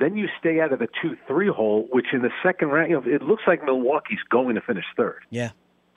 then 0.00 0.16
you 0.16 0.28
stay 0.38 0.60
out 0.60 0.72
of 0.72 0.78
the 0.78 0.88
two-three 1.02 1.48
hole, 1.48 1.88
which 1.90 2.06
in 2.12 2.22
the 2.22 2.30
second 2.42 2.68
round, 2.68 2.90
you 2.90 3.00
know, 3.00 3.06
it 3.06 3.22
looks 3.22 3.42
like 3.46 3.64
Milwaukee's 3.64 4.22
going 4.30 4.54
to 4.54 4.60
finish 4.60 4.84
third. 4.96 5.20
Yeah. 5.30 5.50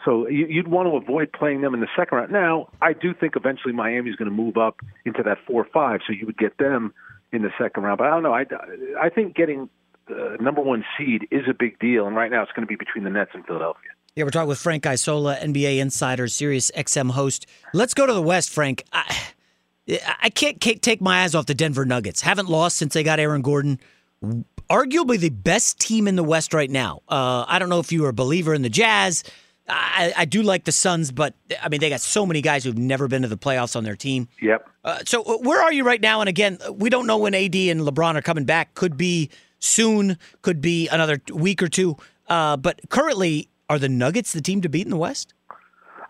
So 0.05 0.27
you'd 0.27 0.67
want 0.67 0.87
to 0.87 0.95
avoid 0.95 1.33
playing 1.33 1.61
them 1.61 1.73
in 1.73 1.81
the 1.81 1.87
second 1.95 2.17
round. 2.17 2.31
Now, 2.31 2.69
I 2.81 2.93
do 2.93 3.13
think 3.13 3.35
eventually 3.35 3.73
Miami's 3.73 4.15
going 4.15 4.29
to 4.29 4.35
move 4.35 4.57
up 4.57 4.77
into 5.05 5.23
that 5.23 5.37
four-five, 5.45 6.01
so 6.07 6.13
you 6.13 6.25
would 6.25 6.37
get 6.37 6.57
them 6.57 6.93
in 7.31 7.41
the 7.41 7.51
second 7.59 7.83
round. 7.83 7.97
But 7.97 8.07
I 8.07 8.09
don't 8.11 8.23
know. 8.23 8.33
I, 8.33 8.45
I 9.01 9.09
think 9.09 9.35
getting 9.35 9.69
uh, 10.09 10.35
number 10.39 10.61
one 10.61 10.85
seed 10.97 11.27
is 11.31 11.43
a 11.49 11.53
big 11.53 11.79
deal, 11.79 12.07
and 12.07 12.15
right 12.15 12.31
now 12.31 12.43
it's 12.43 12.51
going 12.51 12.65
to 12.65 12.67
be 12.67 12.75
between 12.75 13.03
the 13.03 13.09
Nets 13.09 13.31
and 13.33 13.45
Philadelphia. 13.45 13.91
Yeah, 14.15 14.23
we're 14.23 14.31
talking 14.31 14.49
with 14.49 14.59
Frank 14.59 14.85
Isola, 14.85 15.35
NBA 15.37 15.77
insider, 15.77 16.27
Sirius 16.27 16.71
XM 16.75 17.11
host. 17.11 17.45
Let's 17.73 17.93
go 17.93 18.05
to 18.05 18.13
the 18.13 18.21
West, 18.21 18.49
Frank. 18.49 18.83
I, 18.91 19.15
I 20.21 20.29
can't, 20.29 20.59
can't 20.59 20.81
take 20.81 21.01
my 21.01 21.23
eyes 21.23 21.35
off 21.35 21.45
the 21.45 21.53
Denver 21.53 21.85
Nuggets. 21.85 22.21
Haven't 22.21 22.49
lost 22.49 22.77
since 22.77 22.93
they 22.93 23.03
got 23.03 23.19
Aaron 23.19 23.41
Gordon. 23.41 23.79
Arguably 24.69 25.19
the 25.19 25.29
best 25.29 25.79
team 25.79 26.07
in 26.07 26.15
the 26.15 26.23
West 26.23 26.53
right 26.53 26.69
now. 26.69 27.01
Uh, 27.07 27.45
I 27.47 27.59
don't 27.59 27.69
know 27.69 27.79
if 27.79 27.91
you 27.91 28.05
are 28.05 28.09
a 28.09 28.13
believer 28.13 28.53
in 28.53 28.63
the 28.63 28.69
Jazz. 28.69 29.23
I, 29.69 30.13
I, 30.15 30.25
do 30.25 30.41
like 30.43 30.63
the 30.63 30.71
Suns, 30.71 31.11
but 31.11 31.33
I 31.61 31.67
mean 31.67 31.81
they 31.81 31.89
got 31.89 31.99
so 31.99 32.25
many 32.25 32.41
guys 32.41 32.63
who've 32.63 32.77
never 32.77 33.07
been 33.07 33.21
to 33.23 33.27
the 33.27 33.37
playoffs 33.37 33.75
on 33.75 33.83
their 33.83 33.97
team. 33.97 34.29
Yep. 34.41 34.67
Uh, 34.83 34.99
so 35.05 35.23
uh, 35.23 35.37
where 35.39 35.61
are 35.61 35.73
you 35.73 35.83
right 35.83 35.99
now? 35.99 36.21
And 36.21 36.29
again, 36.29 36.57
we 36.71 36.89
don't 36.89 37.05
know 37.05 37.17
when 37.17 37.33
AD 37.35 37.53
and 37.53 37.81
LeBron 37.81 38.15
are 38.15 38.21
coming 38.21 38.45
back. 38.45 38.73
Could 38.75 38.95
be 38.95 39.29
soon. 39.59 40.17
Could 40.41 40.61
be 40.61 40.87
another 40.87 41.21
week 41.33 41.61
or 41.61 41.67
two. 41.67 41.97
Uh, 42.27 42.57
but 42.57 42.81
currently, 42.89 43.49
are 43.69 43.79
the 43.79 43.89
Nuggets 43.89 44.33
the 44.33 44.41
team 44.41 44.61
to 44.61 44.69
beat 44.69 44.85
in 44.85 44.91
the 44.91 44.97
West? 44.97 45.33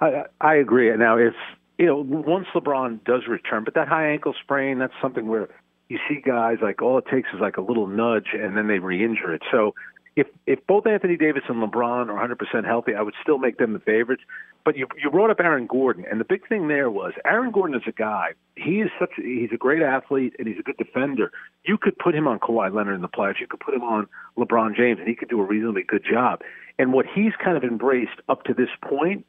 I, 0.01 0.23
I 0.41 0.55
agree. 0.55 0.95
Now, 0.95 1.17
if 1.17 1.33
you 1.77 1.85
know, 1.85 1.97
once 1.97 2.47
LeBron 2.55 3.03
does 3.03 3.27
return, 3.27 3.63
but 3.63 3.73
that 3.75 3.87
high 3.87 4.07
ankle 4.09 4.33
sprain, 4.41 4.79
that's 4.79 4.93
something 5.01 5.27
where 5.27 5.49
you 5.89 5.99
see 6.09 6.19
guys 6.21 6.57
like 6.61 6.81
all 6.81 6.97
it 6.97 7.05
takes 7.09 7.29
is 7.33 7.39
like 7.39 7.57
a 7.57 7.61
little 7.61 7.87
nudge 7.87 8.27
and 8.33 8.57
then 8.57 8.67
they 8.67 8.79
re-injure 8.79 9.33
it. 9.33 9.41
So 9.51 9.73
if 10.17 10.25
if 10.47 10.65
both 10.65 10.87
Anthony 10.87 11.15
Davis 11.15 11.43
and 11.47 11.61
LeBron 11.61 12.09
are 12.09 12.27
100% 12.27 12.65
healthy, 12.65 12.95
I 12.95 13.03
would 13.03 13.13
still 13.21 13.37
make 13.37 13.59
them 13.59 13.73
the 13.73 13.79
favorites. 13.79 14.23
But 14.65 14.75
you 14.75 14.87
you 15.01 15.11
brought 15.11 15.29
up 15.29 15.39
Aaron 15.39 15.67
Gordon, 15.67 16.05
and 16.09 16.19
the 16.19 16.25
big 16.25 16.47
thing 16.49 16.67
there 16.67 16.89
was 16.89 17.13
Aaron 17.23 17.51
Gordon 17.51 17.75
is 17.75 17.83
a 17.87 17.91
guy. 17.91 18.31
He 18.55 18.81
is 18.81 18.89
such 18.99 19.11
he's 19.15 19.51
a 19.53 19.57
great 19.57 19.83
athlete 19.83 20.33
and 20.39 20.47
he's 20.47 20.57
a 20.59 20.63
good 20.63 20.77
defender. 20.77 21.31
You 21.65 21.77
could 21.77 21.97
put 21.99 22.15
him 22.15 22.27
on 22.27 22.39
Kawhi 22.39 22.73
Leonard 22.73 22.95
in 22.95 23.01
the 23.01 23.07
playoffs. 23.07 23.39
You 23.39 23.45
could 23.47 23.59
put 23.59 23.75
him 23.75 23.83
on 23.83 24.07
LeBron 24.37 24.75
James, 24.75 24.97
and 24.99 25.07
he 25.07 25.13
could 25.13 25.29
do 25.29 25.39
a 25.39 25.45
reasonably 25.45 25.83
good 25.83 26.03
job. 26.03 26.41
And 26.79 26.93
what 26.93 27.05
he's 27.05 27.33
kind 27.41 27.55
of 27.55 27.63
embraced 27.63 28.19
up 28.27 28.43
to 28.45 28.55
this 28.55 28.69
point 28.81 29.23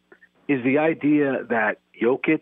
is 0.49 0.65
the 0.65 0.79
idea 0.79 1.45
that 1.51 1.81
Jokic 2.03 2.41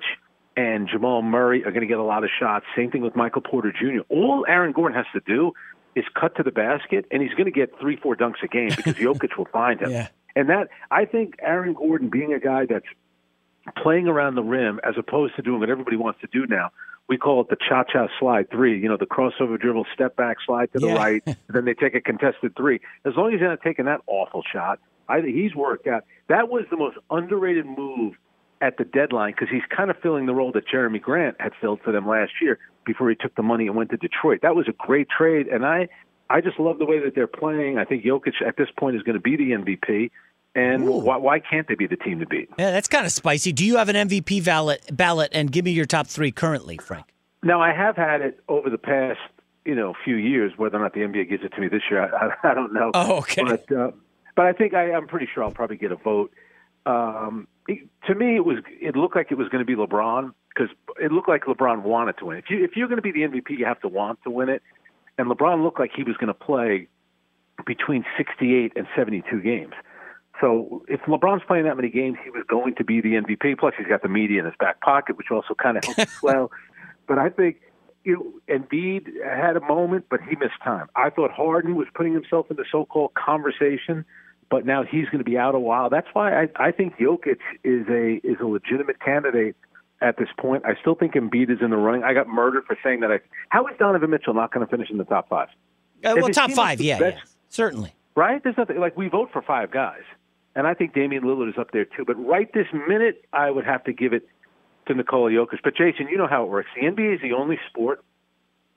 and 0.56 0.88
Jamal 0.88 1.20
Murray 1.22 1.64
are 1.64 1.70
going 1.70 1.82
to 1.82 1.88
get 1.88 1.98
a 1.98 2.04
lot 2.04 2.22
of 2.22 2.30
shots. 2.38 2.64
Same 2.76 2.92
thing 2.92 3.02
with 3.02 3.16
Michael 3.16 3.42
Porter 3.42 3.72
Jr. 3.72 4.02
All 4.08 4.46
Aaron 4.48 4.72
Gordon 4.72 4.96
has 4.96 5.06
to 5.12 5.20
do 5.26 5.52
is 5.96 6.04
cut 6.14 6.36
to 6.36 6.42
the 6.44 6.52
basket, 6.52 7.06
and 7.10 7.22
he's 7.22 7.32
going 7.32 7.46
to 7.46 7.50
get 7.50 7.76
three, 7.80 7.96
four 7.96 8.14
dunks 8.14 8.42
a 8.44 8.46
game 8.48 8.68
because 8.76 8.94
Jokic 8.94 9.36
will 9.36 9.46
find 9.46 9.80
him. 9.80 9.90
Yeah. 9.96 10.08
And 10.36 10.50
that 10.50 10.68
I 10.90 11.06
think 11.06 11.36
Aaron 11.40 11.72
Gordon 11.72 12.10
being 12.10 12.34
a 12.34 12.38
guy 12.38 12.66
that's 12.66 12.84
playing 13.82 14.06
around 14.06 14.34
the 14.34 14.42
rim 14.42 14.78
as 14.84 14.94
opposed 14.98 15.34
to 15.36 15.42
doing 15.42 15.60
what 15.60 15.70
everybody 15.70 15.96
wants 15.96 16.20
to 16.20 16.26
do 16.26 16.46
now. 16.46 16.70
We 17.08 17.16
call 17.16 17.40
it 17.40 17.48
the 17.48 17.56
cha-cha 17.56 18.08
slide 18.20 18.50
three. 18.50 18.78
You 18.78 18.88
know, 18.90 18.98
the 18.98 19.06
crossover 19.06 19.58
dribble, 19.58 19.86
step 19.94 20.14
back, 20.14 20.36
slide 20.44 20.70
to 20.74 20.78
the 20.78 20.88
Yeah. 20.88 20.94
right, 20.96 21.22
then 21.48 21.64
they 21.64 21.72
take 21.72 21.94
a 21.94 22.02
contested 22.02 22.54
three. 22.54 22.80
As 23.06 23.14
long 23.16 23.28
as 23.28 23.40
he's 23.40 23.48
not 23.48 23.62
taking 23.62 23.86
that 23.86 24.02
awful 24.06 24.42
shot, 24.52 24.78
I 25.08 25.22
think 25.22 25.34
he's 25.34 25.54
worked 25.54 25.86
out. 25.86 26.04
That 26.28 26.50
was 26.50 26.64
the 26.70 26.76
most 26.76 26.98
underrated 27.10 27.64
move 27.64 28.14
at 28.60 28.78
the 28.78 28.84
deadline 28.84 29.32
because 29.32 29.48
he's 29.50 29.62
kind 29.74 29.90
of 29.90 29.96
filling 29.98 30.26
the 30.26 30.34
role 30.34 30.52
that 30.52 30.66
Jerami 30.66 31.00
Grant 31.00 31.36
had 31.40 31.52
filled 31.60 31.80
for 31.82 31.92
them 31.92 32.08
last 32.08 32.32
year 32.40 32.58
before 32.84 33.10
he 33.10 33.16
took 33.16 33.34
the 33.34 33.42
money 33.42 33.66
and 33.66 33.76
went 33.76 33.90
to 33.90 33.96
Detroit. 33.96 34.40
That 34.42 34.54
was 34.54 34.68
a 34.68 34.72
great 34.72 35.08
trade, 35.08 35.48
and 35.48 35.64
I 35.66 35.88
I 36.28 36.40
just 36.40 36.58
love 36.58 36.78
the 36.78 36.86
way 36.86 36.98
that 37.00 37.14
they're 37.14 37.26
playing. 37.26 37.78
I 37.78 37.84
think 37.84 38.04
Jokic 38.04 38.42
at 38.46 38.56
this 38.56 38.68
point 38.78 38.96
is 38.96 39.02
going 39.02 39.14
to 39.14 39.20
be 39.20 39.36
the 39.36 39.52
MVP, 39.52 40.10
and 40.54 40.86
why, 40.86 41.16
why 41.16 41.38
can't 41.38 41.68
they 41.68 41.74
be 41.74 41.86
the 41.86 41.96
team 41.96 42.18
to 42.20 42.26
beat? 42.26 42.48
Yeah, 42.58 42.70
that's 42.70 42.88
kind 42.88 43.04
of 43.04 43.12
spicy. 43.12 43.52
Do 43.52 43.64
you 43.64 43.76
have 43.76 43.88
an 43.88 44.08
MVP 44.08 44.44
ballot, 44.44 44.84
ballot 44.90 45.30
and 45.32 45.52
give 45.52 45.64
me 45.64 45.72
your 45.72 45.86
top 45.86 46.06
three 46.06 46.32
currently, 46.32 46.78
Frank? 46.78 47.06
Now 47.42 47.60
I 47.60 47.72
have 47.72 47.96
had 47.96 48.22
it 48.22 48.40
over 48.48 48.70
the 48.70 48.78
past 48.78 49.20
you 49.64 49.74
know 49.74 49.94
few 50.04 50.16
years. 50.16 50.52
Whether 50.56 50.78
or 50.78 50.80
not 50.80 50.94
the 50.94 51.00
NBA 51.00 51.28
gives 51.28 51.44
it 51.44 51.52
to 51.54 51.60
me 51.60 51.68
this 51.68 51.82
year, 51.90 52.02
I, 52.02 52.26
I, 52.26 52.50
I 52.52 52.54
don't 52.54 52.72
know. 52.72 52.90
Oh, 52.94 53.18
okay. 53.18 53.42
But 53.44 53.70
uh, 53.72 53.90
but 54.34 54.46
I 54.46 54.52
think 54.52 54.74
I, 54.74 54.92
I'm 54.92 55.06
pretty 55.06 55.28
sure 55.32 55.42
I'll 55.44 55.50
probably 55.50 55.76
get 55.76 55.92
a 55.92 55.96
vote. 55.96 56.32
Um, 56.86 57.48
it, 57.68 57.88
to 58.06 58.14
me, 58.14 58.36
it 58.36 58.44
was 58.44 58.58
it 58.80 58.96
looked 58.96 59.16
like 59.16 59.30
it 59.30 59.36
was 59.36 59.48
going 59.48 59.64
to 59.64 59.66
be 59.66 59.74
LeBron 59.74 60.32
because 60.48 60.74
it 61.00 61.12
looked 61.12 61.28
like 61.28 61.44
LeBron 61.44 61.82
wanted 61.82 62.16
to 62.18 62.26
win. 62.26 62.38
If 62.38 62.44
you 62.48 62.64
if 62.64 62.76
you're 62.76 62.88
going 62.88 62.96
to 62.96 63.02
be 63.02 63.12
the 63.12 63.20
MVP, 63.20 63.58
you 63.58 63.66
have 63.66 63.80
to 63.80 63.88
want 63.88 64.20
to 64.24 64.30
win 64.30 64.48
it. 64.48 64.62
And 65.18 65.28
LeBron 65.28 65.62
looked 65.62 65.80
like 65.80 65.90
he 65.94 66.02
was 66.02 66.16
going 66.16 66.28
to 66.28 66.34
play 66.34 66.88
between 67.66 68.04
68 68.16 68.72
and 68.76 68.86
72 68.94 69.40
games. 69.40 69.72
So 70.40 70.84
if 70.88 71.00
LeBron's 71.02 71.42
playing 71.46 71.64
that 71.64 71.76
many 71.76 71.88
games, 71.88 72.18
he 72.22 72.30
was 72.30 72.44
going 72.48 72.74
to 72.74 72.84
be 72.84 73.00
the 73.00 73.14
MVP. 73.14 73.58
Plus, 73.58 73.72
he's 73.78 73.86
got 73.86 74.02
the 74.02 74.08
media 74.08 74.40
in 74.40 74.44
his 74.44 74.54
back 74.60 74.80
pocket, 74.82 75.16
which 75.16 75.28
also 75.30 75.54
kind 75.54 75.78
of 75.78 75.84
helps 75.84 75.98
as 75.98 76.18
well. 76.22 76.50
But 77.08 77.18
I 77.18 77.30
think 77.30 77.56
you 78.04 78.14
know, 78.48 78.54
Embiid 78.58 79.08
had 79.24 79.56
a 79.56 79.60
moment, 79.60 80.06
but 80.08 80.20
he 80.20 80.36
missed 80.36 80.62
time. 80.62 80.86
I 80.94 81.10
thought 81.10 81.32
Harden 81.32 81.74
was 81.74 81.88
putting 81.94 82.12
himself 82.12 82.46
in 82.50 82.56
the 82.56 82.64
so-called 82.70 83.14
conversation, 83.14 84.04
but 84.50 84.64
now 84.64 84.82
he's 84.84 85.06
going 85.06 85.18
to 85.18 85.24
be 85.24 85.36
out 85.38 85.54
a 85.54 85.58
while. 85.58 85.90
That's 85.90 86.06
why 86.12 86.42
I, 86.42 86.48
I 86.56 86.70
think 86.72 86.96
Jokic 86.98 87.38
is 87.64 87.86
a 87.88 88.20
is 88.26 88.36
a 88.40 88.46
legitimate 88.46 89.00
candidate 89.00 89.56
at 90.00 90.18
this 90.18 90.28
point. 90.38 90.64
I 90.64 90.74
still 90.80 90.94
think 90.94 91.14
Embiid 91.14 91.50
is 91.50 91.58
in 91.60 91.70
the 91.70 91.76
running. 91.76 92.04
I 92.04 92.14
got 92.14 92.28
murdered 92.28 92.64
for 92.66 92.76
saying 92.82 93.00
that. 93.00 93.10
I, 93.10 93.18
how 93.48 93.66
is 93.66 93.74
Donovan 93.78 94.10
Mitchell 94.10 94.34
not 94.34 94.52
going 94.52 94.64
to 94.66 94.70
finish 94.70 94.90
in 94.90 94.98
the 94.98 95.04
top 95.04 95.28
five? 95.28 95.48
Uh, 96.04 96.14
well, 96.16 96.28
top 96.28 96.50
five, 96.52 96.80
yeah, 96.80 96.98
best- 96.98 97.16
yeah, 97.16 97.22
certainly. 97.48 97.94
right? 98.14 98.42
There's 98.42 98.56
nothing 98.58 98.78
like 98.78 98.96
we 98.96 99.08
vote 99.08 99.30
for 99.32 99.42
five 99.42 99.70
guys, 99.70 100.02
and 100.54 100.66
I 100.66 100.74
think 100.74 100.94
Damian 100.94 101.24
Lillard 101.24 101.48
is 101.48 101.58
up 101.58 101.70
there 101.72 101.84
too. 101.86 102.04
But 102.06 102.14
right 102.24 102.52
this 102.52 102.66
minute, 102.72 103.24
I 103.32 103.50
would 103.50 103.64
have 103.64 103.82
to 103.84 103.92
give 103.92 104.12
it 104.12 104.28
to 104.86 104.94
Nikola 104.94 105.30
Jokic. 105.30 105.58
But 105.64 105.74
Jason, 105.76 106.08
you 106.08 106.18
know 106.18 106.28
how 106.28 106.44
it 106.44 106.50
works. 106.50 106.68
The 106.80 106.86
NBA 106.86 107.16
is 107.16 107.20
the 107.22 107.32
only 107.32 107.58
sport 107.68 108.04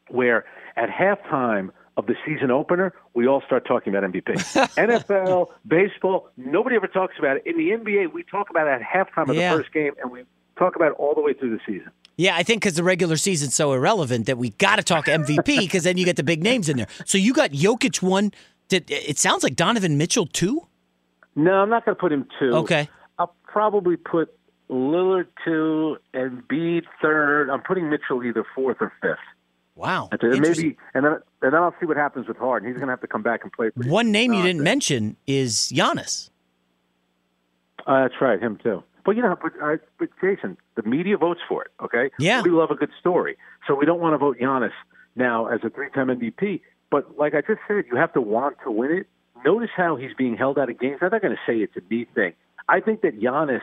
where 0.08 0.46
at 0.76 0.90
halftime 0.90 1.70
of 2.00 2.08
the 2.08 2.16
season 2.26 2.50
opener, 2.50 2.94
we 3.14 3.28
all 3.28 3.42
start 3.46 3.66
talking 3.68 3.94
about 3.96 4.10
MVP. 4.12 4.34
NFL, 4.78 5.48
baseball, 5.68 6.30
nobody 6.38 6.76
ever 6.76 6.88
talks 6.88 7.16
about 7.20 7.38
it. 7.38 7.44
In 7.46 7.58
the 7.58 7.70
NBA, 7.72 8.12
we 8.14 8.24
talk 8.24 8.50
about 8.50 8.68
it 8.68 8.72
at 8.72 8.82
halftime 8.82 9.30
of 9.30 9.36
Yeah. 9.36 9.52
the 9.56 9.62
first 9.62 9.74
game, 9.74 9.94
and 10.02 10.12
we 10.12 10.24
talk 10.58 10.76
about 10.76 10.92
it 10.92 10.96
all 10.98 11.14
the 11.14 11.22
way 11.22 11.34
through 11.34 11.52
the 11.52 11.60
season. 11.66 11.92
Yeah, 12.18 12.36
I 12.36 12.44
think 12.44 12.62
because 12.62 12.76
the 12.76 12.84
regular 12.84 13.16
season's 13.16 13.56
so 13.56 13.72
irrelevant 13.74 14.26
that 14.26 14.38
we 14.38 14.50
got 14.52 14.76
to 14.78 14.84
talk 14.84 15.06
MVP 15.06 15.60
because 15.60 15.84
then 15.86 15.98
you 15.98 16.06
get 16.06 16.16
the 16.18 16.24
big 16.24 16.44
names 16.44 16.68
in 16.68 16.78
there. 16.78 16.88
So 17.06 17.18
you 17.18 17.34
got 17.34 17.52
Jokic 17.52 18.02
one. 18.02 18.32
Did 18.68 18.90
it 18.92 19.18
sounds 19.18 19.42
like 19.44 19.56
Donovan 19.56 19.98
Mitchell 19.98 20.26
two? 20.26 20.68
No, 21.36 21.54
I'm 21.54 21.70
not 21.70 21.86
going 21.86 21.96
to 21.96 22.00
put 22.00 22.12
him 22.12 22.28
two. 22.38 22.52
Okay. 22.54 22.90
I'll 23.18 23.34
probably 23.44 23.96
put 23.96 24.34
Lillard 24.70 25.28
two 25.46 25.98
and 26.14 26.44
Embiid 26.48 26.84
third. 27.02 27.50
I'm 27.50 27.62
putting 27.62 27.90
Mitchell 27.90 28.24
either 28.24 28.46
fourth 28.54 28.78
or 28.82 28.92
fifth. 29.02 29.18
Wow. 29.80 30.10
And 30.12 30.20
then 30.20 30.42
maybe, 30.42 30.78
and 30.94 31.06
then 31.06 31.14
and 31.42 31.54
then 31.54 31.56
I'll 31.56 31.74
see 31.80 31.86
what 31.86 31.96
happens 31.96 32.28
with 32.28 32.36
Harden. 32.36 32.68
He's 32.68 32.76
going 32.76 32.88
to 32.88 32.92
have 32.92 33.00
to 33.00 33.08
come 33.08 33.24
back 33.24 33.44
and 33.44 33.54
play. 33.54 33.70
One 33.76 34.12
name 34.12 34.34
you 34.34 34.44
didn't 34.44 34.62
mention 34.62 35.16
is 35.26 35.72
Giannis. 35.74 36.30
Uh, 37.88 38.02
that's 38.02 38.16
right, 38.20 38.42
him 38.42 38.60
too. 38.62 38.84
But 39.06 39.16
you 39.16 39.22
know, 39.22 39.38
but, 39.42 39.54
uh, 39.64 39.78
but 39.98 40.10
Jason, 40.20 40.58
the 40.76 40.84
media 40.84 41.18
votes 41.18 41.40
for 41.48 41.64
it. 41.64 41.72
Okay. 41.82 42.12
Yeah. 42.20 42.42
We 42.42 42.52
love 42.52 42.72
a 42.72 42.76
good 42.76 42.92
story, 43.00 43.38
so 43.66 43.74
we 43.74 43.86
don't 43.86 44.02
want 44.02 44.16
to 44.16 44.18
vote 44.18 44.38
Giannis 44.38 44.74
now 45.16 45.48
as 45.48 45.62
a 45.64 45.70
three-time 45.70 46.08
MVP. 46.08 46.60
But 46.92 47.18
like 47.18 47.34
I 47.34 47.40
just 47.40 47.62
said, 47.66 47.86
you 47.90 47.96
have 47.96 48.12
to 48.14 48.22
want 48.22 48.58
to 48.66 48.72
win 48.72 48.92
it. 48.92 49.08
Notice 49.46 49.70
how 49.76 49.96
he's 49.96 50.14
being 50.18 50.36
held 50.36 50.60
out 50.60 50.70
of 50.70 50.78
games. 50.78 50.98
I'm 51.02 51.12
not 51.12 51.22
going 51.22 51.34
to 51.34 51.42
say 51.48 51.60
it's 51.60 51.78
a 51.78 51.82
me 51.90 52.06
thing. 52.14 52.34
I 52.68 52.82
think 52.82 53.02
that 53.02 53.18
Giannis 53.18 53.62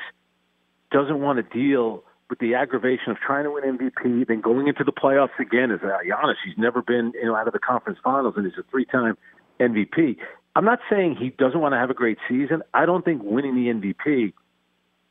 doesn't 0.91 1.21
want 1.21 1.37
to 1.37 1.43
deal 1.43 2.05
with 2.29 2.39
the 2.39 2.55
aggravation 2.55 3.11
of 3.11 3.19
trying 3.19 3.45
to 3.45 3.51
win 3.53 3.79
MVP, 3.79 4.27
then 4.27 4.41
going 4.41 4.69
into 4.69 4.85
the 4.85 4.93
playoffs 4.93 5.39
again 5.39 5.71
as 5.71 5.81
uh, 5.83 5.99
Giannis. 6.05 6.35
He's 6.45 6.59
never 6.59 6.83
been 6.83 7.13
you 7.15 7.27
know 7.27 7.37
out 7.37 7.47
of 7.47 7.53
the 7.53 7.59
conference 7.59 7.99
finals, 8.03 8.35
and 8.37 8.45
he's 8.47 8.59
a 8.59 8.69
three-time 8.71 9.17
MVP. 9.61 10.17
I'm 10.55 10.65
not 10.65 10.81
saying 10.91 11.17
he 11.21 11.31
doesn't 11.31 11.61
want 11.61 11.75
to 11.75 11.79
have 11.79 11.91
a 11.91 11.95
great 11.95 12.19
season. 12.29 12.63
I 12.73 12.87
don't 12.87 13.05
think 13.05 13.23
winning 13.23 13.55
the 13.55 13.71
MVP 13.71 14.33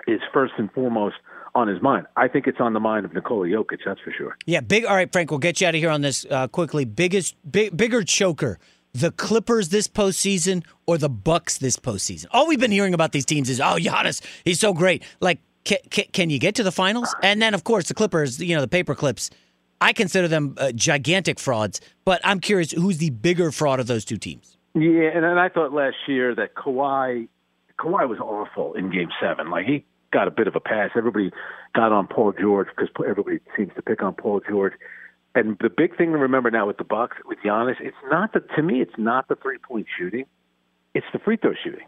is 0.08 0.20
first 0.34 0.54
and 0.58 0.72
foremost 0.72 1.16
on 1.54 1.68
his 1.68 1.82
mind. 1.82 2.06
I 2.18 2.28
think 2.28 2.48
it's 2.48 2.60
on 2.60 2.74
the 2.74 2.80
mind 2.80 3.06
of 3.06 3.14
Nikola 3.14 3.48
Jokic. 3.48 3.80
That's 3.86 4.02
for 4.02 4.12
sure. 4.12 4.38
Yeah, 4.46 4.60
big. 4.60 4.86
All 4.86 4.96
right, 4.96 5.12
Frank, 5.12 5.32
we'll 5.32 5.40
get 5.40 5.62
you 5.62 5.68
out 5.68 5.76
of 5.76 5.80
here 5.80 5.90
on 5.90 6.02
this 6.02 6.26
uh, 6.30 6.48
quickly. 6.48 6.84
Biggest, 6.84 7.36
big, 7.50 7.76
bigger 7.76 8.04
choker: 8.04 8.60
the 8.94 9.12
Clippers 9.12 9.70
this 9.70 9.88
postseason 9.88 10.64
or 10.86 10.98
the 10.98 11.10
Bucks 11.10 11.58
this 11.58 11.78
postseason. 11.78 12.26
All 12.32 12.48
we've 12.48 12.60
been 12.60 12.72
hearing 12.72 12.94
about 12.94 13.12
these 13.12 13.26
teams 13.26 13.50
is, 13.50 13.60
oh, 13.60 13.78
Giannis, 13.78 14.22
he's 14.44 14.60
so 14.60 14.74
great. 14.74 15.04
Like, 15.20 15.40
can, 15.66 15.80
can, 15.90 16.06
can 16.14 16.30
you 16.30 16.40
get 16.40 16.56
to 16.56 16.64
the 16.64 16.72
finals? 16.72 17.14
And 17.22 17.42
then, 17.42 17.54
of 17.54 17.64
course, 17.64 17.88
the 17.88 17.94
Clippers. 17.94 18.40
You 18.40 18.56
know, 18.56 18.62
the 18.62 18.68
paper 18.68 18.96
clips. 18.96 19.30
I 19.82 19.92
consider 19.92 20.28
them 20.28 20.56
uh, 20.58 20.72
gigantic 20.72 21.40
frauds. 21.40 21.82
But 22.06 22.22
I'm 22.24 22.40
curious, 22.40 22.72
who's 22.72 23.00
the 23.00 23.10
bigger 23.10 23.52
fraud 23.52 23.80
of 23.80 23.88
those 23.88 24.06
two 24.06 24.18
teams? 24.18 24.58
Yeah, 24.74 25.10
and 25.14 25.24
then 25.24 25.38
I 25.38 25.50
thought 25.50 25.74
last 25.74 25.98
year 26.08 26.36
that 26.36 26.56
Kawhi, 26.56 27.28
Kawhi 27.80 28.10
was 28.10 28.20
awful 28.20 28.74
in 28.74 28.92
Game 28.92 29.10
Seven. 29.22 29.50
Like 29.50 29.66
he 29.66 29.86
got 30.12 30.28
a 30.28 30.32
bit 30.32 30.48
of 30.48 30.56
a 30.56 30.60
pass. 30.60 30.92
Everybody 30.96 31.32
got 31.74 31.92
on 31.92 32.08
Paul 32.08 32.34
George 32.40 32.68
because 32.76 32.90
everybody 33.08 33.40
seems 33.58 33.72
to 33.76 33.82
pick 33.82 34.02
on 34.04 34.14
Paul 34.14 34.42
George. 34.48 34.74
And 35.34 35.58
the 35.60 35.70
big 35.70 35.98
thing 35.98 36.12
to 36.12 36.18
remember 36.18 36.50
now 36.50 36.68
with 36.68 36.78
the 36.78 36.86
Bucks, 36.86 37.18
with 37.26 37.40
Giannis, 37.46 37.76
it's 37.82 37.96
not 38.10 38.34
the 38.34 38.40
to 38.56 38.64
me, 38.64 38.82
it's 38.82 38.98
not 38.98 39.28
the 39.28 39.36
three 39.36 39.58
point 39.58 39.88
shooting, 39.98 40.26
it's 40.94 41.06
the 41.12 41.20
free 41.20 41.38
throw 41.38 41.54
shooting. 41.62 41.86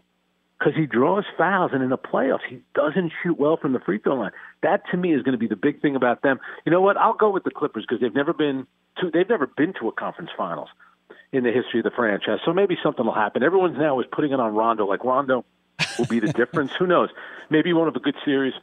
Because 0.58 0.74
he 0.74 0.86
draws 0.86 1.24
fouls, 1.36 1.70
and 1.72 1.84
in 1.84 1.90
the 1.90 1.98
playoffs, 1.98 2.40
he 2.48 2.60
doesn't 2.74 3.12
shoot 3.22 3.38
well 3.38 3.56
from 3.56 3.72
the 3.72 3.78
free 3.78 3.98
throw 3.98 4.16
line. 4.16 4.32
That 4.62 4.82
to 4.90 4.96
me 4.96 5.14
is 5.14 5.22
going 5.22 5.32
to 5.32 5.38
be 5.38 5.46
the 5.46 5.56
big 5.56 5.80
thing 5.80 5.94
about 5.94 6.22
them. 6.22 6.40
You 6.66 6.72
know 6.72 6.80
what? 6.80 6.96
I'll 6.96 7.14
go 7.14 7.30
with 7.30 7.44
the 7.44 7.50
Clippers 7.50 7.84
because 7.88 8.00
they've 8.00 8.14
never 8.14 8.32
been 8.32 8.66
to 9.00 9.10
they've 9.10 9.28
never 9.28 9.46
been 9.46 9.72
to 9.80 9.88
a 9.88 9.92
conference 9.92 10.30
finals 10.36 10.68
in 11.32 11.44
the 11.44 11.52
history 11.52 11.80
of 11.80 11.84
the 11.84 11.90
franchise. 11.90 12.38
So 12.44 12.52
maybe 12.52 12.76
something 12.82 13.04
will 13.04 13.14
happen. 13.14 13.42
Everyone's 13.42 13.78
now 13.78 14.00
is 14.00 14.06
putting 14.10 14.32
it 14.32 14.40
on 14.40 14.54
Rondo. 14.54 14.86
Like 14.86 15.04
Rondo 15.04 15.44
will 15.98 16.06
be 16.06 16.20
the 16.20 16.32
difference. 16.32 16.72
Who 16.78 16.86
knows? 16.86 17.10
Maybe 17.50 17.72
one 17.72 17.86
of 17.86 17.94
a 17.94 18.00
good 18.00 18.16
series 18.24 18.54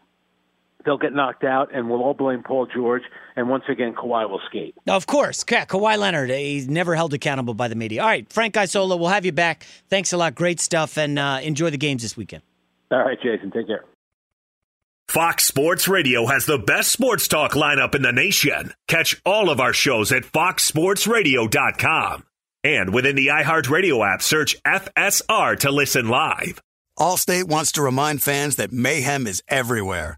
they'll 0.86 0.98
get 0.98 1.14
knocked 1.14 1.44
out, 1.44 1.74
and 1.74 1.90
we'll 1.90 2.02
all 2.02 2.14
blame 2.14 2.44
Paul 2.44 2.68
George. 2.68 3.04
And 3.36 3.50
once 3.50 3.64
again, 3.68 3.94
Kawhi 3.94 4.30
will 4.30 4.42
skate. 4.48 4.76
Of 4.88 5.08
course, 5.08 5.44
Ka- 5.44 5.66
Kawhi 5.66 5.98
Leonard. 5.98 6.30
He's 6.30 6.70
never 6.70 6.96
held 6.96 7.14
accountable 7.14 7.54
by 7.54 7.68
the 7.68 7.76
media. 7.76 8.02
All 8.02 8.08
right, 8.08 8.32
Frank 8.32 8.56
Isola, 8.56 8.96
we'll 8.96 9.10
have 9.10 9.26
you 9.26 9.32
back. 9.32 9.66
Thanks 9.90 10.14
a 10.14 10.18
lot. 10.18 10.36
Great 10.36 10.60
stuff, 10.60 10.98
and 10.98 11.20
uh, 11.20 11.40
enjoy 11.44 11.70
the 11.70 11.78
games 11.78 12.04
this 12.04 12.16
weekend. 12.16 12.44
All 12.92 13.00
right, 13.00 13.18
Jason. 13.22 13.52
Take 13.52 13.68
care. 13.68 13.84
Fox 15.08 15.46
Sports 15.46 15.88
Radio 15.88 16.26
has 16.26 16.46
the 16.46 16.58
best 16.58 16.92
sports 16.92 17.28
talk 17.28 17.52
lineup 17.52 17.94
in 17.94 18.02
the 18.02 18.12
nation. 18.12 18.74
Catch 18.88 19.22
all 19.26 19.50
of 19.50 19.60
our 19.60 19.74
shows 19.74 20.12
at 20.12 20.24
foxsportsradio.com. 20.24 22.24
And 22.64 22.94
within 22.94 23.16
the 23.16 23.28
iHeartRadio 23.28 24.14
app, 24.14 24.24
search 24.24 24.62
FSR 24.64 25.60
to 25.60 25.72
listen 25.72 26.10
live. 26.10 26.60
Allstate 26.98 27.48
wants 27.48 27.74
to 27.74 27.84
remind 27.84 28.24
fans 28.24 28.56
that 28.56 28.72
mayhem 28.72 29.28
is 29.28 29.44
everywhere, 29.48 30.18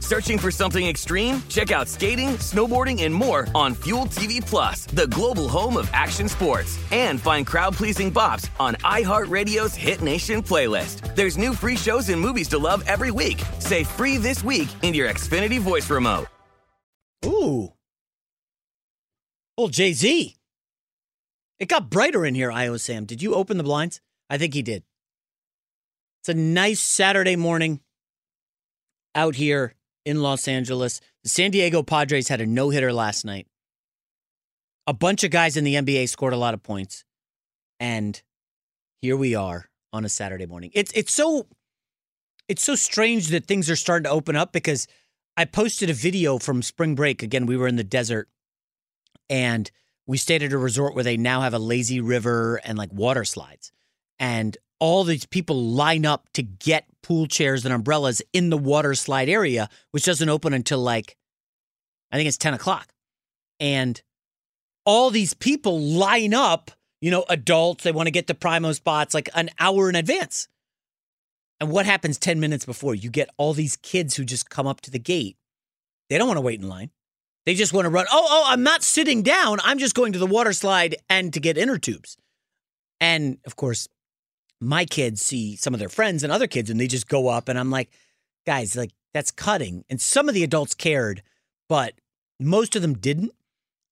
Searching 0.11 0.37
for 0.37 0.51
something 0.51 0.85
extreme? 0.85 1.41
Check 1.47 1.71
out 1.71 1.87
skating, 1.87 2.31
snowboarding, 2.31 3.03
and 3.03 3.15
more 3.15 3.47
on 3.55 3.73
Fuel 3.75 4.07
TV 4.07 4.45
Plus, 4.45 4.85
the 4.87 5.07
global 5.07 5.47
home 5.47 5.77
of 5.77 5.89
action 5.93 6.27
sports. 6.27 6.77
And 6.91 7.17
find 7.17 7.47
crowd-pleasing 7.47 8.11
bops 8.11 8.49
on 8.59 8.75
iHeartRadio's 8.83 9.73
Hit 9.73 10.01
Nation 10.01 10.43
playlist. 10.43 11.15
There's 11.15 11.37
new 11.37 11.53
free 11.53 11.77
shows 11.77 12.09
and 12.09 12.19
movies 12.19 12.49
to 12.49 12.57
love 12.57 12.83
every 12.87 13.11
week. 13.11 13.41
Say 13.59 13.85
free 13.85 14.17
this 14.17 14.43
week 14.43 14.67
in 14.81 14.93
your 14.93 15.07
Xfinity 15.07 15.61
voice 15.61 15.89
remote. 15.89 16.27
Ooh. 17.25 17.71
Well, 19.57 19.69
Jay 19.69 19.93
Z. 19.93 20.35
It 21.57 21.69
got 21.69 21.89
brighter 21.89 22.25
in 22.25 22.35
here, 22.35 22.51
Io 22.51 22.75
Sam. 22.75 23.05
Did 23.05 23.21
you 23.21 23.33
open 23.33 23.55
the 23.55 23.63
blinds? 23.63 24.01
I 24.29 24.37
think 24.37 24.55
he 24.55 24.61
did. 24.61 24.83
It's 26.19 26.27
a 26.27 26.33
nice 26.33 26.81
Saturday 26.81 27.37
morning 27.37 27.79
out 29.15 29.35
here 29.35 29.73
in 30.05 30.21
Los 30.21 30.47
Angeles. 30.47 31.01
The 31.23 31.29
San 31.29 31.51
Diego 31.51 31.83
Padres 31.83 32.27
had 32.27 32.41
a 32.41 32.45
no 32.45 32.69
hitter 32.69 32.93
last 32.93 33.25
night. 33.25 33.47
A 34.87 34.93
bunch 34.93 35.23
of 35.23 35.31
guys 35.31 35.57
in 35.57 35.63
the 35.63 35.75
NBA 35.75 36.09
scored 36.09 36.33
a 36.33 36.37
lot 36.37 36.53
of 36.53 36.63
points. 36.63 37.03
And 37.79 38.21
here 39.01 39.15
we 39.15 39.35
are 39.35 39.69
on 39.93 40.05
a 40.05 40.09
Saturday 40.09 40.45
morning. 40.45 40.71
It's 40.73 40.91
it's 40.93 41.13
so 41.13 41.47
it's 42.47 42.63
so 42.63 42.75
strange 42.75 43.29
that 43.29 43.45
things 43.45 43.69
are 43.69 43.75
starting 43.75 44.03
to 44.05 44.09
open 44.09 44.35
up 44.35 44.51
because 44.51 44.87
I 45.37 45.45
posted 45.45 45.89
a 45.89 45.93
video 45.93 46.37
from 46.37 46.61
spring 46.61 46.95
break. 46.95 47.23
Again, 47.23 47.45
we 47.45 47.57
were 47.57 47.67
in 47.67 47.77
the 47.77 47.83
desert 47.83 48.27
and 49.29 49.71
we 50.05 50.17
stayed 50.17 50.43
at 50.43 50.51
a 50.51 50.57
resort 50.57 50.93
where 50.93 51.03
they 51.03 51.17
now 51.17 51.41
have 51.41 51.53
a 51.53 51.59
lazy 51.59 52.01
river 52.01 52.59
and 52.65 52.77
like 52.77 52.91
water 52.91 53.23
slides. 53.23 53.71
And 54.19 54.57
all 54.81 55.03
these 55.03 55.25
people 55.27 55.63
line 55.63 56.05
up 56.05 56.27
to 56.33 56.41
get 56.41 56.85
pool 57.03 57.27
chairs 57.27 57.63
and 57.63 57.73
umbrellas 57.73 58.21
in 58.33 58.49
the 58.49 58.57
water 58.57 58.95
slide 58.95 59.29
area, 59.29 59.69
which 59.91 60.03
doesn't 60.03 60.27
open 60.27 60.53
until 60.53 60.79
like, 60.79 61.15
I 62.11 62.17
think 62.17 62.27
it's 62.27 62.37
10 62.37 62.55
o'clock. 62.55 62.89
And 63.59 64.01
all 64.83 65.11
these 65.11 65.35
people 65.35 65.79
line 65.79 66.33
up, 66.33 66.71
you 66.99 67.11
know, 67.11 67.23
adults, 67.29 67.83
they 67.83 67.91
want 67.91 68.07
to 68.07 68.11
get 68.11 68.25
the 68.25 68.33
primo 68.33 68.73
spots 68.73 69.13
like 69.13 69.29
an 69.35 69.51
hour 69.59 69.87
in 69.87 69.95
advance. 69.95 70.47
And 71.59 71.69
what 71.69 71.85
happens 71.85 72.17
10 72.17 72.39
minutes 72.39 72.65
before? 72.65 72.95
You 72.95 73.11
get 73.11 73.29
all 73.37 73.53
these 73.53 73.77
kids 73.77 74.15
who 74.15 74.25
just 74.25 74.49
come 74.49 74.65
up 74.65 74.81
to 74.81 74.91
the 74.91 74.99
gate. 74.99 75.37
They 76.09 76.17
don't 76.17 76.27
want 76.27 76.37
to 76.37 76.41
wait 76.41 76.59
in 76.59 76.67
line. 76.67 76.89
They 77.45 77.53
just 77.53 77.71
want 77.71 77.85
to 77.85 77.89
run. 77.89 78.07
Oh, 78.11 78.27
oh, 78.27 78.43
I'm 78.47 78.63
not 78.63 78.81
sitting 78.81 79.21
down. 79.21 79.59
I'm 79.63 79.77
just 79.77 79.93
going 79.93 80.13
to 80.13 80.19
the 80.19 80.25
water 80.25 80.53
slide 80.53 80.95
and 81.07 81.31
to 81.33 81.39
get 81.39 81.57
inner 81.57 81.77
tubes. 81.77 82.17
And 82.99 83.37
of 83.45 83.55
course, 83.55 83.87
my 84.61 84.85
kids 84.85 85.21
see 85.21 85.55
some 85.55 85.73
of 85.73 85.79
their 85.79 85.89
friends 85.89 86.23
and 86.23 86.31
other 86.31 86.47
kids 86.47 86.69
and 86.69 86.79
they 86.79 86.87
just 86.87 87.07
go 87.07 87.27
up 87.27 87.49
and 87.49 87.57
I'm 87.59 87.71
like, 87.71 87.89
guys, 88.45 88.75
like 88.75 88.91
that's 89.13 89.31
cutting. 89.31 89.83
And 89.89 89.99
some 89.99 90.29
of 90.29 90.35
the 90.35 90.43
adults 90.43 90.73
cared, 90.73 91.23
but 91.67 91.93
most 92.39 92.75
of 92.75 92.81
them 92.81 92.93
didn't. 92.93 93.31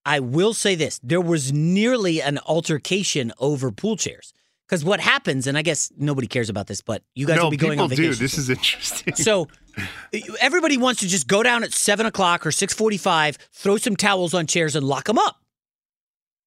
I 0.05 0.19
will 0.19 0.53
say 0.53 0.75
this 0.75 0.99
there 1.03 1.21
was 1.21 1.51
nearly 1.51 2.21
an 2.21 2.39
altercation 2.47 3.33
over 3.37 3.71
pool 3.71 3.97
chairs 3.97 4.33
Because 4.67 4.85
what 4.85 4.99
happens, 4.99 5.45
and 5.45 5.57
I 5.57 5.61
guess 5.61 5.91
nobody 5.97 6.27
cares 6.27 6.49
about 6.49 6.67
this, 6.67 6.81
but 6.81 7.03
you 7.15 7.27
guys 7.27 7.37
no, 7.37 7.43
will 7.45 7.51
be 7.51 7.57
going 7.57 7.79
on 7.79 7.89
vacation. 7.89 8.11
do. 8.11 8.17
This 8.17 8.37
is 8.37 8.49
interesting. 8.49 9.15
So 9.15 9.47
everybody 10.39 10.77
wants 10.77 11.01
to 11.01 11.07
just 11.07 11.27
go 11.27 11.43
down 11.43 11.63
at 11.63 11.73
seven 11.73 12.05
o'clock 12.05 12.45
or 12.45 12.51
six 12.51 12.73
forty-five, 12.73 13.37
throw 13.51 13.77
some 13.77 13.95
towels 13.95 14.33
on 14.33 14.47
chairs, 14.47 14.75
and 14.75 14.85
lock 14.85 15.05
them 15.05 15.17
up. 15.17 15.41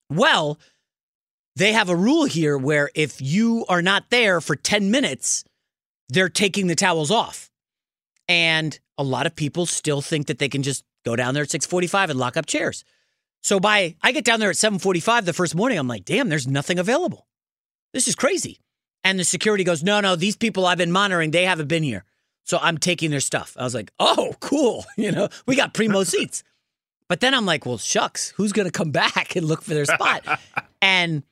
Well, 0.09 0.59
they 1.57 1.73
have 1.73 1.89
a 1.89 1.97
rule 1.97 2.25
here 2.25 2.57
where 2.57 2.91
if 2.95 3.21
you 3.21 3.65
are 3.69 3.83
not 3.83 4.11
there 4.11 4.41
for 4.41 4.57
ten 4.57 4.91
minutes, 4.91 5.45
they're 6.09 6.29
taking 6.29 6.67
the 6.67 6.75
towels 6.75 7.11
off, 7.11 7.51
and 8.29 8.79
a 8.99 9.03
lot 9.03 9.27
of 9.27 9.37
people 9.37 9.67
still 9.67 10.01
think 10.01 10.27
that 10.27 10.39
they 10.39 10.49
can 10.49 10.63
just 10.63 10.85
go 11.05 11.17
down 11.17 11.35
there 11.35 11.43
at 11.43 11.51
six 11.51 11.67
forty-five 11.67 12.11
and 12.11 12.19
lock 12.19 12.37
up 12.37 12.47
chairs. 12.47 12.85
So 13.43 13.59
by 13.59 13.97
I 14.03 14.13
get 14.13 14.25
down 14.25 14.41
there 14.41 14.51
at 14.51 14.57
seven 14.57 14.79
forty-five 14.79 15.25
the 15.25 15.33
first 15.33 15.55
morning, 15.55 15.79
I'm 15.79 15.89
like, 15.89 16.05
damn, 16.05 16.29
there's 16.29 16.47
nothing 16.47 16.79
available. 16.79 17.27
This 17.93 18.09
is 18.09 18.15
crazy. 18.15 18.59
And 19.05 19.19
the 19.19 19.25
security 19.25 19.65
goes, 19.65 19.83
no, 19.83 20.01
no, 20.01 20.17
these 20.17 20.37
people 20.37 20.67
I've 20.67 20.79
been 20.79 20.93
monitoring, 20.93 21.31
they 21.31 21.45
haven't 21.45 21.69
been 21.69 21.83
here. 21.83 22.05
So 22.45 22.59
I'm 22.61 22.79
taking 22.79 23.11
their 23.11 23.21
stuff. 23.21 23.57
I 23.59 23.65
was 23.65 23.75
like, 23.75 23.93
oh, 23.99 24.35
cool. 24.41 24.85
You 24.97 25.13
know, 25.13 25.29
we 25.47 25.57
got 25.57 25.75
primo 25.75 26.05
seats. 26.05 26.43
But 27.09 27.21
then 27.21 27.35
I'm 27.35 27.45
like, 27.45 27.67
well, 27.67 27.79
shucks, 27.79 28.31
who's 28.31 28.53
going 28.53 28.67
to 28.67 28.73
come 28.73 28.91
back 28.93 29.37
and 29.37 29.47
look 29.47 29.63
for 29.63 29.75
their 29.75 29.85
spot? 29.85 30.25
and, 30.81 31.23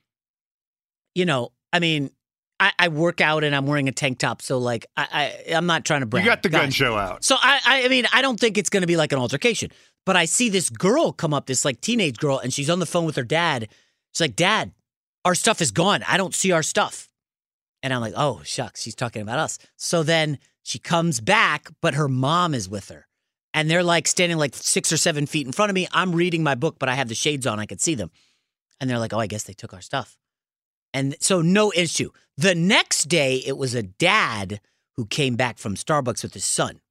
you 1.15 1.25
know, 1.25 1.51
I 1.73 1.79
mean, 1.79 2.11
I, 2.59 2.73
I, 2.77 2.87
work 2.89 3.21
out 3.21 3.43
and 3.43 3.55
I'm 3.55 3.65
wearing 3.65 3.87
a 3.87 3.91
tank 3.91 4.19
top. 4.19 4.41
So, 4.41 4.59
like, 4.59 4.85
I, 4.95 5.07
I, 5.47 5.53
am 5.53 5.65
not 5.65 5.83
trying 5.83 6.01
to 6.01 6.05
brag. 6.05 6.23
You 6.23 6.31
got 6.31 6.43
the 6.43 6.49
gun 6.49 6.69
show 6.69 6.95
out. 6.95 7.23
So, 7.23 7.35
I, 7.41 7.59
I 7.65 7.87
mean, 7.87 8.05
I 8.13 8.21
don't 8.21 8.39
think 8.39 8.57
it's 8.57 8.69
going 8.69 8.81
to 8.81 8.87
be 8.87 8.97
like 8.97 9.11
an 9.11 9.19
altercation. 9.19 9.71
But 10.05 10.15
I 10.15 10.25
see 10.25 10.49
this 10.49 10.69
girl 10.69 11.11
come 11.11 11.33
up, 11.33 11.45
this 11.45 11.65
like 11.65 11.81
teenage 11.81 12.17
girl, 12.17 12.39
and 12.39 12.53
she's 12.53 12.69
on 12.69 12.79
the 12.79 12.85
phone 12.85 13.05
with 13.05 13.15
her 13.15 13.23
dad. 13.23 13.67
She's 14.13 14.21
like, 14.21 14.35
Dad, 14.35 14.71
our 15.23 15.35
stuff 15.35 15.61
is 15.61 15.71
gone. 15.71 16.03
I 16.07 16.17
don't 16.17 16.33
see 16.33 16.51
our 16.51 16.63
stuff. 16.63 17.07
And 17.83 17.93
I'm 17.93 18.01
like, 18.01 18.13
oh, 18.15 18.41
shucks, 18.43 18.81
she's 18.81 18.95
talking 18.95 19.21
about 19.21 19.39
us. 19.39 19.57
So 19.75 20.03
then 20.03 20.37
she 20.63 20.79
comes 20.79 21.19
back, 21.19 21.69
but 21.81 21.95
her 21.95 22.07
mom 22.07 22.53
is 22.53 22.69
with 22.69 22.89
her. 22.89 23.07
And 23.53 23.69
they're 23.69 23.83
like 23.83 24.07
standing 24.07 24.37
like 24.37 24.55
six 24.55 24.91
or 24.91 24.97
seven 24.97 25.25
feet 25.25 25.45
in 25.45 25.51
front 25.51 25.69
of 25.69 25.75
me. 25.75 25.87
I'm 25.91 26.13
reading 26.13 26.43
my 26.43 26.55
book, 26.55 26.77
but 26.79 26.89
I 26.89 26.95
have 26.95 27.09
the 27.09 27.15
shades 27.15 27.47
on. 27.47 27.59
I 27.59 27.65
could 27.65 27.81
see 27.81 27.95
them. 27.95 28.11
And 28.79 28.89
they're 28.89 28.99
like, 28.99 29.13
oh, 29.13 29.19
I 29.19 29.27
guess 29.27 29.43
they 29.43 29.53
took 29.53 29.73
our 29.73 29.81
stuff. 29.81 30.17
And 30.93 31.15
so 31.19 31.41
no 31.41 31.71
issue. 31.75 32.11
The 32.37 32.55
next 32.55 33.05
day, 33.05 33.37
it 33.45 33.57
was 33.57 33.75
a 33.75 33.83
dad 33.83 34.61
who 34.95 35.05
came 35.05 35.35
back 35.35 35.57
from 35.57 35.75
Starbucks 35.75 36.23
with 36.23 36.33
his 36.33 36.45
son. 36.45 36.81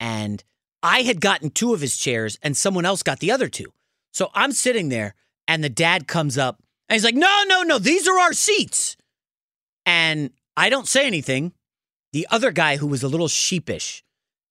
And 0.00 0.42
I 0.82 1.02
had 1.02 1.20
gotten 1.20 1.50
two 1.50 1.72
of 1.72 1.80
his 1.80 1.96
chairs 1.96 2.38
and 2.42 2.56
someone 2.56 2.84
else 2.84 3.02
got 3.02 3.20
the 3.20 3.30
other 3.30 3.48
two. 3.48 3.72
So 4.12 4.30
I'm 4.34 4.52
sitting 4.52 4.88
there 4.88 5.14
and 5.48 5.62
the 5.62 5.68
dad 5.68 6.06
comes 6.06 6.38
up 6.38 6.62
and 6.88 6.94
he's 6.94 7.04
like, 7.04 7.14
no, 7.14 7.44
no, 7.48 7.62
no, 7.62 7.78
these 7.78 8.06
are 8.08 8.18
our 8.18 8.32
seats. 8.32 8.96
And 9.84 10.30
I 10.56 10.68
don't 10.68 10.88
say 10.88 11.06
anything. 11.06 11.52
The 12.12 12.26
other 12.30 12.50
guy 12.50 12.76
who 12.76 12.86
was 12.86 13.02
a 13.02 13.08
little 13.08 13.28
sheepish 13.28 14.04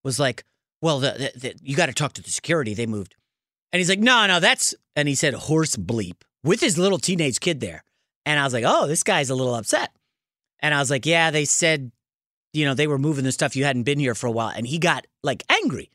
was 0.04 0.20
like, 0.20 0.44
well, 0.82 1.00
the, 1.00 1.32
the, 1.34 1.40
the, 1.40 1.56
you 1.62 1.76
got 1.76 1.88
to 1.88 1.94
talk 1.94 2.14
to 2.14 2.22
the 2.22 2.30
security. 2.30 2.74
They 2.74 2.86
moved. 2.86 3.16
And 3.72 3.80
he's 3.80 3.90
like, 3.90 4.00
no, 4.00 4.28
no, 4.28 4.40
that's, 4.40 4.76
and 4.96 5.08
he 5.08 5.16
said 5.16 5.34
horse 5.34 5.76
bleep 5.76 6.22
with 6.44 6.60
his 6.60 6.78
little 6.78 7.00
teenage 7.00 7.40
kid 7.40 7.60
there. 7.60 7.84
And 8.26 8.40
I 8.40 8.44
was 8.44 8.54
like, 8.54 8.64
oh, 8.66 8.88
this 8.88 9.04
guy's 9.04 9.30
a 9.30 9.36
little 9.36 9.56
upset. 9.56 9.92
And 10.60 10.74
I 10.74 10.80
was 10.80 10.90
like, 10.90 11.06
yeah, 11.06 11.32
they 11.32 11.46
said, 11.46 11.92
you 12.54 12.66
know, 12.66 12.74
they 12.74 12.88
were 12.88 12.98
moving 12.98 13.24
the 13.24 13.32
stuff. 13.32 13.56
You 13.56 13.66
hadn't 13.66 13.84
been 13.84 14.00
here 14.00 14.16
for 14.16 14.28
a 14.28 14.32
while. 14.32 14.52
And 14.56 14.66
he 14.66 14.80
got 14.80 15.06
like 15.24 15.44
angry. 15.50 15.92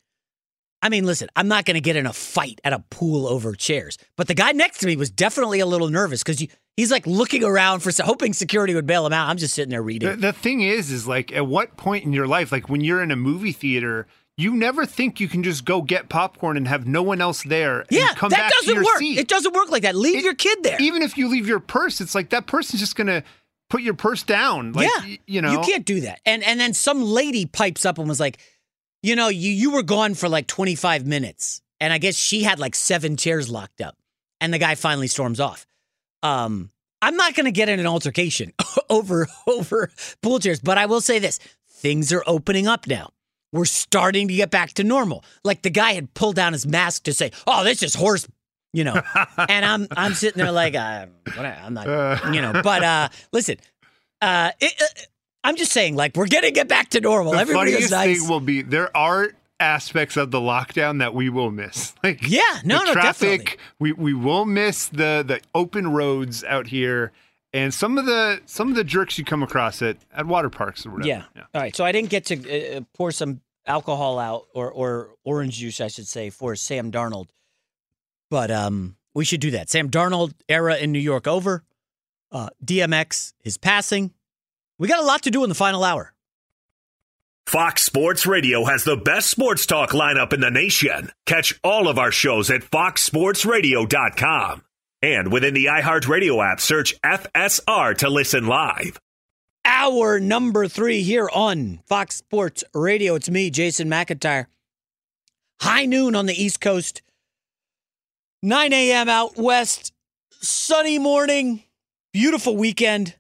I 0.83 0.89
mean, 0.89 1.05
listen, 1.05 1.29
I'm 1.37 1.49
not 1.49 1.67
going 1.67 1.75
to 1.75 1.81
get 1.81 1.97
in 1.97 2.07
a 2.07 2.13
fight 2.13 2.61
at 2.65 2.73
a 2.73 2.79
pool 2.91 3.27
over 3.27 3.53
chairs, 3.55 3.99
but 4.17 4.29
the 4.29 4.35
guy 4.35 4.53
next 4.53 4.79
to 4.79 4.87
me 4.87 4.97
was 4.97 5.11
definitely 5.11 5.61
a 5.61 5.67
little 5.67 5.91
nervous 5.91 6.23
because 6.23 6.47
he's 6.77 6.91
like 6.91 7.07
looking 7.07 7.45
around 7.45 7.81
for 7.81 7.93
hoping 8.03 8.33
security 8.33 8.75
would 8.75 8.87
bail 8.87 9.05
him 9.05 9.13
out. 9.13 9.29
I'm 9.29 9.37
just 9.37 9.55
sitting 9.55 9.71
there 9.71 9.83
reading. 9.83 10.09
The, 10.09 10.17
the 10.17 10.33
thing 10.33 10.63
is, 10.63 10.91
is 10.91 11.07
like 11.07 11.33
at 11.33 11.47
what 11.47 11.77
point 11.77 12.05
in 12.05 12.15
your 12.15 12.27
life, 12.27 12.51
like 12.51 12.71
when 12.71 12.81
you're 12.81 13.03
in 13.03 13.11
a 13.11 13.17
movie 13.17 13.53
theater, 13.53 14.07
you 14.37 14.55
never 14.57 14.87
think 14.87 15.21
you 15.21 15.29
can 15.29 15.43
just 15.43 15.65
go 15.65 15.83
get 15.83 16.09
popcorn 16.09 16.57
and 16.57 16.67
have 16.67 16.87
no 16.87 17.03
one 17.03 17.21
else 17.21 17.43
there. 17.43 17.85
Yeah, 17.91 18.15
come 18.15 18.31
that 18.31 18.39
back 18.39 18.53
doesn't 18.53 18.69
to 18.69 18.75
your 18.75 18.85
work. 18.85 18.99
Seat. 18.99 19.19
It 19.19 19.29
doesn't 19.29 19.55
work 19.55 19.71
like 19.71 19.83
that. 19.83 19.95
Leave 19.95 20.17
It- 20.17 20.25
your 20.25 20.35
kid 20.35 20.63
there. 20.63 20.77
Even 20.81 21.03
if 21.03 21.19
you 21.19 21.29
leave 21.29 21.47
your 21.47 21.61
purse, 21.61 22.01
it's 22.01 22.15
like 22.15 22.31
that 22.31 22.47
person's 22.47 22.81
just 22.81 22.97
gonna 22.97 23.23
put 23.69 23.83
your 23.83 23.95
purse 23.95 24.23
down. 24.23 24.73
Like, 24.73 24.89
yeah, 25.05 25.17
you 25.27 25.43
know, 25.43 25.53
you 25.53 25.61
can't 25.61 25.85
do 25.85 26.01
that. 26.03 26.21
And 26.25 26.43
and 26.43 26.59
then 26.59 26.73
some 26.75 27.03
lady 27.03 27.47
pipes 27.47 27.85
up 27.85 27.99
and 27.99 28.09
was 28.09 28.21
like, 28.21 28.39
you 29.03 29.15
know, 29.17 29.29
you 29.29 29.51
you 29.51 29.71
were 29.73 29.83
gone 29.83 30.15
for 30.15 30.29
like 30.29 30.47
25 30.47 31.07
minutes, 31.07 31.61
and 31.81 31.93
I 31.93 31.99
guess 31.99 32.17
she 32.17 32.43
had 32.43 32.59
like 32.59 32.75
seven 32.75 33.17
chairs 33.17 33.49
locked 33.51 33.81
up, 33.81 33.97
and 34.41 34.53
the 34.55 34.59
guy 34.59 34.75
finally 34.75 35.07
storms 35.09 35.41
off. 35.41 35.67
Um, 36.23 36.71
I'm 37.03 37.17
not 37.17 37.35
going 37.35 37.47
to 37.47 37.51
get 37.51 37.71
in 37.71 37.81
an 37.81 37.87
altercation 37.87 38.53
over 38.91 39.27
over 39.47 39.91
pool 40.23 40.39
chairs, 40.39 40.61
but 40.61 40.77
I 40.79 40.87
will 40.87 41.01
say 41.01 41.19
this: 41.19 41.39
things 41.71 42.13
are 42.13 42.23
opening 42.27 42.67
up 42.67 42.87
now. 42.87 43.11
We're 43.53 43.65
starting 43.65 44.29
to 44.29 44.35
get 44.35 44.51
back 44.51 44.75
to 44.75 44.85
normal. 44.85 45.25
Like 45.45 45.63
the 45.63 45.71
guy 45.71 45.93
had 45.93 46.15
pulled 46.15 46.37
down 46.37 46.53
his 46.53 46.67
mask 46.67 47.05
to 47.05 47.13
say, 47.13 47.33
"Oh, 47.47 47.65
this 47.65 47.83
is 47.83 47.95
horse." 47.95 48.27
You 48.73 48.85
know, 48.85 49.03
and 49.49 49.65
I'm 49.65 49.89
I'm 49.97 50.15
sitting 50.15 50.39
there 50.41 50.53
like 50.53 50.77
uh, 50.77 51.07
I'm 51.37 51.75
not, 51.75 51.87
you 52.35 52.41
know. 52.41 52.61
But 52.63 52.85
uh, 52.85 53.09
listen, 53.33 53.57
uh, 54.23 54.53
it, 54.61 54.73
uh, 54.81 55.03
I'm 55.43 55.57
just 55.57 55.73
saying, 55.73 55.97
like 55.97 56.17
we're 56.17 56.27
getting 56.27 56.55
it 56.55 56.69
back 56.69 56.91
to 56.91 57.01
normal. 57.01 57.33
The 57.33 57.39
Everybody 57.39 57.73
funniest 57.73 57.87
is 57.87 57.91
nice. 57.91 58.21
thing 58.21 58.29
will 58.29 58.41
be 58.41 58.63
there 58.63 58.97
are 58.97 59.31
aspects 59.59 60.17
of 60.17 60.31
the 60.31 60.39
lockdown 60.39 61.01
that 61.01 61.15
we 61.15 61.29
will 61.29 61.51
miss. 61.51 61.93
Like 62.05 62.21
Yeah, 62.29 62.43
no, 62.65 62.79
the 62.79 62.85
no, 62.87 62.93
traffic, 62.93 63.45
definitely. 63.45 63.65
We 63.81 63.93
we 63.93 64.15
will 64.15 64.45
miss 64.45 64.87
the 64.87 65.25
the 65.27 65.41
open 65.55 65.93
roads 65.93 66.45
out 66.45 66.69
here 66.69 67.11
and 67.53 67.75
some 67.75 67.99
of 67.99 68.07
the 68.07 68.41
some 68.47 68.69
of 68.69 68.77
the 68.77 68.85
jerks 68.85 69.19
you 69.19 69.25
come 69.25 69.43
across 69.43 69.83
at 69.83 69.97
at 70.13 70.27
water 70.27 70.51
parks 70.51 70.87
or 70.87 70.91
whatever. 70.91 71.09
Yeah. 71.09 71.25
All 71.55 71.61
right. 71.61 71.75
So 71.75 71.85
I 71.85 71.91
didn't 71.93 72.11
get 72.11 72.27
to 72.27 72.77
uh, 72.77 72.81
pour 72.95 73.11
some 73.13 73.41
alcohol 73.67 74.19
out 74.19 74.47
or 74.55 74.71
or 74.71 75.11
orange 75.25 75.59
juice, 75.59 75.81
I 75.81 75.89
should 75.89 76.07
say, 76.07 76.31
for 76.31 76.55
Sam 76.57 76.93
Darnold. 76.93 77.29
But 78.29 78.51
um, 78.51 78.97
we 79.15 79.25
should 79.25 79.41
do 79.41 79.53
that. 79.53 79.71
Sam 79.71 79.91
Darnold 79.91 80.35
era 80.49 80.77
in 80.77 80.93
New 80.93 81.01
York 81.01 81.27
over. 81.27 81.65
Uh, 82.31 82.51
DMX 82.65 83.33
is 83.43 83.59
passing. 83.59 84.13
We 84.79 84.87
got 84.89 85.01
a 85.01 85.07
lot 85.07 85.23
to 85.23 85.31
do 85.31 85.43
in 85.43 85.49
the 85.49 85.55
final 85.55 85.83
hour. 85.83 86.13
Fox 87.47 87.83
Sports 87.83 88.27
Radio 88.27 88.65
has 88.65 88.85
the 88.85 88.97
best 88.97 89.29
sports 89.29 89.67
talk 89.67 89.91
lineup 89.91 90.33
in 90.33 90.41
the 90.41 90.53
nation. 90.53 91.11
Catch 91.27 91.59
all 91.65 91.89
of 91.89 91.99
our 91.99 92.13
shows 92.13 92.49
at 92.51 92.61
foxsportsradio.com. 92.61 94.63
And 95.03 95.33
within 95.33 95.55
the 95.55 95.67
iHeartRadio 95.67 96.45
app, 96.45 96.61
search 96.61 97.01
FSR 97.01 97.97
to 97.99 98.11
listen 98.11 98.47
live. 98.47 99.01
Hour 99.65 100.21
number 100.21 100.69
three 100.69 101.03
here 101.03 101.29
on 101.33 101.81
Fox 101.87 102.17
Sports 102.17 102.65
Radio. 102.75 103.15
It's 103.15 103.31
me, 103.31 103.51
Jason 103.51 103.89
McIntyre. 103.89 104.47
High 105.61 105.87
noon 105.87 106.15
on 106.15 106.27
the 106.27 106.35
East 106.35 106.61
Coast, 106.61 107.03
9 108.43 108.73
a.m. 108.73 109.09
out 109.09 109.37
west, 109.37 109.93
sunny 110.41 110.99
morning, 110.99 111.63
beautiful 112.13 112.57
weekend. 112.57 113.17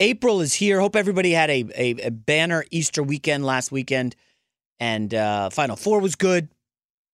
April 0.00 0.40
is 0.40 0.54
here. 0.54 0.80
Hope 0.80 0.96
everybody 0.96 1.32
had 1.32 1.50
a, 1.50 1.64
a, 1.76 2.06
a 2.06 2.10
banner 2.10 2.64
Easter 2.70 3.02
weekend 3.02 3.44
last 3.44 3.70
weekend, 3.70 4.16
and 4.80 5.14
uh, 5.14 5.50
Final 5.50 5.76
Four 5.76 6.00
was 6.00 6.16
good. 6.16 6.48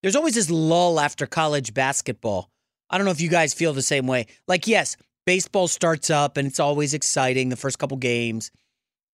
There's 0.03 0.17
always 0.17 0.35
this 0.35 0.49
lull 0.51 1.01
after 1.01 1.27
college 1.27 1.75
basketball. 1.75 2.49
I 2.91 2.97
don't 2.99 3.05
know 3.05 3.11
if 3.11 3.21
you 3.21 3.29
guys 3.29 3.55
feel 3.55 3.73
the 3.73 3.83
same 3.83 4.07
way. 4.07 4.27
Like, 4.47 4.67
yes, 4.67 4.97
baseball 5.27 5.69
starts 5.69 6.11
up 6.11 6.37
and 6.37 6.47
it's 6.49 6.61
always 6.61 6.95
exciting 6.95 7.49
the 7.49 7.57
first 7.57 7.79
couple 7.79 7.97
games, 7.97 8.51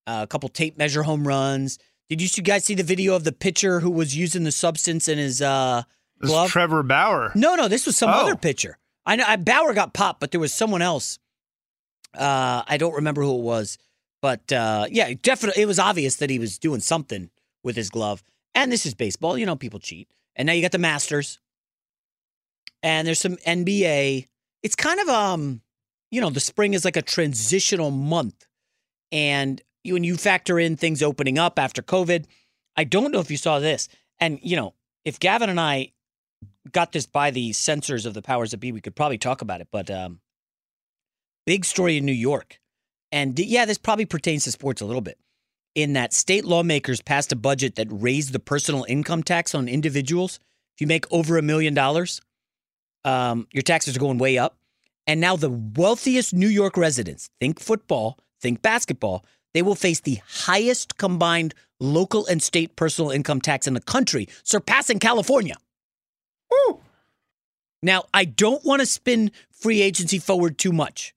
uh, 0.07 0.21
a 0.23 0.27
couple 0.27 0.47
tape 0.49 0.77
measure 0.77 1.03
home 1.03 1.27
runs. 1.27 1.77
Did 2.09 2.21
you 2.21 2.43
guys 2.43 2.63
see 2.65 2.75
the 2.75 2.83
video 2.83 3.15
of 3.15 3.23
the 3.23 3.31
pitcher 3.31 3.79
who 3.79 3.89
was 3.91 4.15
using 4.15 4.43
the 4.43 4.51
substance 4.51 5.07
in 5.07 5.17
his 5.17 5.41
uh, 5.41 5.83
glove? 6.21 6.49
Trevor 6.51 6.83
Bauer. 6.83 7.31
No, 7.35 7.55
no, 7.55 7.67
this 7.67 7.85
was 7.85 7.97
some 7.97 8.09
Oh. 8.11 8.13
other 8.13 8.35
pitcher. 8.35 8.77
I 9.05 9.15
know 9.17 9.25
I, 9.27 9.35
Bauer 9.35 9.73
got 9.73 9.93
popped, 9.93 10.19
but 10.19 10.31
there 10.31 10.39
was 10.39 10.53
someone 10.53 10.81
else. 10.81 11.19
Uh, 12.17 12.63
I 12.67 12.77
don't 12.77 12.93
remember 12.95 13.21
who 13.23 13.35
it 13.37 13.41
was, 13.41 13.77
but 14.21 14.51
uh, 14.51 14.85
yeah, 14.89 15.13
definitely, 15.21 15.61
it 15.63 15.65
was 15.65 15.79
obvious 15.79 16.15
that 16.17 16.29
he 16.29 16.39
was 16.39 16.57
doing 16.57 16.79
something 16.79 17.29
with 17.63 17.75
his 17.75 17.89
glove. 17.89 18.23
And 18.53 18.71
this 18.71 18.85
is 18.85 18.93
baseball, 18.93 19.37
you 19.37 19.45
know, 19.45 19.55
people 19.57 19.79
cheat. 19.79 20.07
And 20.35 20.45
now 20.45 20.53
you 20.53 20.61
got 20.61 20.71
the 20.71 20.77
Masters, 20.77 21.39
and 22.85 23.07
there's 23.07 23.19
some 23.19 23.35
NBA. 23.37 24.27
It's 24.61 24.75
kind 24.75 24.99
of 24.99 25.09
um, 25.09 25.61
you 26.11 26.21
know, 26.21 26.29
the 26.29 26.39
spring 26.39 26.75
is 26.75 26.85
like 26.85 26.95
a 26.95 27.01
transitional 27.01 27.89
month, 27.89 28.45
and 29.11 29.59
when 29.83 30.03
you 30.03 30.15
factor 30.15 30.59
in 30.59 30.77
things 30.77 31.01
opening 31.01 31.37
up 31.37 31.59
after 31.59 31.81
COVID, 31.81 32.25
I 32.77 32.83
don't 32.83 33.11
know 33.11 33.19
if 33.19 33.31
you 33.31 33.37
saw 33.37 33.59
this, 33.59 33.89
and 34.19 34.39
you 34.41 34.55
know, 34.55 34.75
if 35.03 35.19
Gavin 35.19 35.49
and 35.49 35.59
I 35.59 35.93
got 36.71 36.91
this 36.91 37.07
by 37.07 37.31
the 37.31 37.53
censors 37.53 38.05
of 38.05 38.13
the 38.13 38.21
powers 38.21 38.51
that 38.51 38.57
be, 38.57 38.71
we 38.71 38.81
could 38.81 38.95
probably 38.95 39.17
talk 39.17 39.41
about 39.41 39.61
it. 39.61 39.67
But 39.71 39.89
um, 39.89 40.19
big 41.45 41.65
story 41.65 41.97
in 41.97 42.05
New 42.05 42.11
York, 42.11 42.59
and 43.11 43.37
yeah, 43.39 43.65
this 43.65 43.79
probably 43.79 44.05
pertains 44.05 44.43
to 44.43 44.51
sports 44.51 44.81
a 44.81 44.85
little 44.85 45.01
bit. 45.01 45.17
In 45.73 45.93
that 45.93 46.13
state 46.13 46.45
lawmakers 46.45 47.01
passed 47.01 47.31
a 47.31 47.35
budget 47.35 47.75
that 47.75 47.87
raised 47.89 48.31
the 48.31 48.39
personal 48.39 48.85
income 48.87 49.23
tax 49.23 49.55
on 49.55 49.67
individuals. 49.67 50.39
If 50.75 50.81
you 50.81 50.87
make 50.87 51.11
over 51.11 51.37
a 51.37 51.41
million 51.41 51.73
dollars, 51.73 52.21
um, 53.05 53.47
your 53.53 53.61
taxes 53.61 53.95
are 53.95 53.99
going 53.99 54.17
way 54.17 54.37
up. 54.37 54.57
And 55.07 55.21
now 55.21 55.35
the 55.35 55.51
wealthiest 55.51 56.33
New 56.33 56.47
York 56.47 56.75
residents 56.75 57.29
think 57.39 57.59
football, 57.59 58.17
think 58.41 58.61
basketball, 58.61 59.23
they 59.53 59.61
will 59.61 59.75
face 59.75 60.01
the 60.01 60.19
highest 60.27 60.97
combined 60.97 61.53
local 61.79 62.25
and 62.25 62.41
state 62.41 62.75
personal 62.75 63.11
income 63.11 63.39
tax 63.39 63.67
in 63.67 63.73
the 63.73 63.81
country, 63.81 64.27
surpassing 64.43 64.99
California. 64.99 65.55
Woo! 66.51 66.81
Now, 67.81 68.05
I 68.13 68.25
don't 68.25 68.65
want 68.65 68.79
to 68.79 68.85
spin 68.85 69.31
free 69.51 69.81
agency 69.81 70.17
forward 70.17 70.57
too 70.57 70.71
much. 70.71 71.13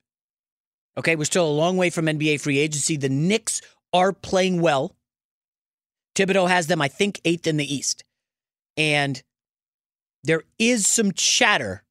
Okay, 0.98 1.16
we're 1.16 1.24
still 1.24 1.48
a 1.48 1.51
long 1.51 1.77
way 1.77 1.90
from 1.90 2.06
NBA 2.06 2.40
free 2.40 2.59
agency. 2.59 2.97
The 2.97 3.09
Knicks 3.09 3.62
are 3.93 4.12
playing 4.12 4.60
well. 4.60 4.94
Thibodeau 6.15 6.48
has 6.48 6.66
them, 6.66 6.82
I 6.82 6.89
think, 6.89 7.20
eighth 7.24 7.47
in 7.47 7.56
the 7.56 7.74
East. 7.74 8.05
And 8.77 9.23
there 10.24 10.42
is 10.58 10.86
some 10.86 11.12
chatter 11.12 11.82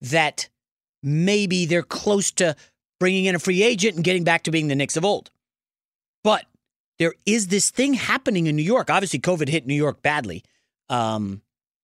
that 0.00 0.48
maybe 1.02 1.66
they're 1.66 1.82
close 1.82 2.30
to 2.32 2.56
bringing 3.00 3.24
in 3.26 3.34
a 3.34 3.38
free 3.38 3.62
agent 3.62 3.96
and 3.96 4.04
getting 4.04 4.24
back 4.24 4.44
to 4.44 4.50
being 4.50 4.68
the 4.68 4.74
Knicks 4.74 4.96
of 4.96 5.04
old. 5.04 5.30
But 6.22 6.46
there 6.98 7.14
is 7.26 7.48
this 7.48 7.70
thing 7.70 7.94
happening 7.94 8.46
in 8.46 8.56
New 8.56 8.62
York. 8.62 8.90
Obviously, 8.90 9.18
COVID 9.18 9.48
hit 9.48 9.66
New 9.66 9.74
York 9.74 10.02
badly. 10.02 10.42
Um, 10.88 11.42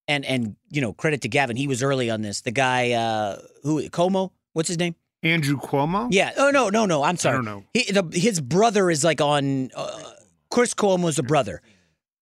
and 0.09 0.25
and 0.25 0.57
you 0.71 0.81
know, 0.81 0.93
credit 0.93 1.21
to 1.23 1.29
Gavin, 1.29 1.57
he 1.57 1.67
was 1.67 1.83
early 1.83 2.11
on 2.11 2.23
this. 2.23 2.41
The 2.41 2.51
guy 2.51 2.93
uh, 2.93 3.39
who 3.63 3.83
Cuomo, 3.91 4.31
what's 4.53 4.69
his 4.69 4.79
name? 4.79 4.95
Andrew 5.23 5.59
Cuomo. 5.59 6.09
Yeah. 6.11 6.33
Oh 6.37 6.51
no, 6.51 6.69
no, 6.69 6.87
no. 6.87 7.03
I'm 7.03 7.17
sorry. 7.17 7.35
I 7.35 7.37
don't 7.39 7.45
know. 7.45 7.65
He, 7.75 7.93
the, 7.93 8.09
his 8.13 8.41
brother 8.41 8.91
is 8.91 9.05
like 9.05 9.21
on. 9.21 9.71
Uh, 9.75 10.01
Chris 10.51 10.75
Cuomo's 10.75 11.19
a 11.19 11.23
brother, 11.23 11.63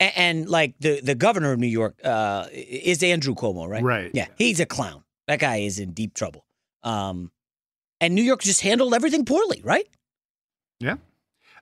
and, 0.01 0.13
and, 0.17 0.49
like 0.49 0.75
the 0.81 1.01
the 1.01 1.15
governor 1.15 1.53
of 1.53 1.59
New 1.59 1.67
York 1.67 1.99
uh, 2.05 2.47
is 2.53 3.03
Andrew 3.03 3.35
Cuomo, 3.35 3.69
right? 3.69 3.83
Right. 3.83 4.11
Yeah. 4.15 4.27
He's 4.37 4.61
a 4.61 4.67
clown. 4.67 5.05
That 5.27 5.41
guy 5.41 5.57
is 5.57 5.79
in 5.79 5.93
deep 5.93 6.15
trouble. 6.15 6.45
Um, 6.83 7.31
and 8.01 8.15
New 8.15 8.23
York 8.23 8.43
just 8.43 8.61
handled 8.61 8.95
everything 8.95 9.25
poorly, 9.25 9.61
right? 9.65 9.87
Yeah. 10.81 10.97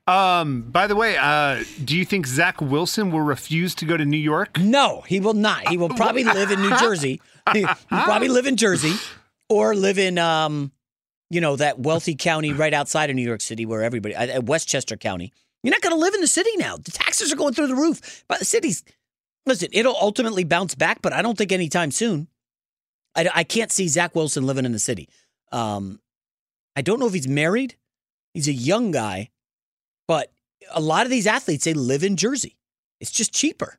Um, 0.06 0.62
by 0.62 0.86
the 0.86 0.94
way, 0.94 1.16
uh, 1.16 1.64
do 1.84 1.96
you 1.96 2.04
think 2.04 2.26
Zach 2.26 2.60
Wilson 2.60 3.10
will 3.10 3.22
refuse 3.22 3.74
to 3.76 3.84
go 3.84 3.96
to 3.96 4.04
New 4.04 4.16
York? 4.16 4.58
No, 4.58 5.00
he 5.00 5.18
will 5.18 5.34
not. 5.34 5.68
He 5.68 5.76
will 5.76 5.88
probably 5.88 6.22
live 6.22 6.52
in 6.52 6.60
New 6.60 6.76
Jersey. 6.78 7.20
He'll 7.52 7.66
probably 7.88 8.28
live 8.28 8.46
in 8.46 8.56
Jersey 8.56 8.92
or 9.48 9.74
live 9.74 9.98
in, 9.98 10.18
um, 10.18 10.70
you 11.28 11.40
know, 11.40 11.56
that 11.56 11.80
wealthy 11.80 12.14
county 12.14 12.52
right 12.52 12.72
outside 12.72 13.10
of 13.10 13.16
New 13.16 13.26
York 13.26 13.40
City 13.40 13.66
where 13.66 13.82
everybody, 13.82 14.14
uh, 14.14 14.40
Westchester 14.42 14.96
County. 14.96 15.32
You're 15.66 15.74
not 15.74 15.82
going 15.82 15.96
to 15.96 16.00
live 16.00 16.14
in 16.14 16.20
the 16.20 16.28
city 16.28 16.56
now. 16.58 16.76
The 16.76 16.92
taxes 16.92 17.32
are 17.32 17.36
going 17.36 17.52
through 17.52 17.66
the 17.66 17.74
roof. 17.74 18.22
But 18.28 18.38
the 18.38 18.44
city's, 18.44 18.84
listen, 19.46 19.68
it'll 19.72 19.96
ultimately 20.00 20.44
bounce 20.44 20.76
back, 20.76 21.02
but 21.02 21.12
I 21.12 21.22
don't 21.22 21.36
think 21.36 21.50
anytime 21.50 21.90
soon. 21.90 22.28
I, 23.16 23.28
I 23.34 23.42
can't 23.42 23.72
see 23.72 23.88
Zach 23.88 24.14
Wilson 24.14 24.46
living 24.46 24.64
in 24.64 24.70
the 24.70 24.78
city. 24.78 25.08
Um, 25.50 25.98
I 26.76 26.82
don't 26.82 27.00
know 27.00 27.08
if 27.08 27.14
he's 27.14 27.26
married. 27.26 27.74
He's 28.32 28.46
a 28.46 28.52
young 28.52 28.92
guy. 28.92 29.30
But 30.06 30.30
a 30.72 30.80
lot 30.80 31.04
of 31.04 31.10
these 31.10 31.26
athletes, 31.26 31.64
they 31.64 31.74
live 31.74 32.04
in 32.04 32.16
Jersey. 32.16 32.56
It's 33.00 33.10
just 33.10 33.34
cheaper. 33.34 33.76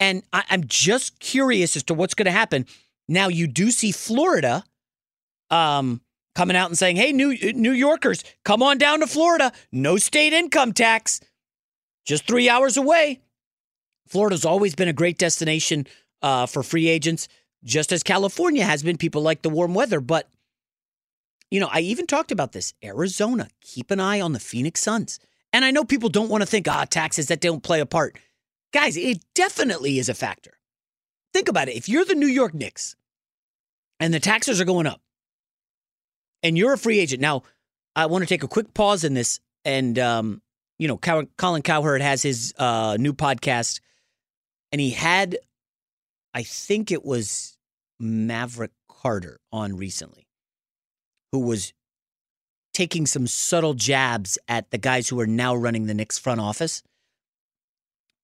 And 0.00 0.22
I, 0.34 0.44
am 0.50 0.64
just 0.66 1.18
curious 1.18 1.76
as 1.76 1.82
to 1.84 1.94
what's 1.94 2.12
going 2.12 2.26
to 2.26 2.30
happen. 2.30 2.66
Now, 3.08 3.28
you 3.28 3.46
do 3.46 3.70
see 3.70 3.90
Florida 3.90 4.64
um, 5.48 6.02
coming 6.34 6.56
out 6.56 6.68
and 6.68 6.78
saying, 6.78 6.96
hey, 6.96 7.12
New, 7.12 7.36
New 7.52 7.72
Yorkers, 7.72 8.24
come 8.44 8.62
on 8.62 8.78
down 8.78 9.00
to 9.00 9.06
Florida. 9.06 9.52
No 9.72 9.96
state 9.96 10.32
income 10.32 10.72
tax, 10.72 11.20
just 12.04 12.26
three 12.26 12.48
hours 12.48 12.76
away. 12.76 13.20
Florida's 14.08 14.44
always 14.44 14.74
been 14.74 14.88
a 14.88 14.92
great 14.92 15.18
destination 15.18 15.86
uh, 16.22 16.46
for 16.46 16.62
free 16.62 16.88
agents, 16.88 17.28
just 17.64 17.92
as 17.92 18.02
California 18.02 18.64
has 18.64 18.82
been. 18.82 18.96
People 18.98 19.22
like 19.22 19.42
the 19.42 19.50
warm 19.50 19.74
weather. 19.74 20.00
But 20.00 20.28
you 21.50 21.60
know, 21.60 21.68
I 21.70 21.80
even 21.80 22.06
talked 22.06 22.32
about 22.32 22.52
this. 22.52 22.74
Arizona, 22.82 23.48
keep 23.60 23.90
an 23.90 24.00
eye 24.00 24.20
on 24.20 24.32
the 24.32 24.40
Phoenix 24.40 24.80
Suns. 24.80 25.20
And 25.52 25.64
I 25.64 25.70
know 25.70 25.84
people 25.84 26.08
don't 26.08 26.28
want 26.28 26.42
to 26.42 26.46
think, 26.46 26.66
ah, 26.66 26.84
taxes 26.84 27.28
that 27.28 27.40
don't 27.40 27.62
play 27.62 27.80
a 27.80 27.86
part. 27.86 28.18
Guys, 28.72 28.96
it 28.96 29.24
definitely 29.34 30.00
is 30.00 30.08
a 30.08 30.14
factor. 30.14 30.58
Think 31.32 31.48
about 31.48 31.68
it. 31.68 31.76
If 31.76 31.88
you're 31.88 32.04
the 32.04 32.16
New 32.16 32.26
York 32.26 32.54
Knicks 32.54 32.96
and 34.00 34.12
the 34.12 34.18
taxes 34.18 34.60
are 34.60 34.64
going 34.64 34.88
up 34.88 35.00
and 36.44 36.56
you're 36.56 36.74
a 36.74 36.78
free 36.78 37.00
agent, 37.00 37.20
now 37.20 37.42
I 37.96 38.06
want 38.06 38.22
to 38.22 38.28
take 38.28 38.44
a 38.44 38.48
quick 38.48 38.74
pause 38.74 39.02
in 39.02 39.14
this. 39.14 39.40
And, 39.64 39.98
um, 39.98 40.42
you 40.78 40.86
know, 40.86 40.98
Colin 40.98 41.62
Cowherd 41.62 42.02
has 42.02 42.22
his 42.22 42.52
uh, 42.58 42.96
new 43.00 43.14
podcast 43.14 43.80
and 44.70 44.80
he 44.80 44.90
had, 44.90 45.38
I 46.34 46.42
think 46.42 46.92
it 46.92 47.04
was 47.04 47.56
Maverick 47.98 48.72
Carter 48.88 49.40
on 49.50 49.76
recently 49.76 50.26
who 51.32 51.40
was 51.40 51.72
taking 52.74 53.06
some 53.06 53.26
subtle 53.26 53.74
jabs 53.74 54.38
at 54.46 54.70
the 54.70 54.78
guys 54.78 55.08
who 55.08 55.18
are 55.20 55.26
now 55.26 55.54
running 55.54 55.86
the 55.86 55.94
Knicks 55.94 56.18
front 56.18 56.40
office, 56.40 56.82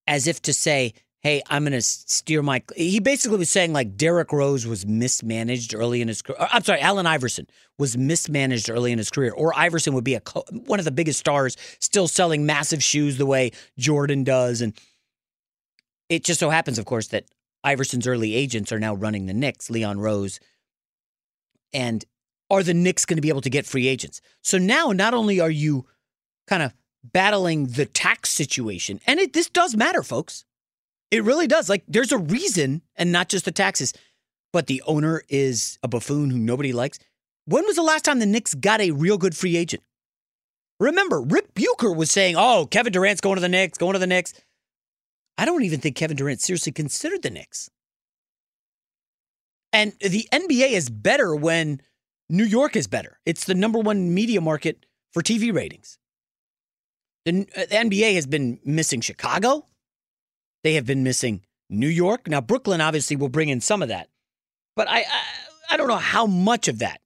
as 0.07 0.27
if 0.27 0.41
to 0.43 0.53
say, 0.53 0.93
hey, 1.21 1.43
I'm 1.49 1.63
going 1.63 1.73
to 1.73 1.81
steer 1.81 2.41
my. 2.41 2.63
He 2.75 2.99
basically 2.99 3.37
was 3.37 3.51
saying 3.51 3.73
like 3.73 3.95
Derrick 3.95 4.31
Rose 4.31 4.65
was 4.65 4.85
mismanaged 4.85 5.73
early 5.73 6.01
in 6.01 6.07
his 6.07 6.21
career. 6.21 6.37
I'm 6.39 6.63
sorry, 6.63 6.81
Allen 6.81 7.05
Iverson 7.05 7.47
was 7.77 7.95
mismanaged 7.95 8.69
early 8.69 8.91
in 8.91 8.97
his 8.97 9.09
career, 9.09 9.31
or 9.31 9.57
Iverson 9.57 9.93
would 9.93 10.03
be 10.03 10.15
a 10.15 10.21
one 10.65 10.79
of 10.79 10.85
the 10.85 10.91
biggest 10.91 11.19
stars, 11.19 11.55
still 11.79 12.07
selling 12.07 12.45
massive 12.45 12.83
shoes 12.83 13.17
the 13.17 13.25
way 13.25 13.51
Jordan 13.77 14.23
does, 14.23 14.61
and 14.61 14.73
it 16.09 16.23
just 16.23 16.39
so 16.39 16.49
happens, 16.49 16.77
of 16.77 16.85
course, 16.85 17.07
that 17.09 17.25
Iverson's 17.63 18.07
early 18.07 18.33
agents 18.33 18.71
are 18.71 18.79
now 18.79 18.95
running 18.95 19.27
the 19.27 19.33
Knicks, 19.33 19.69
Leon 19.69 19.99
Rose, 19.99 20.39
and 21.71 22.03
are 22.49 22.63
the 22.63 22.73
Knicks 22.73 23.05
going 23.05 23.17
to 23.17 23.21
be 23.21 23.29
able 23.29 23.41
to 23.41 23.49
get 23.49 23.65
free 23.65 23.87
agents? 23.87 24.21
So 24.41 24.57
now, 24.57 24.91
not 24.91 25.13
only 25.13 25.39
are 25.39 25.51
you 25.51 25.85
kind 26.47 26.63
of 26.63 26.73
battling 27.03 27.67
the 27.67 27.85
tax 27.85 28.29
situation, 28.31 28.99
and 29.05 29.19
it, 29.19 29.33
this 29.33 29.49
does 29.49 29.75
matter, 29.75 30.01
folks. 30.03 30.45
It 31.11 31.23
really 31.23 31.47
does. 31.47 31.69
Like, 31.69 31.83
there's 31.87 32.11
a 32.11 32.17
reason, 32.17 32.81
and 32.95 33.11
not 33.11 33.29
just 33.29 33.45
the 33.45 33.51
taxes, 33.51 33.93
but 34.53 34.67
the 34.67 34.81
owner 34.85 35.23
is 35.29 35.77
a 35.83 35.87
buffoon 35.87 36.29
who 36.29 36.37
nobody 36.37 36.73
likes. 36.73 36.99
When 37.45 37.65
was 37.65 37.75
the 37.75 37.83
last 37.83 38.05
time 38.05 38.19
the 38.19 38.25
Knicks 38.25 38.53
got 38.53 38.81
a 38.81 38.91
real 38.91 39.17
good 39.17 39.35
free 39.35 39.57
agent? 39.57 39.83
Remember, 40.79 41.21
Rick 41.21 41.53
Bucher 41.53 41.91
was 41.91 42.09
saying, 42.09 42.35
oh, 42.37 42.65
Kevin 42.65 42.93
Durant's 42.93 43.21
going 43.21 43.35
to 43.35 43.41
the 43.41 43.49
Knicks, 43.49 43.77
going 43.77 43.93
to 43.93 43.99
the 43.99 44.07
Knicks. 44.07 44.33
I 45.37 45.45
don't 45.45 45.63
even 45.63 45.79
think 45.79 45.95
Kevin 45.95 46.17
Durant 46.17 46.41
seriously 46.41 46.71
considered 46.71 47.21
the 47.21 47.29
Knicks. 47.29 47.69
And 49.73 49.93
the 50.01 50.27
NBA 50.31 50.71
is 50.71 50.89
better 50.89 51.35
when 51.35 51.81
New 52.29 52.43
York 52.43 52.75
is 52.75 52.87
better. 52.87 53.19
It's 53.25 53.45
the 53.45 53.53
number 53.53 53.79
one 53.79 54.13
media 54.13 54.41
market 54.41 54.85
for 55.11 55.21
TV 55.21 55.53
ratings. 55.53 55.97
The, 57.25 57.47
uh, 57.55 57.61
the, 57.61 57.75
NBA 57.75 58.15
has 58.15 58.25
been 58.25 58.59
missing 58.65 59.01
Chicago. 59.01 59.65
They 60.63 60.73
have 60.75 60.85
been 60.85 61.03
missing 61.03 61.41
New 61.69 61.87
York. 61.87 62.27
Now 62.27 62.41
Brooklyn 62.41 62.81
obviously 62.81 63.15
will 63.15 63.29
bring 63.29 63.49
in 63.49 63.61
some 63.61 63.81
of 63.81 63.89
that, 63.89 64.09
but 64.75 64.87
I 64.89 64.99
I, 64.99 65.23
I 65.71 65.77
don't 65.77 65.87
know 65.87 65.97
how 65.97 66.25
much 66.25 66.67
of 66.67 66.79
that 66.79 67.01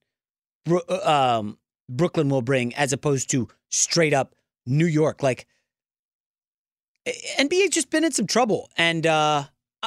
uh, 0.70 1.38
um, 1.40 1.58
Brooklyn 1.90 2.30
will 2.30 2.42
bring 2.42 2.74
as 2.76 2.94
opposed 2.94 3.30
to 3.32 3.48
straight 3.70 4.14
up 4.14 4.36
New 4.66 4.88
York. 4.88 5.22
Like 5.24 5.48
NBA 7.40 7.72
just 7.72 7.90
been 7.90 8.04
in 8.04 8.12
some 8.12 8.28
trouble, 8.28 8.70
and 8.78 9.06
uh, 9.06 9.44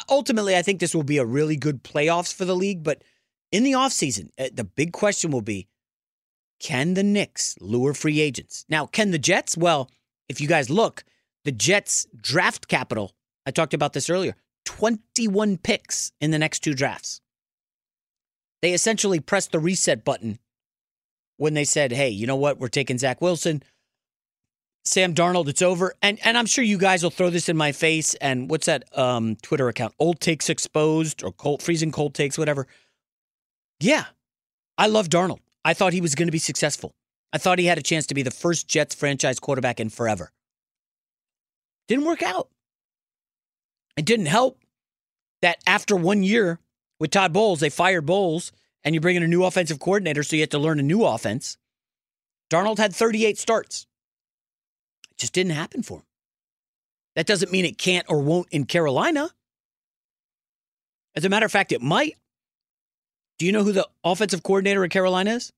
ultimately 0.08 0.56
I 0.56 0.62
think 0.62 0.80
this 0.80 0.94
will 0.94 1.02
be 1.02 1.18
a 1.18 1.24
really 1.24 1.56
good 1.56 1.82
playoffs 1.82 2.32
for 2.32 2.44
the 2.44 2.56
league, 2.56 2.82
but 2.82 3.02
in 3.50 3.64
the 3.64 3.72
offseason, 3.72 4.30
uh, 4.38 4.48
the 4.52 4.64
big 4.64 4.92
question 4.92 5.30
will 5.30 5.42
be 5.42 5.68
can 6.60 6.94
the 6.94 7.02
Knicks 7.02 7.56
lure 7.60 7.94
free 7.94 8.20
agents? 8.20 8.64
Now, 8.68 8.86
can 8.86 9.10
the 9.10 9.18
Jets? 9.18 9.56
Well, 9.56 9.90
if 10.28 10.40
you 10.40 10.48
guys 10.48 10.68
look, 10.68 11.04
the 11.44 11.52
Jets 11.52 12.06
draft 12.20 12.68
capital, 12.68 13.14
I 13.48 13.50
talked 13.50 13.72
about 13.72 13.94
this 13.94 14.10
earlier, 14.10 14.36
21 14.66 15.56
picks 15.56 16.12
in 16.20 16.32
the 16.32 16.38
next 16.38 16.58
two 16.58 16.74
drafts. 16.74 17.22
They 18.60 18.74
essentially 18.74 19.20
pressed 19.20 19.52
the 19.52 19.58
reset 19.58 20.04
button 20.04 20.38
when 21.38 21.54
they 21.54 21.64
said, 21.64 21.90
hey, 21.90 22.10
you 22.10 22.26
know 22.26 22.36
what? 22.36 22.58
We're 22.58 22.68
taking 22.68 22.98
Zach 22.98 23.22
Wilson. 23.22 23.62
Sam 24.84 25.14
Darnold, 25.14 25.48
it's 25.48 25.62
over. 25.62 25.94
And 26.02 26.18
and 26.22 26.36
I'm 26.36 26.44
sure 26.44 26.62
you 26.62 26.76
guys 26.76 27.02
will 27.02 27.10
throw 27.10 27.30
this 27.30 27.48
in 27.48 27.56
my 27.56 27.72
face. 27.72 28.12
And 28.16 28.50
what's 28.50 28.66
that 28.66 28.84
um, 28.98 29.36
Twitter 29.36 29.68
account? 29.68 29.94
Old 29.98 30.20
Takes 30.20 30.50
Exposed 30.50 31.24
or 31.24 31.32
cold, 31.32 31.62
Freezing 31.62 31.90
Cold 31.90 32.12
Takes, 32.12 32.36
whatever. 32.36 32.66
Yeah, 33.80 34.04
I 34.76 34.88
love 34.88 35.08
Darnold. 35.08 35.40
I 35.64 35.72
thought 35.72 35.94
he 35.94 36.02
was 36.02 36.14
going 36.14 36.28
to 36.28 36.32
be 36.32 36.38
successful. 36.38 36.94
I 37.32 37.38
thought 37.38 37.58
he 37.58 37.64
had 37.64 37.78
a 37.78 37.82
chance 37.82 38.06
to 38.08 38.14
be 38.14 38.22
the 38.22 38.30
first 38.30 38.68
Jets 38.68 38.94
franchise 38.94 39.40
quarterback 39.40 39.80
in 39.80 39.88
forever. 39.88 40.32
Didn't 41.86 42.04
work 42.04 42.22
out. 42.22 42.50
It 43.98 44.04
didn't 44.04 44.26
help 44.26 44.60
that 45.42 45.58
after 45.66 45.96
one 45.96 46.22
year 46.22 46.60
with 47.00 47.10
Todd 47.10 47.32
Bowles, 47.32 47.58
they 47.58 47.68
fired 47.68 48.06
Bowles 48.06 48.52
and 48.84 48.94
you 48.94 49.00
bring 49.00 49.16
in 49.16 49.24
a 49.24 49.28
new 49.28 49.42
offensive 49.42 49.80
coordinator, 49.80 50.22
so 50.22 50.36
you 50.36 50.42
have 50.42 50.50
to 50.50 50.58
learn 50.58 50.78
a 50.78 50.84
new 50.84 51.04
offense. 51.04 51.58
Darnold 52.48 52.78
had 52.78 52.94
38 52.94 53.36
starts. 53.38 53.88
It 55.10 55.18
just 55.18 55.32
didn't 55.32 55.50
happen 55.50 55.82
for 55.82 55.98
him. 55.98 56.04
That 57.16 57.26
doesn't 57.26 57.50
mean 57.50 57.64
it 57.64 57.76
can't 57.76 58.06
or 58.08 58.20
won't 58.20 58.46
in 58.52 58.66
Carolina. 58.66 59.30
As 61.16 61.24
a 61.24 61.28
matter 61.28 61.46
of 61.46 61.50
fact, 61.50 61.72
it 61.72 61.82
might. 61.82 62.16
Do 63.40 63.46
you 63.46 63.52
know 63.52 63.64
who 63.64 63.72
the 63.72 63.88
offensive 64.04 64.44
coordinator 64.44 64.84
at 64.84 64.92
Carolina 64.92 65.32
is? 65.32 65.48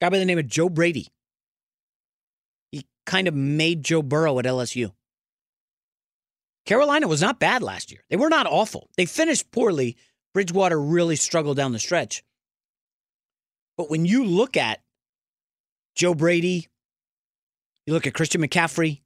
A 0.00 0.06
guy 0.06 0.08
by 0.08 0.18
the 0.18 0.24
name 0.24 0.38
of 0.38 0.46
Joe 0.46 0.70
Brady. 0.70 1.08
He 2.72 2.86
kind 3.04 3.28
of 3.28 3.34
made 3.34 3.84
Joe 3.84 4.00
Burrow 4.00 4.38
at 4.38 4.46
LSU. 4.46 4.92
Carolina 6.64 7.06
was 7.08 7.20
not 7.20 7.38
bad 7.38 7.62
last 7.62 7.92
year. 7.92 8.02
They 8.08 8.16
were 8.16 8.30
not 8.30 8.46
awful. 8.46 8.88
They 8.96 9.04
finished 9.04 9.50
poorly. 9.50 9.96
Bridgewater 10.32 10.80
really 10.80 11.16
struggled 11.16 11.56
down 11.56 11.72
the 11.72 11.78
stretch. 11.78 12.24
But 13.76 13.90
when 13.90 14.04
you 14.04 14.24
look 14.24 14.56
at 14.56 14.80
Joe 15.94 16.14
Brady, 16.14 16.68
you 17.86 17.92
look 17.92 18.06
at 18.06 18.14
Christian 18.14 18.40
McCaffrey, 18.40 19.02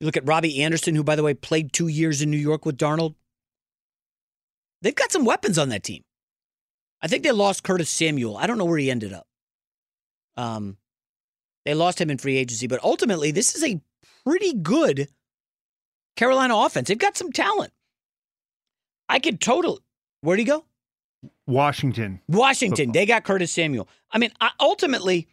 you 0.00 0.06
look 0.06 0.16
at 0.16 0.26
Robbie 0.26 0.62
Anderson, 0.62 0.94
who, 0.94 1.04
by 1.04 1.16
the 1.16 1.22
way, 1.22 1.34
played 1.34 1.72
two 1.72 1.88
years 1.88 2.22
in 2.22 2.30
New 2.30 2.36
York 2.38 2.64
with 2.64 2.78
Darnold, 2.78 3.14
they've 4.80 4.94
got 4.94 5.12
some 5.12 5.24
weapons 5.24 5.58
on 5.58 5.68
that 5.68 5.82
team. 5.82 6.04
I 7.02 7.08
think 7.08 7.22
they 7.22 7.32
lost 7.32 7.62
Curtis 7.62 7.90
Samuel. 7.90 8.36
I 8.36 8.46
don't 8.46 8.58
know 8.58 8.64
where 8.64 8.78
he 8.78 8.90
ended 8.90 9.12
up. 9.12 9.26
Um, 10.36 10.78
they 11.64 11.74
lost 11.74 12.00
him 12.00 12.10
in 12.10 12.18
free 12.18 12.36
agency, 12.36 12.66
but 12.66 12.82
ultimately, 12.82 13.30
this 13.30 13.54
is 13.54 13.64
a 13.64 13.80
pretty 14.24 14.54
good 14.54 15.08
Carolina 16.18 16.56
offense. 16.56 16.88
They've 16.88 16.98
got 16.98 17.16
some 17.16 17.30
talent. 17.30 17.72
I 19.08 19.20
could 19.20 19.40
total. 19.40 19.78
Where'd 20.20 20.40
he 20.40 20.44
go? 20.44 20.64
Washington. 21.46 22.20
Washington. 22.28 22.86
Football. 22.86 22.92
They 22.92 23.06
got 23.06 23.22
Curtis 23.22 23.52
Samuel. 23.52 23.88
I 24.10 24.18
mean, 24.18 24.32
I, 24.40 24.50
ultimately, 24.58 25.28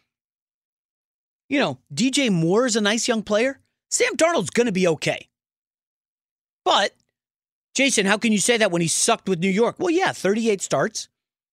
you 1.48 1.58
know, 1.58 1.78
DJ 1.92 2.30
Moore 2.30 2.66
is 2.66 2.76
a 2.76 2.80
nice 2.80 3.08
young 3.08 3.24
player. 3.24 3.58
Sam 3.90 4.16
Darnold's 4.16 4.50
going 4.50 4.66
to 4.66 4.72
be 4.72 4.86
okay. 4.86 5.28
But, 6.64 6.92
Jason, 7.74 8.06
how 8.06 8.16
can 8.16 8.30
you 8.30 8.38
say 8.38 8.56
that 8.56 8.70
when 8.70 8.80
he 8.80 8.88
sucked 8.88 9.28
with 9.28 9.40
New 9.40 9.50
York? 9.50 9.76
Well, 9.80 9.90
yeah, 9.90 10.12
38 10.12 10.62
starts, 10.62 11.08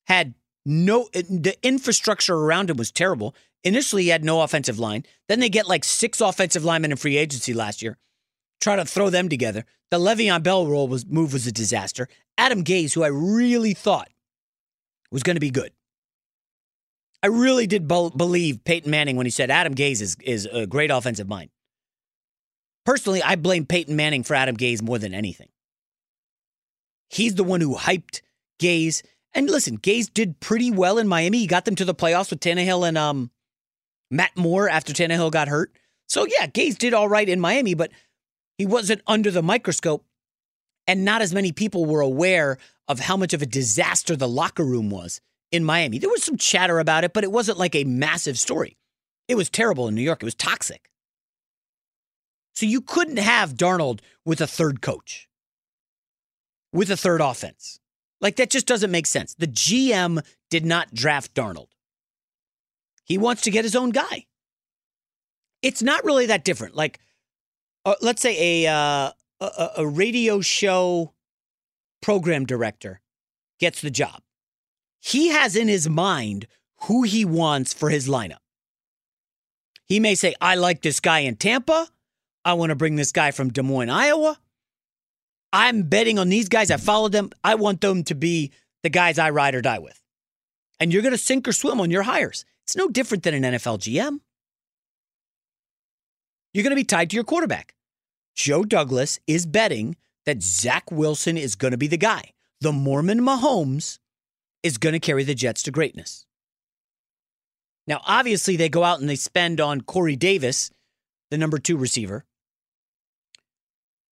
had 0.06 0.36
no, 0.64 1.10
the 1.12 1.58
infrastructure 1.64 2.36
around 2.36 2.70
him 2.70 2.78
was 2.78 2.92
terrible. 2.92 3.36
Initially, 3.64 4.04
he 4.04 4.10
had 4.10 4.24
no 4.24 4.42
offensive 4.42 4.78
line. 4.78 5.06
Then 5.28 5.40
they 5.40 5.50
get 5.50 5.68
like 5.68 5.84
six 5.84 6.22
offensive 6.22 6.64
linemen 6.64 6.92
in 6.92 6.98
free 6.98 7.18
agency 7.18 7.56
last 7.56 7.82
year. 7.82 7.98
Try 8.62 8.76
to 8.76 8.86
throw 8.86 9.10
them 9.10 9.30
together. 9.30 9.66
The 9.92 10.00
Le'Veon 10.00 10.42
Bell 10.42 10.66
role 10.66 10.88
was 10.88 11.06
move 11.06 11.34
was 11.34 11.46
a 11.46 11.52
disaster. 11.52 12.08
Adam 12.38 12.64
Gase, 12.64 12.94
who 12.94 13.04
I 13.04 13.08
really 13.08 13.74
thought 13.74 14.10
was 15.12 15.24
going 15.24 15.36
to 15.36 15.42
be 15.42 15.52
good. 15.52 15.72
I 17.22 17.28
really 17.28 17.68
did 17.68 17.88
be- 17.88 18.10
believe 18.16 18.64
Peyton 18.66 18.92
Manning 18.92 19.16
when 19.16 19.26
he 19.26 19.30
said 19.30 19.50
Adam 19.50 19.76
Gase 19.76 20.02
is, 20.02 20.18
is 20.22 20.46
a 20.46 20.66
great 20.66 20.92
offensive 20.92 21.28
mind. 21.28 21.52
Personally, 22.86 23.24
I 23.24 23.36
blame 23.36 23.66
Peyton 23.66 23.96
Manning 23.96 24.24
for 24.24 24.34
Adam 24.36 24.58
Gase 24.58 24.82
more 24.82 25.00
than 25.00 25.14
anything. 25.14 25.48
He's 27.10 27.36
the 27.36 27.44
one 27.44 27.62
who 27.62 27.76
hyped 27.78 28.22
Gase. 28.60 29.04
And 29.34 29.50
listen, 29.50 29.78
Gase 29.78 30.14
did 30.14 30.40
pretty 30.40 30.70
well 30.70 30.98
in 30.98 31.08
Miami. 31.08 31.40
He 31.40 31.48
got 31.48 31.66
them 31.66 31.76
to 31.76 31.86
the 31.86 31.96
playoffs 31.96 32.30
with 32.30 32.40
Tannehill 32.40 32.88
and 32.88 32.98
um, 32.98 33.32
Matt 34.12 34.36
Moore 34.36 34.68
after 34.68 34.92
Tannehill 34.92 35.32
got 35.32 35.48
hurt. 35.48 35.72
So 36.10 36.26
yeah, 36.26 36.48
Gase 36.48 36.78
did 36.78 36.94
all 36.94 37.08
right 37.08 37.30
in 37.30 37.40
Miami, 37.40 37.74
but 37.74 37.92
he 38.58 38.66
wasn't 38.66 39.02
under 39.08 39.32
the 39.32 39.44
microscope. 39.44 40.06
And 40.86 41.06
not 41.06 41.22
as 41.22 41.34
many 41.34 41.54
people 41.54 41.86
were 41.86 42.02
aware 42.02 42.58
of 42.90 43.00
how 43.00 43.16
much 43.16 43.34
of 43.34 43.42
a 43.42 43.46
disaster 43.46 44.16
the 44.16 44.28
locker 44.28 44.66
room 44.66 44.90
was 44.90 45.22
in 45.52 45.64
Miami. 45.64 45.98
There 45.98 46.10
was 46.10 46.24
some 46.24 46.38
chatter 46.38 46.80
about 46.80 47.06
it, 47.06 47.14
but 47.14 47.24
it 47.24 47.32
wasn't 47.32 47.58
like 47.58 47.74
a 47.74 47.86
massive 47.86 48.38
story. 48.38 48.78
It 49.30 49.36
was 49.36 49.50
terrible 49.50 49.88
in 49.88 49.96
New 49.96 50.02
York. 50.02 50.22
It 50.22 50.26
was 50.26 50.36
toxic. 50.36 50.90
So 52.56 52.66
you 52.66 52.82
couldn't 52.82 53.18
have 53.18 53.54
Darnold 53.54 54.02
with 54.26 54.42
a 54.42 54.48
third 54.48 54.82
coach, 54.82 55.30
with 56.74 56.92
a 56.92 56.98
third 56.98 57.22
offense. 57.22 57.80
Like 58.20 58.36
that 58.36 58.50
just 58.50 58.68
doesn't 58.68 58.92
make 58.92 59.08
sense. 59.08 59.34
The 59.36 59.48
GM 59.48 60.24
did 60.50 60.66
not 60.66 60.94
draft 60.94 61.34
Darnold. 61.34 61.68
He 63.06 63.18
wants 63.18 63.42
to 63.44 63.52
get 63.52 63.66
his 63.66 63.76
own 63.76 63.90
guy. 63.90 64.26
It's 65.62 65.82
not 65.82 66.04
really 66.04 66.26
that 66.28 66.44
different. 66.44 66.76
Like, 66.76 67.00
uh, 67.86 67.96
let's 68.02 68.22
say 68.22 68.66
a, 68.66 68.72
uh, 68.72 69.12
a 69.40 69.70
a 69.78 69.88
radio 69.88 70.42
show 70.42 71.14
program 72.02 72.46
director 72.46 73.02
gets 73.60 73.82
the 73.82 73.92
job. 73.92 74.22
He 75.00 75.30
has 75.30 75.56
in 75.56 75.68
his 75.68 75.90
mind 75.90 76.48
who 76.84 77.04
he 77.04 77.26
wants 77.26 77.74
for 77.74 77.90
his 77.90 78.08
lineup. 78.08 78.38
He 79.86 80.00
may 80.00 80.16
say, 80.16 80.34
"I 80.40 80.56
like 80.56 80.82
this 80.82 81.00
guy 81.00 81.20
in 81.20 81.36
Tampa. 81.36 81.90
I 82.46 82.54
want 82.54 82.70
to 82.70 82.76
bring 82.76 82.96
this 82.96 83.12
guy 83.12 83.32
from 83.32 83.50
Des 83.50 83.62
Moines, 83.62 83.90
Iowa. 83.90 84.40
I'm 85.54 85.84
betting 85.84 86.18
on 86.18 86.30
these 86.30 86.50
guys. 86.50 86.72
I 86.72 86.78
followed 86.78 87.12
them. 87.12 87.30
I 87.44 87.56
want 87.56 87.82
them 87.82 88.04
to 88.06 88.16
be 88.16 88.52
the 88.82 88.90
guys 88.90 89.20
I 89.20 89.30
ride 89.30 89.56
or 89.56 89.62
die 89.62 89.80
with. 89.80 90.02
And 90.80 90.92
you're 90.92 91.04
going 91.04 91.14
to 91.14 91.18
sink 91.18 91.48
or 91.48 91.54
swim 91.54 91.80
on 91.80 91.92
your 91.92 92.04
hires. 92.04 92.44
It's 92.64 92.76
no 92.76 92.90
different 92.90 93.24
than 93.24 93.36
an 93.36 93.54
NFL 93.54 93.80
GM. 93.80 94.20
You're 96.54 96.64
going 96.64 96.72
to 96.72 96.76
be 96.76 96.84
tied 96.84 97.10
to 97.10 97.16
your 97.16 97.24
quarterback. 97.24 97.74
Joe 98.36 98.64
Douglas 98.64 99.20
is 99.28 99.46
betting 99.46 99.96
that 100.26 100.44
Zach 100.44 100.92
Wilson 100.92 101.38
is 101.38 101.56
going 101.56 101.72
to 101.72 101.78
be 101.78 101.88
the 101.88 101.98
guy. 101.98 102.32
The 102.62 102.72
Mormon 102.72 103.20
Mahomes 103.20 104.00
is 104.62 104.78
going 104.78 104.94
to 104.94 105.00
carry 105.00 105.24
the 105.24 105.36
Jets 105.36 105.64
to 105.64 105.72
greatness. 105.72 106.26
Now, 107.86 108.02
obviously, 108.06 108.56
they 108.56 108.70
go 108.70 108.84
out 108.84 109.02
and 109.02 109.10
they 109.10 109.16
spend 109.16 109.60
on 109.60 109.82
Corey 109.82 110.16
Davis, 110.16 110.72
the 111.30 111.38
number 111.38 111.58
two 111.58 111.76
receiver. 111.76 112.26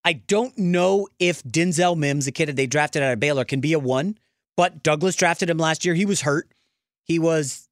I 0.04 0.14
don't 0.14 0.58
know 0.58 1.08
if 1.20 1.44
Denzel 1.44 1.96
Mims, 1.96 2.26
the 2.26 2.32
kid 2.32 2.48
that 2.48 2.56
they 2.56 2.68
drafted 2.68 3.04
out 3.04 3.14
of 3.14 3.20
Baylor, 3.20 3.46
can 3.46 3.62
be 3.62 3.74
a 3.74 3.80
one, 3.80 4.18
but 4.58 4.84
Douglas 4.84 5.16
drafted 5.16 5.50
him 5.50 5.58
last 5.58 5.86
year. 5.86 5.94
He 5.94 6.06
was 6.06 6.22
hurt. 6.22 6.52
He 7.04 7.20
was, 7.20 7.70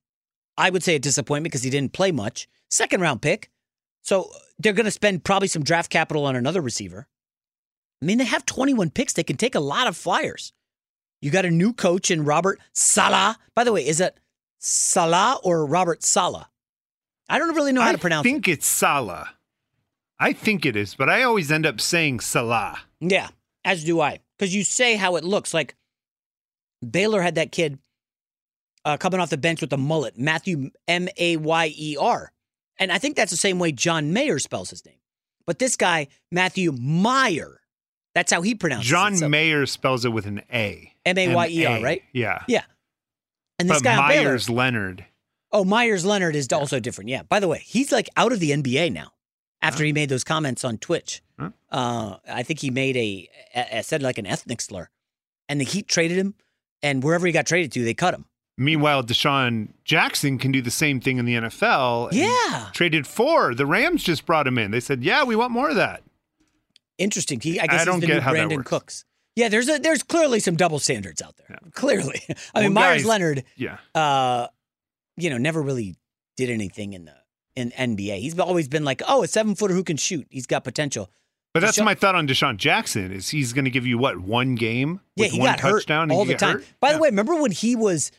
I 0.57 0.69
would 0.69 0.83
say, 0.83 0.95
a 0.95 0.99
disappointment 0.99 1.51
because 1.51 1.63
he 1.63 1.69
didn't 1.69 1.93
play 1.93 2.11
much. 2.11 2.47
Second 2.69 3.01
round 3.01 3.21
pick. 3.21 3.49
So 4.01 4.31
they're 4.57 4.73
going 4.73 4.85
to 4.85 4.91
spend 4.91 5.23
probably 5.23 5.47
some 5.47 5.63
draft 5.63 5.91
capital 5.91 6.26
on 6.26 6.35
another 6.35 6.61
receiver. 6.61 7.07
I 8.01 8.05
mean, 8.05 8.17
they 8.17 8.26
have 8.26 8.45
21 8.45 8.91
picks. 8.91 9.13
They 9.13 9.23
can 9.23 9.38
take 9.38 9.55
a 9.55 9.59
lot 9.59 9.88
of 9.88 9.97
flyers. 9.97 10.53
You 11.21 11.31
got 11.31 11.45
a 11.45 11.51
new 11.51 11.73
coach 11.73 12.11
in 12.11 12.23
Robert 12.23 12.59
Saleh. 12.73 13.35
By 13.55 13.63
the 13.63 13.73
way, 13.73 13.85
is 13.85 13.99
it 13.99 14.17
Salah 14.59 15.39
or 15.43 15.65
Robert 15.65 16.03
Saleh? 16.03 16.45
I 17.27 17.38
don't 17.38 17.55
really 17.55 17.73
know 17.73 17.81
how 17.81 17.89
I 17.89 17.93
to 17.93 17.97
pronounce 17.97 18.26
it. 18.26 18.30
I 18.30 18.31
think 18.31 18.47
it's 18.47 18.65
Salah. 18.65 19.30
I 20.19 20.34
think 20.34 20.65
it 20.65 20.76
is, 20.76 20.95
but 20.95 21.09
I 21.09 21.23
always 21.23 21.51
end 21.51 21.65
up 21.65 21.80
saying 21.80 22.21
Salah. 22.21 22.80
Yeah, 22.99 23.30
as 23.63 23.84
do 23.84 24.01
I. 24.01 24.19
Because 24.38 24.55
you 24.55 24.63
say 24.63 24.95
how 24.95 25.15
it 25.15 25.23
looks. 25.23 25.53
Like 25.53 25.76
Baylor 26.88 27.21
had 27.21 27.35
that 27.35 27.51
kid 27.51 27.80
uh, 28.85 28.97
coming 28.97 29.19
off 29.19 29.30
the 29.30 29.38
bench 29.38 29.61
with 29.61 29.69
the 29.69 29.77
mullet, 29.77 30.17
Matthew 30.17 30.71
M 30.88 31.07
A 31.17 31.38
Y 31.38 31.73
E 31.77 31.97
R. 31.99 32.31
And 32.80 32.91
I 32.91 32.97
think 32.97 33.15
that's 33.15 33.31
the 33.31 33.38
same 33.38 33.60
way 33.60 33.72
John 33.72 34.14
Mayer 34.14 34.39
spells 34.39 34.69
his 34.69 34.85
name. 34.85 34.95
But 35.45 35.60
this 35.60 35.76
guy, 35.76 36.07
Matthew 36.31 36.72
Meyer, 36.72 37.60
that's 38.15 38.31
how 38.31 38.41
he 38.41 38.56
pronounces 38.56 38.89
John 38.89 39.14
it. 39.14 39.18
So- 39.18 39.30
Mayer 39.30 39.65
spells 39.65 40.06
it 40.06 40.10
with 40.10 40.26
an 40.26 40.41
A. 40.51 40.93
M 41.06 41.18
A 41.18 41.34
Y 41.35 41.47
E 41.49 41.65
R, 41.65 41.81
right? 41.81 42.03
Yeah. 42.14 42.43
Yeah. 42.47 42.64
And 43.57 43.69
this 43.69 43.77
but 43.80 43.84
guy 43.84 43.97
on 43.97 44.10
Baylor- 44.10 44.30
Meyers 44.30 44.49
Leonard. 44.49 45.06
Oh, 45.51 45.64
Meyers 45.65 46.06
Leonard 46.06 46.35
is 46.35 46.47
also 46.53 46.80
different. 46.80 47.10
Yeah. 47.10 47.23
By 47.23 47.39
the 47.39 47.47
way, 47.47 47.64
he's 47.65 47.91
like 47.91 48.07
out 48.15 48.31
of 48.31 48.39
the 48.39 48.51
NBA 48.51 48.91
now 48.91 49.11
after 49.61 49.84
he 49.84 49.91
made 49.91 50.10
those 50.10 50.23
comments 50.23 50.64
on 50.64 50.77
Twitch. 50.77 51.22
Uh, 51.72 52.18
I 52.27 52.43
think 52.43 52.60
he 52.60 52.69
made 52.69 52.95
a, 52.97 53.30
a, 53.56 53.77
a- 53.80 53.84
said 53.84 54.01
like 54.03 54.18
an 54.18 54.26
ethnic 54.27 54.60
slur, 54.61 54.89
and 55.47 55.60
the 55.60 55.65
Heat 55.65 55.88
traded 55.88 56.18
him, 56.18 56.35
and 56.84 57.03
wherever 57.03 57.26
he 57.26 57.31
got 57.34 57.45
traded 57.45 57.72
to, 57.73 57.84
they 57.84 57.93
cut 57.93 58.14
him. 58.14 58.26
Meanwhile, 58.60 59.03
DeSean 59.03 59.69
Jackson 59.86 60.38
can 60.38 60.52
do 60.52 60.61
the 60.61 60.69
same 60.72 60.99
thing 60.99 61.18
in 61.18 61.26
the 61.26 61.36
NFL. 61.36 62.10
Yeah. 62.11 62.68
Traded 62.73 63.07
four. 63.07 63.56
The 63.56 63.65
Rams 63.65 64.03
just 64.03 64.26
brought 64.26 64.45
him 64.45 64.57
in. 64.57 64.72
They 64.72 64.81
said, 64.81 65.02
yeah, 65.03 65.23
we 65.23 65.36
want 65.36 65.52
more 65.52 65.69
of 65.69 65.76
that. 65.77 66.03
Interesting. 66.98 67.40
He, 67.40 67.60
I 67.60 67.64
I 67.64 67.68
guess 67.68 67.86
don't 67.86 67.95
he's 67.95 68.02
the 68.02 68.07
get 68.07 68.14
new 68.15 68.19
how 68.19 68.31
that 68.31 68.36
Brandon 68.36 68.57
works. 68.60 68.69
Cooks. 68.69 69.06
Yeah, 69.36 69.48
there's 69.48 69.69
a 69.69 69.77
there's 69.80 70.03
clearly 70.03 70.41
some 70.41 70.57
double 70.57 70.80
standards 70.80 71.22
out 71.22 71.38
there. 71.38 71.48
Yeah. 71.49 71.69
Clearly, 71.73 72.22
I 72.53 72.61
mean 72.64 72.73
Well, 72.73 72.84
Meyers 72.84 73.03
guys- 73.03 73.06
Leonard. 73.06 73.44
Yeah. 73.56 73.77
uh, 73.95 74.48
you 75.15 75.30
know, 75.30 75.38
never 75.38 75.61
really 75.61 75.95
did 76.36 76.49
anything 76.49 76.91
in 76.94 77.06
the 77.06 77.15
in 77.56 77.72
NBA. 77.72 78.19
He's 78.19 78.38
always 78.38 78.68
been 78.68 78.84
like, 78.84 79.02
oh, 79.07 79.23
a 79.23 79.27
seven 79.27 79.56
footer 79.56 79.73
who 79.73 79.84
can 79.86 79.95
shoot. 79.98 80.27
He's 80.30 80.45
got 80.45 80.65
potential. 80.65 81.10
But 81.53 81.61
that's 81.61 81.77
DeSean- 81.80 81.86
my 81.86 81.95
thought 81.95 82.15
on 82.15 82.27
DeSean 82.27 82.57
Jackson 82.57 83.11
is 83.14 83.30
he's 83.30 83.53
going 83.53 83.65
to 83.65 83.72
give 83.72 83.86
you 83.88 83.98
what 83.98 84.19
one 84.19 84.56
game 84.56 84.99
Yeah, 85.15 85.27
he 85.27 85.40
one 85.40 85.48
got 85.52 85.60
hurt 85.61 85.72
touchdown 85.80 86.03
and 86.03 86.11
all 86.11 86.26
the 86.26 86.36
time. 86.36 86.57
hurt? 86.57 86.65
By 86.81 86.91
the 86.94 86.99
way, 86.99 87.07
remember 87.10 87.36
when 87.41 87.52
he 87.52 87.76
was 87.77 88.11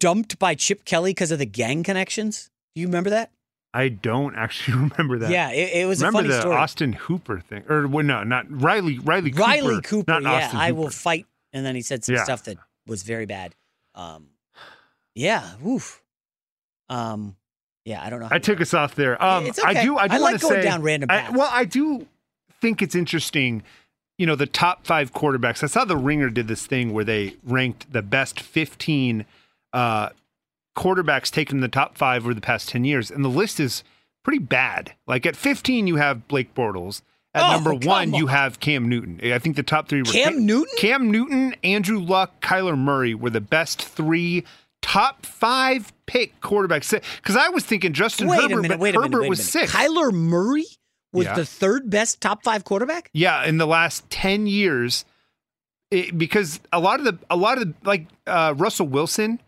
dumped 0.00 0.38
by 0.38 0.54
Chip 0.54 0.84
Kelly 0.84 1.10
because 1.10 1.30
of 1.30 1.38
the 1.38 1.46
gang 1.46 1.82
connections? 1.82 2.50
Do 2.74 2.80
you 2.80 2.86
remember 2.86 3.10
that? 3.10 3.30
I 3.72 3.88
don't 3.88 4.36
actually 4.36 4.76
remember 4.88 5.18
that. 5.18 5.30
Yeah, 5.30 5.50
it- 5.50 5.82
it 5.82 5.86
was 5.86 6.00
a 6.02 6.06
remember 6.06 6.28
funny 6.28 6.34
the 6.34 6.40
story. 6.40 6.56
Austin 6.56 6.92
Hooper 6.92 7.40
thing, 7.40 7.64
or 7.68 7.86
well, 7.88 8.04
no, 8.04 8.22
not 8.22 8.46
Riley. 8.48 8.98
Riley 8.98 9.30
Cooper. 9.30 9.42
Riley 9.42 9.80
Cooper. 9.82 10.12
Not 10.12 10.22
yeah, 10.22 10.44
Austin 10.46 10.60
I 10.60 10.68
Hooper. 10.68 10.80
will 10.80 10.90
fight. 10.90 11.26
And 11.52 11.64
then 11.64 11.74
he 11.74 11.82
said 11.82 12.04
some 12.04 12.14
Yeah. 12.16 12.24
stuff 12.24 12.44
that 12.44 12.56
was 12.86 13.02
very 13.04 13.26
bad. 13.26 13.54
Um, 13.94 14.28
yeah, 15.14 15.54
woof. 15.60 16.02
Um, 16.88 17.36
yeah, 17.84 18.02
I 18.02 18.10
don't 18.10 18.20
know. 18.20 18.28
I 18.30 18.38
took 18.38 18.60
us 18.60 18.74
off 18.74 18.94
there. 18.94 19.22
Um, 19.22 19.44
okay. 19.46 19.62
I 19.64 19.82
do. 19.84 19.96
I 19.96 20.08
do 20.08 20.14
I 20.14 20.18
like 20.18 20.40
going 20.40 20.54
say, 20.54 20.62
down 20.62 20.82
random 20.82 21.10
I- 21.10 21.30
well, 21.30 21.48
I 21.52 21.64
do 21.64 22.06
think 22.60 22.82
it's 22.82 22.94
interesting. 22.94 23.62
You 24.18 24.26
know, 24.26 24.36
the 24.36 24.46
top 24.46 24.86
five 24.86 25.12
quarterbacks. 25.12 25.62
I 25.64 25.66
saw 25.66 25.84
the 25.84 25.96
Ringer 25.96 26.30
did 26.30 26.46
this 26.48 26.66
thing 26.66 26.92
where 26.92 27.04
they 27.04 27.34
ranked 27.42 27.92
the 27.92 28.02
best 28.02 28.38
fifteen 28.40 29.24
uh, 29.74 30.08
quarterbacks 30.76 31.30
taken 31.30 31.58
in 31.58 31.60
the 31.60 31.68
top 31.68 31.98
five 31.98 32.24
over 32.24 32.32
the 32.34 32.40
past 32.40 32.68
ten 32.70 32.84
years, 32.84 33.10
and 33.10 33.24
the 33.24 33.28
list 33.28 33.60
is 33.60 33.84
pretty 34.22 34.38
bad. 34.38 34.94
Like 35.06 35.26
at 35.26 35.36
15, 35.36 35.86
you 35.86 35.96
have 35.96 36.26
Blake 36.28 36.54
Bortles. 36.54 37.02
At 37.34 37.42
Oh, 37.42 37.52
number 37.52 37.74
one, 37.74 38.14
you 38.14 38.28
have 38.28 38.60
Cam 38.60 38.88
Newton. 38.88 39.20
I 39.22 39.38
think 39.38 39.56
the 39.56 39.62
top 39.64 39.88
three 39.88 40.00
were 40.02 40.10
Cam 40.12 40.46
Newton? 40.46 40.72
Cam 40.78 41.10
Newton, 41.10 41.54
Andrew 41.64 41.98
Luck, 41.98 42.40
Kyler 42.40 42.78
Murray 42.78 43.12
were 43.14 43.28
the 43.30 43.40
best 43.40 43.82
three 43.82 44.44
top 44.82 45.26
five 45.26 45.92
pick 46.06 46.40
quarterbacks. 46.40 46.90
Because 47.16 47.36
I 47.36 47.48
was 47.48 47.64
thinking 47.64 47.92
Justin 47.92 48.28
Wait 48.28 48.40
Herbert, 48.40 48.62
minute, 48.62 48.78
but 48.78 48.94
Herbert 48.94 49.10
minute, 49.18 49.28
was 49.28 49.44
six. 49.50 49.72
Kyler 49.72 50.12
Murray 50.12 50.64
was 51.12 51.26
Yeah. 51.26 51.34
the 51.34 51.44
third 51.44 51.90
best 51.90 52.20
top 52.20 52.44
five 52.44 52.64
quarterback? 52.64 53.10
Yeah, 53.12 53.44
in 53.44 53.58
the 53.58 53.66
last 53.66 54.08
ten 54.10 54.46
years, 54.46 55.04
it, 55.90 56.16
because 56.16 56.60
a 56.72 56.78
lot 56.78 57.00
of 57.00 57.04
the 57.04 57.18
a 57.28 57.36
lot 57.36 57.58
of 57.60 57.66
the 57.68 57.74
like 57.84 58.06
uh, 58.28 58.54
Russell 58.56 58.86
Wilson 58.86 59.40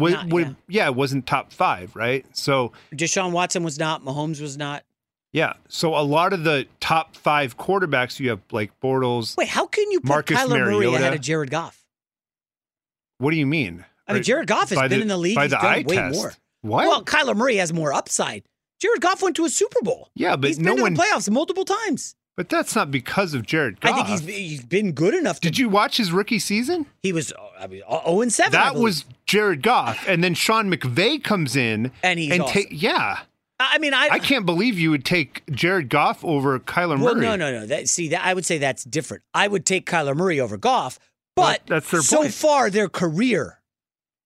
would 0.00 0.12
Not- 0.12 0.26
would 0.28 0.56
yeah. 0.68 0.88
wasn't 0.88 1.26
top 1.26 1.52
five 1.52 1.94
right. 1.94 2.24
So 2.36 2.72
Deshaun 2.92 3.32
Watson 3.32 3.62
was 3.62 3.78
not, 3.78 4.04
Mahomes 4.04 4.40
was 4.40 4.56
not. 4.56 4.84
yeah, 5.32 5.52
so 5.68 5.94
a 5.96 6.02
lot 6.02 6.32
of 6.32 6.42
the 6.44 6.66
top 6.80 7.14
five 7.16 7.56
quarterbacks 7.56 8.18
you 8.18 8.30
have 8.30 8.46
Blake 8.48 8.70
Bortles. 8.82 9.36
Wait, 9.36 9.48
how 9.48 9.66
can 9.66 9.90
you 9.90 10.00
put 10.00 10.08
Marcus 10.08 10.38
Kyler 10.38 10.48
Murray 10.60 10.74
Mariota. 10.74 10.96
ahead 10.96 11.14
of 11.14 11.20
Jared 11.20 11.50
Goff? 11.50 11.84
What 13.18 13.30
do 13.32 13.36
you 13.36 13.46
mean? 13.46 13.84
I 14.08 14.14
mean, 14.14 14.22
Jared 14.22 14.48
Goff 14.48 14.70
has 14.70 14.78
By 14.78 14.88
been 14.88 15.02
in 15.02 15.08
the 15.08 15.16
league. 15.16 15.36
by 15.36 15.42
He's 15.44 15.50
the 15.52 15.56
done 15.58 15.66
eye 15.66 15.84
way 15.86 15.94
test. 15.96 16.16
more. 16.18 16.32
What? 16.62 16.86
Well, 16.88 17.04
Kyler 17.04 17.36
Murray 17.36 17.56
has 17.56 17.72
more 17.72 17.92
upside. 17.92 18.42
Jared 18.80 19.00
Goff 19.02 19.22
went 19.22 19.36
to 19.36 19.44
a 19.44 19.50
Super 19.50 19.80
Bowl. 19.82 20.08
Yeah, 20.14 20.36
but 20.36 20.48
he's 20.48 20.58
no 20.58 20.70
been 20.70 20.76
to 20.78 20.82
one- 20.82 20.94
the 20.94 21.02
playoffs 21.02 21.30
multiple 21.30 21.64
times. 21.64 22.16
But 22.40 22.48
that's 22.48 22.74
not 22.74 22.90
because 22.90 23.34
of 23.34 23.44
Jared 23.44 23.82
Goff. 23.82 23.92
I 23.92 23.96
think 23.96 24.08
he's 24.08 24.34
he's 24.34 24.64
been 24.64 24.92
good 24.92 25.12
enough. 25.12 25.40
To, 25.40 25.48
Did 25.50 25.58
you 25.58 25.68
watch 25.68 25.98
his 25.98 26.10
rookie 26.10 26.38
season? 26.38 26.86
He 27.02 27.12
was 27.12 27.34
I 27.58 27.66
mean, 27.66 27.82
0 27.86 28.22
and 28.22 28.32
7. 28.32 28.50
That 28.52 28.76
was 28.76 29.04
Jared 29.26 29.62
Goff, 29.62 30.08
and 30.08 30.24
then 30.24 30.32
Sean 30.32 30.72
McVay 30.74 31.22
comes 31.22 31.54
in 31.54 31.92
And 32.02 32.18
he's 32.18 32.32
and 32.32 32.40
awesome. 32.40 32.62
ta- 32.62 32.68
yeah. 32.70 33.18
I 33.58 33.76
mean, 33.76 33.92
I 33.92 34.08
I 34.12 34.18
can't 34.20 34.46
believe 34.46 34.78
you 34.78 34.90
would 34.90 35.04
take 35.04 35.42
Jared 35.50 35.90
Goff 35.90 36.24
over 36.24 36.58
Kyler 36.60 36.98
Well, 36.98 37.14
Murray. 37.14 37.26
no, 37.26 37.36
no, 37.36 37.50
no. 37.52 37.66
That, 37.66 37.90
see, 37.90 38.08
that 38.08 38.24
I 38.24 38.32
would 38.32 38.46
say 38.46 38.56
that's 38.56 38.84
different. 38.84 39.22
I 39.34 39.46
would 39.48 39.66
take 39.66 39.84
Kyler 39.84 40.16
Murray 40.16 40.40
over 40.40 40.56
Goff, 40.56 40.98
but 41.36 41.60
Well, 41.68 41.78
that's 41.78 41.90
their 41.90 42.00
so 42.00 42.20
point. 42.22 42.32
far 42.32 42.70
their 42.70 42.88
career. 42.88 43.58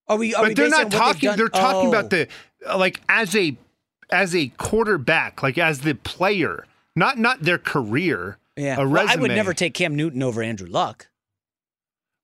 Are 0.06 0.16
we? 0.18 0.36
Are 0.36 0.44
we 0.44 0.50
but 0.50 0.56
they're 0.56 0.68
not 0.68 0.78
on 0.78 0.84
what 0.84 0.90
they've 0.92 1.00
talking. 1.30 1.36
They're 1.36 1.48
talking 1.48 1.86
Oh. 1.88 1.98
about 1.98 2.10
the 2.10 2.28
uh, 2.64 2.78
like 2.78 3.00
as 3.08 3.34
a 3.34 3.56
as 4.10 4.36
a 4.36 4.48
quarterback, 4.56 5.42
like 5.42 5.58
as 5.58 5.80
the 5.80 5.94
player, 5.96 6.64
not 6.96 7.18
not 7.18 7.40
their 7.40 7.58
career. 7.58 8.38
Yeah, 8.56 8.76
a 8.76 8.78
Well, 8.78 8.86
resume. 8.86 9.12
I 9.12 9.20
would 9.20 9.30
never 9.32 9.52
take 9.54 9.74
Cam 9.74 9.96
Newton 9.96 10.22
over 10.22 10.42
Andrew 10.42 10.68
Luck. 10.68 11.08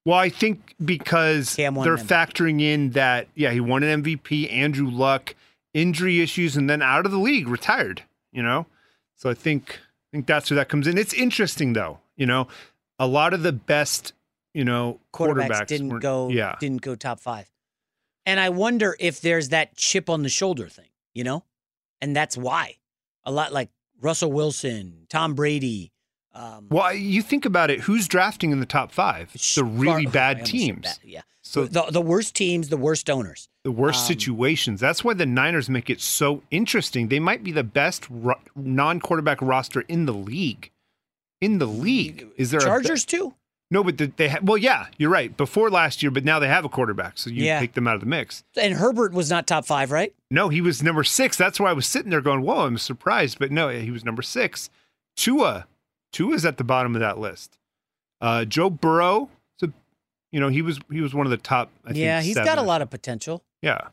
Well, 0.04 0.18
I 0.18 0.28
think 0.28 0.74
because 0.82 1.56
they're 1.56 1.68
MVP. 1.70 2.06
factoring 2.06 2.60
in 2.62 2.90
that 2.90 3.28
yeah, 3.34 3.50
he 3.50 3.60
won 3.60 3.82
an 3.82 4.02
MVP, 4.02 4.50
Andrew 4.52 4.88
Luck, 4.88 5.34
injury 5.74 6.20
issues, 6.20 6.56
and 6.56 6.70
then 6.70 6.80
out 6.82 7.04
of 7.04 7.12
the 7.12 7.18
league, 7.18 7.48
retired. 7.48 8.02
You 8.32 8.42
know, 8.42 8.66
so 9.16 9.28
I 9.28 9.34
think 9.34 9.78
I 9.80 10.16
think 10.16 10.26
that's 10.26 10.50
where 10.50 10.56
that 10.56 10.68
comes 10.68 10.86
in. 10.86 10.96
It's 10.96 11.12
interesting 11.12 11.72
though. 11.74 11.98
You 12.16 12.26
know, 12.26 12.48
a 12.98 13.06
lot 13.06 13.34
of 13.34 13.42
the 13.42 13.52
best 13.52 14.12
you 14.54 14.64
know 14.64 15.00
Quarterbacks, 15.12 15.48
quarterbacks, 15.48 15.66
didn't 15.66 15.98
go. 15.98 16.28
Yeah, 16.28 16.56
didn't 16.60 16.82
go 16.82 16.94
top 16.94 17.20
five. 17.20 17.50
And 18.26 18.38
I 18.38 18.50
wonder 18.50 18.96
if 19.00 19.20
there's 19.20 19.48
that 19.48 19.76
chip 19.76 20.08
on 20.08 20.22
the 20.22 20.28
shoulder 20.28 20.68
thing, 20.68 20.88
you 21.14 21.24
know, 21.24 21.42
and 22.00 22.14
that's 22.14 22.36
why 22.36 22.76
a 23.24 23.32
lot 23.32 23.52
like 23.52 23.70
Russell 24.00 24.32
Wilson, 24.32 25.06
Tom 25.08 25.34
Brady. 25.34 25.92
Um, 26.34 26.66
Well, 26.70 26.94
you 26.94 27.22
think 27.22 27.44
about 27.44 27.70
it. 27.70 27.80
Who's 27.80 28.06
drafting 28.08 28.52
in 28.52 28.60
the 28.60 28.66
top 28.66 28.92
five? 28.92 29.32
The 29.54 29.64
really 29.64 30.06
I 30.08 30.10
bad 30.10 30.46
teams. 30.46 30.82
that, 30.84 30.98
yeah. 31.04 31.22
So 31.42 31.64
the 31.64 31.82
the 31.90 32.00
worst 32.02 32.34
teams, 32.36 32.68
the 32.68 32.76
worst 32.76 33.10
owners. 33.10 33.48
the 33.64 33.72
worst 33.72 34.02
Um, 34.02 34.06
situations. 34.06 34.78
That's 34.80 35.02
why 35.02 35.14
the 35.14 35.26
Niners 35.26 35.68
make 35.68 35.90
it 35.90 36.00
so 36.00 36.42
interesting. 36.50 37.08
They 37.08 37.18
might 37.18 37.42
be 37.42 37.50
the 37.50 37.64
best 37.64 38.06
ro- 38.08 38.38
non-quarterback 38.54 39.42
roster 39.42 39.80
in 39.82 40.06
the 40.06 40.12
league. 40.14 40.70
In 41.40 41.58
the 41.58 41.66
league, 41.66 42.28
is 42.36 42.50
there 42.52 42.60
Chargers 42.60 43.02
A, 43.02 43.06
too? 43.06 43.34
No, 43.70 43.84
but 43.84 43.98
the, 43.98 44.06
they 44.16 44.28
ha- 44.28 44.38
well, 44.42 44.56
yeah, 44.58 44.86
you're 44.98 45.10
right. 45.10 45.36
Before 45.36 45.70
last 45.70 46.02
year, 46.02 46.10
but 46.10 46.24
now 46.24 46.38
they 46.38 46.48
have 46.48 46.64
a 46.64 46.68
quarterback, 46.68 47.18
so 47.18 47.30
you 47.30 47.44
Yeah. 47.44 47.60
take 47.60 47.74
them 47.74 47.86
out 47.86 47.94
of 47.94 48.00
the 48.00 48.06
mix. 48.06 48.42
And 48.56 48.74
Herbert 48.74 49.12
was 49.12 49.30
not 49.30 49.46
top 49.46 49.64
five, 49.66 49.90
right? 49.90 50.12
No, 50.30 50.48
he 50.48 50.60
was 50.60 50.82
number 50.82 51.04
six. 51.04 51.36
That's 51.36 51.60
why 51.60 51.70
I 51.70 51.72
was 51.72 51.86
sitting 51.86 52.10
there 52.10 52.20
going, 52.20 52.42
"Whoa, 52.42 52.66
I'm 52.66 52.78
surprised." 52.78 53.38
But 53.38 53.50
no, 53.52 53.68
he 53.68 53.90
was 53.90 54.04
number 54.04 54.22
six. 54.22 54.70
Tua, 55.16 55.66
Tua's 56.12 56.44
at 56.44 56.56
the 56.56 56.64
bottom 56.64 56.94
of 56.94 57.00
that 57.00 57.18
list. 57.18 57.56
Uh, 58.20 58.44
Joe 58.44 58.70
Burrow, 58.70 59.30
so 59.58 59.72
you 60.32 60.40
know 60.40 60.48
he 60.48 60.62
was 60.62 60.78
he 60.90 61.00
was 61.00 61.14
one 61.14 61.26
of 61.26 61.30
the 61.30 61.36
top. 61.36 61.70
I 61.84 61.92
yeah, 61.92 62.18
think, 62.18 62.26
he's 62.26 62.34
seven 62.34 62.46
got 62.46 62.58
a 62.58 62.62
lot 62.66 62.82
of 62.82 62.90
potential. 62.90 63.42
Yeah. 63.62 63.88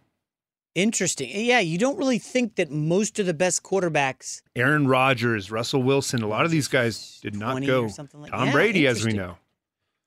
Interesting. 0.75 1.29
Yeah, 1.33 1.59
you 1.59 1.79
don't 1.79 1.97
really 1.97 2.19
think 2.19 2.55
that 2.55 2.69
most 2.69 3.17
of 3.17 3.25
the 3.25 3.33
best 3.33 3.63
quarterbacks. 3.63 4.43
Aaron 4.55 4.87
Rodgers, 4.87 5.49
Russell 5.49 5.81
Wilson, 5.81 6.21
a 6.21 6.27
lot 6.27 6.45
of 6.45 6.51
these 6.51 6.67
guys 6.67 7.19
did 7.23 7.35
not 7.35 7.65
go. 7.65 7.89
like- 8.13 8.31
Tom 8.31 8.45
Yeah, 8.45 8.51
Brady, 8.51 8.85
as 8.85 9.03
we 9.03 9.13
know. 9.13 9.37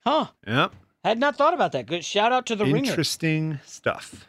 Huh. 0.01 0.27
Yep. 0.47 0.75
Had 1.05 1.19
not 1.19 1.37
thought 1.37 1.55
about 1.55 1.73
that. 1.73 1.87
Good 1.87 2.05
shout 2.05 2.33
out 2.33 2.47
to 2.47 2.57
the 2.57 2.65
ringer. 2.65 2.91
Interesting 2.91 3.61
stuff. 3.65 4.27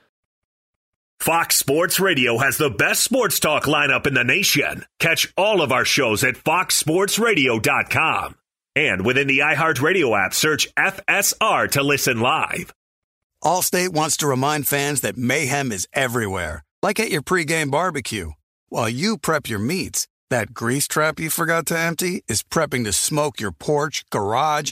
Fox 1.19 1.55
Sports 1.55 1.99
Radio 1.99 2.39
has 2.39 2.57
the 2.57 2.71
best 2.71 3.03
sports 3.03 3.39
talk 3.39 3.65
lineup 3.65 4.07
in 4.07 4.15
the 4.15 4.23
nation. 4.23 4.85
Catch 4.99 5.31
all 5.37 5.61
of 5.61 5.71
our 5.71 5.85
shows 5.85 6.23
at 6.23 6.35
foxsportsradio.com. 6.35 8.35
And 8.75 9.05
within 9.05 9.27
the 9.27 9.39
iHeartRadio 9.39 10.25
app, 10.25 10.33
search 10.33 10.73
FSR 10.75 11.69
to 11.71 11.83
listen 11.83 12.21
live. 12.21 12.73
Allstate 13.43 13.89
wants 13.89 14.17
to 14.17 14.27
remind 14.27 14.67
fans 14.67 15.01
that 15.01 15.17
mayhem 15.17 15.71
is 15.71 15.87
everywhere, 15.93 16.63
like 16.81 16.99
at 16.99 17.11
your 17.11 17.21
pregame 17.21 17.69
barbecue. 17.69 18.31
While 18.69 18.89
you 18.89 19.17
prep 19.17 19.49
your 19.49 19.59
meats, 19.59 20.07
that 20.29 20.53
grease 20.53 20.87
trap 20.87 21.19
you 21.19 21.29
forgot 21.29 21.65
to 21.67 21.77
empty 21.77 22.23
is 22.27 22.43
prepping 22.43 22.85
to 22.85 22.93
smoke 22.93 23.41
your 23.41 23.51
porch, 23.51 24.05
garage, 24.09 24.71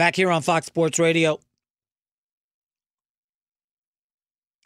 Back 0.00 0.16
here 0.16 0.30
on 0.30 0.40
Fox 0.40 0.64
Sports 0.64 0.98
Radio. 0.98 1.38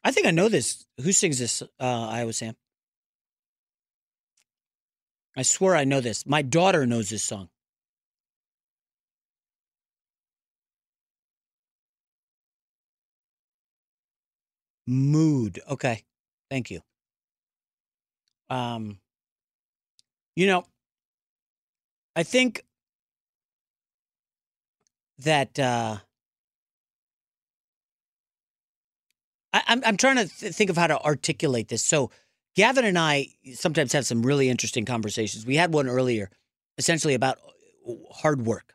I 0.05 0.13
think 0.13 0.29
I 0.29 0.31
know 0.31 0.49
this. 0.49 0.87
Who 1.03 1.11
sings 1.11 1.41
this, 1.41 1.61
uh, 1.61 1.67
Iowa 1.81 2.33
Sam? 2.33 2.55
I 5.37 5.43
swear 5.43 5.75
I 5.75 5.83
know 5.83 6.01
this. 6.01 6.25
My 6.25 6.43
daughter 6.43 6.87
knows 6.87 7.11
this 7.11 7.25
song. 7.25 7.49
Mood. 14.87 15.59
Okay. 15.69 16.05
Thank 16.49 16.71
you. 16.71 16.81
Um, 18.51 19.01
you 20.37 20.47
know, 20.47 20.65
I 22.15 22.23
think 22.23 22.63
that 25.19 25.59
uh, 25.59 25.99
I, 29.53 29.63
I'm 29.67 29.83
I'm 29.85 29.97
trying 29.97 30.17
to 30.17 30.27
th- 30.27 30.55
think 30.55 30.71
of 30.71 30.77
how 30.77 30.87
to 30.87 31.01
articulate 31.01 31.69
this. 31.69 31.83
So 31.83 32.11
Gavin 32.57 32.85
and 32.85 32.99
I 32.99 33.29
sometimes 33.55 33.93
have 33.93 34.07
some 34.07 34.23
really 34.23 34.49
interesting 34.49 34.85
conversations. 34.85 35.47
We 35.47 35.57
had 35.57 35.73
one 35.73 35.89
earlier, 35.89 36.31
essentially 36.79 37.15
about 37.15 37.39
uh, 37.89 37.93
hard 38.13 38.47
work, 38.47 38.75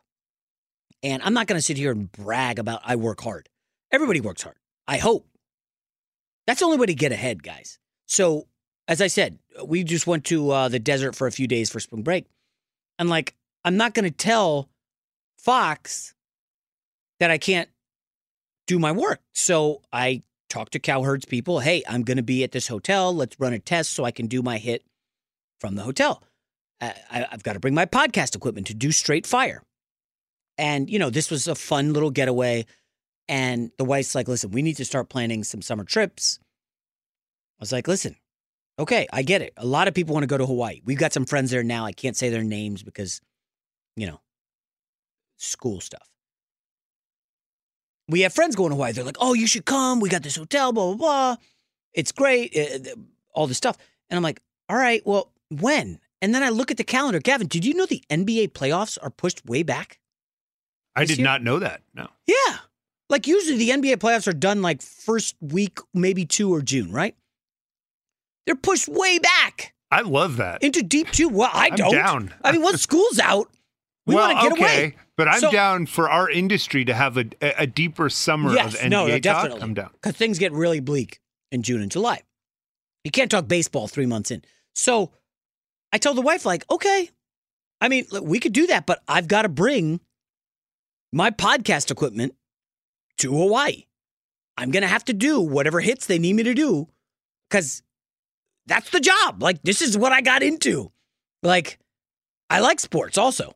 and 1.02 1.22
I'm 1.22 1.34
not 1.34 1.46
going 1.46 1.58
to 1.58 1.62
sit 1.62 1.76
here 1.76 1.92
and 1.92 2.10
brag 2.10 2.58
about 2.58 2.80
I 2.84 2.96
work 2.96 3.20
hard. 3.20 3.48
Everybody 3.92 4.20
works 4.20 4.42
hard. 4.42 4.56
I 4.86 4.98
hope. 4.98 5.26
That's 6.46 6.60
the 6.60 6.66
only 6.66 6.78
way 6.78 6.86
to 6.86 6.94
get 6.94 7.12
ahead, 7.12 7.42
guys. 7.42 7.78
So, 8.06 8.48
as 8.88 9.00
I 9.00 9.06
said, 9.06 9.38
we 9.64 9.84
just 9.84 10.06
went 10.06 10.24
to 10.26 10.50
uh, 10.50 10.68
the 10.68 10.78
desert 10.78 11.14
for 11.14 11.26
a 11.26 11.32
few 11.32 11.46
days 11.46 11.70
for 11.70 11.78
spring 11.80 12.02
break. 12.02 12.26
And 12.98 13.08
like, 13.08 13.34
I'm 13.64 13.76
not 13.76 13.94
going 13.94 14.04
to 14.04 14.10
tell 14.10 14.68
Fox 15.38 16.14
that 17.20 17.30
I 17.30 17.38
can't 17.38 17.68
do 18.66 18.78
my 18.78 18.92
work. 18.92 19.20
So 19.34 19.82
I 19.92 20.22
talked 20.48 20.72
to 20.72 20.78
Cowherd's 20.78 21.26
people. 21.26 21.60
Hey, 21.60 21.82
I'm 21.88 22.02
going 22.02 22.16
to 22.16 22.22
be 22.22 22.42
at 22.42 22.52
this 22.52 22.68
hotel. 22.68 23.14
Let's 23.14 23.38
run 23.38 23.52
a 23.52 23.58
test 23.58 23.92
so 23.92 24.04
I 24.04 24.10
can 24.10 24.26
do 24.26 24.42
my 24.42 24.58
hit 24.58 24.84
from 25.60 25.76
the 25.76 25.82
hotel. 25.82 26.22
I, 26.80 27.26
I've 27.30 27.42
got 27.42 27.52
to 27.52 27.60
bring 27.60 27.74
my 27.74 27.86
podcast 27.86 28.34
equipment 28.34 28.66
to 28.68 28.74
do 28.74 28.90
straight 28.90 29.26
fire. 29.26 29.62
And, 30.58 30.90
you 30.90 30.98
know, 30.98 31.10
this 31.10 31.30
was 31.30 31.46
a 31.46 31.54
fun 31.54 31.92
little 31.92 32.10
getaway. 32.10 32.66
And 33.28 33.70
the 33.78 33.84
wife's 33.84 34.14
like, 34.14 34.28
listen, 34.28 34.50
we 34.50 34.62
need 34.62 34.76
to 34.78 34.84
start 34.84 35.08
planning 35.08 35.44
some 35.44 35.62
summer 35.62 35.84
trips. 35.84 36.40
I 37.58 37.62
was 37.62 37.72
like, 37.72 37.86
listen, 37.86 38.16
okay, 38.78 39.06
I 39.12 39.22
get 39.22 39.42
it. 39.42 39.52
A 39.56 39.66
lot 39.66 39.88
of 39.88 39.94
people 39.94 40.14
want 40.14 40.24
to 40.24 40.26
go 40.26 40.38
to 40.38 40.46
Hawaii. 40.46 40.80
We've 40.84 40.98
got 40.98 41.12
some 41.12 41.26
friends 41.26 41.50
there 41.50 41.62
now. 41.62 41.84
I 41.84 41.92
can't 41.92 42.16
say 42.16 42.30
their 42.30 42.42
names 42.42 42.82
because, 42.82 43.20
you 43.96 44.06
know, 44.06 44.20
school 45.36 45.80
stuff. 45.80 46.08
We 48.10 48.20
have 48.22 48.32
friends 48.32 48.56
going 48.56 48.70
to 48.70 48.74
Hawaii. 48.76 48.92
They're 48.92 49.04
like, 49.04 49.16
oh, 49.20 49.34
you 49.34 49.46
should 49.46 49.64
come. 49.64 50.00
We 50.00 50.08
got 50.08 50.22
this 50.22 50.36
hotel, 50.36 50.72
blah, 50.72 50.94
blah, 50.94 50.96
blah. 50.96 51.36
It's 51.92 52.12
great, 52.12 52.56
uh, 52.56 52.94
all 53.32 53.46
this 53.46 53.56
stuff. 53.56 53.76
And 54.08 54.16
I'm 54.16 54.22
like, 54.22 54.40
all 54.68 54.76
right, 54.76 55.02
well, 55.06 55.32
when? 55.48 55.98
And 56.22 56.34
then 56.34 56.42
I 56.42 56.48
look 56.50 56.70
at 56.70 56.76
the 56.76 56.84
calendar. 56.84 57.20
Gavin, 57.20 57.46
did 57.46 57.64
you 57.64 57.74
know 57.74 57.86
the 57.86 58.02
NBA 58.10 58.50
playoffs 58.52 58.98
are 59.02 59.10
pushed 59.10 59.44
way 59.46 59.62
back? 59.62 59.98
I 60.94 61.04
did 61.04 61.18
year? 61.18 61.24
not 61.24 61.42
know 61.42 61.58
that. 61.60 61.82
No. 61.94 62.08
Yeah. 62.26 62.56
Like 63.08 63.26
usually 63.26 63.56
the 63.58 63.70
NBA 63.70 63.96
playoffs 63.96 64.28
are 64.28 64.32
done 64.32 64.60
like 64.62 64.82
first 64.82 65.36
week, 65.40 65.78
maybe 65.94 66.24
two 66.26 66.52
or 66.52 66.62
June, 66.62 66.92
right? 66.92 67.14
They're 68.46 68.54
pushed 68.56 68.88
way 68.88 69.18
back 69.18 69.74
I 69.90 70.02
love 70.02 70.36
that. 70.36 70.62
into 70.62 70.82
deep 70.82 71.10
two. 71.10 71.28
Well, 71.28 71.50
I 71.52 71.68
I'm 71.68 71.76
don't. 71.76 71.92
down. 71.92 72.34
I 72.42 72.52
mean, 72.52 72.62
once 72.62 72.82
school's 72.82 73.18
out, 73.18 73.50
we 74.10 74.16
well, 74.16 74.28
want 74.34 74.38
to 74.40 74.48
get 74.48 74.52
okay, 74.52 74.84
away. 74.84 74.96
but 75.16 75.28
I'm 75.28 75.40
So- 75.40 75.50
down 75.50 75.86
for 75.86 76.10
our 76.10 76.28
industry 76.28 76.84
to 76.84 76.94
have 76.94 77.16
a, 77.16 77.26
a, 77.40 77.66
deeper 77.66 78.08
summer 78.10 78.52
Yes, 78.52 78.74
of 78.74 78.80
NBA 78.80 78.90
no, 78.90 79.06
no, 79.06 79.12
talk. 79.14 79.22
definitely. 79.22 79.62
I'm 79.62 79.74
down. 79.74 79.90
Because 79.94 80.16
things 80.16 80.38
get 80.38 80.52
really 80.52 80.80
bleak 80.80 81.20
in 81.52 81.62
June 81.62 81.80
and 81.80 81.90
July. 81.90 82.22
You 83.04 83.10
can't 83.10 83.30
talk 83.30 83.48
baseball 83.48 83.88
three 83.88 84.06
months 84.06 84.30
in. 84.30 84.42
So 84.74 85.12
I 85.92 85.98
told 85.98 86.16
the 86.16 86.22
wife, 86.22 86.44
like, 86.44 86.64
okay, 86.70 87.08
I 87.80 87.88
mean, 87.88 88.06
look, 88.10 88.24
we 88.24 88.40
could 88.40 88.52
do 88.52 88.66
that, 88.66 88.84
but 88.86 89.02
I've 89.08 89.28
got 89.28 89.42
to 89.42 89.48
bring 89.48 90.00
my 91.12 91.30
podcast 91.30 91.90
equipment 91.90 92.34
to 93.18 93.32
Hawaii. 93.32 93.84
I'm 94.56 94.70
going 94.70 94.82
to 94.82 94.88
have 94.88 95.04
to 95.06 95.12
do 95.12 95.40
whatever 95.40 95.80
hits 95.80 96.06
they 96.06 96.18
need 96.18 96.34
me 96.34 96.42
to 96.42 96.54
do 96.54 96.88
because 97.48 97.82
that's 98.66 98.90
the 98.90 99.00
job. 99.00 99.42
Like, 99.42 99.62
this 99.62 99.80
is 99.80 99.96
what 99.96 100.12
I 100.12 100.20
got 100.20 100.42
into. 100.42 100.92
Like, 101.42 101.78
I 102.50 102.60
like 102.60 102.80
sports 102.80 103.16
also. 103.16 103.54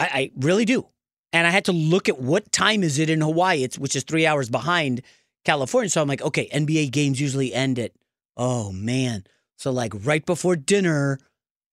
I, 0.00 0.04
I 0.04 0.30
really 0.38 0.64
do. 0.64 0.86
And 1.32 1.46
I 1.46 1.50
had 1.50 1.66
to 1.66 1.72
look 1.72 2.08
at 2.08 2.18
what 2.18 2.50
time 2.50 2.82
is 2.82 2.98
it 2.98 3.10
in 3.10 3.20
Hawaii, 3.20 3.62
it's, 3.62 3.78
which 3.78 3.94
is 3.94 4.02
three 4.02 4.26
hours 4.26 4.48
behind 4.48 5.02
California. 5.44 5.90
So 5.90 6.00
I'm 6.00 6.08
like, 6.08 6.22
okay, 6.22 6.48
NBA 6.48 6.90
games 6.90 7.20
usually 7.20 7.52
end 7.52 7.78
at, 7.78 7.92
oh 8.36 8.72
man. 8.72 9.24
So, 9.58 9.70
like, 9.70 9.92
right 9.94 10.24
before 10.24 10.56
dinner, 10.56 11.18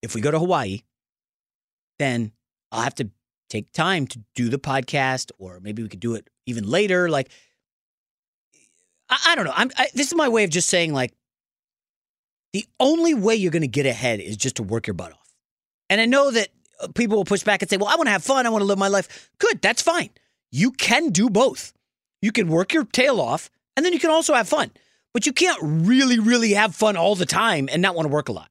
if 0.02 0.14
we 0.14 0.20
go 0.20 0.30
to 0.30 0.40
Hawaii, 0.40 0.82
then 2.00 2.34
I'll 2.70 2.82
have 2.82 2.96
to 2.96 3.10
take 3.50 3.72
time 3.72 4.08
to 4.08 4.20
do 4.36 4.50
the 4.50 4.60
podcast, 4.60 5.32
or 5.40 5.62
maybe 5.62 5.82
we 5.82 5.88
could 5.88 6.02
do 6.02 6.16
it 6.16 6.30
even 6.46 6.70
later. 6.70 7.10
Like, 7.10 7.30
I, 9.10 9.18
I 9.28 9.36
don't 9.36 9.46
know. 9.46 9.54
I'm, 9.56 9.72
I, 9.78 9.88
this 9.94 10.08
is 10.08 10.16
my 10.16 10.28
way 10.28 10.44
of 10.44 10.50
just 10.50 10.68
saying, 10.68 10.94
like, 10.94 11.14
the 12.52 12.66
only 12.78 13.14
way 13.14 13.36
you're 13.36 13.52
going 13.52 13.62
to 13.62 13.68
get 13.70 13.86
ahead 13.86 14.20
is 14.20 14.36
just 14.36 14.58
to 14.58 14.64
work 14.64 14.86
your 14.86 14.94
butt 14.94 15.14
off. 15.14 15.34
And 15.90 16.02
I 16.02 16.06
know 16.06 16.30
that 16.32 16.50
people 16.96 17.18
will 17.18 17.26
push 17.26 17.44
back 17.44 17.62
and 17.62 17.70
say, 17.70 17.78
well, 17.78 17.88
I 17.88 17.96
want 17.96 18.08
to 18.08 18.12
have 18.12 18.24
fun. 18.24 18.46
I 18.46 18.50
want 18.50 18.62
to 18.62 18.66
live 18.66 18.78
my 18.78 18.88
life. 18.88 19.30
Good. 19.40 19.62
That's 19.62 19.82
fine. 19.82 20.10
You 20.52 20.72
can 20.72 21.10
do 21.10 21.30
both. 21.30 21.74
You 22.22 22.32
can 22.32 22.48
work 22.48 22.74
your 22.74 22.86
tail 22.86 23.20
off 23.20 23.50
and 23.76 23.86
then 23.86 23.94
you 23.94 24.00
can 24.00 24.10
also 24.10 24.34
have 24.34 24.50
fun. 24.50 24.72
But 25.14 25.26
you 25.26 25.34
can't 25.34 25.60
really, 25.62 26.20
really 26.20 26.54
have 26.54 26.76
fun 26.76 26.96
all 26.96 27.16
the 27.16 27.26
time 27.26 27.70
and 27.72 27.82
not 27.82 27.96
want 27.96 28.08
to 28.08 28.14
work 28.14 28.30
a 28.30 28.34
lot. 28.34 28.50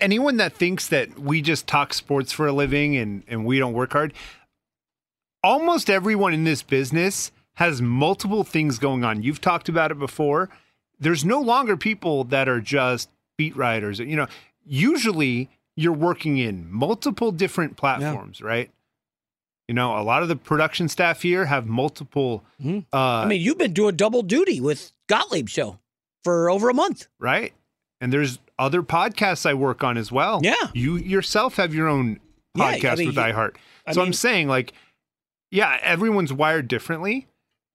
Anyone 0.00 0.36
that 0.38 0.52
thinks 0.52 0.88
that 0.88 1.18
we 1.18 1.40
just 1.40 1.66
talk 1.66 1.94
sports 1.94 2.32
for 2.32 2.46
a 2.46 2.52
living 2.52 2.96
and, 2.96 3.22
and 3.28 3.44
we 3.44 3.58
don't 3.58 3.72
work 3.72 3.92
hard, 3.92 4.12
almost 5.42 5.88
everyone 5.88 6.34
in 6.34 6.44
this 6.44 6.62
business 6.62 7.32
has 7.54 7.80
multiple 7.80 8.44
things 8.44 8.78
going 8.78 9.04
on. 9.04 9.22
You've 9.22 9.40
talked 9.40 9.68
about 9.68 9.90
it 9.90 9.98
before. 9.98 10.50
There's 10.98 11.24
no 11.24 11.40
longer 11.40 11.76
people 11.76 12.24
that 12.24 12.48
are 12.48 12.60
just 12.60 13.08
beat 13.36 13.56
writers. 13.56 13.98
You 13.98 14.16
know, 14.16 14.26
usually 14.64 15.48
you're 15.80 15.92
working 15.92 16.38
in 16.38 16.70
multiple 16.70 17.32
different 17.32 17.76
platforms, 17.76 18.40
right? 18.40 18.70
You 19.68 19.74
know, 19.74 19.96
a 19.98 20.02
lot 20.02 20.22
of 20.22 20.28
the 20.28 20.36
production 20.36 20.88
staff 20.88 21.22
here 21.22 21.46
have 21.46 21.66
multiple. 21.66 22.44
Uh, 22.60 22.64
Mm-hmm. 22.64 22.96
I 22.96 23.26
mean, 23.26 23.40
you've 23.40 23.56
been 23.58 23.72
doing 23.72 23.96
double 23.96 24.22
duty 24.22 24.60
with 24.60 24.92
Gottlieb 25.08 25.48
show 25.48 25.78
for 26.24 26.50
over 26.50 26.68
a 26.68 26.74
month. 26.74 27.06
right? 27.18 27.52
And 28.00 28.12
there's 28.12 28.38
other 28.58 28.82
podcasts 28.82 29.44
I 29.46 29.54
work 29.54 29.82
on 29.84 29.96
as 29.96 30.10
well. 30.12 30.40
Yeah. 30.42 30.54
You 30.74 30.96
yourself 30.96 31.56
have 31.56 31.74
your 31.74 31.86
own 31.88 32.18
Yeah, 32.54 32.64
I 32.64 32.78
podcast 32.80 32.98
mean, 32.98 33.06
with 33.08 33.16
you- 33.16 33.22
iHeart. 33.22 33.56
So 33.92 34.00
mean- 34.00 34.06
I'm 34.08 34.12
saying, 34.12 34.48
like, 34.48 34.72
yeah, 35.50 35.78
everyone's 35.82 36.32
wired 36.32 36.66
differently. 36.68 37.26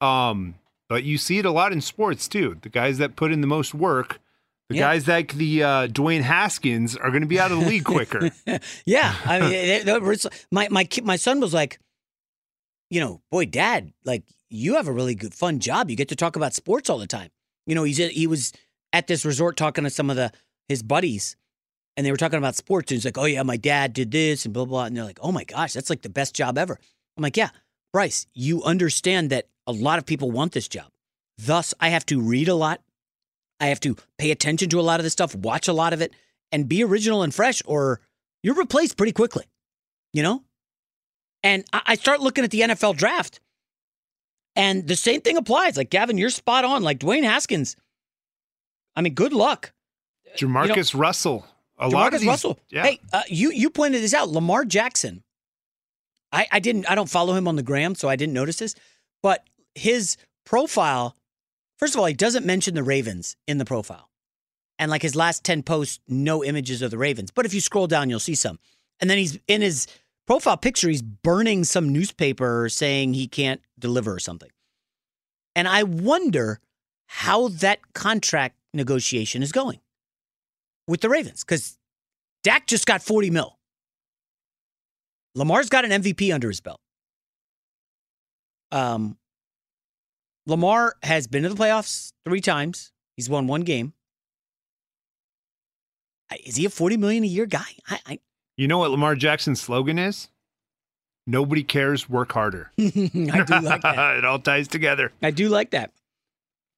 Um, 0.02 0.56
but 0.90 1.04
you 1.04 1.18
see 1.18 1.38
it 1.40 1.46
a 1.46 1.52
lot 1.52 1.72
in 1.74 1.82
sports 1.82 2.28
too. 2.28 2.58
The 2.62 2.70
guys 2.70 2.98
that 3.00 3.16
put 3.16 3.32
in 3.32 3.42
the 3.42 3.48
most 3.48 3.74
work, 3.74 4.20
the 4.70 4.76
Yeah. 4.76 4.82
guys 4.84 5.08
like 5.08 5.34
the 5.34 5.64
uh, 5.64 5.88
Dwayne 5.88 6.22
Haskins 6.22 6.96
are 6.96 7.10
going 7.12 7.22
to 7.22 7.28
be 7.28 7.40
out 7.40 7.52
of 7.52 7.60
the 7.60 7.66
league 7.68 7.84
quicker. 7.84 8.32
yeah, 8.86 9.16
I 9.26 9.40
mean, 9.40 9.86
they 9.86 10.00
were- 10.00 10.16
my 10.52 10.68
my 10.70 10.88
my 11.04 11.16
son 11.18 11.40
was 11.40 11.54
like, 11.54 11.80
you 12.90 13.00
know, 13.00 13.22
boy, 13.32 13.46
dad, 13.46 13.92
like 14.04 14.24
you 14.50 14.76
have 14.76 14.88
a 14.88 14.92
really 14.92 15.16
good 15.16 15.34
fun 15.34 15.60
job. 15.60 15.90
You 15.90 15.96
get 15.96 16.10
to 16.10 16.16
talk 16.16 16.36
about 16.36 16.54
sports 16.54 16.90
all 16.90 16.98
the 16.98 17.08
time. 17.08 17.30
You 17.68 17.76
know, 17.76 17.84
he's 17.84 17.98
he 17.98 18.28
was 18.28 18.54
at 18.94 19.08
this 19.08 19.26
resort 19.26 19.58
talking 19.58 19.84
to 19.84 19.90
some 19.90 20.10
of 20.10 20.16
the 20.16 20.32
his 20.70 20.84
buddies, 20.84 21.36
and 21.98 22.06
they 22.06 22.12
were 22.12 22.18
talking 22.18 22.38
about 22.38 22.56
sports. 22.56 22.92
And 22.92 22.98
he's 22.98 23.06
like, 23.06 23.18
"Oh 23.18 23.26
yeah, 23.26 23.44
my 23.44 23.58
dad 23.58 23.94
did 23.94 24.12
this 24.12 24.46
and 24.46 24.54
blah 24.54 24.66
blah." 24.66 24.86
And 24.86 24.96
they're 24.96 25.04
like, 25.04 25.20
"Oh 25.22 25.32
my 25.32 25.44
gosh, 25.44 25.74
that's 25.74 25.90
like 25.90 26.02
the 26.04 26.10
best 26.10 26.36
job 26.36 26.58
ever." 26.58 26.80
I'm 27.18 27.24
like, 27.24 27.38
"Yeah, 27.38 27.50
Bryce, 27.94 28.28
you 28.34 28.64
understand 28.64 29.30
that 29.32 29.48
a 29.68 29.72
lot 29.72 29.98
of 30.00 30.06
people 30.06 30.30
want 30.32 30.52
this 30.54 30.68
job. 30.68 30.88
Thus, 31.38 31.74
I 31.80 31.90
have 31.90 32.06
to 32.08 32.22
read 32.22 32.48
a 32.48 32.56
lot. 32.56 32.82
I 33.60 33.68
have 33.68 33.80
to 33.82 33.96
pay 34.18 34.32
attention 34.32 34.70
to 34.70 34.80
a 34.80 34.82
lot 34.82 35.00
of 35.00 35.04
this 35.04 35.14
stuff, 35.14 35.34
watch 35.36 35.68
a 35.68 35.74
lot 35.74 35.94
of 35.94 36.02
it, 36.02 36.14
and 36.52 36.68
be 36.68 36.84
original 36.84 37.24
and 37.24 37.34
fresh, 37.34 37.62
or 37.66 38.02
you're 38.44 38.56
replaced 38.56 38.98
pretty 38.98 39.14
quickly. 39.14 39.46
You 40.14 40.24
know." 40.24 40.44
And 41.44 41.64
I 41.72 41.94
start 41.96 42.22
looking 42.22 42.44
at 42.44 42.50
the 42.50 42.62
NFL 42.62 42.98
draft, 42.98 43.40
and 44.56 44.88
the 44.88 44.96
same 44.96 45.22
thing 45.22 45.38
applies. 45.38 45.78
Like 45.78 45.92
Gavin, 45.92 46.18
you're 46.18 46.32
spot 46.32 46.66
on. 46.66 46.82
Like 46.82 47.00
Dwayne 47.00 47.24
Haskins. 47.24 47.76
I 48.96 49.02
mean, 49.02 49.14
good 49.14 49.32
luck. 49.34 49.72
JaMarcus 50.38 50.94
You 50.94 50.98
know- 50.98 51.02
Russell. 51.02 51.46
A 51.78 51.90
lot 51.90 52.14
of 52.14 52.22
these, 52.22 52.28
Russell. 52.28 52.58
Yeah. 52.70 52.84
Hey, 52.84 53.00
uh, 53.12 53.24
you 53.28 53.52
you 53.52 53.70
pointed 53.70 54.02
this 54.02 54.14
out. 54.14 54.30
Lamar 54.30 54.64
Jackson. 54.64 55.24
I, 56.32 56.48
I 56.52 56.60
didn't. 56.60 56.90
I 56.90 56.96
don't 56.96 57.10
follow 57.10 57.34
him 57.34 57.48
on 57.48 57.58
the 57.58 57.64
gram, 57.64 57.96
so 57.96 58.08
I 58.08 58.16
didn't 58.16 58.34
notice 58.34 58.58
this. 58.58 58.76
But 59.22 59.46
his 59.76 60.16
profile, 60.46 61.16
first 61.78 61.96
of 61.96 62.00
all, 62.00 62.06
he 62.06 62.14
doesn't 62.14 62.46
mention 62.46 62.76
the 62.76 62.84
Ravens 62.84 63.36
in 63.48 63.58
the 63.58 63.66
profile, 63.66 64.10
and 64.80 64.92
like 64.92 65.02
his 65.02 65.16
last 65.16 65.44
ten 65.44 65.64
posts, 65.64 66.00
no 66.08 66.44
images 66.44 66.82
of 66.82 66.92
the 66.92 66.98
Ravens. 66.98 67.32
But 67.32 67.46
if 67.46 67.54
you 67.54 67.62
scroll 67.62 67.88
down, 67.88 68.10
you'll 68.10 68.20
see 68.20 68.36
some. 68.36 68.60
And 69.00 69.10
then 69.10 69.18
he's 69.18 69.40
in 69.48 69.62
his 69.62 69.88
profile 70.26 70.58
picture, 70.58 70.90
he's 70.90 71.02
burning 71.02 71.64
some 71.64 71.92
newspaper 71.92 72.70
saying 72.70 73.14
he 73.14 73.28
can't 73.28 73.62
deliver 73.78 74.14
or 74.14 74.20
something. 74.20 74.50
And 75.56 75.68
I 75.68 75.84
wonder 75.84 76.60
how 77.08 77.50
that 77.50 77.94
contract 77.94 78.58
negotiation 78.74 79.42
is 79.42 79.52
going 79.52 79.80
with 80.88 81.02
the 81.02 81.10
Ravens 81.10 81.44
because 81.44 81.78
Dak 82.44 82.68
just 82.68 82.86
got 82.86 83.02
40 83.02 83.30
mil. 83.30 83.58
Lamar's 85.34 85.70
got 85.70 85.86
an 85.86 85.92
MVP 86.02 86.34
under 86.34 86.48
his 86.48 86.62
belt. 86.62 86.80
Um, 88.72 89.18
Lamar 90.48 90.96
has 91.04 91.28
been 91.28 91.44
to 91.44 91.50
the 91.50 91.56
playoffs 91.56 92.12
three 92.26 92.42
times. 92.42 92.92
He's 93.18 93.30
won 93.30 93.48
one 93.48 93.62
game. 93.62 93.94
Is 96.46 96.56
he 96.56 96.66
a 96.66 96.70
40 96.70 96.98
million 96.98 97.24
a 97.24 97.28
year 97.28 97.46
guy? 97.46 97.66
I, 97.88 98.00
I, 98.06 98.20
You 98.58 98.68
know 98.68 98.80
what 98.80 98.92
Lamar 98.92 99.16
Jackson's 99.16 99.62
slogan 99.62 99.98
is? 100.00 100.30
Nobody 101.28 101.64
cares, 101.64 102.10
work 102.10 102.32
harder. 102.34 102.72
I 102.80 102.84
do 103.46 103.60
like 103.62 103.82
that. 103.82 104.16
it 104.18 104.26
all 104.26 104.40
ties 104.40 104.68
together. 104.68 105.12
I 105.24 105.32
do 105.32 105.50
like 105.50 105.72
that. 105.72 105.92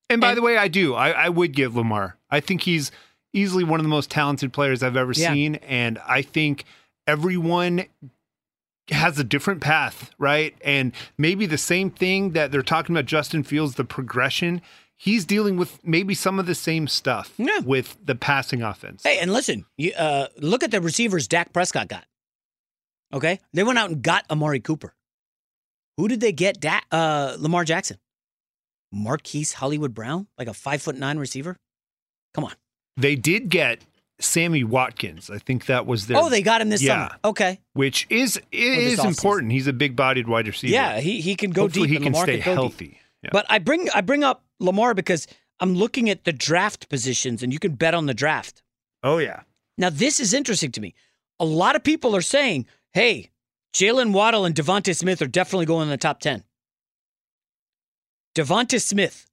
And 0.10 0.22
by 0.22 0.36
the 0.36 0.42
way, 0.42 0.58
I 0.58 0.70
do. 0.70 0.94
I, 0.96 1.10
I 1.12 1.30
would 1.30 1.54
give 1.54 1.76
Lamar. 1.76 2.18
I 2.30 2.40
think 2.40 2.62
he's 2.62 2.92
easily 3.34 3.66
one 3.66 3.80
of 3.80 3.84
the 3.84 3.90
most 3.90 4.10
talented 4.10 4.54
players 4.54 4.82
I've 4.84 4.96
ever 4.96 5.12
Yeah. 5.14 5.34
seen. 5.34 5.56
And 5.56 6.00
I 6.08 6.22
think 6.22 6.64
everyone 7.08 7.86
has 8.90 9.20
a 9.20 9.24
different 9.24 9.62
path, 9.62 10.12
right? 10.18 10.56
And 10.64 10.94
maybe 11.18 11.46
the 11.46 11.58
same 11.58 11.90
thing 11.92 12.32
that 12.32 12.52
they're 12.52 12.62
talking 12.62 12.96
about 12.96 13.06
Justin 13.06 13.44
Fields, 13.44 13.76
the 13.76 13.84
progression. 13.84 14.62
He's 14.96 15.26
dealing 15.26 15.58
with 15.58 15.80
maybe 15.86 16.16
some 16.16 16.40
of 16.40 16.48
the 16.48 16.56
same 16.56 16.88
stuff 16.88 17.34
with 17.64 17.98
the 18.04 18.16
passing 18.16 18.64
offense. 18.64 19.04
Hey, 19.04 19.20
and 19.20 19.32
listen, 19.32 19.66
you, 19.78 19.94
uh, 19.94 20.28
look 20.38 20.64
at 20.64 20.72
the 20.72 20.82
receivers 20.82 21.28
Dak 21.28 21.54
Prescott 21.54 21.88
got. 21.88 22.06
Okay, 23.14 23.40
they 23.54 23.64
went 23.64 23.78
out 23.78 23.90
and 23.90 24.02
got 24.02 24.26
Amari 24.30 24.60
Cooper. 24.60 24.94
Who 25.98 26.08
did 26.08 26.20
they 26.20 26.32
get? 26.32 26.60
Da- 26.60 26.82
uh, 26.92 27.38
Lamar 27.40 27.64
Jackson, 27.64 27.98
Marquise 28.92 29.54
Hollywood 29.54 29.94
Brown, 29.94 30.28
like 30.38 30.48
a 30.48 30.54
five 30.54 30.82
foot 30.82 30.96
nine 30.98 31.18
receiver. 31.18 31.58
Come 32.34 32.44
on. 32.46 32.54
They 32.98 33.16
did 33.16 33.50
get 33.50 33.82
Sammy 34.20 34.64
Watkins. 34.64 35.30
I 35.30 35.38
think 35.38 35.66
that 35.68 35.86
was 35.86 36.08
their 36.08 36.18
Oh, 36.18 36.30
they 36.30 36.42
got 36.42 36.62
him 36.62 36.70
this 36.70 36.82
yeah, 36.82 37.08
summer. 37.10 37.20
Okay. 37.26 37.60
Which 37.74 38.08
is 38.10 38.40
is 38.52 39.04
important. 39.04 39.52
He's 39.52 39.68
a 39.68 39.74
big 39.74 39.96
bodied 39.96 40.28
wide 40.28 40.48
receiver. 40.48 40.74
Yeah, 40.74 41.00
he 41.00 41.22
he 41.22 41.36
can 41.36 41.52
go 41.52 41.64
Hopefully 41.64 41.88
deep. 41.88 42.00
he 42.00 42.04
can 42.04 42.14
stay 42.14 42.40
can 42.40 42.56
healthy. 42.56 43.00
Yeah. 43.24 43.30
But 43.32 43.46
I 43.50 43.60
bring 43.60 43.90
I 43.94 44.02
bring 44.02 44.24
up 44.24 44.44
Lamar 44.60 44.94
because 44.94 45.28
I'm 45.60 45.76
looking 45.76 46.10
at 46.10 46.24
the 46.24 46.34
draft 46.34 46.90
positions, 46.90 47.44
and 47.44 47.54
you 47.54 47.60
can 47.60 47.76
bet 47.76 47.94
on 47.94 48.06
the 48.06 48.14
draft. 48.14 48.64
Oh 49.04 49.18
yeah. 49.20 49.42
Now, 49.78 49.90
this 49.92 50.20
is 50.20 50.34
interesting 50.34 50.72
to 50.72 50.82
me. 50.82 50.96
A 51.40 51.46
lot 51.46 51.76
of 51.76 51.84
people 51.84 52.16
are 52.16 52.22
saying, 52.22 52.66
hey, 52.94 53.30
Jaylen 53.74 54.12
Waddle 54.12 54.44
and 54.46 54.56
DeVonta 54.56 54.96
Smith 54.96 55.22
are 55.22 55.28
definitely 55.28 55.68
going 55.68 55.84
in 55.84 55.90
the 55.90 55.98
top 55.98 56.20
10. 56.20 56.44
DeVonta 58.36 58.82
Smith, 58.82 59.28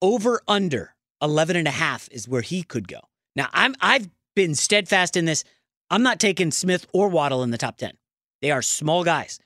over 0.00 0.40
under 0.46 0.94
11 1.20 1.56
and 1.56 1.66
a 1.66 1.72
half 1.72 2.08
is 2.12 2.28
where 2.28 2.42
he 2.42 2.62
could 2.62 2.86
go. 2.86 3.00
Now, 3.34 3.48
I'm, 3.52 3.74
I've 3.80 4.08
been 4.38 4.54
steadfast 4.54 5.16
in 5.16 5.24
this. 5.24 5.42
I'm 5.90 6.04
not 6.04 6.20
taking 6.20 6.52
Smith 6.52 6.86
or 6.92 7.08
Waddle 7.08 7.42
in 7.42 7.50
the 7.50 7.58
top 7.58 7.76
10. 7.76 7.94
They 8.40 8.52
are 8.52 8.62
small 8.62 9.02
guys. 9.02 9.40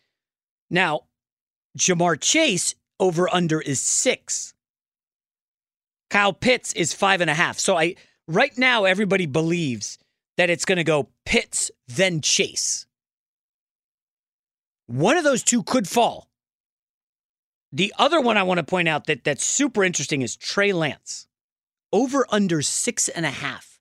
Now, 0.68 1.04
Ja'Marr 1.78 2.20
Chase, 2.20 2.74
over 3.00 3.32
under 3.34 3.58
is 3.58 3.80
six. 3.80 4.52
Kyle 6.10 6.34
Pitts 6.34 6.74
is 6.74 6.92
five 6.92 7.22
and 7.22 7.30
a 7.30 7.34
half. 7.34 7.58
So 7.58 7.78
I 7.78 7.94
right 8.28 8.56
now 8.58 8.84
everybody 8.84 9.24
believes 9.24 9.98
that 10.36 10.50
it's 10.50 10.66
going 10.66 10.76
to 10.76 10.84
go 10.84 11.08
Pitts 11.24 11.70
then 11.88 12.20
Chase. 12.20 12.84
One 14.88 15.16
of 15.16 15.24
those 15.24 15.42
two 15.42 15.62
could 15.62 15.88
fall. 15.88 16.28
The 17.72 17.94
other 17.98 18.20
one 18.20 18.36
I 18.36 18.42
want 18.42 18.58
to 18.58 18.64
point 18.64 18.88
out 18.88 19.06
that 19.06 19.24
that's 19.24 19.42
super 19.42 19.82
interesting 19.84 20.20
is 20.20 20.36
Trey 20.36 20.74
Lance, 20.74 21.26
over 21.94 22.26
under 22.28 22.60
six 22.60 23.08
and 23.08 23.24
a 23.24 23.30
half. 23.30 23.71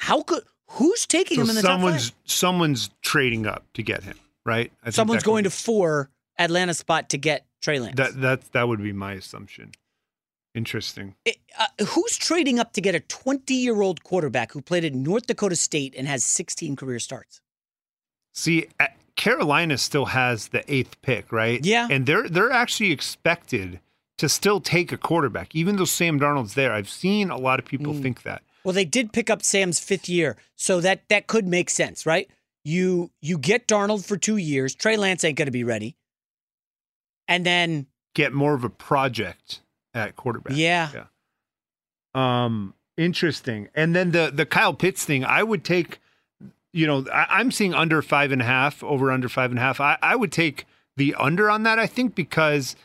How 0.00 0.22
could 0.22 0.42
who's 0.68 1.06
taking 1.06 1.36
So 1.36 1.42
him 1.42 1.50
in 1.50 1.56
the 1.56 1.62
top 1.62 1.70
someone's 1.72 2.08
five? 2.10 2.18
someone's 2.24 2.90
trading 3.02 3.46
up 3.46 3.64
to 3.74 3.82
get 3.82 4.02
him, 4.02 4.18
right? 4.46 4.72
I 4.84 4.90
Someone's 4.90 5.22
going 5.22 5.44
to 5.44 5.50
four 5.50 6.10
Atlanta 6.38 6.72
spot 6.74 7.10
to 7.10 7.18
get 7.18 7.44
Trey 7.60 7.78
Lance. 7.78 7.96
That 7.96 8.20
that 8.20 8.52
that 8.52 8.66
would 8.68 8.82
be 8.82 8.92
my 8.92 9.12
assumption. 9.12 9.72
Interesting. 10.54 11.14
uh, 11.58 11.66
who's 11.90 12.16
trading 12.18 12.58
up 12.58 12.72
to 12.72 12.80
get 12.80 12.94
a 12.96 13.00
20 13.00 13.54
year 13.54 13.82
old 13.82 14.02
quarterback 14.02 14.52
who 14.52 14.60
played 14.60 14.84
at 14.84 14.94
North 14.94 15.26
Dakota 15.26 15.54
State 15.54 15.94
and 15.96 16.08
has 16.08 16.24
16 16.24 16.74
career 16.76 16.98
starts? 16.98 17.40
See, 18.34 18.66
uh, 18.80 18.86
Carolina 19.16 19.78
still 19.78 20.06
has 20.06 20.48
the 20.48 20.64
eighth 20.72 21.00
pick, 21.02 21.30
right? 21.30 21.64
Yeah. 21.64 21.86
and 21.90 22.06
they're 22.06 22.28
they're 22.28 22.50
actually 22.50 22.90
expected 22.90 23.80
to 24.18 24.28
still 24.28 24.60
take 24.60 24.92
a 24.92 24.96
quarterback, 24.96 25.54
even 25.54 25.76
though 25.76 25.84
Sam 25.84 26.18
Darnold's 26.18 26.54
there. 26.54 26.72
I've 26.72 26.90
seen 26.90 27.30
a 27.30 27.38
lot 27.38 27.58
of 27.58 27.64
people 27.64 27.94
Mm. 27.94 28.02
think 28.02 28.22
that. 28.22 28.42
Well, 28.64 28.74
they 28.74 28.84
did 28.84 29.12
pick 29.12 29.30
up 29.30 29.42
Sam's 29.42 29.80
fifth 29.80 30.08
year, 30.08 30.36
so 30.56 30.80
that 30.80 31.02
that 31.08 31.26
could 31.26 31.46
make 31.46 31.70
sense, 31.70 32.04
right? 32.04 32.28
You 32.64 33.10
you 33.22 33.38
get 33.38 33.66
Darnold 33.66 34.04
for 34.04 34.16
two 34.16 34.36
years. 34.36 34.74
Trey 34.74 34.96
Lance 34.96 35.24
ain't 35.24 35.38
going 35.38 35.46
to 35.46 35.52
be 35.52 35.64
ready, 35.64 35.96
and 37.28 37.44
then 37.46 37.86
Get 38.14 38.32
more 38.32 38.54
of 38.54 38.64
a 38.64 38.68
project 38.70 39.60
at 39.94 40.16
quarterback. 40.16 40.56
yeah, 40.56 40.90
Yeah. 40.92 41.04
Um, 42.14 42.74
interesting. 42.96 43.68
And 43.74 43.94
then 43.94 44.10
the 44.10 44.30
the 44.34 44.44
Kyle 44.44 44.74
Pitts 44.74 45.04
thing, 45.04 45.24
I 45.24 45.42
would 45.42 45.64
take. 45.64 46.00
You 46.72 46.86
know, 46.86 47.06
I, 47.12 47.26
I'm 47.30 47.50
seeing 47.50 47.74
under 47.74 48.00
five 48.02 48.30
and 48.30 48.40
a 48.40 48.44
half, 48.44 48.84
over 48.84 49.10
under 49.10 49.28
five 49.28 49.50
and 49.50 49.58
a 49.58 49.62
half. 49.62 49.80
I, 49.80 49.98
I 50.02 50.14
would 50.14 50.30
take 50.30 50.66
the 50.96 51.14
under 51.16 51.50
on 51.50 51.64
that. 51.64 51.78
I 51.78 51.86
think 51.86 52.14
because 52.14 52.76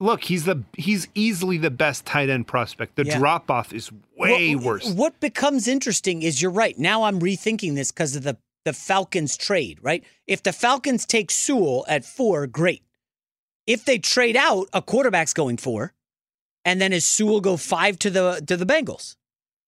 look, 0.00 0.24
he's 0.24 0.44
the 0.44 0.62
he's 0.76 1.08
easily 1.14 1.58
the 1.58 1.70
best 1.70 2.04
tight 2.04 2.28
end 2.28 2.46
prospect. 2.46 2.96
The 2.96 3.04
Yeah. 3.06 3.18
drop 3.18 3.50
off 3.50 3.72
is 3.72 3.90
way 4.16 4.54
What- 4.54 4.64
worse. 4.64 4.88
What 4.90 5.18
becomes 5.20 5.68
interesting 5.68 6.22
is 6.22 6.40
you're 6.42 6.50
right. 6.50 6.78
Now 6.78 7.04
I'm 7.04 7.20
rethinking 7.20 7.74
this 7.74 7.90
because 7.90 8.16
of 8.16 8.22
the 8.22 8.36
the 8.64 8.72
Falcons 8.72 9.36
trade, 9.36 9.78
right? 9.80 10.02
If 10.26 10.42
the 10.42 10.52
Falcons 10.52 11.06
take 11.06 11.30
Sewell 11.30 11.84
at 11.88 12.04
four, 12.04 12.48
great. 12.48 12.82
If 13.64 13.84
they 13.84 13.98
trade 13.98 14.36
out, 14.36 14.68
a 14.72 14.82
quarterback's 14.82 15.32
going 15.32 15.56
four, 15.56 15.92
and 16.64 16.80
then 16.80 16.92
is 16.92 17.06
Sewell 17.06 17.40
go 17.40 17.56
five 17.56 17.96
to 18.00 18.10
the 18.10 18.42
to 18.46 18.56
the 18.56 18.66
Bengals? 18.66 19.14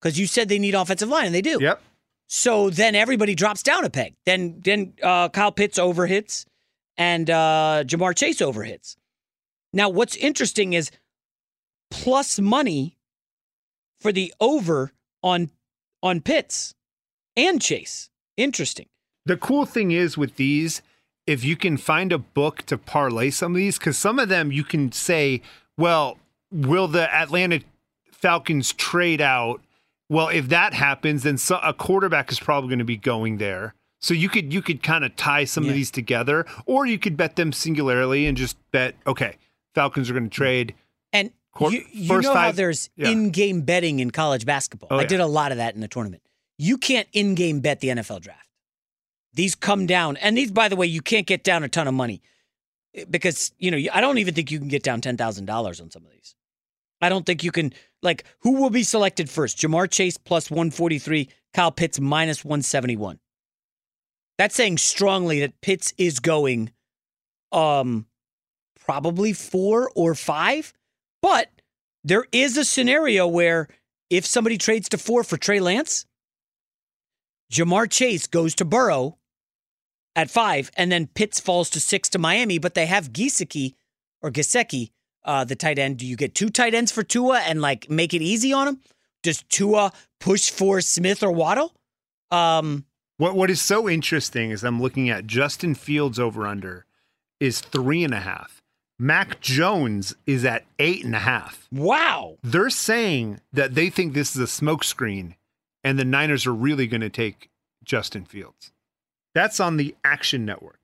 Because 0.00 0.18
you 0.18 0.26
said 0.26 0.48
they 0.48 0.58
need 0.58 0.74
offensive 0.74 1.08
line, 1.08 1.26
and 1.26 1.34
they 1.34 1.42
do. 1.42 1.58
Yep. 1.60 1.80
So 2.28 2.70
then 2.70 2.94
everybody 2.94 3.34
drops 3.34 3.62
down 3.62 3.84
a 3.84 3.90
peg. 3.90 4.14
Then 4.26 4.60
then 4.64 4.92
uh, 5.02 5.28
Kyle 5.30 5.52
Pitts 5.52 5.78
overhits 5.78 6.44
and 6.96 7.30
uh, 7.30 7.84
Ja'Marr 7.86 8.16
Chase 8.16 8.38
overhits. 8.40 8.96
Now 9.72 9.88
what's 9.88 10.16
interesting 10.16 10.72
is 10.72 10.90
plus 11.90 12.38
money 12.38 12.96
for 14.00 14.12
the 14.12 14.32
over 14.40 14.92
on 15.22 15.50
on 16.02 16.20
Pitts 16.20 16.74
and 17.36 17.60
Chase. 17.60 18.10
Interesting. 18.36 18.86
The 19.26 19.36
cool 19.36 19.66
thing 19.66 19.90
is 19.90 20.16
with 20.16 20.36
these, 20.36 20.80
if 21.26 21.44
you 21.44 21.56
can 21.56 21.76
find 21.76 22.12
a 22.12 22.18
book 22.18 22.62
to 22.66 22.78
parlay 22.78 23.30
some 23.30 23.52
of 23.52 23.56
these, 23.56 23.78
because 23.78 23.98
some 23.98 24.18
of 24.18 24.28
them 24.28 24.52
you 24.52 24.64
can 24.64 24.92
say, 24.92 25.42
well, 25.76 26.18
will 26.50 26.88
the 26.88 27.12
Atlanta 27.12 27.60
Falcons 28.10 28.72
trade 28.72 29.20
out? 29.20 29.60
Well, 30.08 30.28
if 30.28 30.48
that 30.48 30.72
happens, 30.72 31.24
then 31.24 31.36
so, 31.36 31.58
a 31.62 31.74
quarterback 31.74 32.32
is 32.32 32.40
probably 32.40 32.68
going 32.70 32.78
to 32.78 32.84
be 32.84 32.96
going 32.96 33.36
there. 33.38 33.74
So 34.00 34.14
you 34.14 34.28
could 34.28 34.52
you 34.52 34.62
could 34.62 34.82
kind 34.82 35.04
of 35.04 35.16
tie 35.16 35.44
some 35.44 35.68
of 35.68 35.74
these 35.74 35.90
together, 35.90 36.46
or 36.66 36.86
you 36.86 36.98
could 36.98 37.16
bet 37.16 37.34
them 37.34 37.52
singularly 37.52 38.26
and 38.26 38.36
just 38.36 38.56
bet 38.70 38.94
okay, 39.06 39.36
Falcons 39.74 40.10
are 40.10 40.12
going 40.14 40.24
to 40.24 40.30
trade. 40.30 40.74
And 41.12 41.32
Court- 41.52 41.72
you, 41.72 41.84
you 41.92 42.08
first 42.08 42.24
know 42.24 42.34
how 42.34 42.46
five- 42.46 42.56
there's 42.56 42.90
yeah. 42.96 43.10
in-game 43.10 43.62
betting 43.62 44.00
in 44.00 44.10
college 44.10 44.44
basketball. 44.44 44.88
Oh, 44.90 44.96
I 44.96 45.02
yeah. 45.02 45.08
did 45.08 45.20
a 45.20 45.26
lot 45.26 45.52
of 45.52 45.58
that 45.58 45.74
in 45.74 45.80
the 45.80 45.88
tournament. 45.88 46.22
You 46.58 46.76
can't 46.78 47.08
in-game 47.12 47.60
bet 47.60 47.80
the 47.80 47.88
NFL 47.88 48.20
draft. 48.20 48.48
These 49.34 49.54
come 49.54 49.86
down, 49.86 50.16
and 50.16 50.36
these, 50.36 50.50
by 50.50 50.68
the 50.68 50.74
way, 50.76 50.86
you 50.86 51.00
can't 51.00 51.26
get 51.26 51.44
down 51.44 51.62
a 51.62 51.68
ton 51.68 51.86
of 51.86 51.94
money 51.94 52.22
eh, 52.94 53.04
because 53.08 53.52
you 53.58 53.70
know 53.70 53.90
I 53.92 54.00
don't 54.00 54.18
even 54.18 54.34
think 54.34 54.50
you 54.50 54.58
can 54.58 54.68
get 54.68 54.82
down 54.82 55.00
ten 55.00 55.16
thousand 55.16 55.44
dollars 55.44 55.80
on 55.80 55.90
some 55.90 56.04
of 56.04 56.10
these. 56.10 56.34
I 57.00 57.08
don't 57.08 57.24
think 57.24 57.44
you 57.44 57.52
can. 57.52 57.72
Like, 58.02 58.24
who 58.40 58.60
will 58.60 58.70
be 58.70 58.82
selected 58.82 59.30
first? 59.30 59.58
Ja'Marr 59.58 59.90
Chase 59.90 60.16
plus 60.16 60.50
one 60.50 60.70
forty 60.72 60.98
three, 60.98 61.28
Kyle 61.54 61.70
Pitts 61.70 62.00
minus 62.00 62.44
one 62.44 62.62
seventy 62.62 62.96
one. 62.96 63.20
That's 64.38 64.54
saying 64.54 64.78
strongly 64.78 65.40
that 65.40 65.60
Pitts 65.60 65.92
is 65.98 66.18
going, 66.20 66.72
um, 67.52 68.06
probably 68.88 69.34
four 69.34 69.90
or 69.94 70.14
five. 70.14 70.72
But 71.20 71.50
there 72.02 72.24
is 72.32 72.56
a 72.56 72.64
scenario 72.64 73.26
where 73.26 73.68
if 74.08 74.24
somebody 74.24 74.56
trades 74.56 74.88
to 74.88 74.98
four 74.98 75.22
for 75.22 75.36
Trey 75.36 75.60
Lance, 75.60 76.06
Ja'Marr 77.52 77.90
Chase 77.90 78.26
goes 78.26 78.54
to 78.54 78.64
Burrow 78.64 79.18
at 80.16 80.30
five, 80.30 80.70
and 80.74 80.90
then 80.90 81.06
Pitts 81.06 81.38
falls 81.38 81.68
to 81.70 81.80
six 81.80 82.08
to 82.10 82.18
Miami. 82.18 82.58
But 82.58 82.74
they 82.74 82.86
have 82.86 83.12
Giseki 83.12 83.74
or 84.22 84.30
Gesicki, 84.30 84.90
uh, 85.24 85.44
the 85.44 85.54
tight 85.54 85.78
end. 85.78 85.98
Do 85.98 86.06
you 86.06 86.16
get 86.16 86.34
two 86.34 86.48
tight 86.48 86.72
ends 86.72 86.90
for 86.90 87.02
Tua 87.02 87.40
and 87.40 87.60
like 87.60 87.90
make 87.90 88.14
it 88.14 88.22
easy 88.22 88.52
on 88.54 88.68
him? 88.68 88.80
Does 89.22 89.42
Tua 89.50 89.92
push 90.18 90.50
for 90.50 90.80
Smith 90.80 91.22
or 91.22 91.30
Waddle? 91.30 91.74
Um, 92.30 92.86
What 93.18 93.34
what 93.36 93.50
is 93.50 93.60
so 93.60 93.88
interesting 93.88 94.50
is 94.50 94.64
I'm 94.64 94.80
looking 94.80 95.10
at 95.10 95.26
Justin 95.26 95.74
Fields 95.74 96.18
over 96.18 96.46
under 96.46 96.86
is 97.38 97.60
three 97.60 98.02
and 98.02 98.14
a 98.14 98.20
half. 98.20 98.57
Mac 98.98 99.40
Jones 99.40 100.14
is 100.26 100.44
at 100.44 100.64
eight 100.78 101.04
and 101.04 101.14
a 101.14 101.20
half. 101.20 101.68
Wow. 101.70 102.38
They're 102.42 102.70
saying 102.70 103.40
that 103.52 103.74
they 103.74 103.90
think 103.90 104.14
this 104.14 104.34
is 104.34 104.42
a 104.42 104.62
smokescreen 104.62 105.34
and 105.84 105.98
the 105.98 106.04
Niners 106.04 106.46
are 106.46 106.54
really 106.54 106.86
going 106.86 107.00
to 107.02 107.08
take 107.08 107.50
Justin 107.84 108.24
Fields. 108.24 108.72
That's 109.34 109.60
on 109.60 109.76
the 109.76 109.94
Action 110.04 110.44
Network. 110.44 110.80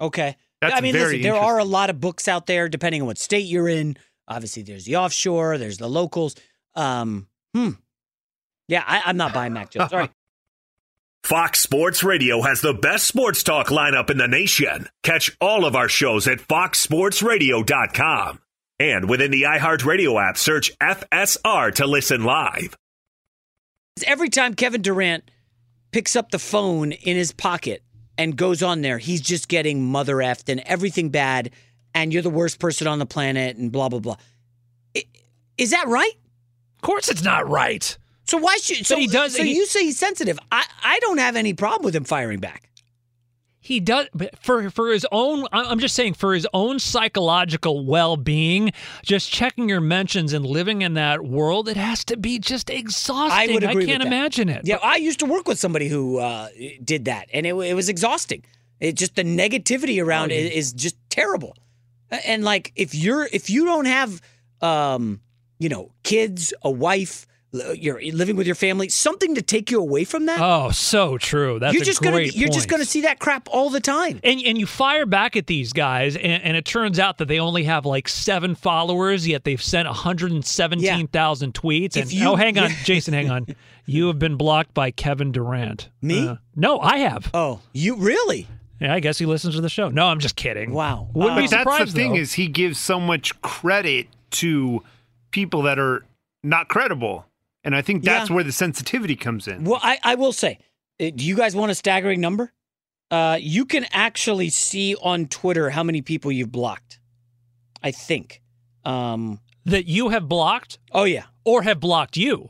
Okay. 0.00 0.36
That's 0.60 0.74
I 0.74 0.80
mean, 0.80 0.94
listen, 0.94 1.22
there 1.22 1.34
are 1.34 1.58
a 1.58 1.64
lot 1.64 1.90
of 1.90 2.00
books 2.00 2.26
out 2.26 2.46
there, 2.46 2.68
depending 2.68 3.02
on 3.02 3.06
what 3.06 3.18
state 3.18 3.46
you're 3.46 3.68
in. 3.68 3.96
Obviously, 4.26 4.62
there's 4.62 4.84
the 4.84 4.96
offshore, 4.96 5.58
there's 5.58 5.78
the 5.78 5.88
locals. 5.88 6.34
Um, 6.74 7.28
hmm. 7.54 7.70
Yeah, 8.66 8.82
I, 8.86 9.02
I'm 9.06 9.16
not 9.16 9.32
buying 9.32 9.52
Mac 9.52 9.70
Jones. 9.70 9.92
All 9.92 10.00
right. 10.00 10.10
Fox 11.24 11.60
Sports 11.60 12.02
Radio 12.02 12.40
has 12.42 12.62
the 12.62 12.72
best 12.72 13.06
sports 13.06 13.42
talk 13.42 13.66
lineup 13.68 14.08
in 14.08 14.16
the 14.16 14.28
nation. 14.28 14.88
Catch 15.02 15.36
all 15.40 15.66
of 15.66 15.76
our 15.76 15.88
shows 15.88 16.26
at 16.26 16.38
foxsportsradio.com. 16.38 18.38
And 18.80 19.10
within 19.10 19.30
the 19.32 19.42
iHeartRadio 19.42 20.22
app, 20.22 20.38
search 20.38 20.72
FSR 20.78 21.74
to 21.74 21.86
listen 21.86 22.24
live. 22.24 22.76
Every 24.06 24.30
time 24.30 24.54
Kevin 24.54 24.82
Durant 24.82 25.30
picks 25.90 26.14
up 26.16 26.30
the 26.30 26.38
phone 26.38 26.92
in 26.92 27.16
his 27.16 27.32
pocket 27.32 27.82
and 28.16 28.36
goes 28.36 28.62
on 28.62 28.82
there, 28.82 28.98
he's 28.98 29.20
just 29.20 29.48
getting 29.48 29.84
mother 29.84 30.16
effed 30.16 30.48
and 30.48 30.60
everything 30.60 31.10
bad, 31.10 31.50
and 31.92 32.12
you're 32.12 32.22
the 32.22 32.30
worst 32.30 32.60
person 32.60 32.86
on 32.86 33.00
the 33.00 33.06
planet, 33.06 33.56
and 33.56 33.72
blah 33.72 33.88
blah 33.88 33.98
blah. 33.98 34.16
Is 35.58 35.72
that 35.72 35.88
right? 35.88 36.14
Of 36.76 36.82
course, 36.82 37.08
it's 37.08 37.24
not 37.24 37.50
right. 37.50 37.98
So 38.28 38.36
why 38.36 38.58
should 38.58 38.86
so 38.86 38.96
he 38.96 39.06
does- 39.06 39.34
So 39.34 39.42
he- 39.42 39.56
you 39.56 39.64
say 39.66 39.84
he's 39.84 39.98
sensitive. 39.98 40.38
I 40.52 40.64
I 40.84 40.98
don't 41.00 41.18
have 41.18 41.34
any 41.34 41.54
problem 41.54 41.84
with 41.84 41.96
him 41.96 42.04
firing 42.04 42.40
back. 42.40 42.64
He 43.60 43.80
does, 43.80 44.06
but 44.14 44.38
for 44.38 44.70
for 44.70 44.92
his 44.92 45.06
own. 45.12 45.46
I- 45.52 45.64
I'm 45.64 45.78
just 45.78 45.94
saying, 45.94 46.14
for 46.14 46.32
his 46.34 46.46
own 46.54 46.78
psychological 46.78 47.84
well-being, 47.84 48.72
just 49.04 49.30
checking 49.30 49.68
your 49.68 49.80
mentions 49.80 50.32
and 50.32 50.46
living 50.46 50.82
in 50.82 50.94
that 50.94 51.24
world, 51.24 51.68
it 51.68 51.76
has 51.76 52.04
to 52.06 52.16
be 52.16 52.38
just 52.38 52.70
exhausting. 52.70 53.50
I 53.50 53.52
would 53.52 53.64
agree. 53.64 53.86
can't 53.86 53.98
with 54.02 54.10
that. 54.10 54.14
imagine 54.16 54.48
it. 54.48 54.62
Yeah, 54.64 54.76
I 54.82 54.96
used 54.96 55.18
to 55.20 55.26
work 55.26 55.48
with 55.48 55.58
somebody 55.58 55.88
who 55.88 56.18
uh, 56.18 56.48
did 56.84 57.06
that, 57.06 57.28
and 57.32 57.46
it, 57.46 57.54
it 57.54 57.74
was 57.74 57.88
exhausting. 57.88 58.42
It 58.80 58.94
just 58.94 59.16
the 59.16 59.24
negativity 59.24 60.02
around 60.02 60.32
Oh, 60.32 60.34
it 60.34 60.52
is 60.52 60.72
just 60.72 60.96
terrible. 61.10 61.54
And 62.24 62.44
like, 62.44 62.72
if 62.76 62.94
you're 62.94 63.28
if 63.32 63.50
you 63.50 63.64
don't 63.66 63.86
have, 63.86 64.20
um, 64.62 65.20
you 65.58 65.68
know, 65.68 65.92
kids, 66.04 66.54
a 66.62 66.70
wife, 66.70 67.26
you're 67.52 68.00
living 68.12 68.36
with 68.36 68.46
your 68.46 68.54
family, 68.54 68.88
something 68.88 69.34
to 69.34 69.42
take 69.42 69.70
you 69.70 69.80
away 69.80 70.04
from 70.04 70.26
that. 70.26 70.38
Oh, 70.40 70.70
so 70.70 71.16
true. 71.16 71.58
That's 71.58 71.72
you're 71.72 71.82
a 71.82 71.86
just 71.86 72.00
great 72.00 72.12
gonna 72.32 72.38
you're 72.38 72.48
just 72.50 72.68
gonna 72.68 72.84
see 72.84 73.00
that 73.02 73.18
crap 73.18 73.48
all 73.50 73.70
the 73.70 73.80
time. 73.80 74.20
And 74.22 74.40
and 74.44 74.58
you 74.58 74.66
fire 74.66 75.06
back 75.06 75.36
at 75.36 75.46
these 75.46 75.72
guys, 75.72 76.14
and, 76.16 76.42
and 76.42 76.56
it 76.56 76.64
turns 76.64 76.98
out 76.98 77.18
that 77.18 77.28
they 77.28 77.38
only 77.38 77.64
have 77.64 77.86
like 77.86 78.08
seven 78.08 78.54
followers, 78.54 79.26
yet 79.26 79.44
they've 79.44 79.62
sent 79.62 79.86
117,000 79.88 81.54
tweets. 81.54 81.96
And 81.96 82.12
you- 82.12 82.28
oh, 82.28 82.36
hang 82.36 82.58
on, 82.58 82.70
yeah. 82.70 82.76
Jason, 82.84 83.14
hang 83.14 83.30
on. 83.30 83.46
You 83.86 84.08
have 84.08 84.18
been 84.18 84.36
blocked 84.36 84.74
by 84.74 84.90
Kevin 84.90 85.32
Durant. 85.32 85.88
Me? 86.02 86.28
Uh, 86.28 86.36
no, 86.54 86.78
I 86.78 86.98
have. 86.98 87.30
Oh, 87.32 87.60
you 87.72 87.96
really? 87.96 88.46
Yeah, 88.80 88.94
I 88.94 89.00
guess 89.00 89.18
he 89.18 89.26
listens 89.26 89.54
to 89.56 89.60
the 89.60 89.68
show. 89.68 89.88
No, 89.88 90.06
I'm 90.06 90.20
just 90.20 90.36
kidding. 90.36 90.72
Wow. 90.72 91.08
Wouldn't 91.14 91.36
but 91.36 91.40
be 91.40 91.46
that's 91.48 91.78
the 91.92 91.98
thing 91.98 92.12
though. 92.12 92.18
is 92.18 92.34
he 92.34 92.46
gives 92.48 92.78
so 92.78 93.00
much 93.00 93.40
credit 93.40 94.06
to 94.32 94.84
people 95.30 95.62
that 95.62 95.78
are 95.78 96.04
not 96.44 96.68
credible. 96.68 97.24
And 97.68 97.76
I 97.76 97.82
think 97.82 98.02
that's 98.02 98.30
Yeah. 98.30 98.34
where 98.36 98.44
the 98.44 98.50
sensitivity 98.52 99.14
comes 99.14 99.46
in. 99.46 99.64
Well, 99.64 99.78
I, 99.82 99.98
I 100.02 100.14
will 100.14 100.32
say, 100.32 100.56
uh, 100.98 101.10
do 101.14 101.22
you 101.22 101.36
guys 101.36 101.54
want 101.54 101.70
a 101.70 101.74
staggering 101.74 102.18
number? 102.18 102.50
Uh, 103.10 103.36
you 103.38 103.66
can 103.66 103.84
actually 103.92 104.48
see 104.48 104.94
on 105.02 105.26
Twitter 105.26 105.68
how 105.68 105.82
many 105.82 106.00
people 106.00 106.32
you've 106.32 106.50
blocked. 106.50 106.98
I 107.82 107.90
think. 107.90 108.40
Um, 108.86 109.40
that 109.66 109.84
you 109.86 110.08
have 110.08 110.30
blocked. 110.30 110.78
Oh 110.92 111.04
yeah, 111.04 111.24
or 111.44 111.60
have 111.60 111.78
blocked 111.78 112.16
you. 112.16 112.48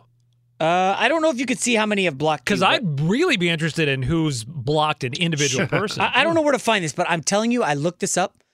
Uh, 0.60 0.94
I 0.96 1.08
don't 1.08 1.20
know 1.20 1.30
if 1.30 1.38
you 1.40 1.46
could 1.46 1.58
see 1.58 1.74
how 1.74 1.84
many 1.86 2.04
have 2.04 2.16
blocked. 2.16 2.44
Because 2.44 2.62
I'd 2.62 3.00
really 3.00 3.36
be 3.36 3.48
interested 3.48 3.88
in 3.88 4.02
who's 4.04 4.44
blocked 4.44 5.02
an 5.02 5.14
individual 5.14 5.66
person. 5.66 6.00
I, 6.02 6.20
I 6.20 6.24
don't 6.24 6.34
know 6.36 6.42
where 6.42 6.52
to 6.52 6.60
find 6.60 6.84
this, 6.84 6.92
but 6.92 7.10
I'm 7.10 7.22
telling 7.24 7.50
you, 7.50 7.64
I 7.64 7.74
looked 7.74 7.98
this 7.98 8.16
up, 8.16 8.44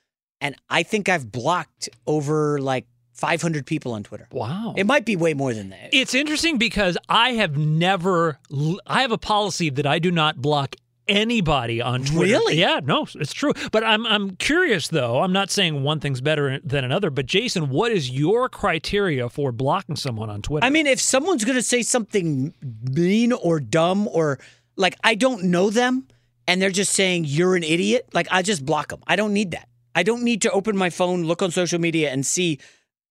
and 0.40 0.56
I 0.70 0.82
think 0.82 1.10
I've 1.10 1.30
blocked 1.30 1.90
over 2.06 2.58
like 2.58 2.86
500 3.14 3.64
people 3.64 3.92
on 3.92 4.02
Twitter. 4.02 4.28
Wow. 4.32 4.74
It 4.76 4.86
might 4.86 5.04
be 5.04 5.16
way 5.16 5.34
more 5.34 5.54
than 5.54 5.70
that. 5.70 5.90
It's 5.92 6.14
interesting 6.14 6.58
because 6.58 6.98
I 7.08 7.30
have 7.30 7.56
never. 7.56 8.38
I 8.86 9.02
have 9.02 9.12
a 9.12 9.18
policy 9.18 9.70
that 9.70 9.86
I 9.86 9.98
do 9.98 10.10
not 10.10 10.42
block 10.42 10.76
anybody 11.06 11.80
on 11.80 12.04
Twitter. 12.04 12.32
Really? 12.32 12.56
Yeah, 12.56 12.80
no, 12.82 13.06
it's 13.14 13.32
true. 13.32 13.52
But 13.72 13.84
I'm 13.84 14.06
I'm 14.06 14.36
curious 14.36 14.88
though. 14.88 15.20
I'm 15.20 15.32
not 15.32 15.50
saying 15.50 15.82
one 15.82 16.00
thing's 16.00 16.20
better 16.20 16.60
than 16.64 16.84
another. 16.84 17.10
But 17.10 17.26
Jason, 17.26 17.68
what 17.70 17.92
is 17.92 18.10
your 18.10 18.48
criteria 18.48 19.28
for 19.28 19.52
blocking 19.52 19.96
someone 19.96 20.30
on 20.30 20.42
Twitter? 20.42 20.66
I 20.66 20.70
mean, 20.70 20.86
if 20.86 21.00
someone's 21.00 21.44
going 21.44 21.56
to 21.56 21.62
say 21.62 21.82
something 21.82 22.52
mean 22.90 23.32
or 23.32 23.60
dumb 23.60 24.08
or 24.08 24.38
like 24.76 24.96
I 25.04 25.14
don't 25.14 25.44
know 25.44 25.70
them 25.70 26.08
and 26.48 26.60
they're 26.60 26.70
just 26.70 26.92
saying 26.92 27.24
you're 27.26 27.56
an 27.56 27.62
idiot, 27.62 28.08
like 28.12 28.28
I 28.30 28.42
just 28.42 28.64
block 28.64 28.88
them. 28.88 29.00
I 29.06 29.16
don't 29.16 29.32
need 29.32 29.52
that. 29.52 29.68
I 29.94 30.02
don't 30.02 30.24
need 30.24 30.42
to 30.42 30.50
open 30.50 30.76
my 30.76 30.90
phone, 30.90 31.24
look 31.24 31.40
on 31.42 31.52
social 31.52 31.78
media, 31.78 32.10
and 32.10 32.26
see 32.26 32.58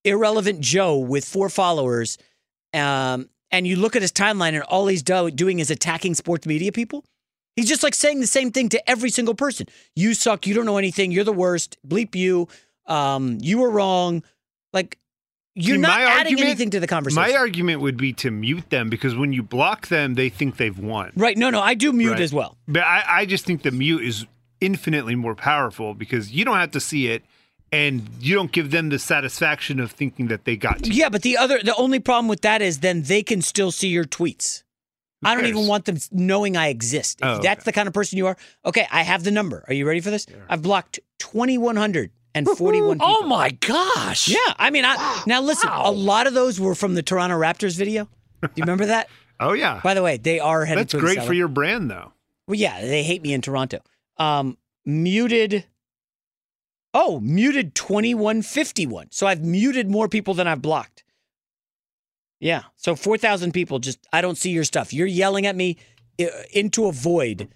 irrelevant 0.04 0.60
Joe 0.62 0.98
with 0.98 1.26
four 1.26 1.50
followers. 1.50 2.18
Um, 2.74 3.30
and 3.52 3.68
you 3.68 3.76
look 3.76 3.96
at 3.96 4.02
his 4.02 4.12
timeline, 4.12 4.54
and 4.54 4.64
all 4.64 4.88
he's 4.88 5.04
do- 5.04 5.30
doing 5.32 5.60
is 5.60 5.70
attacking 5.70 6.16
sports 6.16 6.46
media 6.48 6.72
people. 6.72 7.06
He's 7.56 7.68
just 7.70 7.84
like 7.84 7.94
saying 7.94 8.20
the 8.20 8.26
same 8.28 8.52
thing 8.52 8.70
to 8.70 8.90
every 8.90 9.12
single 9.12 9.36
person. 9.36 9.68
You 9.96 10.16
suck. 10.16 10.48
You 10.48 10.56
don't 10.56 10.66
know 10.66 10.78
anything. 10.78 11.12
You're 11.12 11.24
the 11.24 11.32
worst. 11.34 11.78
Bleep 11.88 12.16
you. 12.16 12.48
Um, 12.88 13.38
you 13.42 13.60
were 13.60 13.70
wrong. 13.70 14.24
Like 14.74 14.98
you're 15.54 15.76
See, 15.76 15.82
not 15.82 16.00
adding 16.02 16.34
argument- 16.34 16.42
anything 16.48 16.70
to 16.72 16.80
the 16.80 16.88
conversation. 16.88 17.22
My 17.32 17.38
argument 17.38 17.82
would 17.82 17.96
be 17.96 18.12
to 18.14 18.32
mute 18.32 18.72
them 18.72 18.90
because 18.90 19.16
when 19.16 19.34
you 19.34 19.44
block 19.44 19.88
them, 19.90 20.16
they 20.16 20.30
think 20.30 20.58
they've 20.58 20.78
won. 20.80 21.12
Right. 21.16 21.38
No, 21.38 21.52
no, 21.52 21.62
I 21.62 21.76
do 21.76 21.94
mute 21.94 22.14
Right. 22.14 22.22
as 22.22 22.34
well. 22.34 22.58
But 22.68 22.82
I, 22.84 23.04
I 23.08 23.26
just 23.28 23.46
think 23.46 23.62
the 23.62 23.70
mute 23.70 24.04
is 24.04 24.26
infinitely 24.60 25.14
more 25.14 25.36
powerful 25.36 25.94
because 25.94 26.32
you 26.32 26.44
don't 26.44 26.58
have 26.58 26.72
to 26.72 26.80
see 26.80 27.08
it 27.08 27.24
and 27.74 28.08
you 28.20 28.36
don't 28.36 28.52
give 28.52 28.72
them 28.72 28.90
the 28.90 29.00
satisfaction 29.00 29.80
of 29.80 29.92
thinking 29.92 30.28
that 30.28 30.46
they 30.46 30.56
got 30.56 30.84
to. 30.84 30.92
Yeah, 30.92 31.10
but 31.10 31.24
the 31.24 31.38
other, 31.38 31.60
the 31.60 31.76
only 31.76 32.00
problem 32.00 32.28
with 32.28 32.42
that 32.42 32.62
is 32.62 32.80
then 32.80 33.04
they 33.04 33.24
can 33.24 33.42
still 33.42 33.72
see 33.72 33.88
your 33.88 34.06
tweets. 34.06 34.64
I 35.26 35.36
don't 35.36 35.46
even 35.46 35.68
want 35.68 35.86
them 35.86 35.98
knowing 36.12 36.58
I 36.58 36.68
exist. 36.68 37.20
If 37.22 37.28
Oh, 37.28 37.40
that's 37.42 37.64
the 37.64 37.72
kind 37.72 37.88
of 37.88 37.94
person 37.94 38.18
you 38.18 38.28
are, 38.28 38.36
okay, 38.66 38.86
I 38.92 39.04
have 39.04 39.24
the 39.24 39.32
number. 39.32 39.64
Are 39.68 39.74
you 39.74 39.88
ready 39.88 40.02
for 40.02 40.12
this? 40.12 40.26
I've 40.50 40.62
blocked 40.62 41.00
2,141 41.20 42.56
people. 42.56 42.96
oh 43.00 43.26
my 43.26 43.52
gosh! 43.52 44.28
Yeah, 44.28 44.38
I 44.58 44.70
mean, 44.70 44.84
I, 44.86 45.24
now 45.26 45.42
listen, 45.42 45.70
a 45.72 45.92
lot 45.92 46.28
of 46.28 46.34
those 46.34 46.60
were 46.60 46.76
from 46.76 46.96
the 46.96 47.02
Toronto 47.04 47.38
Raptors 47.38 47.78
video. 47.78 48.10
Do 48.42 48.50
you 48.56 48.64
remember 48.64 48.86
that? 48.88 49.10
Oh 49.40 49.54
yeah. 49.54 49.82
By 49.84 49.94
the 49.94 50.04
way, 50.04 50.18
they 50.18 50.40
are 50.40 50.64
headed 50.64 50.84
That's 50.84 50.92
to 50.92 50.98
the 50.98 51.02
great 51.02 51.24
for 51.24 51.34
your 51.34 51.48
brand 51.50 51.90
though. 51.90 52.14
Well, 52.48 52.56
yeah, 52.56 52.80
they 52.82 53.04
hate 53.04 53.22
me 53.24 53.34
in 53.34 53.42
Toronto. 53.42 53.80
Um, 54.18 54.58
muted. 54.86 55.66
Oh, 56.94 57.20
muted 57.20 57.74
2151. 57.76 59.08
So 59.12 59.26
I've 59.28 59.44
muted 59.44 59.90
more 59.90 60.08
people 60.08 60.34
than 60.34 60.48
I've 60.48 60.62
blocked. 60.62 61.04
Yeah. 62.40 62.64
So 62.76 62.96
4,000 62.96 63.52
people 63.54 63.80
just, 63.80 64.06
I 64.12 64.22
don't 64.22 64.38
see 64.38 64.52
your 64.52 64.64
stuff. 64.66 64.94
You're 64.94 65.08
yelling 65.08 65.46
at 65.46 65.56
me 65.56 65.78
uh, 66.20 66.26
into 66.52 66.86
a 66.88 66.92
void. 66.92 67.48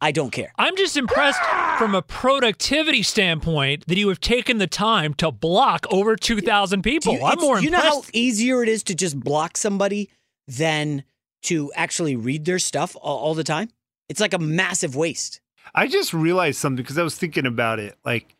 I 0.00 0.10
don't 0.10 0.30
care. 0.30 0.52
I'm 0.58 0.76
just 0.76 0.96
impressed 0.96 1.40
from 1.78 1.94
a 1.94 2.02
productivity 2.02 3.04
standpoint 3.04 3.86
that 3.86 3.96
you 3.96 4.08
have 4.08 4.18
taken 4.20 4.58
the 4.58 4.66
time 4.66 5.14
to 5.14 5.30
block 5.30 5.86
over 5.92 6.16
2,000 6.16 6.82
people. 6.82 7.14
You, 7.14 7.22
I'm 7.22 7.34
it's- 7.34 7.42
more 7.42 7.58
do 7.58 7.64
you 7.64 7.70
know 7.70 7.78
how 7.78 8.02
easier 8.12 8.64
it 8.64 8.68
is 8.68 8.82
to 8.84 8.96
just 8.96 9.18
block 9.18 9.56
somebody 9.56 10.10
than 10.48 11.04
to 11.42 11.72
actually 11.76 12.16
read 12.16 12.44
their 12.44 12.58
stuff 12.58 12.96
all, 13.00 13.18
all 13.18 13.34
the 13.34 13.44
time? 13.44 13.68
It's 14.08 14.20
like 14.20 14.34
a 14.34 14.38
massive 14.40 14.96
waste. 14.96 15.40
I 15.72 15.86
just 15.86 16.12
realized 16.12 16.58
something 16.58 16.82
because 16.82 16.98
I 16.98 17.04
was 17.04 17.16
thinking 17.16 17.46
about 17.46 17.78
it. 17.78 17.96
Like, 18.04 18.34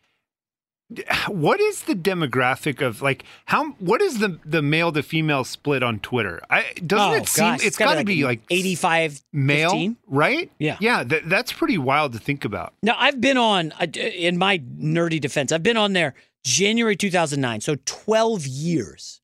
what 1.28 1.60
is 1.60 1.82
the 1.82 1.94
demographic 1.94 2.80
of 2.84 3.02
like 3.02 3.24
how? 3.46 3.72
What 3.72 4.00
is 4.02 4.18
the 4.18 4.38
the 4.44 4.62
male 4.62 4.92
to 4.92 5.02
female 5.02 5.44
split 5.44 5.82
on 5.82 6.00
Twitter? 6.00 6.40
I 6.50 6.72
doesn't 6.86 7.12
Oh, 7.12 7.14
it 7.14 7.28
seem 7.28 7.44
gosh, 7.44 7.64
it's 7.64 7.76
got 7.76 7.94
to 7.94 8.04
be 8.04 8.24
like 8.24 8.40
85 8.50 9.20
male, 9.32 9.70
15? 9.70 9.96
right? 10.06 10.50
Yeah. 10.58 10.76
yeah. 10.80 11.04
That, 11.04 11.28
that's 11.28 11.52
pretty 11.52 11.78
wild 11.78 12.12
to 12.14 12.18
think 12.18 12.44
about. 12.44 12.74
Now, 12.82 12.96
I've 12.98 13.20
been 13.20 13.36
on, 13.36 13.72
uh, 13.80 13.86
in 13.96 14.38
my 14.38 14.58
nerdy 14.58 15.20
defense, 15.20 15.52
I've 15.52 15.62
been 15.62 15.76
on 15.76 15.92
there 15.92 16.14
January 16.44 16.96
2009, 16.96 17.60
so 17.60 17.76
12 17.84 18.46
years. 18.46 19.20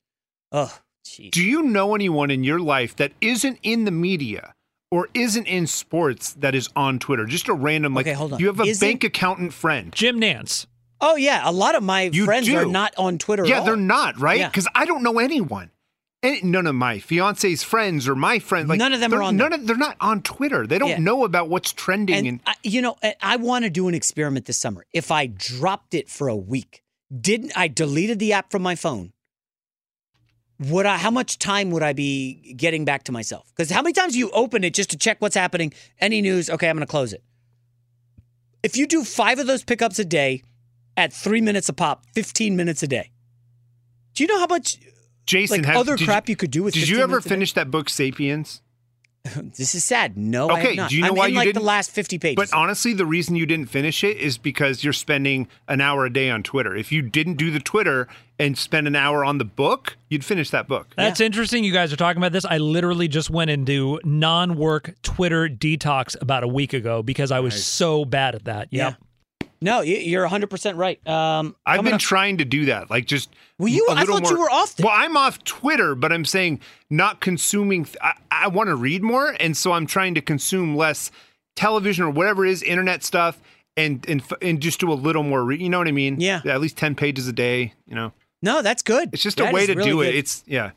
Oh, 0.52 0.78
Do 1.30 1.42
you 1.42 1.62
know 1.62 1.94
anyone 1.94 2.30
in 2.30 2.44
your 2.44 2.60
life 2.60 2.96
that 2.96 3.12
isn't 3.20 3.58
in 3.62 3.84
the 3.84 3.90
media? 3.90 4.54
Or 4.90 5.06
isn't 5.12 5.46
in 5.46 5.66
sports 5.66 6.32
that 6.32 6.54
is 6.54 6.70
on 6.74 6.98
Twitter? 6.98 7.26
Just 7.26 7.46
a 7.48 7.52
random 7.52 7.92
like. 7.92 8.06
Okay, 8.06 8.14
hold 8.14 8.32
on. 8.32 8.40
You 8.40 8.46
have 8.46 8.58
a 8.58 8.62
Isn't- 8.62 8.86
bank 8.88 9.04
accountant 9.04 9.52
friend. 9.52 9.92
Jim 9.92 10.18
Nance. 10.18 10.66
Oh, 11.00 11.16
yeah. 11.16 11.42
A 11.44 11.52
lot 11.52 11.74
of 11.74 11.82
my 11.82 12.02
You 12.02 12.24
friends 12.24 12.46
do. 12.46 12.56
are 12.56 12.66
not 12.66 12.92
on 12.98 13.18
Twitter 13.18 13.42
at 13.44 13.48
Yeah, 13.48 13.60
they're 13.60 13.76
not, 13.76 14.18
right? 14.18 14.38
Yeah. 14.38 14.48
Because 14.48 14.66
I 14.74 14.84
don't 14.84 15.02
know 15.02 15.18
anyone. 15.18 15.70
And 16.20 16.42
none 16.44 16.66
of 16.66 16.74
my 16.74 16.98
fiance's 16.98 17.62
friends 17.62 18.08
or 18.08 18.16
my 18.16 18.40
friends, 18.40 18.68
like 18.68 18.80
None 18.80 18.92
of 18.92 18.98
them 18.98 19.12
they're- 19.12 19.22
on 19.22 19.36
None 19.36 19.52
of 19.52 19.66
they're 19.68 19.76
not 19.76 19.96
on 20.00 20.20
Twitter. 20.22 20.66
They 20.66 20.78
don't 20.78 20.88
Yeah. 20.88 20.98
know 20.98 21.22
about 21.24 21.48
what's 21.48 21.72
trending. 21.72 22.16
And, 22.16 22.26
And, 22.26 22.40
I, 22.44 22.54
you 22.64 22.82
know, 22.82 22.96
I- 23.02 23.14
I 23.22 23.36
want 23.36 23.64
to 23.64 23.70
do 23.70 23.86
an 23.86 23.94
experiment 23.94 24.46
this 24.46 24.58
summer. 24.58 24.84
If 24.92 25.12
I 25.12 25.26
dropped 25.26 25.94
it 25.94 26.08
for 26.08 26.26
a 26.26 26.34
week, 26.34 26.82
didn't 27.20 27.52
I 27.56 27.68
deleted 27.68 28.18
the 28.18 28.32
app 28.32 28.50
from 28.50 28.62
my 28.62 28.74
phone? 28.74 29.12
Would 30.58 30.86
I? 30.86 30.96
How 30.98 31.12
much 31.12 31.38
time 31.38 31.70
would 31.70 31.84
I 31.84 31.92
be 31.92 32.52
getting 32.56 32.84
back 32.84 33.04
to 33.04 33.12
myself? 33.12 33.46
Because 33.54 33.70
how 33.70 33.80
many 33.80 33.92
times 33.92 34.14
do 34.14 34.18
you 34.18 34.30
open 34.32 34.64
it 34.64 34.74
just 34.74 34.90
to 34.90 34.96
check 34.98 35.18
what's 35.20 35.36
happening? 35.36 35.72
Any 36.00 36.20
news? 36.20 36.50
Okay, 36.50 36.68
I'm 36.68 36.74
going 36.74 36.84
to 36.84 36.90
close 36.90 37.12
it. 37.12 37.22
If 38.64 38.76
you 38.76 38.88
do 38.88 39.04
five 39.04 39.38
of 39.38 39.46
those 39.46 39.62
pickups 39.62 40.00
a 40.00 40.04
day, 40.04 40.42
at 40.98 41.12
three 41.12 41.40
minutes 41.40 41.68
a 41.68 41.72
pop, 41.72 42.04
fifteen 42.12 42.56
minutes 42.56 42.82
a 42.82 42.88
day. 42.88 43.12
Do 44.14 44.24
you 44.24 44.28
know 44.28 44.40
how 44.40 44.46
much 44.46 44.78
Jason, 45.24 45.58
like 45.58 45.66
have- 45.66 45.76
other 45.76 45.96
crap 45.96 46.28
you, 46.28 46.32
you, 46.32 46.36
could 46.36 46.50
do 46.50 46.64
with? 46.64 46.74
Did 46.74 46.88
you 46.88 46.98
ever 46.98 47.06
minutes 47.06 47.26
a 47.26 47.28
day? 47.28 47.34
finish 47.34 47.52
that 47.54 47.70
book, 47.70 47.88
*Sapiens*? 47.88 48.60
this 49.36 49.74
is 49.74 49.84
sad. 49.84 50.16
No, 50.16 50.48
I 50.48 50.58
okay. 50.58 50.68
have 50.68 50.76
not. 50.76 50.90
Do 50.90 50.96
you 50.96 51.02
know 51.02 51.08
I'm 51.08 51.14
why 51.14 51.26
in 51.26 51.32
you 51.32 51.36
like 51.36 51.46
didn't? 51.46 51.62
the 51.62 51.66
last 51.66 51.90
fifty 51.92 52.18
pages. 52.18 52.36
But 52.36 52.52
honestly, 52.52 52.94
the 52.94 53.06
reason 53.06 53.36
you 53.36 53.46
didn't 53.46 53.66
finish 53.66 54.02
it 54.02 54.16
is 54.16 54.38
because 54.38 54.82
you're 54.82 54.92
spending 54.92 55.46
an 55.68 55.80
hour 55.80 56.04
a 56.04 56.12
day 56.12 56.30
on 56.30 56.42
Twitter. 56.42 56.74
If 56.74 56.90
you 56.90 57.02
didn't 57.02 57.34
do 57.34 57.50
the 57.50 57.60
Twitter 57.60 58.08
and 58.38 58.56
spend 58.58 58.86
an 58.86 58.96
hour 58.96 59.24
on 59.24 59.38
the 59.38 59.44
book, 59.44 59.96
you'd 60.08 60.24
finish 60.24 60.50
that 60.50 60.66
book. 60.66 60.88
That's 60.96 61.20
interesting. 61.20 61.62
You 61.64 61.72
guys 61.72 61.92
are 61.92 61.96
talking 61.96 62.18
about 62.18 62.32
this. 62.32 62.44
I 62.44 62.58
literally 62.58 63.08
just 63.08 63.30
went 63.30 63.50
into 63.50 64.00
non-work 64.04 64.94
Twitter 65.02 65.48
detox 65.48 66.20
about 66.20 66.44
a 66.44 66.48
week 66.48 66.72
ago 66.72 67.02
because 67.02 67.30
I 67.30 67.40
was 67.40 67.64
so 67.64 68.04
bad 68.04 68.34
at 68.34 68.44
that. 68.44 68.68
Yep. 68.70 68.96
No, 69.60 69.80
you- 69.80 69.96
you're 69.96 70.22
100 70.22 70.50
percent 70.50 70.76
right. 70.76 71.04
Um, 71.08 71.56
I've 71.66 71.82
been 71.82 71.94
up- 71.94 72.00
trying 72.00 72.38
to 72.38 72.44
do 72.44 72.66
that. 72.66 72.90
Like 72.90 73.06
just 73.06 73.30
Well, 73.58 73.68
you- 73.68 73.86
a 73.88 73.92
I 73.92 74.00
little 74.00 74.18
thought 74.18 74.30
you 74.30 74.38
were 74.38 74.50
off 74.50 74.74
Well, 74.78 74.92
I'm 74.94 75.16
off 75.16 75.42
Twitter, 75.44 75.94
but 75.94 76.12
I'm 76.12 76.24
saying 76.24 76.60
not 76.90 77.20
consuming. 77.20 77.84
th- 77.84 77.96
I, 78.00 78.12
I 78.30 78.48
want 78.48 78.68
to 78.68 78.76
read 78.76 79.02
more, 79.02 79.34
and 79.40 79.56
so 79.56 79.72
I'm 79.72 79.86
trying 79.86 80.14
to 80.14 80.20
consume 80.20 80.76
less 80.76 81.10
television 81.56 82.04
or 82.04 82.10
whatever 82.10 82.46
it 82.46 82.50
is, 82.52 82.62
internet 82.62 83.02
stuff, 83.02 83.40
and 83.76 84.04
and 84.08 84.22
and 84.42 84.60
just 84.60 84.78
do 84.80 84.92
a 84.92 84.94
little 84.94 85.22
more. 85.24 85.44
Re- 85.44 85.58
you 85.60 85.68
know 85.68 85.78
what 85.78 85.88
I 85.88 85.92
mean? 85.92 86.20
Yeah. 86.20 86.40
At 86.44 86.60
least 86.60 86.76
ten 86.76 86.94
pages 86.94 87.26
a 87.28 87.32
day. 87.32 87.74
You 87.86 87.94
know. 87.96 88.12
No, 88.42 88.62
that's 88.62 88.82
good. 88.82 89.10
It's 89.12 89.22
just 89.24 89.38
That 89.38 89.50
a 89.50 89.54
way 89.54 89.66
to 89.66 89.74
really 89.74 89.90
do 89.90 90.00
it. 90.02 90.14
It's 90.14 90.44
yeah. 90.46 90.70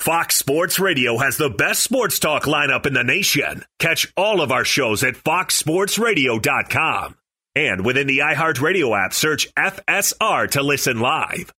Fox 0.00 0.36
Sports 0.36 0.78
Radio 0.78 1.16
has 1.18 1.38
the 1.38 1.48
best 1.48 1.82
sports 1.82 2.18
talk 2.18 2.42
lineup 2.44 2.84
in 2.84 2.92
the 2.92 3.02
nation. 3.04 3.64
Catch 3.78 4.12
all 4.16 4.42
of 4.42 4.52
our 4.52 4.64
shows 4.64 5.02
at 5.02 5.14
foxsportsradio.com. 5.14 7.16
And 7.56 7.86
within 7.86 8.06
the 8.06 8.18
iHeartRadio 8.18 9.02
app, 9.02 9.14
search 9.14 9.52
FSR 9.54 10.50
to 10.50 10.62
listen 10.62 11.00
live. 11.00 11.54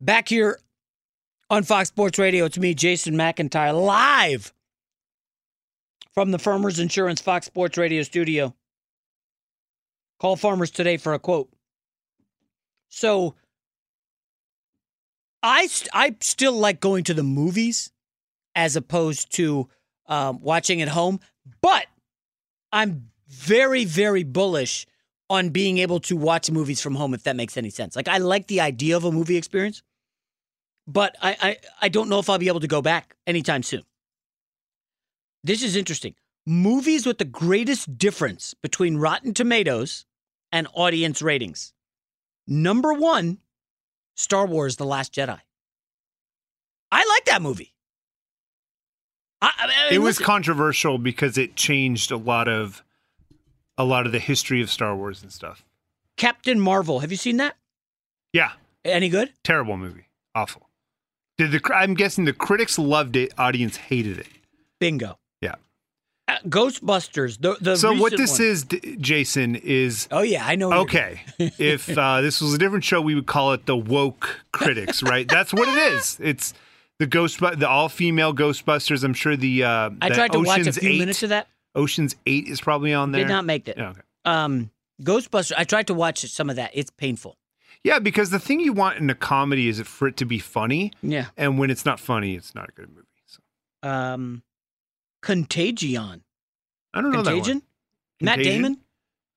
Back 0.00 0.28
here 0.28 0.58
on 1.48 1.62
Fox 1.62 1.88
Sports 1.88 2.18
Radio, 2.18 2.46
it's 2.46 2.58
me, 2.58 2.74
Jason 2.74 3.14
McIntyre, 3.14 3.80
live 3.80 4.52
from 6.10 6.32
the 6.32 6.38
Farmers 6.38 6.80
Insurance 6.80 7.20
Fox 7.20 7.46
Sports 7.46 7.78
Radio 7.78 8.02
studio. 8.02 8.56
Call 10.18 10.34
Farmers 10.34 10.72
today 10.72 10.96
for 10.96 11.14
a 11.14 11.20
quote. 11.20 11.48
So, 12.88 13.36
I 15.44 15.68
st- 15.68 15.90
I 15.92 16.16
still 16.20 16.54
like 16.54 16.80
going 16.80 17.04
to 17.04 17.14
the 17.14 17.22
movies 17.22 17.92
as 18.56 18.74
opposed 18.74 19.32
to 19.36 19.68
um, 20.06 20.40
watching 20.42 20.82
at 20.82 20.88
home, 20.88 21.20
but 21.60 21.86
I'm 22.72 23.10
very 23.28 23.84
very 23.84 24.24
bullish 24.24 24.86
on 25.30 25.50
being 25.50 25.78
able 25.78 26.00
to 26.00 26.16
watch 26.16 26.50
movies 26.50 26.80
from 26.80 26.94
home 26.94 27.12
if 27.14 27.22
that 27.24 27.36
makes 27.36 27.56
any 27.56 27.70
sense. 27.70 27.94
Like 27.96 28.08
I 28.08 28.18
like 28.18 28.46
the 28.46 28.60
idea 28.60 28.96
of 28.96 29.04
a 29.04 29.12
movie 29.12 29.36
experience, 29.36 29.82
but 30.86 31.16
I 31.22 31.36
I, 31.40 31.56
I 31.82 31.88
don't 31.88 32.08
know 32.08 32.18
if 32.18 32.30
I'll 32.30 32.38
be 32.38 32.48
able 32.48 32.60
to 32.60 32.66
go 32.68 32.80
back 32.82 33.16
anytime 33.26 33.62
soon. 33.62 33.82
This 35.44 35.62
is 35.62 35.76
interesting. 35.76 36.14
Movies 36.46 37.04
with 37.06 37.18
the 37.18 37.24
greatest 37.26 37.98
difference 37.98 38.54
between 38.62 38.96
Rotten 38.96 39.34
Tomatoes 39.34 40.06
and 40.50 40.66
audience 40.72 41.20
ratings. 41.20 41.74
Number 42.46 42.94
one, 42.94 43.38
Star 44.16 44.46
Wars: 44.46 44.76
The 44.76 44.86
Last 44.86 45.12
Jedi. 45.14 45.38
I 46.90 47.04
like 47.06 47.24
that 47.26 47.42
movie. 47.42 47.74
I, 49.42 49.52
I 49.58 49.66
mean, 49.66 49.74
It 49.92 49.98
was 49.98 50.16
listen- 50.16 50.24
controversial 50.24 50.96
because 50.96 51.36
it 51.36 51.54
changed 51.54 52.10
a 52.10 52.16
lot 52.16 52.48
of 52.48 52.82
a 53.78 53.84
lot 53.84 54.04
of 54.04 54.12
the 54.12 54.18
history 54.18 54.60
of 54.60 54.70
Star 54.70 54.94
Wars 54.94 55.22
and 55.22 55.32
stuff. 55.32 55.64
Captain 56.16 56.60
Marvel. 56.60 56.98
Have 56.98 57.10
you 57.10 57.16
seen 57.16 57.36
that? 57.38 57.56
Yeah. 58.32 58.52
Any 58.84 59.08
good? 59.08 59.32
Terrible 59.44 59.76
movie. 59.76 60.08
Awful. 60.34 60.68
Did 61.38 61.52
the 61.52 61.74
I'm 61.74 61.94
guessing 61.94 62.24
the 62.24 62.32
critics 62.32 62.78
loved 62.78 63.14
it, 63.14 63.32
audience 63.38 63.76
hated 63.76 64.18
it. 64.18 64.26
Bingo. 64.80 65.18
Yeah. 65.40 65.54
Uh, 66.26 66.38
Ghostbusters. 66.46 67.40
The, 67.40 67.56
the 67.60 67.76
so 67.76 67.94
what 67.94 68.16
this 68.16 68.38
one. 68.38 68.48
is, 68.48 68.64
D- 68.64 68.96
Jason, 69.00 69.54
is 69.54 70.08
Oh 70.10 70.22
yeah, 70.22 70.44
I 70.44 70.56
know. 70.56 70.72
okay. 70.80 71.20
if 71.38 71.88
uh, 71.98 72.20
this 72.20 72.40
was 72.40 72.54
a 72.54 72.58
different 72.58 72.82
show, 72.84 73.00
we 73.00 73.14
would 73.14 73.26
call 73.26 73.52
it 73.52 73.66
the 73.66 73.76
woke 73.76 74.44
critics, 74.52 75.02
right? 75.02 75.28
That's 75.28 75.52
what 75.54 75.68
it 75.68 75.92
is. 75.92 76.18
It's 76.20 76.54
the 76.98 77.06
ghost, 77.06 77.38
the 77.38 77.68
all 77.68 77.88
female 77.88 78.34
Ghostbusters. 78.34 79.04
I'm 79.04 79.14
sure 79.14 79.36
the 79.36 79.62
uh, 79.62 79.90
I 80.02 80.08
tried 80.10 80.32
to 80.32 80.40
watch 80.40 80.66
a 80.66 80.72
few 80.72 80.90
8, 80.90 80.98
minutes 80.98 81.22
of 81.22 81.28
that. 81.28 81.46
Ocean's 81.74 82.16
Eight 82.26 82.46
is 82.46 82.60
probably 82.60 82.94
on 82.94 83.12
there. 83.12 83.22
Did 83.22 83.28
not 83.28 83.44
make 83.44 83.68
it. 83.68 83.76
Yeah, 83.78 83.90
okay. 83.90 84.00
Um, 84.24 84.70
Ghostbusters. 85.02 85.52
I 85.56 85.64
tried 85.64 85.86
to 85.88 85.94
watch 85.94 86.20
some 86.20 86.50
of 86.50 86.56
that. 86.56 86.70
It's 86.74 86.90
painful. 86.90 87.36
Yeah, 87.84 87.98
because 88.00 88.30
the 88.30 88.38
thing 88.38 88.60
you 88.60 88.72
want 88.72 88.98
in 88.98 89.08
a 89.08 89.14
comedy 89.14 89.68
is 89.68 89.78
it 89.78 89.86
for 89.86 90.08
it 90.08 90.16
to 90.16 90.24
be 90.24 90.38
funny. 90.38 90.92
Yeah. 91.02 91.26
And 91.36 91.58
when 91.58 91.70
it's 91.70 91.84
not 91.84 92.00
funny, 92.00 92.34
it's 92.34 92.54
not 92.54 92.68
a 92.68 92.72
good 92.72 92.88
movie. 92.88 93.06
So. 93.26 93.88
Um, 93.88 94.42
Contagion. 95.22 96.22
I 96.92 97.00
don't 97.00 97.12
know 97.12 97.22
Contagion. 97.22 97.58
that 97.58 97.64
one. 98.24 98.26
Matt 98.26 98.34
Contagion? 98.36 98.62
Damon. 98.62 98.80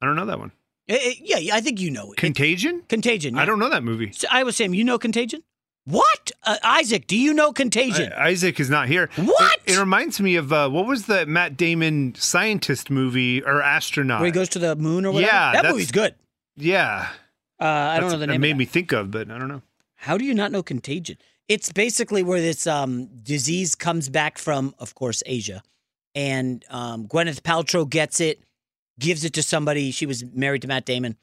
I 0.01 0.05
don't 0.05 0.15
know 0.15 0.25
that 0.25 0.39
one. 0.39 0.51
Eh, 0.89 0.97
eh, 0.99 1.13
yeah, 1.21 1.37
yeah, 1.37 1.55
I 1.55 1.61
think 1.61 1.79
you 1.79 1.91
know 1.91 2.11
it. 2.11 2.17
Contagion? 2.17 2.81
Contagion. 2.89 3.37
I 3.37 3.45
don't 3.45 3.59
know 3.59 3.69
that 3.69 3.83
movie. 3.83 4.11
So 4.13 4.27
I 4.31 4.43
was 4.43 4.55
saying, 4.55 4.73
you 4.73 4.83
know 4.83 4.97
Contagion? 4.97 5.43
What? 5.85 6.31
Uh, 6.43 6.57
Isaac, 6.63 7.07
do 7.07 7.17
you 7.17 7.33
know 7.33 7.51
Contagion? 7.51 8.13
I- 8.13 8.27
Isaac 8.27 8.59
is 8.59 8.69
not 8.69 8.87
here. 8.87 9.09
What? 9.15 9.59
It, 9.65 9.73
it 9.75 9.79
reminds 9.79 10.21
me 10.21 10.35
of 10.35 10.53
uh, 10.53 10.69
what 10.69 10.85
was 10.85 11.05
the 11.07 11.25
Matt 11.25 11.57
Damon 11.57 12.13
scientist 12.15 12.89
movie 12.89 13.41
or 13.43 13.61
astronaut? 13.61 14.19
Where 14.21 14.27
he 14.27 14.31
goes 14.31 14.49
to 14.49 14.59
the 14.59 14.75
moon 14.75 15.05
or 15.05 15.11
whatever? 15.11 15.31
Yeah, 15.33 15.53
that 15.61 15.71
movie's 15.71 15.91
good. 15.91 16.15
Yeah. 16.55 17.09
Uh, 17.59 17.65
I 17.65 17.99
don't 17.99 18.11
know 18.11 18.17
the 18.17 18.23
It 18.25 18.27
name. 18.27 18.41
made 18.41 18.51
of 18.51 18.57
me 18.57 18.65
think 18.65 18.91
of, 18.91 19.11
but 19.11 19.29
I 19.31 19.37
don't 19.39 19.47
know. 19.47 19.61
How 19.95 20.17
do 20.17 20.25
you 20.25 20.33
not 20.33 20.51
know 20.51 20.63
Contagion? 20.63 21.17
It's 21.47 21.71
basically 21.71 22.23
where 22.23 22.39
this 22.39 22.65
um, 22.67 23.07
disease 23.23 23.75
comes 23.75 24.09
back 24.09 24.37
from, 24.37 24.73
of 24.79 24.95
course, 24.95 25.21
Asia, 25.25 25.61
and 26.15 26.63
um, 26.69 27.07
Gwyneth 27.07 27.41
Paltrow 27.41 27.87
gets 27.89 28.19
it, 28.21 28.41
gives 28.99 29.23
it 29.25 29.33
to 29.33 29.43
somebody. 29.43 29.91
She 29.91 30.05
was 30.05 30.23
married 30.25 30.61
to 30.61 30.67
Matt 30.67 30.85
Damon, 30.85 31.17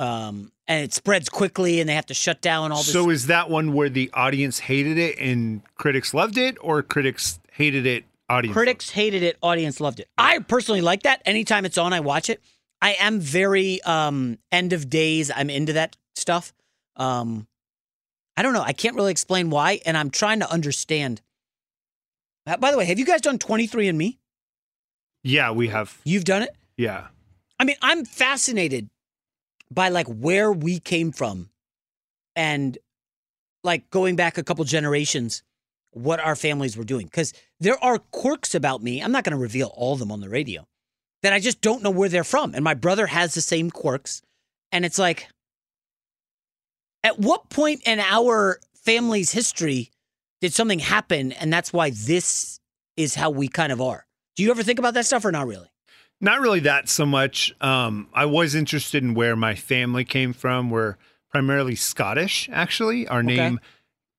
um, 0.00 0.50
and 0.66 0.82
it 0.82 0.94
spreads 0.94 1.28
quickly, 1.28 1.78
and 1.78 1.88
they 1.88 1.94
have 1.94 2.06
to 2.06 2.14
shut 2.14 2.40
down 2.40 2.72
all 2.72 2.78
this. 2.78 2.92
So 2.92 3.10
is 3.10 3.26
that 3.26 3.50
one 3.50 3.74
where 3.74 3.90
the 3.90 4.10
audience 4.14 4.58
hated 4.58 4.96
it 4.96 5.18
and 5.18 5.62
critics 5.74 6.14
loved 6.14 6.38
it, 6.38 6.56
or 6.60 6.82
critics 6.82 7.38
hated 7.52 7.86
it, 7.86 8.04
audience? 8.28 8.54
Critics 8.54 8.90
hated 8.90 9.22
it, 9.22 9.36
audience 9.42 9.78
loved 9.78 10.00
it. 10.00 10.08
I 10.16 10.38
personally 10.38 10.80
like 10.80 11.02
that. 11.02 11.20
Anytime 11.26 11.66
it's 11.66 11.76
on, 11.76 11.92
I 11.92 12.00
watch 12.00 12.30
it. 12.30 12.40
I 12.80 12.94
am 12.98 13.20
very 13.20 13.82
um, 13.82 14.38
end 14.50 14.72
of 14.72 14.88
days. 14.88 15.30
I'm 15.34 15.50
into 15.50 15.74
that 15.74 15.96
stuff. 16.14 16.54
Um, 16.96 17.46
I 18.38 18.42
don't 18.42 18.54
know. 18.54 18.62
I 18.62 18.72
can't 18.72 18.96
really 18.96 19.10
explain 19.10 19.50
why, 19.50 19.80
and 19.84 19.98
I'm 19.98 20.08
trying 20.08 20.40
to 20.40 20.50
understand. 20.50 21.20
Uh, 22.46 22.56
by 22.56 22.70
the 22.70 22.78
way, 22.78 22.86
have 22.86 22.98
you 22.98 23.04
guys 23.04 23.20
done 23.20 23.38
23andMe? 23.38 24.16
Yeah, 25.22 25.50
we 25.50 25.68
have. 25.68 25.98
You've 26.04 26.24
done 26.24 26.42
it? 26.42 26.56
Yeah. 26.78 27.08
I 27.58 27.64
mean, 27.64 27.76
I'm 27.82 28.06
fascinated 28.06 28.88
by 29.70 29.88
like 29.88 30.06
where 30.08 30.52
we 30.52 30.78
came 30.78 31.12
from 31.12 31.50
and 32.36 32.78
like 33.62 33.90
going 33.90 34.16
back 34.16 34.38
a 34.38 34.42
couple 34.42 34.64
generations, 34.64 35.42
what 35.92 36.20
our 36.20 36.36
families 36.36 36.76
were 36.76 36.84
doing. 36.84 37.06
Because 37.06 37.32
there 37.58 37.82
are 37.82 37.98
quirks 37.98 38.54
about 38.54 38.82
me. 38.82 39.02
I'm 39.02 39.12
not 39.12 39.24
going 39.24 39.36
to 39.36 39.42
reveal 39.42 39.72
all 39.74 39.92
of 39.92 39.98
them 39.98 40.12
on 40.12 40.20
the 40.20 40.28
radio 40.28 40.66
that 41.22 41.32
I 41.32 41.40
just 41.40 41.60
don't 41.60 41.82
know 41.82 41.90
where 41.90 42.08
they're 42.08 42.24
from. 42.24 42.54
And 42.54 42.64
my 42.64 42.74
brother 42.74 43.06
has 43.06 43.34
the 43.34 43.40
same 43.40 43.70
quirks. 43.70 44.22
And 44.72 44.84
it's 44.84 44.98
like, 44.98 45.28
at 47.02 47.18
what 47.18 47.48
point 47.50 47.82
in 47.86 48.00
our 48.00 48.60
family's 48.74 49.32
history 49.32 49.90
did 50.40 50.52
something 50.52 50.78
happen? 50.78 51.32
And 51.32 51.52
that's 51.52 51.72
why 51.72 51.90
this 51.90 52.60
is 52.96 53.14
how 53.14 53.30
we 53.30 53.48
kind 53.48 53.72
of 53.72 53.80
are. 53.80 54.06
Do 54.36 54.42
you 54.42 54.50
ever 54.50 54.62
think 54.62 54.78
about 54.78 54.94
that 54.94 55.06
stuff 55.06 55.24
or 55.24 55.32
not 55.32 55.46
really? 55.46 55.69
Not 56.20 56.40
really 56.40 56.60
that 56.60 56.88
so 56.88 57.06
much. 57.06 57.54
Um, 57.60 58.08
I 58.12 58.26
was 58.26 58.54
interested 58.54 59.02
in 59.02 59.14
where 59.14 59.36
my 59.36 59.54
family 59.54 60.04
came 60.04 60.32
from. 60.32 60.68
We're 60.70 60.96
primarily 61.30 61.74
Scottish, 61.74 62.48
actually. 62.52 63.06
Our 63.08 63.20
Okay. 63.20 63.36
name 63.36 63.60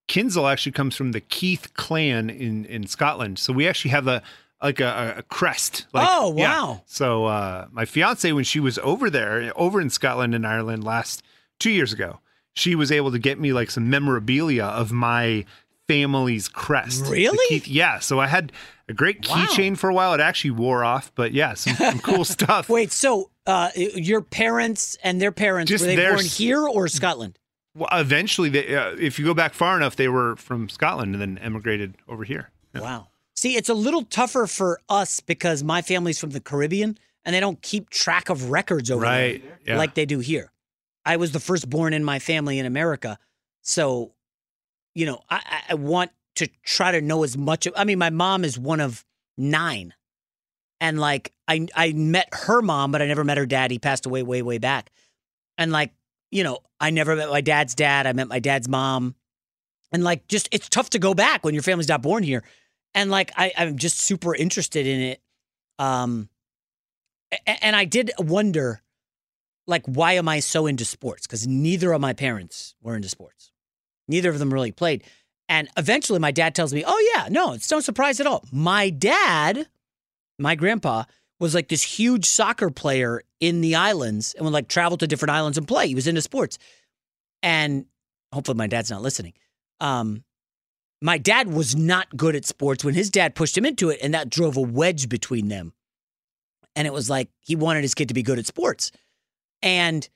Kinsale 0.07 0.47
actually 0.47 0.71
comes 0.73 0.95
from 0.95 1.11
the 1.13 1.21
Keith 1.21 1.73
clan 1.75 2.29
in 2.29 2.65
in 2.65 2.87
Scotland. 2.87 3.39
So 3.39 3.53
we 3.53 3.67
actually 3.67 3.91
have 3.91 4.07
a 4.07 4.21
like 4.61 4.79
a, 4.79 5.15
a 5.17 5.23
crest. 5.23 5.85
Like, 5.93 6.07
Oh, 6.09 6.35
yeah. 6.37 6.49
wow. 6.63 6.81
So 6.85 7.25
uh, 7.25 7.67
my 7.71 7.85
fiance, 7.85 8.31
when 8.31 8.43
she 8.43 8.59
was 8.59 8.77
over 8.79 9.09
there, 9.09 9.51
over 9.55 9.79
in 9.81 9.89
Scotland 9.89 10.35
and 10.35 10.45
Ireland 10.45 10.83
last 10.83 11.23
two 11.59 11.71
years 11.71 11.93
ago, 11.93 12.19
she 12.53 12.75
was 12.75 12.91
able 12.91 13.11
to 13.11 13.19
get 13.19 13.39
me 13.39 13.53
like 13.53 13.71
some 13.71 13.89
memorabilia 13.89 14.65
of 14.65 14.91
my 14.91 15.45
family's 15.91 16.47
crest. 16.47 17.05
Really? 17.05 17.45
Keith- 17.49 17.67
yeah. 17.67 17.99
So 17.99 18.19
I 18.19 18.27
had 18.27 18.51
a 18.87 18.93
great 18.93 19.21
keychain 19.21 19.77
for 19.77 19.89
a 19.89 19.93
while. 19.93 20.13
It 20.13 20.19
actually 20.19 20.51
wore 20.51 20.83
off, 20.83 21.11
but 21.15 21.33
yeah, 21.33 21.53
some, 21.53 21.75
some 21.75 21.99
cool 21.99 22.25
stuff. 22.37 22.69
Wait, 22.69 22.91
so 22.91 23.29
uh, 23.45 23.69
your 23.75 24.21
parents 24.21 24.97
and 25.03 25.21
their 25.21 25.31
parents, 25.31 25.69
Just 25.69 25.83
were 25.83 25.87
they 25.87 25.95
their 25.95 26.13
born 26.13 26.25
here 26.25 26.65
or 26.67 26.87
Scotland? 26.87 27.37
Well, 27.75 27.89
eventually, 27.91 28.49
they, 28.49 28.75
uh, 28.75 28.95
if 28.99 29.17
you 29.17 29.25
go 29.25 29.33
back 29.33 29.53
far 29.53 29.77
enough, 29.77 29.95
they 29.95 30.07
were 30.09 30.35
from 30.35 30.67
Scotland 30.69 31.13
and 31.15 31.21
then 31.21 31.37
emigrated 31.37 31.95
over 32.07 32.23
here. 32.23 32.49
Yeah. 32.75 32.81
Wow. 32.81 33.07
See, 33.35 33.55
it's 33.55 33.69
a 33.69 33.73
little 33.73 34.03
tougher 34.03 34.45
for 34.45 34.79
us 34.89 35.19
because 35.21 35.63
my 35.63 35.81
family's 35.81 36.19
from 36.19 36.31
the 36.31 36.41
Caribbean 36.41 36.97
and 37.25 37.33
they 37.35 37.39
don't 37.39 37.61
keep 37.61 37.89
track 37.89 38.29
of 38.29 38.49
records 38.51 38.91
over 38.91 39.01
Right, 39.03 39.41
there 39.43 39.75
yeah. 39.75 39.77
like 39.77 39.93
they 39.95 40.05
do 40.05 40.19
here. 40.19 40.51
I 41.05 41.17
was 41.17 41.31
the 41.31 41.39
firstborn 41.39 41.93
in 41.93 42.03
my 42.03 42.19
family 42.19 42.59
in 42.59 42.65
America. 42.65 43.17
So, 43.61 44.11
you 44.95 45.05
know, 45.05 45.21
I, 45.29 45.61
I- 45.69 45.73
want 45.75 46.11
to 46.35 46.47
try 46.63 46.91
to 46.91 47.01
know 47.01 47.23
as 47.23 47.37
much. 47.37 47.67
Of, 47.67 47.73
I 47.75 47.83
mean, 47.83 47.99
my 47.99 48.09
mom 48.09 48.45
is 48.45 48.57
one 48.57 48.79
of 48.79 49.05
nine. 49.37 49.93
And 50.79 50.99
like, 50.99 51.33
I, 51.47 51.67
I 51.75 51.93
met 51.93 52.29
her 52.33 52.61
mom, 52.61 52.91
but 52.91 53.01
I 53.01 53.05
never 53.05 53.23
met 53.23 53.37
her 53.37 53.45
dad. 53.45 53.69
He 53.69 53.79
passed 53.79 54.05
away 54.05 54.23
way, 54.23 54.41
way 54.41 54.57
back. 54.57 54.89
And 55.57 55.71
like, 55.71 55.91
you 56.31 56.43
know, 56.43 56.59
I 56.79 56.89
never 56.89 57.15
met 57.15 57.29
my 57.29 57.41
dad's 57.41 57.75
dad. 57.75 58.07
I 58.07 58.13
met 58.13 58.27
my 58.27 58.39
dad's 58.39 58.67
mom. 58.67 59.15
And 59.91 60.03
like, 60.03 60.27
just 60.27 60.47
it's 60.51 60.69
tough 60.69 60.89
to 60.91 60.99
go 60.99 61.13
back 61.13 61.43
when 61.43 61.53
your 61.53 61.63
family's 61.63 61.89
not 61.89 62.01
born 62.01 62.23
here. 62.23 62.43
And 62.95 63.11
like, 63.11 63.31
I, 63.35 63.51
I'm 63.57 63.77
just 63.77 63.99
super 63.99 64.33
interested 64.33 64.87
in 64.87 65.01
it. 65.01 65.21
Um, 65.77 66.29
and 67.45 67.75
I 67.75 67.85
did 67.85 68.11
wonder, 68.17 68.81
like, 69.67 69.85
why 69.85 70.13
am 70.13 70.27
I 70.27 70.39
so 70.39 70.65
into 70.65 70.85
sports? 70.85 71.27
Because 71.27 71.45
neither 71.45 71.91
of 71.91 72.01
my 72.01 72.13
parents 72.13 72.75
were 72.81 72.95
into 72.95 73.09
sports. 73.09 73.50
Neither 74.07 74.29
of 74.29 74.39
them 74.39 74.53
really 74.53 74.71
played. 74.71 75.03
And 75.49 75.69
eventually, 75.77 76.19
my 76.19 76.31
dad 76.31 76.55
tells 76.55 76.73
me, 76.73 76.83
"Oh 76.85 77.13
yeah, 77.15 77.27
no, 77.29 77.53
it's 77.53 77.69
no 77.69 77.79
surprise 77.79 78.19
at 78.19 78.27
all." 78.27 78.45
My 78.51 78.89
dad, 78.89 79.67
my 80.39 80.55
grandpa, 80.55 81.03
was 81.39 81.55
like 81.55 81.67
this 81.67 81.81
huge 81.81 82.25
soccer 82.25 82.69
player 82.69 83.23
in 83.39 83.61
the 83.61 83.75
islands 83.75 84.33
and 84.33 84.45
would 84.45 84.53
like 84.53 84.67
travel 84.67 84.97
to 84.97 85.07
different 85.07 85.31
islands 85.31 85.57
and 85.57 85.67
play. 85.67 85.87
He 85.87 85.95
was 85.95 86.07
into 86.07 86.21
sports. 86.21 86.57
And 87.43 87.85
hopefully 88.31 88.57
my 88.57 88.67
dad's 88.67 88.91
not 88.91 89.01
listening. 89.01 89.33
Um, 89.79 90.23
my 91.01 91.17
dad 91.17 91.47
was 91.47 91.75
not 91.75 92.15
good 92.15 92.35
at 92.35 92.45
sports 92.45 92.83
when 92.85 92.93
his 92.93 93.09
dad 93.09 93.33
pushed 93.33 93.57
him 93.57 93.65
into 93.65 93.89
it, 93.89 93.99
and 94.03 94.13
that 94.13 94.29
drove 94.29 94.55
a 94.55 94.61
wedge 94.61 95.09
between 95.09 95.47
them. 95.47 95.73
And 96.75 96.85
it 96.85 96.93
was 96.93 97.09
like 97.09 97.29
he 97.39 97.55
wanted 97.55 97.81
his 97.81 97.95
kid 97.95 98.07
to 98.09 98.13
be 98.13 98.23
good 98.23 98.37
at 98.39 98.45
sports. 98.45 98.91
And 99.63 100.07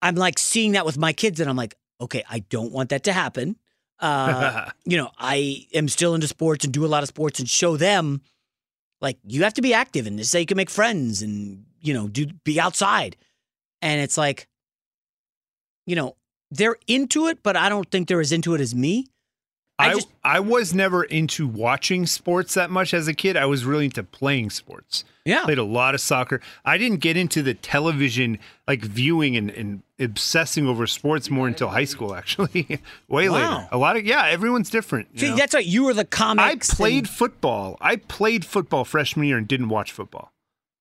I'm 0.00 0.14
like 0.14 0.38
seeing 0.38 0.72
that 0.72 0.86
with 0.86 0.96
my 0.96 1.12
kids, 1.12 1.40
and 1.40 1.50
I'm 1.50 1.56
like, 1.56 1.76
okay, 2.00 2.22
I 2.28 2.40
don't 2.40 2.72
want 2.72 2.90
that 2.90 3.04
to 3.04 3.12
happen. 3.12 3.56
Uh, 4.00 4.70
you 4.84 4.96
know, 4.96 5.10
I 5.18 5.66
am 5.74 5.88
still 5.88 6.14
into 6.14 6.28
sports 6.28 6.64
and 6.64 6.72
do 6.72 6.84
a 6.84 6.88
lot 6.88 7.02
of 7.02 7.08
sports 7.08 7.38
and 7.38 7.48
show 7.48 7.76
them 7.76 8.22
like 9.00 9.18
you 9.26 9.44
have 9.44 9.54
to 9.54 9.62
be 9.62 9.74
active 9.74 10.06
and 10.06 10.18
this 10.18 10.34
is 10.34 10.40
you 10.40 10.46
can 10.46 10.56
make 10.56 10.70
friends 10.70 11.22
and 11.22 11.64
you 11.80 11.94
know 11.94 12.08
do 12.08 12.26
be 12.44 12.60
outside 12.60 13.16
and 13.82 14.00
it's 14.00 14.18
like 14.18 14.48
you 15.86 15.96
know 15.96 16.16
they're 16.50 16.76
into 16.86 17.26
it 17.26 17.42
but 17.42 17.56
i 17.56 17.68
don't 17.68 17.90
think 17.90 18.08
they're 18.08 18.20
as 18.20 18.32
into 18.32 18.54
it 18.54 18.60
as 18.60 18.74
me 18.74 19.06
I, 19.80 20.00
I, 20.24 20.40
was 20.40 20.74
never 20.74 21.04
into 21.04 21.46
watching 21.46 22.04
sports 22.04 22.54
that 22.54 22.68
much 22.68 22.92
as 22.92 23.06
a 23.06 23.14
kid. 23.14 23.36
I 23.36 23.46
was 23.46 23.64
really 23.64 23.84
into 23.84 24.02
playing 24.02 24.50
sports. 24.50 25.04
Yeah. 25.24 25.44
Played 25.44 25.58
a 25.58 25.62
lot 25.62 25.94
of 25.94 26.00
soccer. 26.00 26.40
I 26.64 26.78
didn't 26.78 26.98
get 26.98 27.16
into 27.16 27.44
the 27.44 27.54
television 27.54 28.40
like 28.66 28.80
viewing 28.80 29.36
and, 29.36 29.50
and 29.50 29.82
obsessing 30.00 30.66
over 30.66 30.86
sports 30.86 31.30
more 31.30 31.48
until 31.48 31.68
high 31.68 31.84
school, 31.84 32.14
actually. 32.14 32.80
Way 33.08 33.28
Wow. 33.28 33.34
later. 33.58 33.68
A 33.72 33.78
lot 33.78 33.96
of 33.96 34.04
yeah, 34.06 34.26
everyone's 34.26 34.70
different. 34.70 35.08
you 35.12 35.18
See, 35.20 35.30
know? 35.30 35.36
that's 35.36 35.54
right 35.54 35.64
you 35.66 35.84
were 35.84 35.94
the 35.94 36.04
comic 36.04 36.44
I 36.44 36.56
played 36.56 36.98
and- 37.04 37.08
football. 37.08 37.76
I 37.80 37.96
played 37.96 38.44
football 38.44 38.84
freshman 38.84 39.26
year 39.26 39.38
and 39.38 39.48
didn't 39.48 39.68
watch 39.68 39.92
football. 39.92 40.32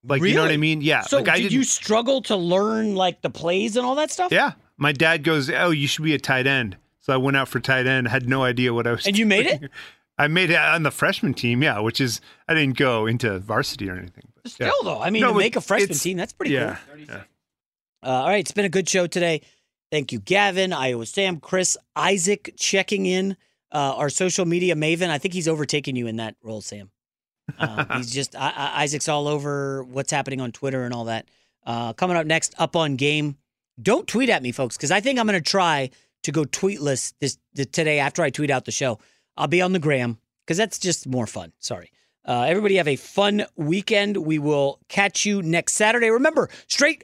Like 0.03 0.21
you 0.21 0.35
know 0.35 0.43
what 0.43 0.51
I 0.51 0.57
mean? 0.57 0.81
Yeah. 0.81 1.01
so 1.01 1.17
like 1.17 1.27
I 1.29 1.41
did 1.41 1.51
you 1.51 1.63
struggle 1.63 2.21
to 2.23 2.35
learn 2.35 2.95
like 2.95 3.21
the 3.21 3.29
plays 3.29 3.75
and 3.75 3.85
all 3.85 3.95
that 3.95 4.11
stuff 4.11 4.31
Yeah. 4.31 4.53
My 4.77 4.91
dad 4.91 5.23
goes, 5.23 5.49
Oh, 5.49 5.71
you 5.71 5.87
should 5.87 6.03
be 6.05 6.13
a 6.13 6.19
tight 6.19 6.45
end. 6.47 6.77
So 7.01 7.13
I 7.13 7.17
went 7.17 7.35
out 7.35 7.47
for 7.47 7.59
tight 7.59 7.87
end, 7.87 8.07
had 8.07 8.29
no 8.29 8.43
idea 8.43 8.73
what 8.73 8.85
I 8.87 8.91
was 8.91 9.07
And 9.07 9.17
you 9.17 9.25
made 9.25 9.47
it. 9.47 9.69
I 10.19 10.27
made 10.27 10.49
it 10.49 10.57
on 10.57 10.83
the 10.83 10.91
freshman 10.91 11.33
team, 11.33 11.61
yeah, 11.61 11.79
which 11.79 11.99
is 12.01 12.21
I 12.47 12.53
didn't 12.53 12.77
go 12.77 13.05
into 13.05 13.37
varsity 13.39 13.89
or 13.89 13.95
anything. 13.97 14.27
but 14.41 14.51
Still 14.51 14.67
yeah. 14.67 14.71
though, 14.83 15.01
I 15.01 15.09
mean, 15.09 15.21
No, 15.21 15.31
to 15.33 15.37
make 15.37 15.55
a 15.55 15.61
freshman 15.61 15.97
team, 15.97 16.17
that's 16.17 16.33
pretty 16.33 16.53
yeah, 16.53 16.77
cool. 16.91 16.99
yeah. 17.07 17.21
Uh, 18.03 18.09
all 18.09 18.27
right, 18.27 18.39
it's 18.39 18.51
been 18.51 18.65
a 18.65 18.69
good 18.69 18.87
show 18.87 19.07
today. 19.07 19.41
Thank 19.91 20.11
you, 20.11 20.19
Gavin, 20.19 20.73
Iowa 20.73 21.05
Sam, 21.05 21.39
Chris, 21.39 21.77
Isaac 21.95 22.53
checking 22.57 23.05
in. 23.05 23.37
Uh, 23.69 23.95
our 23.97 24.09
social 24.09 24.45
media 24.45 24.75
maven. 24.75 25.09
I 25.09 25.17
think 25.17 25.33
he's 25.33 25.47
overtaken 25.47 25.97
you 25.97 26.07
in 26.07 26.17
that 26.17 26.35
role, 26.41 26.61
Sam. 26.61 26.89
Uh, 27.59 27.83
he's 27.97 28.11
just 28.11 28.33
I, 28.33 28.53
I, 28.55 28.83
Isaac's 28.83 29.09
all 29.09 29.27
over 29.27 29.83
what's 29.83 30.11
happening 30.11 30.39
on 30.39 30.53
Twitter 30.53 30.83
and 30.83 30.93
all 30.93 31.05
that. 31.05 31.27
Uh, 31.65 31.91
coming 31.91 32.15
up 32.15 32.25
next, 32.25 32.55
up 32.57 32.77
on 32.77 32.95
game. 32.95 33.37
Don't 33.81 34.07
tweet 34.07 34.29
at 34.29 34.41
me, 34.41 34.53
folks, 34.53 34.77
because 34.77 34.89
I 34.89 35.01
think 35.01 35.19
I'm 35.19 35.27
going 35.27 35.41
to 35.41 35.49
try 35.49 35.89
to 36.23 36.31
go 36.31 36.45
tweetless 36.45 37.13
this, 37.19 37.37
th- 37.55 37.69
today 37.71 37.99
after 37.99 38.23
I 38.23 38.29
tweet 38.29 38.49
out 38.49 38.65
the 38.65 38.71
show. 38.71 38.99
I'll 39.35 39.47
be 39.47 39.61
on 39.61 39.73
the 39.73 39.79
gram 39.79 40.17
because 40.45 40.57
that's 40.57 40.79
just 40.79 41.05
more 41.05 41.27
fun. 41.27 41.51
Sorry. 41.59 41.91
Uh, 42.25 42.45
everybody 42.47 42.75
have 42.75 42.87
a 42.87 42.95
fun 42.95 43.45
weekend. 43.55 44.17
We 44.17 44.39
will 44.39 44.79
catch 44.89 45.25
you 45.25 45.41
next 45.41 45.73
Saturday. 45.73 46.09
Remember, 46.09 46.49
straight 46.67 47.03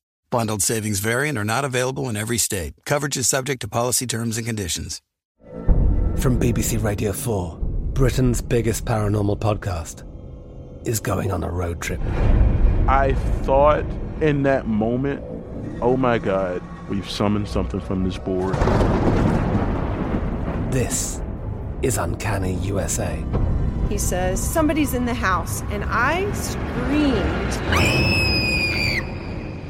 Bundled 0.31 0.61
savings 0.61 0.99
variant 0.99 1.37
are 1.37 1.43
not 1.43 1.65
available 1.65 2.07
in 2.07 2.15
every 2.15 2.37
state. 2.37 2.73
Coverage 2.85 3.17
is 3.17 3.27
subject 3.27 3.59
to 3.63 3.67
policy 3.67 4.07
terms 4.07 4.37
and 4.37 4.47
conditions. 4.47 5.01
From 6.19 6.39
BBC 6.39 6.81
Radio 6.81 7.11
4, 7.11 7.57
Britain's 7.91 8.41
biggest 8.41 8.85
paranormal 8.85 9.39
podcast 9.39 10.07
is 10.87 11.01
going 11.01 11.33
on 11.33 11.43
a 11.43 11.51
road 11.51 11.81
trip. 11.81 11.99
I 12.87 13.13
thought 13.41 13.83
in 14.21 14.43
that 14.43 14.67
moment, 14.67 15.21
oh 15.81 15.97
my 15.97 16.17
God, 16.17 16.61
we've 16.87 17.09
summoned 17.09 17.49
something 17.49 17.81
from 17.81 18.05
this 18.05 18.17
board. 18.17 18.55
This 20.71 21.21
is 21.81 21.97
Uncanny 21.97 22.53
USA. 22.59 23.21
He 23.89 23.97
says, 23.97 24.41
Somebody's 24.41 24.93
in 24.93 25.05
the 25.05 25.13
house. 25.13 25.61
And 25.63 25.83
I 25.85 26.31
screamed. 26.31 28.40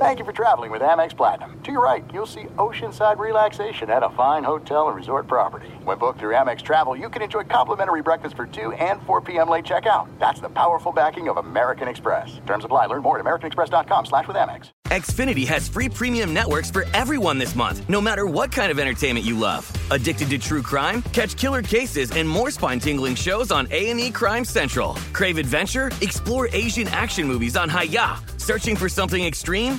Thank 0.00 0.18
you 0.18 0.24
for 0.24 0.32
traveling 0.32 0.70
with 0.70 0.80
Amex 0.80 1.14
Platinum. 1.14 1.60
To 1.62 1.72
your 1.72 1.82
right, 1.82 2.02
you'll 2.10 2.24
see 2.24 2.44
oceanside 2.56 3.18
relaxation 3.18 3.90
at 3.90 4.02
a 4.02 4.08
fine 4.08 4.42
hotel 4.44 4.88
and 4.88 4.96
resort 4.96 5.26
property. 5.26 5.68
When 5.84 5.98
booked 5.98 6.20
through 6.20 6.32
Amex 6.32 6.62
Travel, 6.62 6.96
you 6.96 7.10
can 7.10 7.20
enjoy 7.20 7.44
complimentary 7.44 8.00
breakfast 8.00 8.34
for 8.34 8.46
2 8.46 8.72
and 8.72 9.02
4 9.02 9.20
p.m. 9.20 9.50
late 9.50 9.66
checkout. 9.66 10.08
That's 10.18 10.40
the 10.40 10.48
powerful 10.48 10.90
backing 10.90 11.28
of 11.28 11.36
American 11.36 11.86
Express. 11.86 12.40
Terms 12.46 12.64
apply. 12.64 12.86
Learn 12.86 13.02
more 13.02 13.18
at 13.18 13.24
americanexpress.com 13.26 14.06
slash 14.06 14.26
with 14.26 14.38
Amex. 14.38 14.70
Xfinity 14.86 15.46
has 15.46 15.68
free 15.68 15.88
premium 15.88 16.34
networks 16.34 16.70
for 16.70 16.84
everyone 16.94 17.38
this 17.38 17.54
month, 17.54 17.88
no 17.88 18.00
matter 18.00 18.26
what 18.26 18.50
kind 18.50 18.72
of 18.72 18.78
entertainment 18.80 19.24
you 19.24 19.38
love. 19.38 19.70
Addicted 19.92 20.30
to 20.30 20.38
true 20.38 20.62
crime? 20.62 21.02
Catch 21.12 21.36
killer 21.36 21.62
cases 21.62 22.10
and 22.10 22.28
more 22.28 22.50
spine-tingling 22.50 23.14
shows 23.14 23.52
on 23.52 23.68
A&E 23.70 24.10
Crime 24.10 24.44
Central. 24.44 24.94
Crave 25.12 25.38
adventure? 25.38 25.92
Explore 26.00 26.48
Asian 26.52 26.88
action 26.88 27.28
movies 27.28 27.56
on 27.56 27.68
Hi-YAH. 27.68 28.24
Searching 28.38 28.74
for 28.74 28.88
something 28.88 29.24
extreme? 29.24 29.78